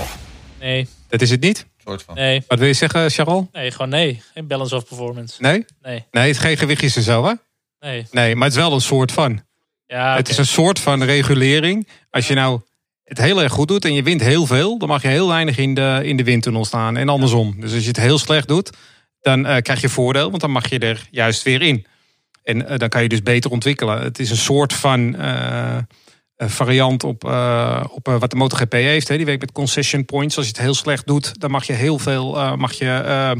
Nee. 0.59 0.88
Dat 1.12 1.22
is 1.22 1.30
het 1.30 1.41
niet. 1.41 1.66
soort 1.86 2.03
van. 2.03 2.16
Nee. 2.16 2.43
Wat 2.47 2.59
wil 2.59 2.68
je 2.68 2.74
zeggen, 2.74 3.09
Charles? 3.09 3.45
Nee, 3.51 3.72
gewoon 3.72 3.89
nee. 3.89 4.22
Geen 4.34 4.47
balance 4.47 4.76
of 4.76 4.86
performance. 4.86 5.41
Nee? 5.41 5.66
Nee. 5.82 6.05
Nee, 6.12 6.28
het 6.28 6.36
is 6.36 6.41
geen 6.41 6.57
gewichtjes 6.57 6.95
en 6.95 7.01
zo, 7.03 7.26
hè? 7.26 7.34
Nee. 7.80 8.05
Nee, 8.12 8.36
maar 8.36 8.47
het 8.47 8.57
is 8.57 8.64
wel 8.64 8.74
een 8.74 8.82
soort 8.82 9.12
van. 9.12 9.43
Ja, 9.86 10.16
Het 10.16 10.30
is 10.30 10.38
een 10.38 10.45
soort 10.45 10.80
van 10.80 11.03
regulering. 11.03 11.88
Als 12.09 12.28
je 12.28 12.34
nou 12.34 12.62
het 13.03 13.18
heel 13.18 13.41
erg 13.41 13.51
goed 13.51 13.68
doet 13.68 13.86
en 13.86 13.93
je 13.93 14.03
wint 14.03 14.22
heel 14.22 14.45
veel, 14.45 14.78
dan 14.78 14.88
mag 14.88 15.01
je 15.01 15.07
heel 15.07 15.28
weinig 15.28 15.57
in 15.57 15.74
de, 15.74 15.99
in 16.03 16.18
de 16.18 16.24
windtunnel 16.24 16.66
staan. 16.66 16.97
En 16.97 17.09
andersom. 17.09 17.55
Dus 17.62 17.74
als 17.74 17.82
je 17.82 17.88
het 17.88 17.97
heel 17.97 18.18
slecht 18.18 18.47
doet, 18.47 18.70
dan 19.22 19.45
eh, 19.45 19.62
krijg 19.62 19.82
je 19.82 19.89
voordeel, 19.89 20.30
want 20.30 20.41
dan 20.41 20.51
mag 20.51 20.70
je 20.70 20.80
er 20.80 21.07
juist 21.12 21.43
weer 21.43 21.62
in. 21.62 21.86
En 22.43 22.68
eh, 22.68 22.78
dan 22.78 22.89
kan 22.89 23.01
je 23.01 23.09
dus 23.09 23.24
beter 23.24 23.51
ontwikkelen. 23.51 24.01
Het 24.01 24.20
is 24.20 24.30
een 24.30 24.38
soort 24.38 24.74
van 24.74 25.16
eh, 25.16 25.78
een 25.78 25.88
variant 26.49 27.03
op, 27.03 27.23
eh, 27.23 27.83
op 27.91 28.07
eh, 28.07 28.19
wat 28.19 28.29
de 28.29 28.35
MotoGP 28.35 28.71
heeft. 28.71 29.07
Die 29.07 29.25
werkt 29.25 29.41
met 29.41 29.51
concession 29.51 30.05
points. 30.05 30.37
Als 30.37 30.45
je 30.45 30.51
het 30.51 30.61
heel 30.61 30.73
slecht 30.73 31.07
doet, 31.07 31.39
dan 31.39 31.51
mag 31.51 31.63
je 31.63 31.73
heel 31.73 31.99
veel, 31.99 32.37
eh, 32.37 32.55
mag 32.55 32.73
je 32.73 33.39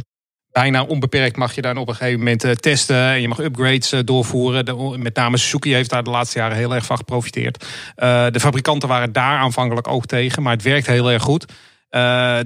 bijna 0.52 0.84
onbeperkt 0.84 1.38
mag 1.38 1.56
je 1.56 1.62
dan 1.62 1.78
op 1.78 1.88
een 1.88 1.96
gegeven 1.96 2.20
moment 2.20 2.62
testen. 2.62 2.96
En 2.96 3.22
je 3.22 3.28
mag 3.28 3.40
upgrades 3.40 3.94
doorvoeren. 4.06 5.02
Met 5.02 5.16
name 5.16 5.38
Suzuki 5.38 5.74
heeft 5.74 5.90
daar 5.90 6.04
de 6.04 6.10
laatste 6.10 6.40
jaren 6.40 6.58
heel 6.58 6.76
erg 6.76 6.86
van 6.86 6.98
geprofiteerd. 6.98 7.66
De 7.96 8.40
fabrikanten 8.40 8.90
waren 8.90 9.12
daar 9.12 9.38
aanvankelijk 9.38 9.88
ook 9.88 10.06
tegen, 10.06 10.44
maar 10.44 10.54
het 10.54 10.62
werkt 10.62 10.88
heel 10.88 11.12
erg 11.12 11.24
goed. 11.24 11.46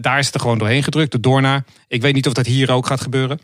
Daar 0.01 0.19
is 0.19 0.25
het 0.25 0.35
er 0.35 0.41
gewoon 0.41 0.57
doorheen 0.57 0.83
gedrukt, 0.83 1.11
de 1.11 1.19
Dorna. 1.19 1.63
Ik 1.87 2.01
weet 2.01 2.13
niet 2.13 2.27
of 2.27 2.33
dat 2.33 2.45
hier 2.45 2.71
ook 2.71 2.87
gaat 2.87 3.01
gebeuren. 3.01 3.39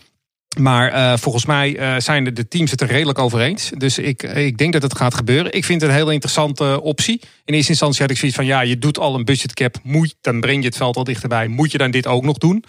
Maar 0.59 0.91
eh, 0.91 1.17
volgens 1.17 1.45
mij 1.45 1.77
eh, 1.77 1.95
zijn 1.97 2.23
de, 2.23 2.47
teams 2.47 2.71
het 2.71 2.81
er 2.81 2.87
redelijk 2.87 3.19
over 3.19 3.39
eens. 3.39 3.71
Dus 3.77 3.97
ik, 3.97 4.23
ik 4.23 4.57
denk 4.57 4.73
dat 4.73 4.81
het 4.81 4.95
gaat 4.95 5.13
gebeuren. 5.13 5.53
Ik 5.53 5.65
vind 5.65 5.81
het 5.81 5.89
een 5.89 5.95
hele 5.95 6.13
interessante 6.13 6.81
optie. 6.81 7.21
In 7.45 7.53
eerste 7.53 7.71
instantie 7.71 8.01
had 8.01 8.11
ik 8.11 8.17
zoiets 8.17 8.37
van... 8.37 8.45
ja, 8.45 8.61
je 8.61 8.77
doet 8.77 8.99
al 8.99 9.15
een 9.15 9.25
budgetcap. 9.25 9.75
Moet, 9.83 10.15
dan 10.21 10.39
breng 10.39 10.61
je 10.61 10.67
het 10.67 10.77
veld 10.77 10.95
al 10.95 11.03
dichterbij. 11.03 11.47
Moet 11.47 11.71
je 11.71 11.77
dan 11.77 11.91
dit 11.91 12.07
ook 12.07 12.23
nog 12.23 12.37
doen? 12.37 12.63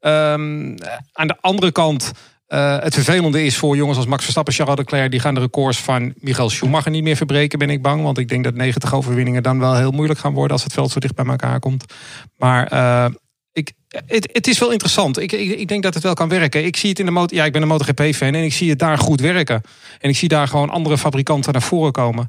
Ehm, 0.00 0.76
aan 1.12 1.26
de 1.26 1.36
andere 1.40 1.72
kant... 1.72 2.12
eh, 2.46 2.78
het 2.78 2.94
vervelende 2.94 3.44
is 3.44 3.56
voor 3.56 3.76
jongens 3.76 3.96
als 3.96 4.06
Max 4.06 4.22
Verstappen, 4.22 4.54
Charles 4.54 4.76
Leclerc... 4.76 5.10
die 5.10 5.20
gaan 5.20 5.34
de 5.34 5.40
records 5.40 5.78
van 5.78 6.14
Michael 6.16 6.50
Schumacher 6.50 6.90
niet 6.90 7.02
meer 7.02 7.16
verbreken, 7.16 7.58
ben 7.58 7.70
ik 7.70 7.82
bang. 7.82 8.02
Want 8.02 8.18
ik 8.18 8.28
denk 8.28 8.44
dat 8.44 8.54
90 8.54 8.94
overwinningen 8.94 9.42
dan 9.42 9.58
wel 9.58 9.76
heel 9.76 9.90
moeilijk 9.90 10.18
gaan 10.20 10.34
worden... 10.34 10.52
als 10.52 10.64
het 10.64 10.72
veld 10.72 10.90
zo 10.90 11.00
dicht 11.00 11.14
bij 11.14 11.26
elkaar 11.26 11.58
komt. 11.58 11.84
Maar 12.36 12.66
eh, 12.66 13.06
het, 14.06 14.28
het 14.32 14.46
is 14.46 14.58
wel 14.58 14.70
interessant. 14.70 15.18
Ik, 15.18 15.32
ik, 15.32 15.58
ik 15.58 15.68
denk 15.68 15.82
dat 15.82 15.94
het 15.94 16.02
wel 16.02 16.14
kan 16.14 16.28
werken. 16.28 16.64
Ik 16.64 16.76
zie 16.76 16.88
het 16.88 16.98
in 16.98 17.04
de 17.04 17.10
motor. 17.10 17.36
Ja, 17.36 17.44
ik 17.44 17.52
ben 17.52 17.62
een 17.62 17.68
MotoGP-fan 17.68 18.34
en 18.34 18.44
ik 18.44 18.52
zie 18.52 18.70
het 18.70 18.78
daar 18.78 18.98
goed 18.98 19.20
werken. 19.20 19.62
En 20.00 20.10
ik 20.10 20.16
zie 20.16 20.28
daar 20.28 20.48
gewoon 20.48 20.70
andere 20.70 20.98
fabrikanten 20.98 21.52
naar 21.52 21.62
voren 21.62 21.92
komen. 21.92 22.28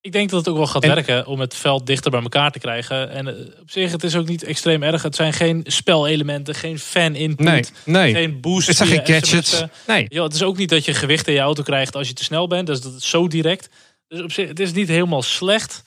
Ik 0.00 0.12
denk 0.12 0.30
dat 0.30 0.38
het 0.38 0.48
ook 0.48 0.56
wel 0.56 0.66
gaat 0.66 0.82
En- 0.82 0.94
werken 0.94 1.26
om 1.26 1.40
het 1.40 1.54
veld 1.54 1.86
dichter 1.86 2.10
bij 2.10 2.22
elkaar 2.22 2.50
te 2.50 2.58
krijgen. 2.58 3.10
En 3.10 3.28
eh, 3.28 3.60
op 3.60 3.70
zich, 3.70 3.92
het 3.92 4.04
is 4.04 4.16
ook 4.16 4.28
niet 4.28 4.42
extreem 4.42 4.82
erg. 4.82 5.02
Het 5.02 5.14
zijn 5.16 5.32
geen 5.32 5.60
spelelementen, 5.66 6.54
geen 6.54 6.78
fan-input. 6.78 7.44
Nee, 7.46 7.64
nee. 7.84 8.12
Geen 8.12 8.40
boost. 8.40 8.66
Het 8.66 8.76
zijn 8.76 8.88
geen 8.88 9.06
gadgets. 9.06 9.62
Nee. 9.86 10.06
Ja, 10.08 10.22
het 10.22 10.34
is 10.34 10.42
ook 10.42 10.56
niet 10.56 10.68
dat 10.68 10.84
je 10.84 10.94
gewicht 10.94 11.28
in 11.28 11.34
je 11.34 11.40
auto 11.40 11.62
krijgt 11.62 11.96
als 11.96 12.08
je 12.08 12.14
te 12.14 12.24
snel 12.24 12.46
bent. 12.46 12.66
Dus 12.66 12.80
dat 12.80 12.94
is 12.94 13.08
zo 13.10 13.28
direct. 13.28 13.68
Dus 14.08 14.22
op 14.22 14.32
zich, 14.32 14.48
het 14.48 14.60
is 14.60 14.72
niet 14.72 14.88
helemaal 14.88 15.22
slecht. 15.22 15.82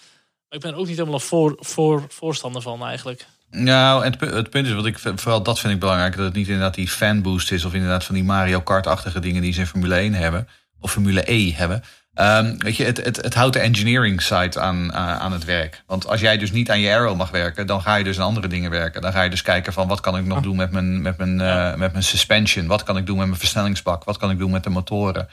Maar 0.50 0.60
ik 0.60 0.66
ben 0.66 0.76
ook 0.76 0.88
niet 0.88 0.98
helemaal 0.98 1.20
voor, 1.20 1.56
voor, 1.60 2.06
voorstander 2.10 2.62
van 2.62 2.86
eigenlijk. 2.86 3.26
Nou, 3.52 4.04
en 4.04 4.10
het, 4.10 4.20
pu- 4.20 4.36
het 4.36 4.50
punt 4.50 4.68
is, 4.68 4.74
wat 4.74 4.86
ik, 4.86 5.00
vooral 5.00 5.44
dat 5.44 5.60
vind 5.60 5.74
ik 5.74 5.80
belangrijk, 5.80 6.16
dat 6.16 6.26
het 6.26 6.34
niet 6.34 6.48
inderdaad 6.48 6.74
die 6.74 6.88
fanboost 6.88 7.52
is 7.52 7.66
of 7.66 7.74
inderdaad 7.74 8.04
van 8.04 8.16
die 8.16 8.24
Mario 8.24 8.62
Kart-achtige 8.62 9.20
dingen 9.20 9.42
die 9.42 9.54
ze 9.54 9.60
in 9.60 9.68
Formule 9.68 9.96
1 9.96 10.14
hebben, 10.14 10.48
of 10.80 10.92
Formule 10.92 11.32
E 11.32 11.54
hebben. 11.54 11.84
Ehm, 12.14 12.58
weet 12.58 12.76
je, 12.76 12.84
het, 12.84 13.04
het, 13.04 13.16
het 13.16 13.34
houdt 13.34 13.54
de 13.54 13.60
engineering 13.60 14.22
side 14.22 14.60
aan, 14.60 14.94
aan 14.94 15.20
aan 15.20 15.32
het 15.32 15.46
werk. 15.46 15.84
Want 15.86 16.08
als 16.08 16.20
jij 16.20 16.38
dus 16.38 16.52
niet 16.52 16.72
aan 16.72 16.80
je 16.80 16.90
aero 16.90 17.16
mag 17.16 17.30
werken, 17.30 17.68
dan 17.68 17.82
ga 17.82 17.96
je 17.96 18.04
dus 18.04 18.20
aan 18.20 18.26
andere 18.26 18.48
dingen 18.48 18.72
werken. 18.72 19.02
Dan 19.02 19.12
ga 19.12 19.22
je 19.22 19.30
dus 19.30 19.42
kijken 19.42 19.74
van 19.74 19.88
wat 19.88 20.00
kan 20.00 20.18
ik 20.18 20.26
nog 20.26 20.42
doen 20.42 20.56
met 20.56 20.72
mijn, 20.72 21.02
met 21.02 21.18
mijn, 21.18 21.42
eh, 21.42 21.76
met 21.76 21.92
mijn 21.92 22.04
suspension? 22.04 22.68
Wat 22.68 22.84
kan 22.84 22.98
ik 22.98 23.06
doen 23.06 23.18
met 23.18 23.28
mijn 23.28 23.40
versnellingsbak? 23.40 24.04
Wat 24.04 24.18
kan 24.18 24.32
ik 24.32 24.38
doen 24.38 24.52
met 24.52 24.64
de 24.64 24.70
motoren? 24.70 25.28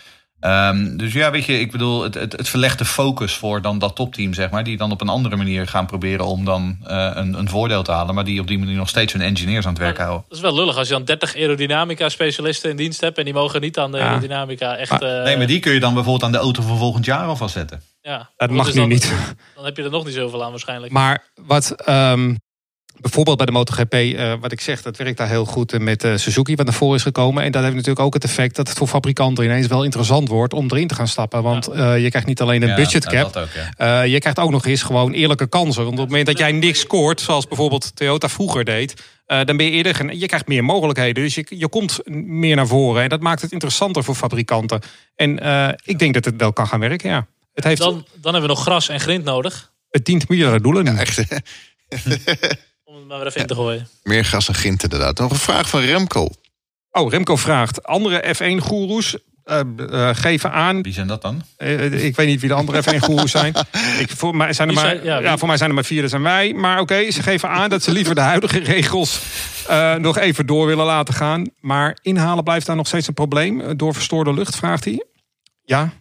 Ehm, 0.44 0.96
dus 0.96 1.12
ja, 1.12 1.30
weet 1.30 1.44
je, 1.44 1.60
ik 1.60 1.70
bedoel, 1.72 2.02
het, 2.02 2.14
het, 2.14 2.32
het 2.32 2.48
verlegt 2.48 2.78
de 2.78 2.84
focus 2.84 3.34
voor 3.34 3.62
dan 3.62 3.78
dat 3.78 3.96
topteam, 3.96 4.34
zeg 4.34 4.50
maar. 4.50 4.64
Die 4.64 4.76
dan 4.76 4.90
op 4.92 5.00
een 5.00 5.08
andere 5.08 5.36
manier 5.36 5.66
gaan 5.66 5.86
proberen 5.86 6.26
om 6.26 6.44
dan 6.44 6.76
eh, 6.86 7.10
een, 7.14 7.34
een 7.38 7.48
voordeel 7.48 7.82
te 7.82 7.90
halen. 7.92 8.14
Maar 8.14 8.24
die 8.24 8.40
op 8.40 8.46
die 8.46 8.58
manier 8.58 8.76
nog 8.76 8.88
steeds 8.88 9.12
hun 9.12 9.22
engineers 9.22 9.64
aan 9.66 9.72
het 9.72 9.80
werk 9.82 9.98
houden. 9.98 10.24
Dat 10.28 10.36
is 10.36 10.42
wel 10.42 10.54
lullig 10.54 10.76
als 10.76 10.88
je 10.88 10.94
dan 10.94 11.04
30 11.04 11.34
aerodynamica 11.36 12.08
specialisten 12.08 12.70
in 12.70 12.76
dienst 12.76 13.00
hebt. 13.00 13.18
En 13.18 13.24
die 13.24 13.34
mogen 13.34 13.60
niet 13.60 13.78
aan 13.78 13.92
de 13.92 13.98
Ja. 13.98 14.06
aerodynamica 14.08 14.76
echt... 14.76 15.02
Eh, 15.02 15.22
Nee, 15.22 15.36
maar 15.36 15.46
die 15.46 15.60
kun 15.60 15.72
je 15.72 15.80
dan 15.80 15.94
bijvoorbeeld 15.94 16.24
aan 16.24 16.32
de 16.32 16.38
auto 16.38 16.62
van 16.62 16.78
volgend 16.78 17.04
jaar 17.04 17.26
alvast 17.26 17.54
zetten. 17.54 17.82
ja. 18.02 18.30
Dat 18.36 18.48
Dus 18.48 18.56
mag 18.56 18.66
nu 18.66 18.72
dan, 18.80 18.88
niet. 18.88 19.12
Dan 19.54 19.64
heb 19.64 19.76
je 19.76 19.82
er 19.82 19.90
nog 19.90 20.04
niet 20.04 20.14
zoveel 20.14 20.44
aan 20.44 20.50
waarschijnlijk. 20.50 20.92
Maar 20.92 21.24
wat 21.34 21.70
ehm, 21.70 22.34
bijvoorbeeld 23.00 23.36
bij 23.36 23.46
de 23.46 23.52
MotoGP, 23.52 23.92
eh, 23.94 24.34
wat 24.40 24.52
ik 24.52 24.60
zeg, 24.60 24.82
dat 24.82 24.96
werkt 24.96 25.16
daar 25.16 25.28
heel 25.28 25.44
goed 25.44 25.78
met 25.78 26.04
eh, 26.04 26.16
Suzuki, 26.16 26.54
wat 26.54 26.66
naar 26.66 26.74
voren 26.74 26.96
is 26.96 27.02
gekomen. 27.02 27.42
En 27.42 27.52
dat 27.52 27.62
heeft 27.62 27.74
natuurlijk 27.74 28.04
ook 28.06 28.14
het 28.14 28.24
effect 28.24 28.56
dat 28.56 28.68
het 28.68 28.78
voor 28.78 28.86
fabrikanten 28.88 29.44
ineens 29.44 29.66
wel 29.66 29.84
interessant 29.84 30.28
wordt 30.28 30.52
om 30.52 30.64
erin 30.70 30.86
te 30.88 30.94
gaan 30.94 31.08
stappen. 31.08 31.42
Want 31.42 31.66
eh, 31.66 32.02
je 32.02 32.08
krijgt 32.08 32.28
niet 32.28 32.40
alleen 32.40 32.62
een 32.62 32.68
Ja, 32.68 32.74
budget 32.74 33.06
cap, 33.06 33.36
ook, 33.36 33.48
ja. 33.76 34.02
eh, 34.02 34.12
je 34.12 34.18
krijgt 34.18 34.38
ook 34.38 34.50
nog 34.50 34.66
eens 34.66 34.82
gewoon 34.82 35.12
eerlijke 35.12 35.46
kansen. 35.46 35.82
Want 35.82 35.94
op 35.94 36.00
het 36.00 36.08
moment 36.08 36.26
dat 36.26 36.38
jij 36.38 36.52
niks 36.52 36.80
scoort, 36.80 37.20
zoals 37.20 37.46
bijvoorbeeld 37.48 37.96
Toyota 37.96 38.28
vroeger 38.28 38.64
deed, 38.64 39.02
eh, 39.26 39.44
dan 39.44 39.56
ben 39.56 39.66
je 39.66 39.72
eerder, 39.72 40.14
je 40.14 40.26
krijgt 40.26 40.46
meer 40.46 40.64
mogelijkheden. 40.64 41.22
Dus 41.22 41.34
je, 41.34 41.46
je 41.48 41.68
komt 41.68 42.00
meer 42.24 42.56
naar 42.56 42.66
voren. 42.66 43.02
En 43.02 43.08
dat 43.08 43.20
maakt 43.20 43.42
het 43.42 43.52
interessanter 43.52 44.04
voor 44.04 44.14
fabrikanten. 44.14 44.80
En 45.16 45.38
eh, 45.40 45.68
ik 45.84 45.98
denk 45.98 46.14
dat 46.14 46.24
het 46.24 46.34
wel 46.36 46.52
kan 46.52 46.66
gaan 46.66 46.80
werken, 46.80 47.10
ja. 47.10 47.26
Het, 47.54 47.64
heeft, 47.64 47.80
Dan, 47.80 47.92
dan 48.20 48.32
hebben 48.32 48.50
we 48.50 48.56
nog 48.56 48.62
gras 48.64 48.88
en 48.88 49.00
grind 49.00 49.24
nodig. 49.24 49.72
het 49.90 50.04
dient 50.04 50.28
meerdere 50.28 50.60
doelen. 50.60 50.98
Echt, 50.98 51.16
hè? 51.16 51.36
Om 53.04 53.10
maar 53.10 53.26
even 53.26 53.40
in 53.40 53.46
te 53.46 53.54
gooien. 53.54 53.88
meer 54.02 54.24
gas 54.24 54.48
en 54.48 54.54
gint 54.54 54.82
inderdaad. 54.82 55.18
Nog 55.18 55.30
een 55.30 55.36
vraag 55.36 55.68
van 55.68 55.80
Remco. 55.80 56.28
Oh, 56.90 57.10
Remco 57.10 57.36
vraagt: 57.36 57.82
andere 57.82 58.34
F1-goeroes 58.36 59.16
eh, 59.44 59.60
eh, 59.76 60.16
geven 60.16 60.52
aan. 60.52 60.82
Wie 60.82 60.92
zijn 60.92 61.06
dat 61.06 61.22
dan? 61.22 61.42
eh, 61.56 62.04
ik 62.04 62.16
weet 62.16 62.26
niet 62.26 62.40
wie 62.40 62.48
de 62.48 62.54
andere 62.54 62.82
F1-goeroes 62.82 63.30
zijn. 63.30 63.54
Ik, 64.02 64.10
voor, 64.10 64.36
mij 64.36 64.52
zijn 64.52 64.68
er 64.68 64.74
maar, 64.74 64.84
zijn- 65.02 65.22
ja, 65.22 65.38
voor 65.38 65.48
mij 65.48 65.56
zijn 65.56 65.68
er 65.68 65.74
maar 65.74 65.84
vier, 65.84 66.00
dat 66.00 66.10
zijn 66.10 66.22
wij. 66.22 66.52
Maar 66.52 66.80
oké, 66.80 67.10
ze 67.10 67.22
geven 67.22 67.48
aan 67.48 67.70
dat 67.70 67.82
ze 67.82 67.92
liever 67.92 68.14
de 68.14 68.20
huidige 68.20 68.58
regels 68.58 69.20
eh, 69.68 69.94
nog 69.94 70.18
even 70.18 70.46
door 70.46 70.66
willen 70.66 70.84
laten 70.86 71.14
gaan. 71.14 71.46
Maar 71.60 71.98
inhalen 72.02 72.44
blijft 72.44 72.66
daar 72.66 72.76
nog 72.76 72.86
steeds 72.86 73.06
een 73.08 73.14
probleem. 73.14 73.76
Door 73.76 73.94
verstoorde 73.94 74.34
lucht, 74.34 74.56
vraagt 74.56 74.84
hij. 74.84 75.04
Ja. 75.64 75.92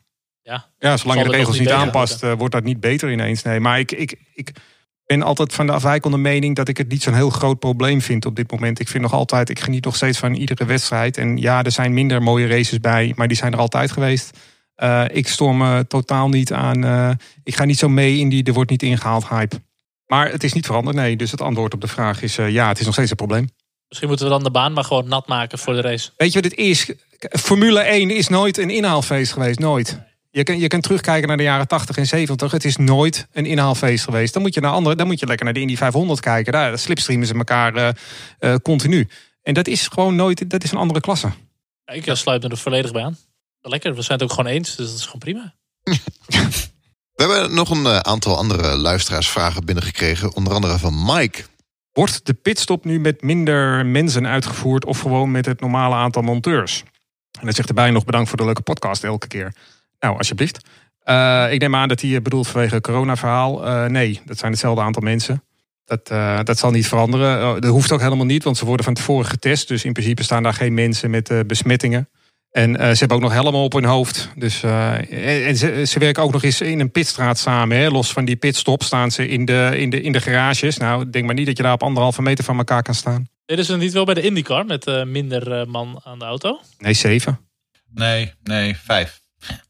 Ja. 0.42 0.72
Ja, 0.80 0.98
zolang 0.98 1.20
je 1.20 1.26
de 1.26 1.32
regels 1.36 1.58
niet 1.60 1.68
niet 1.68 1.78
aanpast, 1.78 2.22
wordt 2.22 2.54
dat 2.54 2.64
niet 2.64 2.80
beter 2.80 3.12
ineens. 3.12 3.42
Nee, 3.42 3.60
maar 3.60 3.80
ik, 3.80 3.92
ik, 3.92 4.16
ik 4.34 4.52
ben 5.18 5.24
altijd 5.24 5.54
van 5.54 5.66
de 5.66 5.72
afwijkende 5.72 6.18
mening 6.18 6.56
dat 6.56 6.68
ik 6.68 6.78
het 6.78 6.90
niet 6.90 7.04
zo'n 7.04 7.14
heel 7.14 7.30
groot 7.30 7.60
probleem 7.60 8.02
vind 8.02 8.26
op 8.26 8.36
dit 8.36 8.52
moment. 8.52 8.80
Ik 8.80 8.88
vind 8.88 9.04
nog 9.04 9.14
altijd, 9.14 9.50
ik 9.50 9.60
geniet 9.60 9.86
nog 9.86 9.96
steeds 9.96 10.18
van 10.18 10.34
iedere 10.34 10.66
wedstrijd. 10.66 11.18
En 11.18 11.38
ja, 11.38 11.64
er 11.64 11.72
zijn 11.72 11.94
minder 11.94 12.22
mooie 12.22 12.48
races 12.48 12.80
bij, 12.80 13.14
maar 13.16 13.28
die 13.28 13.38
zijn 13.38 13.54
er 13.54 13.60
altijd 13.60 13.92
geweest. 13.92 14.38
Eh, 14.76 15.06
ik 15.12 15.28
storm 15.28 15.58
me 15.58 15.88
totaal 15.88 16.30
niet 16.30 16.54
aan. 16.54 16.84
eh, 16.84 17.10
ik 17.44 17.56
ga 17.56 17.66
niet 17.66 17.78
zo 17.78 17.90
mee 17.90 18.18
in 18.18 18.30
die 18.30 18.44
er 18.44 18.54
wordt 18.54 18.70
niet 18.70 18.84
ingehaald 18.84 19.28
hype. 19.28 19.62
Maar 20.06 20.32
het 20.32 20.44
is 20.44 20.54
niet 20.54 20.66
veranderd, 20.66 20.96
nee. 20.96 21.16
Dus 21.16 21.32
het 21.32 21.42
antwoord 21.42 21.74
op 21.74 21.82
de 21.82 21.88
vraag 21.88 22.22
is 22.22 22.38
eh, 22.38 22.50
ja, 22.50 22.68
het 22.68 22.80
is 22.80 22.86
nog 22.86 22.94
steeds 22.94 23.10
een 23.10 23.16
probleem. 23.16 23.50
Misschien 23.88 24.08
moeten 24.10 24.28
we 24.28 24.34
dan 24.34 24.44
de 24.44 24.52
baan 24.52 24.74
maar 24.74 24.84
gewoon 24.84 25.08
nat 25.08 25.28
maken 25.28 25.60
voor 25.60 25.74
de 25.74 25.82
race. 25.82 26.10
Weet 26.18 26.34
je 26.34 26.42
wat 26.42 26.52
het 26.52 26.60
is? 26.60 26.92
Formule 27.20 27.80
1 27.80 28.10
is 28.10 28.28
nooit 28.28 28.58
een 28.58 28.70
inhaalfeest 28.70 29.32
geweest. 29.32 29.60
Nooit. 29.60 30.00
Je 30.36 30.44
kan, 30.44 30.60
je 30.60 30.68
kan 30.68 30.82
terugkijken 30.82 31.28
naar 31.28 31.38
de 31.38 31.44
jaren 31.44 31.68
80 31.68 31.98
en 31.98 32.08
70. 32.08 32.52
Het 32.52 32.66
is 32.66 32.78
nooit 32.78 33.28
een 33.32 33.46
inhaalfeest 33.46 34.04
geweest. 34.04 34.34
Dan 34.34 34.42
moet 34.42 34.54
je, 34.54 34.62
naar 34.62 34.72
andere, 34.72 34.96
dan 34.96 35.08
moet 35.08 35.20
je 35.20 35.26
lekker 35.26 35.46
naar 35.46 35.54
de 35.54 35.60
Indy 35.60 35.76
500 35.76 36.20
kijken. 36.20 36.54
Daar 36.54 36.80
slipstreamen 36.80 37.28
ze 37.28 37.34
elkaar 37.34 37.76
eh, 37.76 37.90
eh, 38.40 38.56
continu. 38.56 39.08
En 39.42 39.54
dat 39.54 39.68
is 39.68 39.88
gewoon 39.88 40.16
nooit, 40.16 40.50
dat 40.50 40.64
is 40.64 40.72
een 40.72 40.78
andere 40.78 41.00
klasse. 41.00 41.32
Ja, 41.86 41.94
Ik 41.94 42.08
eh, 42.08 42.16
sluit 42.16 42.44
me 42.44 42.50
er 42.50 42.58
volledig 42.58 42.92
bij 42.92 43.04
aan. 43.04 43.18
Lekker, 43.62 43.96
we 43.96 44.02
zijn 44.02 44.20
het 44.20 44.30
ook 44.30 44.36
gewoon 44.36 44.52
eens, 44.52 44.76
dus 44.76 44.88
dat 44.90 44.98
is 44.98 45.06
gewoon 45.06 45.20
prima. 45.20 45.54
We 47.14 47.24
hebben 47.24 47.54
nog 47.54 47.70
een 47.70 48.06
aantal 48.06 48.38
andere 48.38 48.78
luisteraarsvragen 48.78 49.66
binnengekregen. 49.66 50.36
Onder 50.36 50.54
andere 50.54 50.78
van 50.78 51.06
Mike. 51.06 51.44
Wordt 51.92 52.26
de 52.26 52.34
pitstop 52.34 52.86
nu 52.86 53.00
met 53.00 53.22
minder 53.22 53.86
mensen 53.86 54.28
uitgevoerd 54.28 54.86
of 54.86 55.00
gewoon 55.00 55.32
met 55.32 55.46
het 55.46 55.60
normale 55.60 55.96
aantal 55.96 56.22
monteurs? 56.22 56.84
En 57.40 57.46
dat 57.46 57.56
zegt 57.56 57.70
erbij 57.70 57.92
nog 57.92 58.06
bedankt 58.06 58.30
voor 58.30 58.38
de 58.38 58.46
leuke 58.46 58.62
podcast 58.62 59.04
elke 59.04 59.28
keer. 59.28 59.54
Nou, 60.04 60.18
alsjeblieft. 60.18 60.60
Eh, 61.00 61.48
ik 61.52 61.60
neem 61.60 61.76
aan 61.76 61.88
dat 61.88 62.02
hij 62.02 62.22
bedoelt 62.22 62.48
vanwege 62.48 62.76
het 62.76 62.84
corona-verhaal. 62.84 63.66
Eh, 63.66 63.86
nee, 63.86 64.22
dat 64.26 64.38
zijn 64.38 64.52
hetzelfde 64.52 64.82
aantal 64.82 65.02
mensen. 65.02 65.44
Dat, 65.86 66.10
eh, 66.10 66.40
dat 66.44 66.58
zal 66.58 66.72
niet 66.72 66.88
veranderen. 66.88 67.40
Eh, 67.40 67.54
dat 67.54 67.72
hoeft 67.72 67.92
ook 67.92 68.02
helemaal 68.02 68.26
niet, 68.26 68.44
want 68.44 68.58
ze 68.58 68.66
worden 68.66 68.86
van 68.86 68.94
tevoren 68.94 69.26
getest. 69.26 69.68
Dus 69.68 69.86
in 69.86 69.94
principe 69.94 70.24
staan 70.24 70.44
daar 70.44 70.54
geen 70.54 70.74
mensen 70.74 71.10
met 71.10 71.30
eh, 71.30 71.40
besmettingen. 71.48 72.10
En 72.52 72.78
eh, 72.78 72.92
ze 72.92 72.98
hebben 72.98 73.18
ook 73.18 73.24
nog 73.24 73.34
helmen 73.34 73.60
op 73.60 73.74
hun 73.74 73.86
hoofd. 73.86 74.30
Dus, 74.36 74.64
eh, 74.64 75.48
en 75.48 75.58
ze, 75.58 75.86
ze 75.86 76.00
werken 76.00 76.24
ook 76.24 76.32
nog 76.32 76.44
eens 76.44 76.62
in 76.62 76.80
een 76.80 76.92
pitstraat 76.92 77.38
samen. 77.38 77.78
Hè. 77.78 77.88
Los 77.88 78.14
van 78.14 78.26
die 78.26 78.36
pitstop 78.36 78.84
staan 78.84 79.12
ze 79.12 79.28
in 79.28 79.46
de, 79.46 79.72
in, 79.78 79.90
de, 79.90 80.02
in 80.02 80.12
de 80.12 80.22
garages. 80.22 80.78
Nou, 80.78 81.10
denk 81.10 81.26
maar 81.26 81.36
niet 81.36 81.46
dat 81.46 81.58
je 81.58 81.64
daar 81.64 81.74
op 81.74 81.84
anderhalve 81.84 82.22
meter 82.22 82.44
van 82.44 82.58
elkaar 82.58 82.84
kan 82.84 82.96
staan. 82.96 83.28
Deden 83.46 83.66
ze 83.66 83.78
niet 83.78 83.94
wel 83.94 84.06
bij 84.06 84.14
de 84.14 84.22
IndyCar 84.22 84.66
met 84.66 84.88
eh, 84.88 85.04
minder 85.04 85.52
eh, 85.52 85.66
man 85.66 86.02
aan 86.04 86.20
de 86.20 86.26
auto? 86.26 86.60
Nee, 86.78 86.94
zeven. 86.94 87.40
Nee, 87.94 88.34
nee, 88.44 88.76
vijf. 88.76 89.22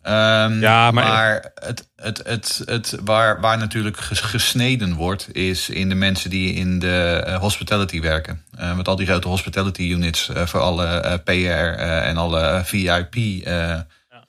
Ehm, 0.02 0.60
Ja, 0.62 0.92
maar- 0.92 1.08
maar 1.08 1.52
het, 1.56 1.90
het, 1.96 2.22
het, 2.26 2.62
het, 2.66 2.98
waar, 3.04 3.42
waar 3.42 3.58
natuurlijk 3.58 3.98
ges- 3.98 4.20
gesneden 4.20 4.94
wordt, 4.94 5.36
is 5.36 5.70
in 5.70 5.90
de 5.90 5.96
mensen 5.96 6.30
die 6.30 6.54
in 6.54 6.80
de 6.80 7.24
eh, 7.26 7.36
hospitality 7.36 8.02
werken. 8.02 8.44
Eh, 8.58 8.76
met 8.76 8.88
al 8.88 8.96
die 8.96 9.06
grote 9.08 9.28
hospitality 9.28 9.82
units 9.82 10.30
eh, 10.30 10.46
voor 10.46 10.60
alle 10.60 11.22
PR 11.24 11.80
en 11.80 12.18
alle 12.18 12.62
VIP 12.66 13.16
eh, 13.16 13.72
eh, 13.74 13.80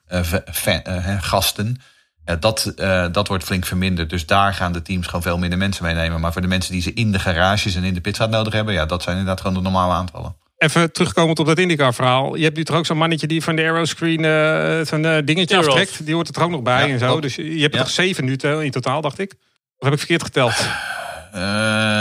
v- 0.08 0.38
fa- 0.52 0.82
eh, 0.82 1.22
gasten. 1.22 1.80
Ja, 2.26 2.36
dat, 2.36 2.72
dat 3.12 3.28
wordt 3.28 3.44
flink 3.44 3.66
verminderd. 3.66 4.10
Dus 4.10 4.26
daar 4.26 4.54
gaan 4.54 4.72
de 4.72 4.82
teams 4.82 5.06
gewoon 5.06 5.22
veel 5.22 5.38
minder 5.38 5.58
mensen 5.58 5.84
meenemen. 5.84 6.20
Maar 6.20 6.32
voor 6.32 6.42
de 6.42 6.48
mensen 6.48 6.72
die 6.72 6.82
ze 6.82 6.92
in 6.94 7.12
de 7.12 7.18
garages 7.18 7.74
en 7.74 7.84
in 7.84 7.94
de 7.94 8.00
pitstraat 8.00 8.30
nodig 8.30 8.52
hebben, 8.52 8.74
ja, 8.74 8.86
dat 8.86 9.02
zijn 9.02 9.16
inderdaad 9.16 9.40
gewoon 9.40 9.56
de 9.56 9.62
normale 9.62 9.92
aantallen. 9.94 10.36
Even 10.64 10.92
terugkomend 10.92 11.38
op 11.38 11.46
dat 11.46 11.58
IndyCar-verhaal. 11.58 12.34
Je 12.34 12.44
hebt 12.44 12.56
nu 12.56 12.64
toch 12.64 12.76
ook 12.76 12.86
zo'n 12.86 12.96
mannetje 12.96 13.26
die 13.26 13.42
van 13.42 13.56
de 13.56 13.62
aeroscreen 13.62 14.24
eh 14.24 14.80
zo'n 14.86 15.04
eh, 15.04 15.18
dingetje 15.24 15.56
aftrekt. 15.56 16.06
Die 16.06 16.14
hoort 16.14 16.36
er 16.36 16.42
ook 16.42 16.50
nog 16.50 16.62
bij 16.62 16.86
Ja, 16.86 16.92
en 16.92 16.98
zo. 16.98 17.20
Dus 17.20 17.34
je 17.34 17.42
hebt 17.42 17.72
er 17.72 17.78
Ja. 17.78 17.84
toch 17.84 17.90
zeven 17.90 18.24
nu 18.24 18.36
te- 18.36 18.64
in 18.64 18.70
totaal, 18.70 19.00
dacht 19.00 19.18
ik. 19.18 19.34
Of 19.76 19.84
heb 19.84 19.92
ik 19.92 19.98
verkeerd 19.98 20.22
geteld? 20.22 20.54
Eh, 21.32 21.98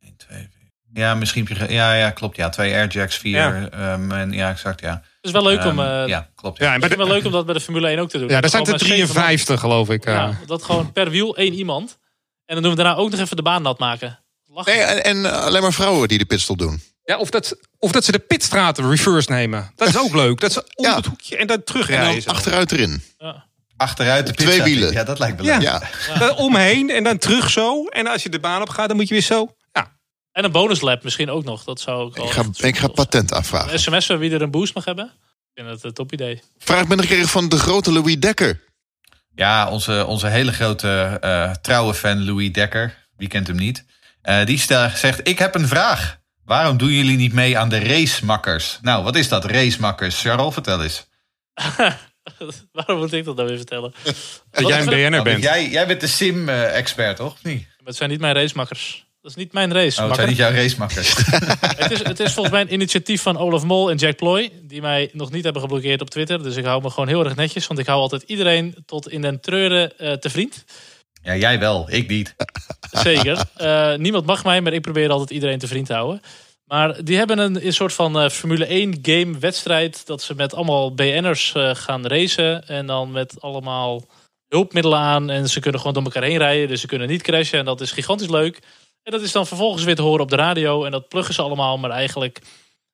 één, 0.00 0.16
twee, 0.16 0.48
ja, 0.92 1.14
misschien 1.14 1.46
heb 1.48 1.56
je. 1.58 1.64
ge- 1.64 1.72
Ja, 1.72 1.92
ja, 1.94 2.10
klopt. 2.10 2.36
Ja, 2.36 2.48
twee 2.48 2.74
airjacks, 2.74 3.16
vier. 3.16 3.36
Ja. 3.36 3.68
ehm, 3.70 4.12
en, 4.12 4.32
ja, 4.32 4.50
exact. 4.50 4.80
Ja. 4.80 4.90
Het 4.92 5.02
is 5.20 5.30
wel 5.30 5.42
leuk 5.42 5.64
om, 5.64 5.78
Ehm, 5.80 6.02
eh 6.02 6.08
ja, 6.08 6.28
klopt. 6.34 6.58
Ja, 6.58 6.64
Ja. 6.66 6.72
en 6.74 6.80
bij 6.80 6.88
het 6.88 6.98
is 6.98 7.04
de, 7.04 7.08
wel 7.10 7.14
leuk 7.20 7.26
om 7.26 7.32
dat 7.32 7.44
bij 7.44 7.54
de 7.54 7.60
Formule 7.60 7.88
1 7.88 7.98
ook 7.98 8.08
te 8.10 8.18
doen. 8.18 8.28
ja, 8.28 8.40
daar 8.40 8.50
zijn 8.50 8.62
er 8.64 8.70
man. 8.70 8.78
53, 8.78 9.60
geloof 9.60 9.88
ik. 9.90 10.04
eh. 10.04 10.14
Ja, 10.14 10.38
dat 10.46 10.62
gewoon 10.62 10.92
per 10.92 11.10
wiel 11.10 11.36
één 11.36 11.52
iemand. 11.54 11.98
En 12.46 12.54
dan 12.54 12.62
doen 12.62 12.70
we 12.74 12.82
daarna 12.82 12.94
ook 13.00 13.10
nog 13.10 13.20
even 13.20 13.36
de 13.36 13.42
baan 13.42 13.62
nat 13.62 13.78
maken. 13.78 14.18
Lachen. 14.46 14.72
Nee, 14.76 14.82
en, 14.82 15.02
en 15.24 15.42
alleen 15.42 15.62
maar 15.62 15.72
vrouwen 15.72 16.08
die 16.08 16.18
de 16.18 16.24
pitstop 16.24 16.58
doen. 16.58 16.80
Ja, 17.08 17.18
of, 17.18 17.30
dat, 17.30 17.56
of 17.78 17.92
dat 17.92 18.04
ze 18.04 18.12
de 18.12 18.18
pitstraten 18.18 18.90
reverse 18.90 19.30
nemen. 19.32 19.72
Dat 19.76 19.88
is 19.88 19.98
ook 19.98 20.14
leuk. 20.14 20.40
Dat 20.40 20.52
ze 20.52 20.64
om 20.74 20.84
Ja. 20.84 20.96
het 20.96 21.06
hoekje 21.06 21.36
en 21.36 21.46
dan 21.46 21.56
En 21.56 21.64
terugrijden. 21.64 22.12
dan 22.12 22.20
zo. 22.22 22.30
achteruit 22.30 22.72
erin. 22.72 23.02
Ja. 23.18 23.46
Achteruit 23.76 24.26
de 24.26 24.32
twee 24.32 24.46
pitstraat. 24.46 24.68
wielen. 24.74 24.92
Ja, 24.92 25.04
dat 25.04 25.18
lijkt 25.18 25.38
me 25.38 25.44
Ja. 25.44 25.58
leuk. 25.58 25.62
Ja, 26.08 26.18
Dan 26.18 26.36
omheen 26.36 26.90
en 26.90 27.04
dan 27.04 27.18
terug 27.18 27.50
zo. 27.50 27.84
En 27.86 28.06
als 28.06 28.22
je 28.22 28.28
de 28.28 28.40
baan 28.40 28.62
op 28.62 28.68
gaat, 28.68 28.88
dan 28.88 28.96
moet 28.96 29.08
je 29.08 29.14
weer 29.14 29.22
zo. 29.22 29.54
Ja, 29.72 29.92
En 30.32 30.44
een 30.44 30.52
bonuslap 30.52 31.02
misschien 31.02 31.30
ook 31.30 31.44
nog. 31.44 31.64
Dat 31.64 31.80
zou 31.80 32.00
ook 32.02 32.16
ik 32.18 32.30
ga, 32.30 32.44
ik 32.56 32.78
ga 32.78 32.88
patent 32.88 33.32
aanvragen. 33.32 33.72
Een 33.72 33.78
sms 33.78 34.06
wie 34.06 34.30
er 34.32 34.42
een 34.42 34.50
boost 34.50 34.74
mag 34.74 34.84
hebben. 34.84 35.04
Ik 35.04 35.64
vind 35.64 35.68
het 35.68 35.84
een 35.84 35.92
top 35.92 36.12
idee. 36.12 36.42
Vraag 36.58 36.86
binnengekregen 36.86 37.28
van 37.28 37.48
de 37.48 37.58
grote 37.58 37.92
Louis 37.92 38.18
Dekker. 38.18 38.60
Ja, 39.34 39.70
onze, 39.70 40.04
onze 40.06 40.26
hele 40.26 40.52
grote 40.52 41.18
eh, 41.20 41.50
trouwe 41.50 41.94
fan 41.94 42.24
Louis 42.24 42.52
Dekker. 42.52 43.06
Wie 43.16 43.28
kent 43.28 43.46
hem 43.46 43.56
niet? 43.56 43.84
Eh, 44.22 44.44
die 44.46 44.58
stel, 44.58 44.88
zegt: 44.94 45.28
Ik 45.28 45.38
heb 45.38 45.54
een 45.54 45.68
vraag. 45.68 46.16
Waarom 46.48 46.76
doen 46.76 46.92
jullie 46.92 47.16
niet 47.16 47.32
mee 47.32 47.58
aan 47.58 47.68
de 47.68 47.78
racemakkers? 47.78 48.78
Nou, 48.82 49.04
wat 49.04 49.16
is 49.16 49.28
dat, 49.28 49.44
racemakkers? 49.44 50.20
Charles, 50.20 50.52
vertel 50.52 50.82
eens. 50.82 51.06
Waarom 52.72 52.98
moet 52.98 53.12
ik 53.12 53.24
dat 53.24 53.36
nou 53.36 53.48
weer 53.48 53.56
vertellen? 53.56 53.92
dat 54.50 54.68
jij 54.68 54.80
een 54.80 54.86
BN'er 54.86 55.22
bent. 55.22 55.42
jij, 55.42 55.68
jij 55.68 55.86
bent 55.86 56.00
de 56.00 56.06
sim-expert, 56.06 57.16
toch? 57.16 57.36
Niet? 57.42 57.66
Maar 57.66 57.86
het 57.86 57.96
zijn 57.96 58.10
niet 58.10 58.20
mijn 58.20 58.34
racemakkers. 58.34 59.06
Dat 59.20 59.30
is 59.30 59.36
niet 59.36 59.52
mijn 59.52 59.72
race. 59.72 60.00
Oh, 60.00 60.06
het 60.06 60.16
zijn 60.16 60.28
niet 60.28 60.36
jouw 60.36 60.50
racemakkers. 60.50 61.16
het, 61.76 61.90
is, 61.90 62.02
het 62.02 62.20
is 62.20 62.32
volgens 62.32 62.54
mij 62.54 62.60
een 62.60 62.72
initiatief 62.72 63.22
van 63.22 63.36
Olaf 63.36 63.64
Mol 63.64 63.90
en 63.90 63.96
Jack 63.96 64.16
Ploy. 64.16 64.50
Die 64.62 64.80
mij 64.80 65.10
nog 65.12 65.30
niet 65.30 65.44
hebben 65.44 65.62
geblokkeerd 65.62 66.00
op 66.00 66.10
Twitter. 66.10 66.42
Dus 66.42 66.56
ik 66.56 66.64
hou 66.64 66.82
me 66.82 66.90
gewoon 66.90 67.08
heel 67.08 67.24
erg 67.24 67.34
netjes. 67.34 67.66
Want 67.66 67.80
ik 67.80 67.86
hou 67.86 68.00
altijd 68.00 68.22
iedereen 68.22 68.74
tot 68.86 69.08
in 69.08 69.20
den 69.20 69.40
treuren 69.40 69.98
eh, 69.98 70.12
te 70.12 70.30
vriend. 70.30 70.64
Ja, 71.22 71.36
jij 71.36 71.58
wel, 71.58 71.90
ik 71.90 72.08
niet. 72.08 72.34
Zeker. 72.90 73.44
Eh, 73.56 73.94
niemand 73.94 74.26
mag 74.26 74.44
mij, 74.44 74.60
maar 74.60 74.72
ik 74.72 74.82
probeer 74.82 75.10
altijd 75.10 75.30
iedereen 75.30 75.58
te 75.58 75.66
vriend 75.66 75.86
te 75.86 75.92
houden. 75.92 76.20
Maar 76.64 77.04
die 77.04 77.16
hebben 77.16 77.38
een, 77.38 77.66
een 77.66 77.72
soort 77.72 77.92
van 77.92 78.18
eh, 78.18 78.28
Formule 78.28 78.66
1 78.66 78.98
game 79.02 79.38
wedstrijd. 79.38 80.06
Dat 80.06 80.22
ze 80.22 80.34
met 80.34 80.54
allemaal 80.54 80.94
BN'ers 80.94 81.52
eh, 81.54 81.74
gaan 81.74 82.06
racen. 82.06 82.68
En 82.68 82.86
dan 82.86 83.10
met 83.10 83.40
allemaal 83.40 84.06
hulpmiddelen 84.48 84.98
aan. 84.98 85.30
En 85.30 85.48
ze 85.48 85.60
kunnen 85.60 85.80
gewoon 85.80 85.94
door 85.94 86.04
elkaar 86.04 86.22
heen 86.22 86.38
rijden. 86.38 86.68
Dus 86.68 86.80
ze 86.80 86.86
kunnen 86.86 87.08
niet 87.08 87.22
crashen. 87.22 87.58
En 87.58 87.64
dat 87.64 87.80
is 87.80 87.92
gigantisch 87.92 88.28
leuk. 88.28 88.58
En 89.02 89.12
dat 89.12 89.22
is 89.22 89.32
dan 89.32 89.46
vervolgens 89.46 89.84
weer 89.84 89.94
te 89.94 90.02
horen 90.02 90.20
op 90.20 90.30
de 90.30 90.36
radio. 90.36 90.84
En 90.84 90.90
dat 90.90 91.08
pluggen 91.08 91.34
ze 91.34 91.42
allemaal. 91.42 91.78
Maar 91.78 91.90
eigenlijk... 91.90 92.40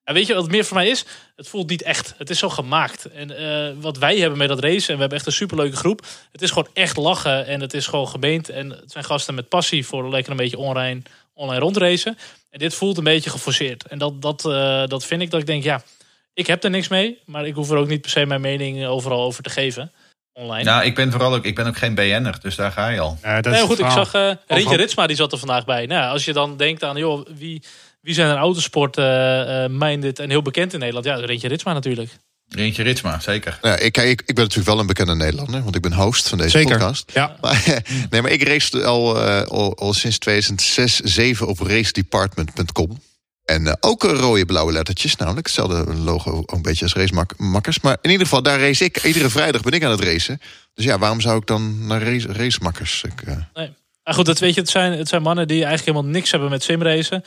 Ja, 0.05 0.13
weet 0.13 0.27
je 0.27 0.35
wat 0.35 0.43
het 0.43 0.53
meer 0.53 0.65
voor 0.65 0.77
mij 0.77 0.89
is? 0.89 1.05
Het 1.37 1.49
voelt 1.49 1.69
niet 1.71 1.83
echt. 1.83 2.15
Het 2.19 2.31
is 2.31 2.39
zo 2.39 2.49
gemaakt. 2.49 3.05
En 3.05 3.37
eh, 3.37 3.73
wat 3.81 3.99
wij 3.99 4.19
hebben 4.19 4.39
met 4.39 4.49
dat 4.49 4.61
racen, 4.61 4.89
en 4.89 4.95
we 4.95 5.01
hebben 5.01 5.19
echt 5.19 5.27
een 5.27 5.33
superleuke 5.33 5.77
groep. 5.77 6.07
Het 6.33 6.43
is 6.43 6.49
gewoon 6.51 6.69
echt 6.73 6.97
lachen 6.97 7.47
en 7.47 7.61
het 7.61 7.75
is 7.75 7.87
gewoon 7.87 8.09
gemeend. 8.09 8.49
En 8.49 8.71
het 8.71 8.93
zijn 8.93 9.05
gasten 9.05 9.35
met 9.35 9.49
passie 9.49 9.87
voor 9.87 10.09
lekker 10.11 10.31
een 10.31 10.37
beetje 10.37 10.59
online, 10.59 11.03
online 11.35 11.61
rondracen. 11.61 12.19
En 12.51 12.59
dit 12.59 12.75
voelt 12.75 12.99
een 12.99 13.05
beetje 13.05 13.31
geforceerd. 13.31 13.87
En 13.87 13.99
dat, 13.99 14.23
dat, 14.23 14.45
eh, 14.45 14.87
dat 14.87 15.05
vind 15.05 15.23
ik 15.23 15.31
dat 15.31 15.41
ik 15.41 15.47
denk, 15.47 15.63
ja, 15.65 15.83
ik 16.35 16.47
heb 16.47 16.65
er 16.65 16.71
niks 16.71 16.89
mee. 16.89 17.19
Maar 17.27 17.47
ik 17.47 17.55
hoef 17.55 17.71
er 17.71 17.77
ook 17.77 17.89
niet 17.89 18.01
per 18.01 18.11
se 18.11 18.27
mijn 18.27 18.41
mening 18.41 18.87
overal 18.87 19.23
over 19.23 19.43
te 19.43 19.51
geven. 19.51 19.93
Online. 20.33 20.63
Nou, 20.65 20.85
ik 20.85 20.95
ben 20.95 21.11
vooral 21.11 21.35
ook, 21.35 21.45
ik 21.45 21.55
ben 21.55 21.67
ook 21.67 21.77
geen 21.77 21.95
BN'er, 21.95 22.41
dus 22.41 22.55
daar 22.57 22.73
ga 22.73 22.89
je 22.89 23.01
al. 23.01 23.19
Ja, 23.23 23.35
dat 23.41 23.45
is 23.47 23.51
Nee, 23.51 23.61
het 23.61 23.71
goed, 23.71 23.79
ik 23.87 23.91
zag 23.93 24.15
eh 24.15 24.21
Rintje 24.23 24.55
Overal- 24.55 24.77
Ritsma, 24.77 25.07
die 25.07 25.17
zat 25.17 25.33
er 25.33 25.39
vandaag 25.39 25.65
bij. 25.65 25.87
Nou, 25.87 26.11
als 26.13 26.25
je 26.25 26.33
dan 26.33 26.57
denkt 26.57 26.83
aan, 26.83 26.97
joh, 26.97 27.27
wie, 27.37 27.63
wie 28.05 28.15
zijn 28.15 28.31
er 28.31 28.37
autosport 28.37 28.97
eh, 28.97 29.65
eh, 29.65 30.19
en 30.19 30.31
heel 30.31 30.43
bekend 30.43 30.73
in 30.73 30.79
Nederland? 30.79 31.07
Ja, 31.07 31.15
Rintje 31.15 31.49
Ritsma 31.49 31.73
natuurlijk. 31.73 32.11
Rintje 32.49 32.83
Ritsma, 32.83 33.21
zeker. 33.21 33.59
Nou, 33.63 33.79
ik, 33.79 33.97
ik, 33.97 34.23
ik 34.27 34.35
ben 34.35 34.45
natuurlijk 34.45 34.67
wel 34.67 34.79
een 34.79 34.87
bekende 34.87 35.15
Nederlander, 35.15 35.63
want 35.63 35.75
ik 35.75 35.83
ben 35.83 35.93
host 35.93 36.29
van 36.29 36.39
deze 36.39 36.51
Zeker. 36.51 36.71
podcast. 36.71 37.13
Ja. 37.13 37.37
Maar, 37.41 37.83
nee, 38.11 38.23
maar 38.23 38.31
ik 38.31 38.43
race 38.43 38.85
al, 38.85 39.23
eh, 39.23 39.43
al, 39.47 39.77
al 39.79 39.93
sinds 39.93 40.19
2006, 40.19 41.01
7 41.01 41.47
op 41.47 41.59
racedepartment.com. 41.59 43.01
En 43.45 43.67
eh, 43.67 43.73
ook 43.81 44.03
rode 44.03 44.45
blauwe 44.45 44.73
lettertjes, 44.73 45.17
namelijk 45.17 45.47
hetzelfde 45.47 45.95
logo 45.95 46.31
ook 46.31 46.53
een 46.53 46.63
beetje 46.63 46.85
als 46.85 46.95
racemakkers. 46.95 47.81
Maar 47.81 47.99
in 48.03 48.11
ieder 48.11 48.27
geval, 48.27 48.43
daar 48.43 48.61
race 48.61 48.85
ik. 48.85 49.05
Iedere 49.05 49.31
vrijdag 49.31 49.63
ben 49.63 49.73
ik 49.73 49.85
aan 49.85 49.91
het 49.91 50.05
racen. 50.05 50.41
Dus 50.75 50.85
ja, 50.85 50.99
waarom 50.99 51.21
zou 51.21 51.39
ik 51.39 51.47
dan 51.47 51.87
naar 51.87 52.03
race, 52.03 52.33
racemakkers? 52.33 53.03
Ik, 53.03 53.23
eh, 53.23 53.37
Maar 54.05 54.15
goed, 54.15 54.27
dat 54.27 54.39
weet 54.39 54.55
je, 54.55 54.61
het 54.61 54.71
zijn, 54.71 54.93
het 54.93 55.09
zijn 55.09 55.23
mannen 55.23 55.49
die 55.49 55.65
eigenlijk 55.65 55.87
helemaal 55.87 56.13
niks 56.13 56.31
hebben 56.31 56.51
met 56.51 56.63
simracen. 56.63 57.25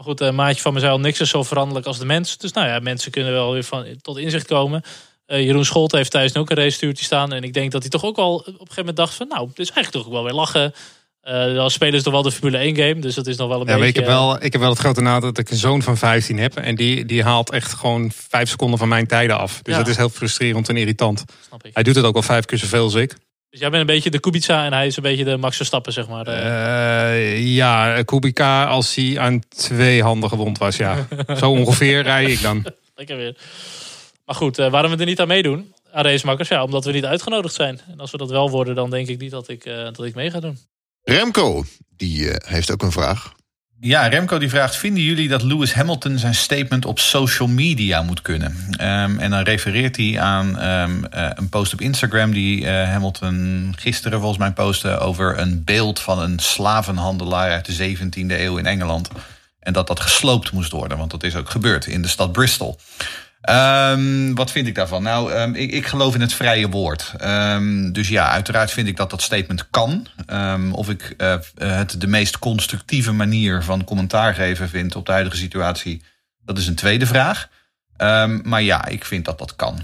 Maar 0.00 0.08
goed, 0.08 0.20
een 0.20 0.34
maatje 0.34 0.60
van 0.60 0.72
me 0.72 0.80
zei 0.80 0.92
al, 0.92 1.00
niks 1.00 1.20
is 1.20 1.30
zo 1.30 1.42
veranderlijk 1.42 1.86
als 1.86 1.98
de 1.98 2.04
mens. 2.04 2.36
Dus 2.38 2.52
nou 2.52 2.66
ja, 2.68 2.78
mensen 2.78 3.10
kunnen 3.10 3.32
wel 3.32 3.52
weer 3.52 3.64
van, 3.64 3.86
tot 4.02 4.18
inzicht 4.18 4.46
komen. 4.46 4.82
Eh, 5.26 5.40
Jeroen 5.44 5.64
Scholte 5.64 5.96
heeft 5.96 6.10
thuis 6.10 6.36
ook 6.36 6.50
een 6.50 6.56
racestuurtje 6.56 7.04
staan. 7.04 7.32
En 7.32 7.42
ik 7.42 7.52
denk 7.52 7.70
dat 7.72 7.80
hij 7.80 7.90
toch 7.90 8.04
ook 8.04 8.16
wel 8.16 8.34
op 8.34 8.46
een 8.46 8.52
gegeven 8.52 8.74
moment 8.76 8.96
dacht 8.96 9.14
van... 9.14 9.28
nou, 9.28 9.48
het 9.48 9.58
is 9.58 9.70
eigenlijk 9.70 9.90
toch 9.96 10.06
ook 10.06 10.12
wel 10.12 10.24
weer 10.24 10.32
lachen. 10.40 10.74
Eh 11.20 11.54
dan 11.54 11.70
spelen 11.70 11.98
ze 11.98 12.04
toch 12.04 12.12
wel 12.12 12.22
de 12.22 12.30
Formule 12.32 12.58
1 12.58 12.76
game. 12.76 12.98
Dus 12.98 13.14
dat 13.14 13.26
is 13.26 13.36
nog 13.36 13.48
wel 13.48 13.60
een 13.60 13.66
Ja, 13.66 13.72
beetje... 13.72 13.88
ik, 13.88 13.94
heb 13.96 14.06
wel, 14.06 14.42
ik 14.44 14.52
heb 14.52 14.60
wel 14.60 14.70
het 14.70 14.78
grote 14.78 15.00
nadeel 15.00 15.28
dat 15.32 15.38
ik 15.38 15.50
een 15.50 15.56
zoon 15.56 15.82
van 15.82 15.96
15 15.96 16.38
heb. 16.38 16.56
En 16.56 16.74
die, 16.74 17.04
die 17.04 17.22
haalt 17.22 17.50
echt 17.50 17.72
gewoon 17.72 18.10
vijf 18.28 18.48
seconden 18.48 18.78
van 18.78 18.88
mijn 18.88 19.06
tijden 19.06 19.38
af. 19.38 19.60
Dus 19.62 19.72
Ja. 19.74 19.80
dat 19.80 19.88
is 19.90 19.96
heel 19.96 20.08
frustrerend 20.08 20.68
en 20.68 20.76
irritant. 20.76 21.18
eh, 21.26 21.34
snap 21.46 21.64
ik. 21.66 21.74
Hij 21.74 21.82
doet 21.82 21.94
het 21.94 22.04
ook 22.04 22.16
al 22.16 22.22
vijf 22.22 22.44
keer 22.44 22.58
zoveel 22.58 22.82
als 22.82 22.94
ik. 22.94 23.14
Dus 23.50 23.60
jij 23.60 23.70
bent 23.70 23.80
een 23.80 23.94
beetje 23.94 24.10
de 24.10 24.20
Kubica 24.20 24.64
en 24.64 24.72
hij 24.72 24.86
is 24.86 24.96
een 24.96 25.02
beetje 25.02 25.24
de 25.24 25.36
Max 25.36 25.56
Verstappen, 25.56 25.92
zeg 25.92 26.08
maar. 26.08 26.26
Eh, 26.26 27.20
Eh, 27.36 27.54
ja, 27.54 28.02
Kubica 28.02 28.64
als 28.64 28.94
hij 28.94 29.18
aan 29.18 29.40
twee 29.48 30.02
handen 30.02 30.28
gewond 30.28 30.58
was, 30.58 30.76
ja. 30.76 31.06
Zo 31.40 31.50
ongeveer 31.50 32.02
rij 32.02 32.24
ik 32.24 32.42
dan. 32.42 32.64
Lekker 32.94 33.16
weer. 33.16 33.36
Maar 34.24 34.34
goed, 34.34 34.58
eh, 34.58 34.70
waarom 34.70 34.90
we 34.90 34.96
er 34.96 35.04
niet 35.06 35.20
aan 35.20 35.28
meedoen, 35.28 35.74
aan 35.92 36.04
racemakkers? 36.04 36.48
Ja, 36.48 36.62
omdat 36.64 36.84
we 36.84 36.92
niet 36.92 37.04
uitgenodigd 37.04 37.54
zijn. 37.54 37.80
En 37.90 38.00
als 38.00 38.10
we 38.10 38.16
dat 38.18 38.30
wel 38.30 38.50
worden, 38.50 38.74
dan 38.74 38.90
denk 38.90 39.08
ik 39.08 39.20
niet 39.20 39.30
dat 39.30 39.48
ik, 39.48 39.64
eh, 39.64 39.74
dat 39.84 40.04
ik 40.04 40.14
mee 40.14 40.30
ga 40.30 40.40
doen. 40.40 40.58
Remco, 41.02 41.64
die 41.96 42.30
eh, 42.30 42.50
heeft 42.50 42.70
ook 42.72 42.82
een 42.82 42.92
vraag. 42.92 43.32
Ja, 43.82 44.06
Remco 44.06 44.38
die 44.38 44.48
vraagt: 44.48 44.76
Vinden 44.76 45.02
jullie 45.02 45.28
dat 45.28 45.42
Lewis 45.42 45.72
Hamilton 45.72 46.18
zijn 46.18 46.34
statement 46.34 46.84
op 46.84 46.98
social 46.98 47.48
media 47.48 48.02
moet 48.02 48.22
kunnen? 48.22 48.56
Ehm, 48.70 49.18
en 49.18 49.30
dan 49.30 49.42
refereert 49.42 49.96
hij 49.96 50.20
aan 50.20 50.58
ehm, 50.58 51.04
eh, 51.04 51.30
een 51.34 51.48
post 51.48 51.72
op 51.72 51.80
Instagram 51.80 52.32
die 52.32 52.66
eh, 52.66 52.88
Hamilton 52.88 53.72
gisteren 53.78 54.18
volgens 54.18 54.38
mij 54.38 54.52
postte 54.52 54.98
over 54.98 55.38
een 55.38 55.64
beeld 55.64 56.00
van 56.00 56.18
een 56.18 56.38
slavenhandelaar 56.38 57.50
uit 57.50 57.64
de 57.66 57.72
17e 57.72 58.40
eeuw 58.40 58.56
in 58.56 58.66
Engeland. 58.66 59.08
En 59.60 59.72
dat 59.72 59.86
dat 59.86 60.00
gesloopt 60.00 60.52
moest 60.52 60.72
worden, 60.72 60.98
want 60.98 61.10
dat 61.10 61.22
is 61.22 61.36
ook 61.36 61.50
gebeurd 61.50 61.86
in 61.86 62.02
de 62.02 62.08
stad 62.08 62.32
Bristol. 62.32 62.78
Ehm, 63.40 64.34
wat 64.34 64.50
vind 64.50 64.66
ik 64.66 64.74
daarvan? 64.74 65.02
Nou, 65.02 65.32
ehm, 65.32 65.54
ik, 65.54 65.70
ik 65.70 65.86
geloof 65.86 66.14
in 66.14 66.20
het 66.20 66.32
vrije 66.32 66.68
woord. 66.68 67.12
Ehm, 67.16 67.92
dus 67.92 68.08
ja, 68.08 68.30
uiteraard 68.30 68.70
vind 68.70 68.88
ik 68.88 68.96
dat 68.96 69.10
dat 69.10 69.22
statement 69.22 69.70
kan. 69.70 70.06
Ehm, 70.26 70.72
of 70.72 70.88
ik 70.88 71.14
eh, 71.16 71.36
het 71.54 72.00
de 72.00 72.06
meest 72.06 72.38
constructieve 72.38 73.12
manier 73.12 73.62
van 73.62 73.84
commentaar 73.84 74.34
geven 74.34 74.68
vind 74.68 74.96
op 74.96 75.06
de 75.06 75.12
huidige 75.12 75.36
situatie, 75.36 76.02
dat 76.44 76.58
is 76.58 76.66
een 76.66 76.74
tweede 76.74 77.06
vraag. 77.06 77.48
Ehm, 77.96 78.40
maar 78.42 78.62
ja, 78.62 78.86
ik 78.86 79.04
vind 79.04 79.24
dat 79.24 79.38
dat 79.38 79.56
kan. 79.56 79.78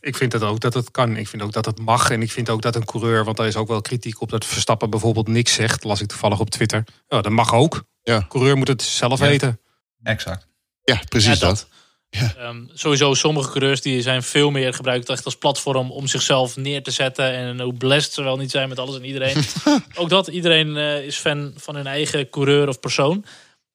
Ik 0.00 0.16
vind 0.16 0.32
het 0.32 0.42
ook 0.42 0.60
dat 0.60 0.74
het 0.74 0.90
kan. 0.90 1.16
Ik 1.16 1.28
vind 1.28 1.42
ook 1.42 1.52
dat 1.52 1.64
het 1.64 1.78
mag. 1.78 2.10
En 2.10 2.22
ik 2.22 2.32
vind 2.32 2.48
ook 2.50 2.62
dat 2.62 2.76
een 2.76 2.84
coureur, 2.84 3.24
want 3.24 3.36
daar 3.36 3.46
is 3.46 3.56
ook 3.56 3.68
wel 3.68 3.80
kritiek 3.80 4.20
op 4.20 4.30
dat 4.30 4.44
Verstappen 4.44 4.90
bijvoorbeeld 4.90 5.28
niks 5.28 5.52
zegt. 5.52 5.84
Las 5.84 6.00
ik 6.00 6.08
toevallig 6.08 6.40
op 6.40 6.50
Twitter. 6.50 6.84
Ja, 7.08 7.20
dat 7.20 7.32
mag 7.32 7.54
ook. 7.54 7.84
Ja. 8.02 8.24
Coureur 8.28 8.56
moet 8.56 8.68
het 8.68 8.82
zelf 8.82 9.18
Ja. 9.20 9.26
weten. 9.26 9.60
Exact. 10.02 10.46
Ja, 10.82 11.00
precies 11.08 11.40
Ja, 11.40 11.46
dat. 11.46 11.68
Ehm, 12.10 12.64
sowieso, 12.72 13.14
sommige 13.14 13.50
coureurs 13.50 13.80
die 13.80 14.02
zijn 14.02 14.22
veel 14.22 14.50
meer 14.50 14.74
gebruikt 14.74 15.08
echt 15.08 15.24
als 15.24 15.36
platform 15.36 15.90
om 15.90 16.06
zichzelf 16.06 16.56
neer 16.56 16.82
te 16.82 16.90
zetten. 16.90 17.32
En 17.32 17.60
hoe 17.60 17.74
blessed 17.74 18.12
ze 18.12 18.22
wel 18.22 18.36
niet 18.36 18.50
zijn 18.50 18.68
met 18.68 18.78
alles 18.78 18.96
en 18.96 19.04
iedereen. 19.04 19.36
Ook 20.00 20.08
dat, 20.08 20.28
iedereen 20.28 20.76
eh, 20.76 21.04
is 21.04 21.16
fan 21.16 21.52
van 21.56 21.74
hun 21.74 21.86
eigen 21.86 22.30
coureur 22.30 22.68
of 22.68 22.80
persoon. 22.80 23.24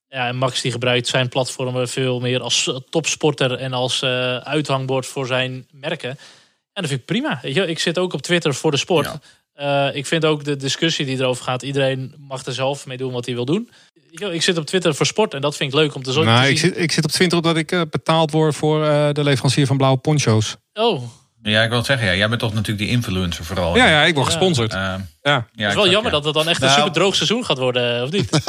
Ja, 0.08 0.26
en 0.26 0.36
Max 0.36 0.60
die 0.60 0.72
gebruikt 0.72 1.06
zijn 1.06 1.28
platformen 1.28 1.88
veel 1.88 2.20
meer 2.20 2.40
als 2.40 2.70
topsporter 2.90 3.52
en 3.52 3.72
als 3.72 4.02
eh, 4.02 4.36
uithangbord 4.36 5.06
voor 5.06 5.26
zijn 5.26 5.68
merken. 5.70 6.10
En 6.10 6.82
dat 6.82 6.86
vind 6.86 7.00
ik 7.00 7.06
prima. 7.06 7.38
Weet 7.42 7.54
je, 7.54 7.66
ik 7.66 7.78
zit 7.78 7.98
ook 7.98 8.12
op 8.12 8.22
Twitter 8.22 8.54
voor 8.54 8.70
de 8.70 8.76
sport. 8.76 9.08
Eh, 9.54 9.88
ik 9.92 10.06
vind 10.06 10.24
ook 10.24 10.44
de 10.44 10.56
discussie 10.56 11.06
die 11.06 11.18
erover 11.18 11.44
gaat. 11.44 11.62
Iedereen 11.62 12.14
mag 12.18 12.44
er 12.46 12.52
zelf 12.52 12.86
mee 12.86 12.96
doen 12.96 13.12
wat 13.12 13.26
hij 13.26 13.34
wil 13.34 13.44
doen. 13.44 13.70
Weet 14.10 14.18
je, 14.28 14.34
Ik 14.34 14.42
zit 14.42 14.58
op 14.58 14.66
Twitter 14.66 14.94
voor 14.94 15.06
sport 15.06 15.34
en 15.34 15.40
dat 15.40 15.56
vind 15.56 15.72
ik 15.72 15.78
leuk 15.78 15.94
om 15.94 16.02
te, 16.02 16.12
Nou, 16.22 16.42
zien. 16.42 16.50
ik 16.52 16.58
zit, 16.58 16.78
ik 16.78 16.92
zit 16.92 17.04
op 17.04 17.10
Twitter 17.10 17.38
omdat 17.38 17.56
ik 17.56 17.72
eh, 17.72 17.80
betaald 17.90 18.30
word 18.30 18.54
voor 18.54 18.84
eh, 18.86 19.08
de 19.12 19.22
leverancier 19.24 19.66
van 19.66 19.76
blauwe 19.76 19.98
poncho's. 19.98 20.56
Oh, 20.74 21.02
Ja, 21.42 21.62
ik 21.62 21.68
wil 21.68 21.78
het 21.78 21.86
zeggen, 21.86 22.06
ja, 22.06 22.14
jij 22.14 22.28
bent 22.28 22.40
toch 22.40 22.52
natuurlijk 22.54 22.78
die 22.78 22.88
influencer 22.96 23.44
vooral. 23.44 23.76
Ja, 23.76 23.88
ja, 23.88 24.02
ik 24.04 24.14
word 24.14 24.26
Ja. 24.26 24.32
gesponsord. 24.32 24.72
Ja, 24.72 25.06
ja, 25.22 25.36
het 25.36 25.44
is 25.54 25.56
wel 25.56 25.66
exact, 25.68 25.90
jammer 25.90 26.12
ja. 26.12 26.16
dat 26.18 26.24
het 26.24 26.34
dan 26.34 26.48
echt 26.48 26.60
een 26.62 26.66
Nou, 26.68 26.78
super 26.78 26.92
droog 26.94 27.14
seizoen 27.14 27.44
gaat 27.44 27.58
worden, 27.58 28.02
of 28.02 28.10
niet? 28.10 28.30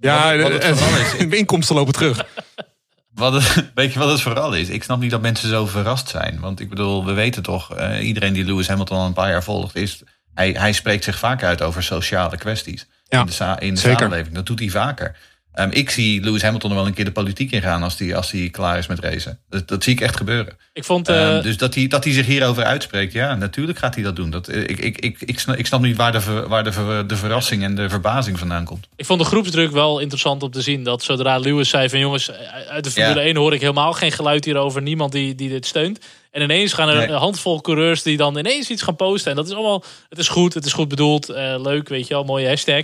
ja 0.00 0.36
wat 0.36 0.52
het 0.52 0.64
vooral 0.78 1.00
is- 1.00 1.28
de 1.28 1.36
inkomsten 1.42 1.76
lopen 1.76 1.92
terug. 1.92 2.24
Wat 3.14 3.32
het, 3.32 3.70
weet 3.74 3.92
je 3.92 3.98
wat 3.98 4.10
het 4.10 4.20
vooral 4.20 4.52
is? 4.54 4.68
Ik 4.68 4.82
snap 4.82 5.00
niet 5.00 5.10
dat 5.10 5.20
mensen 5.20 5.48
zo 5.48 5.66
verrast 5.66 6.08
zijn. 6.08 6.40
Want 6.40 6.60
ik 6.60 6.68
bedoel, 6.68 7.04
we 7.04 7.12
weten 7.12 7.42
toch, 7.42 7.74
eh, 7.74 8.06
iedereen 8.06 8.32
die 8.32 8.44
Lewis 8.44 8.68
Hamilton 8.68 8.98
al 8.98 9.06
een 9.06 9.12
paar 9.12 9.30
jaar 9.30 9.42
volgt, 9.44 9.76
is, 9.76 10.02
hij, 10.34 10.50
hij 10.50 10.72
spreekt 10.72 11.04
zich 11.04 11.18
vaak 11.18 11.42
uit 11.42 11.62
over 11.62 11.82
sociale 11.82 12.36
kwesties. 12.36 12.86
Ja, 13.08 13.20
in 13.20 13.26
de, 13.26 13.56
in 13.58 13.74
de 13.74 13.80
samenleving. 13.80 14.34
Dat 14.34 14.46
doet 14.46 14.58
hij 14.58 14.68
vaker. 14.68 15.16
Ehm, 15.54 15.68
ik 15.72 15.90
zie 15.90 16.20
Lewis 16.22 16.42
Hamilton 16.42 16.70
er 16.70 16.76
wel 16.76 16.86
een 16.86 16.94
keer 16.94 17.04
de 17.04 17.12
politiek 17.12 17.50
in 17.52 17.62
gaan 17.62 17.82
als 17.82 17.98
hij 17.98 18.16
als 18.16 18.30
die 18.30 18.50
klaar 18.50 18.78
is 18.78 18.86
met 18.86 18.98
racen. 18.98 19.38
Dat, 19.50 19.68
dat 19.68 19.84
zie 19.84 19.92
ik 19.92 20.00
echt 20.00 20.16
gebeuren. 20.16 20.56
Ik 20.72 20.84
vond, 20.84 21.08
eh, 21.08 21.34
Ehm, 21.34 21.42
dus 21.42 21.56
dat 21.56 21.74
hij, 21.74 21.86
dat 21.86 22.04
hij 22.04 22.12
zich 22.12 22.26
hierover 22.26 22.64
uitspreekt, 22.64 23.12
ja, 23.12 23.34
natuurlijk 23.34 23.78
gaat 23.78 23.94
hij 23.94 24.04
dat 24.04 24.16
doen. 24.16 24.30
Dat, 24.30 24.48
eh, 24.48 24.60
ik, 24.62 24.78
ik, 24.78 24.98
ik, 24.98 25.20
ik, 25.20 25.38
snap, 25.40 25.56
ik 25.56 25.66
snap 25.66 25.80
niet 25.80 25.96
waar, 25.96 26.12
de, 26.12 26.20
ver- 26.20 26.48
waar 26.48 26.64
de, 26.64 26.72
ver- 26.72 27.06
de 27.06 27.16
verrassing 27.16 27.62
en 27.62 27.74
de 27.74 27.88
verbazing 27.88 28.38
vandaan 28.38 28.64
komt. 28.64 28.86
ik 28.96 29.04
vond 29.06 29.20
de 29.20 29.26
groepsdruk 29.26 29.70
wel 29.70 29.98
interessant 29.98 30.42
om 30.42 30.50
te 30.50 30.62
zien. 30.62 30.84
Dat 30.84 31.02
zodra 31.02 31.38
Lewis 31.38 31.68
zei 31.68 31.88
van 31.88 31.98
jongens, 31.98 32.30
uit 32.68 32.84
de 32.84 32.90
Formule 32.90 33.20
Ja. 33.20 33.26
1 33.26 33.36
hoor 33.36 33.54
ik 33.54 33.60
helemaal 33.60 33.92
geen 33.92 34.12
geluid 34.12 34.44
hierover. 34.44 34.82
Niemand 34.82 35.12
die, 35.12 35.34
die 35.34 35.48
dit 35.48 35.66
steunt. 35.66 35.98
En 36.30 36.42
ineens 36.42 36.72
gaan 36.72 36.88
er 36.88 36.96
Nee. 36.96 37.06
een 37.08 37.14
handvol 37.14 37.60
coureurs 37.60 38.02
die 38.02 38.16
dan 38.16 38.38
ineens 38.38 38.70
iets 38.70 38.82
gaan 38.82 38.96
posten. 38.96 39.30
En 39.30 39.36
dat 39.36 39.46
is 39.46 39.52
allemaal, 39.52 39.84
het 40.08 40.18
is 40.18 40.28
goed, 40.28 40.54
het 40.54 40.64
is 40.64 40.72
goed 40.72 40.88
bedoeld. 40.88 41.28
eh, 41.28 41.54
leuk, 41.62 41.88
weet 41.88 42.06
je 42.06 42.14
wel, 42.14 42.24
mooie 42.24 42.48
hashtag. 42.48 42.82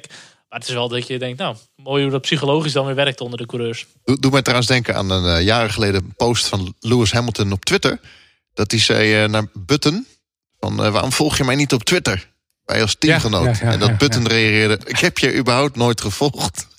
Maar 0.50 0.58
het 0.58 0.68
is 0.68 0.74
wel 0.74 0.88
dat 0.88 1.06
je 1.06 1.18
denkt, 1.18 1.38
nou, 1.38 1.56
mooi 1.76 2.02
hoe 2.02 2.12
dat 2.12 2.20
psychologisch 2.20 2.72
dan 2.72 2.86
weer 2.86 2.94
werkt 2.94 3.20
onder 3.20 3.38
de 3.38 3.46
coureurs. 3.46 3.86
Doe, 4.04 4.30
mij 4.30 4.42
trouwens 4.42 4.68
denken 4.68 4.94
aan 4.94 5.10
een 5.10 5.36
eh, 5.36 5.44
jaren 5.44 5.70
geleden 5.70 6.14
post 6.16 6.46
van 6.46 6.74
Lewis 6.80 7.12
Hamilton 7.12 7.52
op 7.52 7.64
Twitter. 7.64 8.00
Dat 8.54 8.70
hij 8.70 8.80
zei 8.80 9.22
eh, 9.22 9.28
naar 9.28 9.46
Button: 9.52 10.06
van, 10.60 10.84
eh, 10.84 10.92
Waarom 10.92 11.12
volg 11.12 11.36
je 11.36 11.44
mij 11.44 11.54
niet 11.54 11.72
op 11.72 11.84
Twitter? 11.84 12.29
Wij 12.70 12.82
als 12.82 12.96
teamgenoot. 12.98 13.44
Ja, 13.44 13.50
ja, 13.50 13.58
ja, 13.66 13.72
en 13.72 13.78
dat 13.78 13.88
ja, 13.88 13.96
Button 13.96 14.28
reageerde: 14.28 14.78
Ik 14.84 14.98
heb 14.98 15.18
je 15.18 15.36
überhaupt 15.36 15.76
nooit 15.76 16.00
gevolgd. 16.00 16.66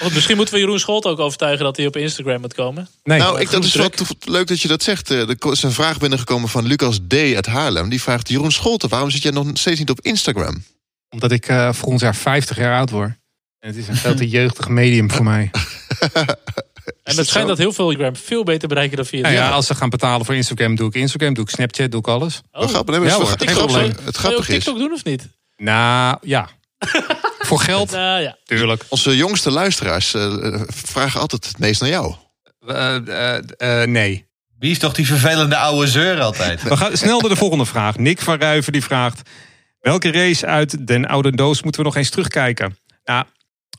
Want 0.00 0.14
misschien 0.14 0.36
moeten 0.36 0.54
we 0.54 0.60
Jeroen 0.60 0.78
Scholt 0.78 1.04
ook 1.04 1.18
overtuigen 1.18 1.64
dat 1.64 1.76
hij 1.76 1.86
op 1.86 1.96
Instagram 1.96 2.40
moet 2.40 2.54
komen. 2.54 2.88
Nee, 3.02 3.18
nou, 3.18 3.40
ik, 3.40 3.50
dat 3.50 3.64
is 3.64 3.74
wel 3.74 3.90
leuk 4.20 4.46
dat 4.46 4.60
je 4.60 4.68
dat 4.68 4.82
zegt. 4.82 5.10
Eh, 5.10 5.28
Er 5.28 5.36
is 5.50 5.62
een 5.62 5.72
vraag 5.72 5.98
binnengekomen 5.98 6.48
van 6.48 6.66
Lucas 6.66 6.98
D. 7.08 7.14
uit 7.14 7.46
Haarlem. 7.46 7.88
Die 7.88 8.02
vraagt: 8.02 8.28
Jeroen 8.28 8.52
Scholten, 8.52 8.88
waarom 8.88 9.10
zit 9.10 9.22
jij 9.22 9.32
nog 9.32 9.46
steeds 9.52 9.78
niet 9.78 9.90
op 9.90 10.00
Instagram? 10.00 10.64
Omdat 11.08 11.32
ik 11.32 11.48
eh, 11.48 11.72
volgend 11.72 12.00
jaar 12.00 12.16
50 12.16 12.56
jaar 12.56 12.78
oud 12.78 12.90
word. 12.90 13.12
En 13.58 13.68
het 13.68 13.76
is 13.76 13.88
een 13.88 13.96
veel 13.96 14.14
te 14.14 14.28
jeugdig 14.38 14.68
medium 14.68 15.10
voor 15.10 15.24
mij. 15.24 15.50
En 17.02 17.16
het 17.16 17.26
schijnt 17.28 17.48
dat 17.48 17.58
heel 17.58 17.72
veel 17.72 17.90
Instagram 17.90 18.16
veel 18.16 18.42
beter 18.44 18.68
bereiken 18.68 18.96
dan 18.96 19.06
via 19.06 19.20
Nou 19.20 19.34
ja, 19.34 19.50
als 19.50 19.66
ze 19.66 19.74
gaan 19.74 19.88
betalen 19.90 20.26
voor 20.26 20.34
Instagram, 20.34 20.74
doe 20.76 20.88
ik 20.88 20.94
Instagram, 20.94 21.34
doe 21.34 21.44
ik 21.44 21.50
Snapchat, 21.50 21.90
doe 21.90 22.00
ik 22.00 22.08
alles. 22.08 22.40
Oh, 22.52 22.68
grappig, 22.68 22.94
nee, 22.96 23.04
maar 23.04 23.18
Ja, 23.18 23.18
het, 23.18 23.28
hoor. 23.28 23.36
wel- 23.38 23.46
TikTok, 23.46 23.70
het, 23.70 23.72
zo- 23.72 23.78
het 23.86 23.96
Ga 23.96 24.02
je 24.02 24.08
ook 24.08 24.16
grappige 24.16 24.52
is, 24.56 24.64
TikTok 24.64 24.78
doen 24.78 24.92
of 24.92 25.04
niet? 25.04 25.28
Nou, 25.56 26.16
ja. 26.22 26.48
voor 27.48 27.60
geld, 27.60 27.90
Nou 27.90 28.20
ja. 28.22 28.36
tuurlijk. 28.44 28.84
onze 28.88 29.16
jongste 29.16 29.50
luisteraars 29.50 30.14
eh, 30.14 30.60
vragen 30.68 31.20
altijd 31.20 31.46
het 31.46 31.58
meest 31.58 31.80
naar 31.80 31.90
jou. 31.90 32.14
Eh, 32.66 32.96
eh, 32.96 33.42
eh, 33.82 33.88
nee. 33.88 34.26
Wie 34.58 34.70
is 34.70 34.78
toch 34.78 34.94
die 34.94 35.06
vervelende 35.06 35.56
oude 35.56 35.86
zeur 35.90 36.20
altijd? 36.20 36.62
We 36.62 36.76
gaan 36.76 36.96
snel 36.96 37.20
naar 37.20 37.30
de 37.30 37.36
volgende 37.36 37.66
vraag. 37.66 37.96
Nick 37.98 38.20
van 38.20 38.38
Ruiven 38.40 38.72
die 38.72 38.82
vraagt... 38.84 39.30
Welke 39.80 40.12
race 40.12 40.46
uit 40.46 40.86
Den 40.86 41.06
Oude 41.06 41.30
Doos 41.36 41.62
moeten 41.62 41.80
we 41.80 41.86
nog 41.86 41.96
eens 41.96 42.10
terugkijken? 42.10 42.78
Nou, 43.04 43.24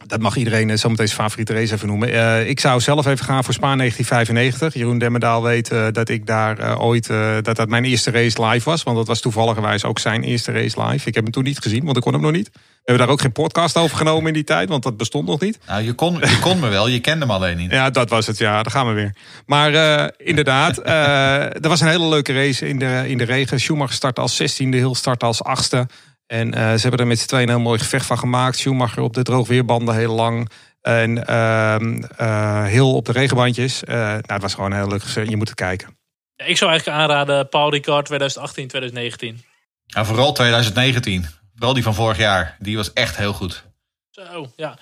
dat 0.08 0.20
mag 0.20 0.36
iedereen 0.36 0.70
eh, 0.70 0.78
zometeen 0.78 1.08
zijn 1.08 1.20
favoriete 1.20 1.54
race 1.54 1.74
even 1.74 1.88
noemen. 1.88 2.12
Eh, 2.12 2.50
ik 2.50 2.60
zou 2.60 2.82
zelf 2.82 3.06
even 3.06 3.26
gaan 3.26 3.44
voor 3.44 3.54
Spa 3.54 3.76
1995. 3.76 4.74
Jeroen 4.74 4.98
Demmerdaal 4.98 5.44
weet 5.44 5.72
eh, 5.72 5.86
dat 5.92 6.10
ik 6.10 6.26
daar 6.26 6.80
ooit... 6.80 7.08
dat 7.42 7.56
dat 7.56 7.70
mijn 7.70 7.86
eerste 7.86 8.12
race 8.12 8.46
live 8.46 8.70
was. 8.70 8.84
Want 8.84 8.98
dat 8.98 9.08
was 9.08 9.22
toevalligerwijs 9.22 9.84
ook 9.84 10.00
zijn 10.00 10.24
eerste 10.24 10.52
race 10.52 10.82
live. 10.82 11.08
Ik 11.08 11.16
heb 11.16 11.24
hem 11.24 11.34
toen 11.34 11.44
niet 11.44 11.60
gezien, 11.60 11.84
want 11.84 11.98
ik 11.98 12.04
kon 12.04 12.14
hem 12.14 12.22
nog 12.22 12.32
niet. 12.32 12.50
We 12.54 12.92
hebben 12.92 13.06
daar 13.06 13.16
ook 13.16 13.22
geen 13.22 13.32
podcast 13.32 13.78
over 13.78 13.98
genomen 13.98 14.28
in 14.28 14.34
die 14.34 14.44
tijd. 14.44 14.70
Want 14.70 14.84
dat 14.84 14.98
bestond 14.98 15.28
nog 15.28 15.40
niet. 15.40 15.60
Nou, 15.68 15.84
je 15.84 15.94
kon, 15.94 16.14
je 16.14 16.40
kon 16.42 16.60
me 16.60 16.70
wel, 16.70 16.88
je 16.88 17.00
kende 17.00 17.26
hem 17.26 17.36
alleen 17.36 17.58
niet. 17.58 17.72
Ja, 17.76 17.90
dat 17.90 18.10
was 18.10 18.28
het. 18.28 18.38
Ja, 18.38 18.64
daar 18.64 18.72
gaan 18.72 18.88
we 18.88 18.94
weer. 18.94 19.16
Maar 19.46 20.12
inderdaad, 20.18 20.78
eh 20.78 21.64
er 21.64 21.70
was 21.70 21.82
een 21.82 21.88
hele 21.88 22.08
leuke 22.08 22.34
race 22.34 22.68
in 22.68 22.80
de, 22.80 23.04
in 23.08 23.18
de 23.18 23.24
regen. 23.24 23.60
Schumacher 23.60 23.96
startte 23.96 24.22
als 24.22 24.42
16e, 24.42 24.70
Hill 24.70 24.94
startte 24.94 25.26
als 25.26 25.42
8e. 25.44 25.80
En 26.28 26.54
eh, 26.54 26.74
ze 26.74 26.82
hebben 26.82 27.00
er 27.00 27.08
met 27.08 27.20
z'n 27.20 27.28
tweeën 27.28 27.44
een 27.44 27.50
heel 27.56 27.60
mooi 27.64 27.80
gevecht 27.80 28.06
van 28.06 28.18
gemaakt. 28.18 28.58
Schumacher 28.58 29.02
op 29.04 29.14
de 29.14 29.24
droogweerbanden 29.24 29.96
heel 29.96 30.14
lang. 30.16 30.50
En 30.82 31.28
ehm 31.28 32.04
eh, 32.18 32.84
op 32.96 33.06
de 33.06 33.12
regenbandjes. 33.12 33.84
Eh, 33.84 33.96
nou, 33.98 34.22
het 34.26 34.42
was 34.42 34.54
gewoon 34.54 34.72
een 34.72 34.78
heel 34.78 34.88
leuk. 34.88 35.28
Je 35.30 35.38
moet 35.38 35.48
het 35.50 35.58
kijken. 35.58 35.98
Ik 36.46 36.58
zou 36.58 36.72
eigenlijk 36.72 37.00
aanraden 37.00 37.50
Paul 37.50 37.70
Ricard 37.72 38.06
2018, 38.06 38.68
2019. 38.68 39.44
Ja, 39.86 40.06
vooral 40.06 40.34
2019. 40.34 41.26
Vooral 41.56 41.74
die 41.74 41.84
van 41.84 41.94
vorig 41.94 42.18
jaar. 42.18 42.56
Die 42.60 42.76
was 42.76 42.94
echt 42.94 43.18
heel 43.18 43.34
goed. 43.34 43.64
Zo, 44.10 44.52
ja. 44.56 44.78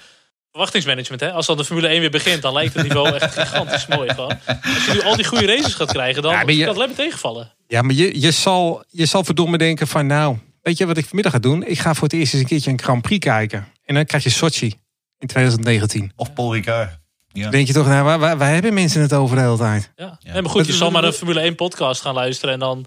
Verwachtingsmanagement, 0.51 1.21
hè. 1.21 1.31
Als 1.31 1.45
dan 1.45 1.57
de 1.57 1.65
Formule 1.65 1.87
1 1.87 1.99
weer 1.99 2.09
begint, 2.11 2.41
dan 2.41 2.53
lijkt 2.53 2.73
het 2.73 2.83
niveau 2.83 3.13
echt 3.13 3.33
gigantisch 3.39 3.87
mooi. 3.87 4.09
Gewoon. 4.09 4.39
Als 4.45 4.85
je 4.85 4.91
nu 4.93 5.01
al 5.01 5.15
die 5.15 5.25
goede 5.25 5.45
races 5.45 5.73
gaat 5.73 5.91
krijgen, 5.91 6.21
dan 6.21 6.31
Ja, 6.31 6.41
je- 6.47 6.65
gaat 6.65 6.75
het 6.77 6.87
maar 6.87 6.95
tegenvallen. 6.95 7.51
Ja, 7.67 7.81
maar 7.81 7.95
je, 7.95 8.21
je, 8.21 8.31
zal, 8.31 8.83
je 8.89 9.05
zal 9.05 9.23
verdomme 9.23 9.57
denken 9.57 9.87
van... 9.87 10.07
Nou, 10.07 10.37
weet 10.63 10.77
je 10.77 10.85
wat 10.85 10.97
ik 10.97 11.05
vanmiddag 11.05 11.33
ga 11.33 11.39
doen? 11.39 11.63
Ik 11.65 11.79
ga 11.79 11.93
voor 11.93 12.03
het 12.03 12.13
eerst 12.13 12.33
eens 12.33 12.41
een 12.41 12.47
keertje 12.47 12.71
een 12.71 12.81
Grand 12.81 13.01
Prix 13.01 13.25
kijken. 13.25 13.67
En 13.85 13.95
dan 13.95 14.05
krijg 14.05 14.23
je 14.23 14.29
Sochi 14.29 14.73
in 15.19 15.27
2019. 15.27 16.11
Of 16.15 16.33
Paul 16.33 16.53
Ricard. 16.53 17.01
Ja. 17.31 17.49
Denk 17.49 17.67
je 17.67 17.73
toch, 17.73 17.87
nou, 17.87 18.03
waar, 18.03 18.19
waar, 18.19 18.37
waar 18.37 18.53
hebben 18.53 18.73
mensen 18.73 19.01
het 19.01 19.13
over 19.13 19.35
de 19.35 19.41
hele 19.41 19.57
tijd? 19.57 19.91
Ja. 19.95 20.17
Ja. 20.19 20.31
Nee, 20.33 20.41
maar 20.41 20.51
goed, 20.51 20.65
je 20.65 20.73
zal 20.73 20.91
maar 20.91 21.03
een 21.03 21.13
Formule 21.13 21.39
1 21.39 21.55
podcast 21.55 22.01
gaan 22.01 22.13
luisteren 22.13 22.53
en 22.53 22.59
dan 22.59 22.85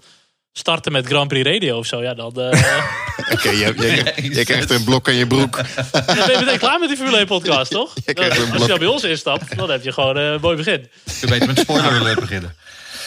starten 0.51 0.91
met 0.91 1.05
Grand 1.05 1.27
Prix 1.27 1.49
Radio 1.49 1.77
of 1.77 1.85
zo. 1.85 2.01
Ja, 2.01 2.13
dan, 2.13 2.31
eh, 2.41 2.83
Oké, 3.33 3.49
je, 3.49 3.73
je, 3.77 4.33
je 4.33 4.43
krijgt 4.45 4.69
een 4.69 4.83
blok 4.83 5.07
aan 5.07 5.15
je 5.15 5.27
broek. 5.27 5.55
dan 5.91 6.05
ben 6.05 6.31
je 6.31 6.37
meteen 6.39 6.57
klaar 6.59 6.79
met 6.79 6.87
die 6.87 6.97
Formule 6.97 7.17
1 7.17 7.25
podcast, 7.27 7.71
toch? 7.79 7.93
Je 8.05 8.13
Dan- 8.13 8.51
als 8.51 8.61
je 8.61 8.67
dan 8.67 8.79
bij 8.79 8.87
ons 8.87 9.03
instapt, 9.03 9.57
dan 9.57 9.69
heb 9.69 9.83
je 9.83 9.91
gewoon 9.91 10.17
eh, 10.17 10.31
een 10.31 10.41
mooi 10.41 10.55
begin. 10.57 10.87
Je 11.03 11.11
kunt 11.19 11.31
beter 11.31 11.47
met 11.47 11.59
spoiler 11.59 11.91
alert 11.91 12.19
beginnen. 12.19 12.55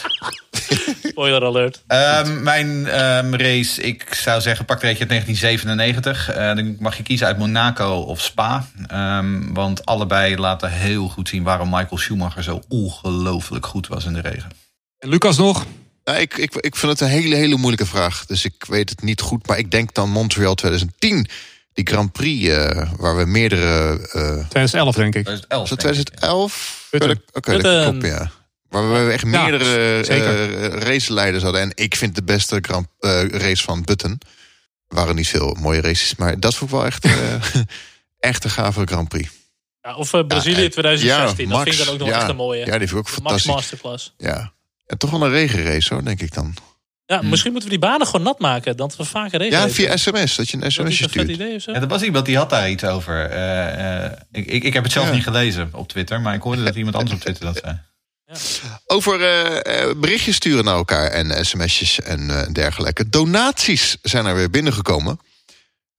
Spoiler 1.10 1.44
alert. 1.44 1.82
Ehm, 1.86 2.42
mijn 2.42 2.86
ehm, 2.86 3.34
race, 3.34 3.82
ik 3.82 4.14
zou 4.14 4.40
zeggen, 4.40 4.64
pak 4.64 4.82
er 4.82 4.88
eentje 4.88 5.08
uit 5.08 5.26
1997. 5.26 6.28
Eh, 6.30 6.54
dan 6.54 6.76
mag 6.78 6.96
je 6.96 7.02
kiezen 7.02 7.26
uit 7.26 7.38
Monaco 7.38 7.94
of 7.94 8.20
Spa. 8.20 8.66
Ehm, 8.86 9.52
want 9.52 9.86
allebei 9.86 10.36
laten 10.36 10.70
heel 10.70 11.08
goed 11.08 11.28
zien 11.28 11.42
waarom 11.42 11.70
Michael 11.70 11.98
Schumacher 11.98 12.42
zo 12.42 12.60
ongelooflijk 12.68 13.66
goed 13.66 13.86
was 13.86 14.04
in 14.04 14.12
de 14.12 14.20
regen. 14.20 14.50
Lucas 14.98 15.38
nog? 15.38 15.66
Nou, 16.04 16.18
ik, 16.18 16.36
ik, 16.36 16.54
ik 16.54 16.76
vind 16.76 16.92
het 16.92 17.00
een 17.00 17.08
hele, 17.08 17.34
hele 17.34 17.56
moeilijke 17.56 17.86
vraag. 17.86 18.26
Dus 18.26 18.44
ik 18.44 18.64
weet 18.68 18.90
het 18.90 19.02
niet 19.02 19.20
goed. 19.20 19.46
Maar 19.46 19.58
ik 19.58 19.70
denk 19.70 19.94
dan 19.94 20.10
Montreal 20.10 20.54
2010. 20.54 21.26
Die 21.72 21.86
Grand 21.86 22.12
Prix 22.12 22.48
eh, 22.48 22.90
waar 22.96 23.16
we 23.16 23.24
meerdere... 23.24 24.08
eh 24.12 24.48
2011 24.48 24.94
denk 24.94 25.14
ik. 25.14 25.24
2011. 25.24 25.60
was 25.60 25.70
het 25.70 25.80
denk 25.80 25.94
ik. 25.96 26.04
2011? 26.04 26.88
Button. 26.90 27.20
Oké, 27.32 27.52
dat 27.52 27.62
Button. 27.62 28.00
klopt, 28.00 28.06
ja. 28.06 28.30
Waar 28.70 29.04
we 29.06 29.12
echt 29.12 29.22
Ja, 29.30 29.42
meerdere 29.42 30.00
eh, 30.06 30.66
raceleiders 30.82 31.42
hadden. 31.42 31.60
En 31.60 31.72
ik 31.74 31.94
vind 31.96 32.14
de 32.14 32.22
beste 32.22 32.58
Grand, 32.60 32.86
eh, 32.98 33.28
race 33.28 33.62
van 33.62 33.82
Button. 33.82 34.20
Er 34.88 34.96
waren 34.96 35.14
niet 35.14 35.28
veel 35.28 35.56
mooie 35.60 35.80
races. 35.80 36.14
Maar 36.16 36.40
dat 36.40 36.54
vond 36.54 36.70
ik 36.70 36.76
wel 36.76 36.86
echt, 36.86 37.04
eh, 37.04 37.12
echt 38.30 38.44
een 38.44 38.50
gave 38.50 38.82
Grand 38.86 39.08
Prix. 39.08 39.30
Ja, 39.82 39.94
of 39.96 40.12
eh, 40.12 40.26
Brazilië 40.26 40.62
Ja, 40.62 40.68
2016, 40.68 41.48
dat 41.48 41.56
Max, 41.58 41.62
vind 41.68 41.78
ik 41.80 41.84
dan 41.84 41.94
ook 41.94 42.00
nog 42.00 42.08
ja. 42.08 42.18
echt 42.20 42.28
een 42.28 42.36
mooie. 42.36 42.66
Ja, 42.66 42.78
die 42.78 42.88
vind 42.88 42.90
ik 42.90 42.96
ook 42.96 43.04
Max 43.04 43.14
fantastisch. 43.14 43.52
Masterclass. 43.54 44.14
Ja. 44.18 44.52
En 44.86 44.98
toch 44.98 45.10
wel 45.10 45.24
een 45.24 45.30
regenrace 45.30 45.94
hoor, 45.94 46.04
denk 46.04 46.20
ik 46.20 46.34
dan. 46.34 46.54
Ja, 47.06 47.18
Hmm. 47.18 47.28
misschien 47.28 47.52
moeten 47.52 47.70
we 47.70 47.78
die 47.78 47.88
banen 47.88 48.06
gewoon 48.06 48.22
nat 48.22 48.38
maken. 48.38 48.76
Dat 48.76 48.96
we 48.96 49.04
vaker 49.04 49.38
regen 49.38 49.58
Ja, 49.58 49.68
via 49.68 49.96
sms. 49.96 50.36
Dat 50.36 50.48
je 50.48 50.56
een 50.56 50.62
niet 50.62 50.72
sms'je 50.72 51.04
een 51.04 51.10
stuurt. 51.10 51.28
idee 51.28 51.54
of 51.54 51.62
zo? 51.62 51.72
Ja, 51.72 51.80
er 51.80 51.86
was 51.88 52.02
iemand 52.02 52.26
die 52.26 52.36
had 52.36 52.50
daar 52.50 52.70
iets 52.70 52.84
over. 52.84 53.30
Eh, 53.30 54.04
eh, 54.04 54.12
ik, 54.32 54.46
ik, 54.46 54.62
ik 54.64 54.72
heb 54.72 54.82
het 54.82 54.92
zelf 54.92 55.06
Ja. 55.06 55.12
niet 55.12 55.22
gelezen 55.22 55.68
op 55.72 55.88
Twitter, 55.88 56.20
maar 56.20 56.34
ik 56.34 56.42
hoorde 56.42 56.62
dat 56.62 56.74
iemand 56.74 56.94
anders 56.96 57.14
op 57.14 57.20
Twitter 57.20 57.44
dat 57.44 57.60
zei. 57.64 57.78
Over 58.86 59.20
eh, 59.20 59.82
eh, 59.88 59.96
berichtjes 59.96 60.36
sturen 60.36 60.64
naar 60.64 60.74
elkaar 60.74 61.06
en 61.06 61.46
sms'jes 61.46 62.00
en 62.00 62.30
eh, 62.30 62.52
dergelijke. 62.52 63.08
Donaties 63.08 63.96
zijn 64.02 64.26
er 64.26 64.34
weer 64.34 64.50
binnengekomen. 64.50 65.18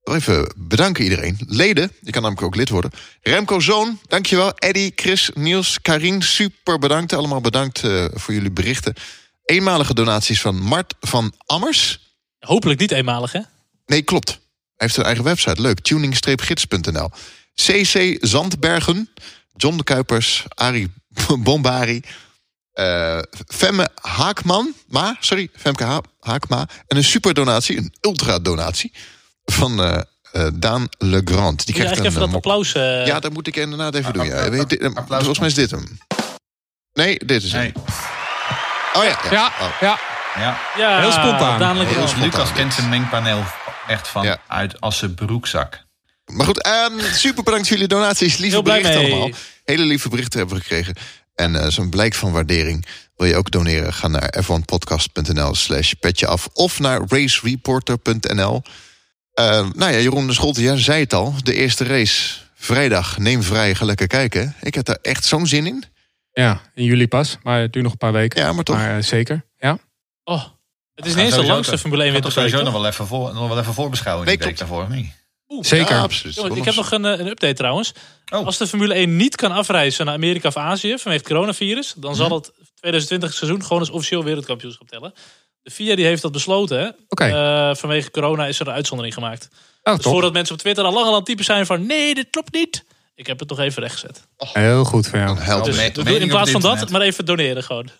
Even 0.03 0.53
bedanken 0.57 1.03
iedereen. 1.03 1.37
Leden, 1.47 1.91
je 2.01 2.11
kan 2.11 2.21
namelijk 2.21 2.45
ook 2.45 2.55
lid 2.55 2.69
worden. 2.69 2.91
Remco 3.21 3.59
Zoon, 3.59 3.99
dankjewel. 4.07 4.53
Eddy, 4.55 4.91
Chris, 4.95 5.29
Niels, 5.33 5.81
Karin, 5.81 6.21
super 6.21 6.79
bedankt. 6.79 7.13
Allemaal 7.13 7.41
bedankt 7.41 7.83
eh, 7.83 8.05
voor 8.13 8.33
jullie 8.33 8.51
berichten. 8.51 8.93
Eenmalige 9.45 9.93
donaties 9.93 10.41
van 10.41 10.61
Mart 10.61 10.93
van 10.99 11.33
Ammers. 11.45 11.99
Hopelijk 12.39 12.79
niet 12.79 12.91
eenmalig, 12.91 13.31
hè? 13.31 13.39
Nee, 13.85 14.01
klopt. 14.01 14.29
Hij 14.29 14.39
heeft 14.75 14.97
een 14.97 15.03
eigen 15.03 15.23
website. 15.23 15.61
Leuk. 15.61 15.79
Tuning-gids.nl. 15.79 17.09
CC 17.53 18.17
Zandbergen. 18.19 19.09
John 19.55 19.77
de 19.77 19.83
Kuipers. 19.83 20.45
Arie 20.47 20.91
Bombari. 21.45 22.01
eh, 22.73 23.19
Femme 23.47 23.89
Haakman. 24.01 24.73
Ma, 24.87 25.15
sorry. 25.19 25.49
Femke 25.57 25.83
ha 25.83 26.01
Haakma. 26.19 26.67
En 26.87 26.97
een 26.97 27.03
super 27.03 27.33
donatie. 27.33 27.77
Een 27.77 27.93
ultra 28.01 28.39
donatie. 28.39 28.93
Van 29.45 29.83
eh, 29.83 29.97
eh, 30.31 30.47
Daan 30.53 30.87
Legrand. 30.97 31.65
Die 31.65 31.75
krijgt 31.75 31.93
eigenlijk 31.93 31.99
een 31.99 32.05
even 32.05 32.19
dat 32.19 32.33
applaus... 32.35 32.71
Ja, 33.07 33.19
dat 33.19 33.33
moet 33.33 33.47
ik 33.47 33.55
inderdaad 33.55 33.95
even 33.95 34.13
doen. 34.13 34.25
Ja. 34.25 34.31
applaus- 34.43 34.49
Weet 34.49 34.71
je, 34.81 34.91
Volgens 35.07 35.39
mij 35.39 35.47
is 35.47 35.53
dit 35.53 35.71
hem. 35.71 35.97
Nee, 36.93 37.19
dit 37.25 37.43
is 37.43 37.51
hem. 37.51 37.61
Nee. 37.61 37.73
Oh 38.93 39.03
ja. 39.03 39.19
ja. 39.23 39.31
Ja, 39.31 39.51
Oh. 39.61 39.67
ja. 39.81 39.99
Ja. 40.39 40.57
ja, 40.77 40.99
heel 40.99 41.11
spontaan. 41.11 41.75
Heel 41.77 42.07
spontaan. 42.07 42.19
Lucas 42.23 42.53
kent 42.53 42.73
zijn 42.73 42.89
mengpaneel 42.89 43.43
echt 43.87 44.07
van 44.07 44.23
Ja. 44.23 44.37
uit 44.47 44.81
als 44.81 44.97
zijn 44.97 45.13
broekzak. 45.15 45.83
Maar 46.25 46.45
goed, 46.45 46.61
ehm, 46.61 46.99
super 47.13 47.43
bedankt 47.43 47.67
voor 47.67 47.75
jullie 47.77 47.91
donaties. 47.91 48.37
Lieve 48.37 48.55
Heel 48.55 48.63
blij 48.63 48.81
berichten 48.81 49.03
mee. 49.03 49.11
allemaal. 49.11 49.37
Hele 49.71 49.85
lieve 49.85 50.09
berichten 50.09 50.39
hebben 50.39 50.57
we 50.57 50.61
gekregen. 50.63 50.95
En 51.35 51.55
eh, 51.55 51.67
zo'n 51.67 51.89
blijk 51.89 52.13
van 52.13 52.31
waardering 52.31 52.85
wil 53.15 53.27
je 53.27 53.35
ook 53.35 53.51
doneren. 53.51 53.93
Ga 53.93 54.07
naar 54.07 54.33
f1podcast.nl 54.43 55.55
slash 55.55 55.91
petje 55.91 56.27
af. 56.27 56.49
Of 56.53 56.79
naar 56.79 57.01
racereporter.nl. 57.07 58.61
Eh, 59.33 59.45
nou 59.75 59.91
ja, 59.91 59.99
Jeroen 59.99 60.27
de 60.27 60.33
Scholte, 60.33 60.61
jij 60.61 60.77
zei 60.77 60.99
het 60.99 61.13
al. 61.13 61.33
De 61.43 61.53
eerste 61.53 61.83
race, 61.83 62.37
vrijdag, 62.55 63.17
neem 63.17 63.43
vrij, 63.43 63.75
ga 63.75 63.85
lekker 63.85 64.07
kijken. 64.07 64.55
Ik 64.61 64.75
heb 64.75 64.85
daar 64.85 64.99
echt 65.01 65.25
zo'n 65.25 65.47
zin 65.47 65.65
in. 65.67 65.83
Ja, 66.31 66.61
in 66.73 66.83
juli 66.83 67.07
pas. 67.07 67.37
Maar 67.43 67.61
het 67.61 67.73
duurt 67.73 67.83
nog 67.83 67.93
een 67.93 67.99
paar 67.99 68.13
weken. 68.13 68.41
Ja, 68.41 68.53
maar 68.53 68.63
toch. 68.63 68.75
Maar 68.75 68.97
eh, 68.97 69.03
zeker, 69.03 69.45
ja. 69.57 69.77
Oh, 70.23 70.43
het 70.95 71.05
is 71.05 71.15
niet 71.15 71.25
eens 71.25 71.35
de 71.35 71.43
langste 71.43 71.77
Formule 71.77 72.03
1 72.03 72.13
Gaat 72.13 72.21
toch 72.21 72.33
winterweek, 72.33 72.61
sowieso 72.61 72.71
nog 72.71 72.81
wel 72.81 72.91
even, 72.91 73.07
voor, 73.07 73.33
nog 73.33 73.47
wel 73.47 73.59
even 73.59 73.73
voorbeschouwen 73.73 74.25
Nee, 74.25 74.37
die 74.37 74.45
week 74.47 74.55
klopt. 74.55 75.20
Zeker. 75.59 75.95
Ja, 75.95 76.01
absoluut. 76.01 76.35
Jongens, 76.35 76.55
ik 76.57 76.65
heb 76.65 76.75
nog 76.75 76.91
een, 76.91 77.05
eh, 77.05 77.19
een 77.19 77.27
update 77.27 77.53
trouwens. 77.53 77.93
Oh. 78.33 78.45
Als 78.45 78.57
de 78.57 78.67
Formule 78.67 78.93
1 78.95 79.15
niet 79.15 79.35
kan 79.35 79.51
afreizen 79.51 80.05
naar 80.05 80.13
Amerika 80.13 80.47
of 80.47 80.57
Azië 80.57 80.87
vanwege 80.97 81.23
het 81.23 81.33
coronavirus, 81.33 81.93
dan 81.97 82.15
zal 82.15 82.29
het 82.31 82.51
2020 82.75 83.33
seizoen 83.33 83.63
gewoon 83.63 83.79
als 83.79 83.89
officieel 83.89 84.23
wereldkampioenschap 84.23 84.87
tellen. 84.87 85.13
De 85.61 85.71
FIA 85.71 85.95
die 85.95 86.05
heeft 86.05 86.21
dat 86.21 86.31
besloten. 86.31 86.79
hè. 86.79 86.89
Eh, 87.69 87.75
vanwege 87.75 88.11
corona 88.11 88.45
is 88.47 88.59
er 88.59 88.67
een 88.67 88.73
uitzondering 88.73 89.13
gemaakt. 89.13 89.49
Oh, 89.83 89.95
Dus 89.95 90.03
voordat 90.05 90.33
mensen 90.33 90.53
op 90.55 90.61
Twitter 90.61 90.83
al 90.83 90.93
lang 90.93 91.07
aan 91.07 91.13
het 91.13 91.25
typen 91.25 91.45
zijn 91.45 91.65
van 91.65 91.85
nee, 91.85 92.15
dit 92.15 92.27
klopt 92.29 92.53
niet. 92.53 92.83
Ik 93.15 93.27
heb 93.27 93.39
het 93.39 93.49
nog 93.49 93.59
even 93.59 93.81
rechtgezet. 93.81 94.27
Heel 94.37 94.83
goed 94.83 95.07
voor 95.07 95.19
jou. 95.19 95.29
Een 95.31 95.37
held. 95.37 95.65
Dus 95.65 95.75
me- 95.75 96.19
in 96.19 96.27
plaats 96.27 96.51
van 96.51 96.61
dat, 96.61 96.89
maar 96.89 97.01
even 97.01 97.25
doneren 97.25 97.63
gewoon. 97.63 97.89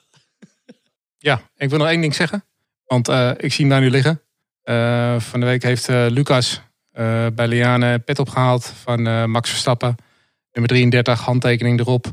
Ja, 1.17 1.41
ik 1.55 1.69
wil 1.69 1.79
nog 1.79 1.87
één 1.87 2.01
ding 2.01 2.15
zeggen. 2.15 2.45
Want 2.85 3.07
eh, 3.07 3.31
ik 3.37 3.53
zie 3.53 3.65
hem 3.65 3.69
daar 3.69 3.81
nu 3.81 3.89
liggen. 3.89 4.21
Eh, 4.63 5.19
van 5.19 5.39
de 5.39 5.45
week 5.45 5.63
heeft 5.63 5.87
Lucas 5.87 6.61
eh, 7.01 7.27
bij 7.33 7.47
Liane 7.47 7.99
pet 7.99 8.19
opgehaald 8.19 8.65
van 8.83 9.07
eh, 9.07 9.25
Max 9.25 9.49
Verstappen. 9.49 9.95
Nummer 10.51 10.69
33, 10.71 11.19
handtekening 11.19 11.79
erop. 11.79 12.05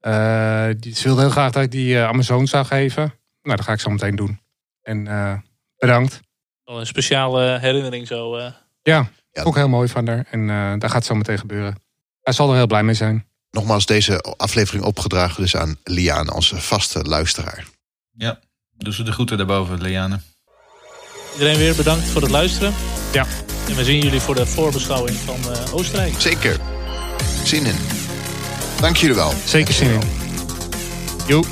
Eh, 0.00 0.68
die, 0.76 0.94
ze 0.94 1.02
wilde 1.02 1.20
heel 1.20 1.30
graag 1.30 1.52
dat 1.52 1.62
ik 1.62 1.70
die 1.70 1.96
eh, 1.96 2.04
aan 2.04 2.12
mijn 2.12 2.24
zoon 2.24 2.46
zou 2.46 2.64
geven. 2.66 3.02
Nou, 3.42 3.56
dat 3.56 3.64
ga 3.66 3.72
ik 3.72 3.80
zo 3.80 3.90
meteen 3.90 4.16
doen. 4.16 4.40
En 4.82 5.06
eh, 5.06 5.34
bedankt. 5.76 6.20
Wel 6.64 6.80
Een 6.80 6.86
speciale 6.86 7.58
herinnering 7.58 8.06
zo. 8.06 8.36
eh. 8.36 8.52
Ja, 8.82 9.08
Ja. 9.32 9.42
ook 9.42 9.54
heel 9.56 9.68
mooi 9.68 9.88
van 9.88 10.06
haar. 10.08 10.26
En 10.30 10.50
eh 10.50 10.72
daar 10.78 10.90
gaat 10.90 11.04
zo 11.04 11.14
meteen 11.14 11.38
gebeuren. 11.38 11.82
Hij 12.20 12.32
zal 12.32 12.50
er 12.50 12.56
heel 12.56 12.66
blij 12.66 12.82
mee 12.82 12.94
zijn. 12.94 13.26
Nogmaals, 13.50 13.86
deze 13.86 14.20
aflevering 14.36 14.84
opgedragen 14.84 15.42
dus 15.42 15.56
aan 15.56 15.76
Liane, 15.84 16.34
onze 16.34 16.60
vaste 16.60 17.02
luisteraar. 17.02 17.66
Ja, 18.10 18.38
doe 18.76 18.94
ze 18.94 19.02
de 19.02 19.12
groeten 19.12 19.36
daarboven, 19.36 19.82
Liane. 19.82 20.20
Iedereen 21.32 21.58
weer 21.58 21.74
bedankt 21.74 22.08
voor 22.08 22.22
het 22.22 22.30
luisteren. 22.30 22.74
Ja. 23.12 23.26
En 23.68 23.76
we 23.76 23.84
zien 23.84 24.00
jullie 24.00 24.20
voor 24.20 24.34
de 24.34 24.46
voorbeschouwing 24.46 25.16
van 25.24 25.52
eh, 25.52 25.74
Oostenrijk. 25.74 26.14
Zeker. 26.18 26.56
Zin 27.44 27.66
in. 27.66 27.76
Dank 28.80 28.96
jullie 28.96 29.14
wel. 29.14 29.32
Zeker 29.44 29.74
zin 29.74 29.90
in. 29.90 30.00
Joe. 31.26 31.44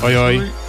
Hoi 0.00 0.14
hoi. 0.16 0.59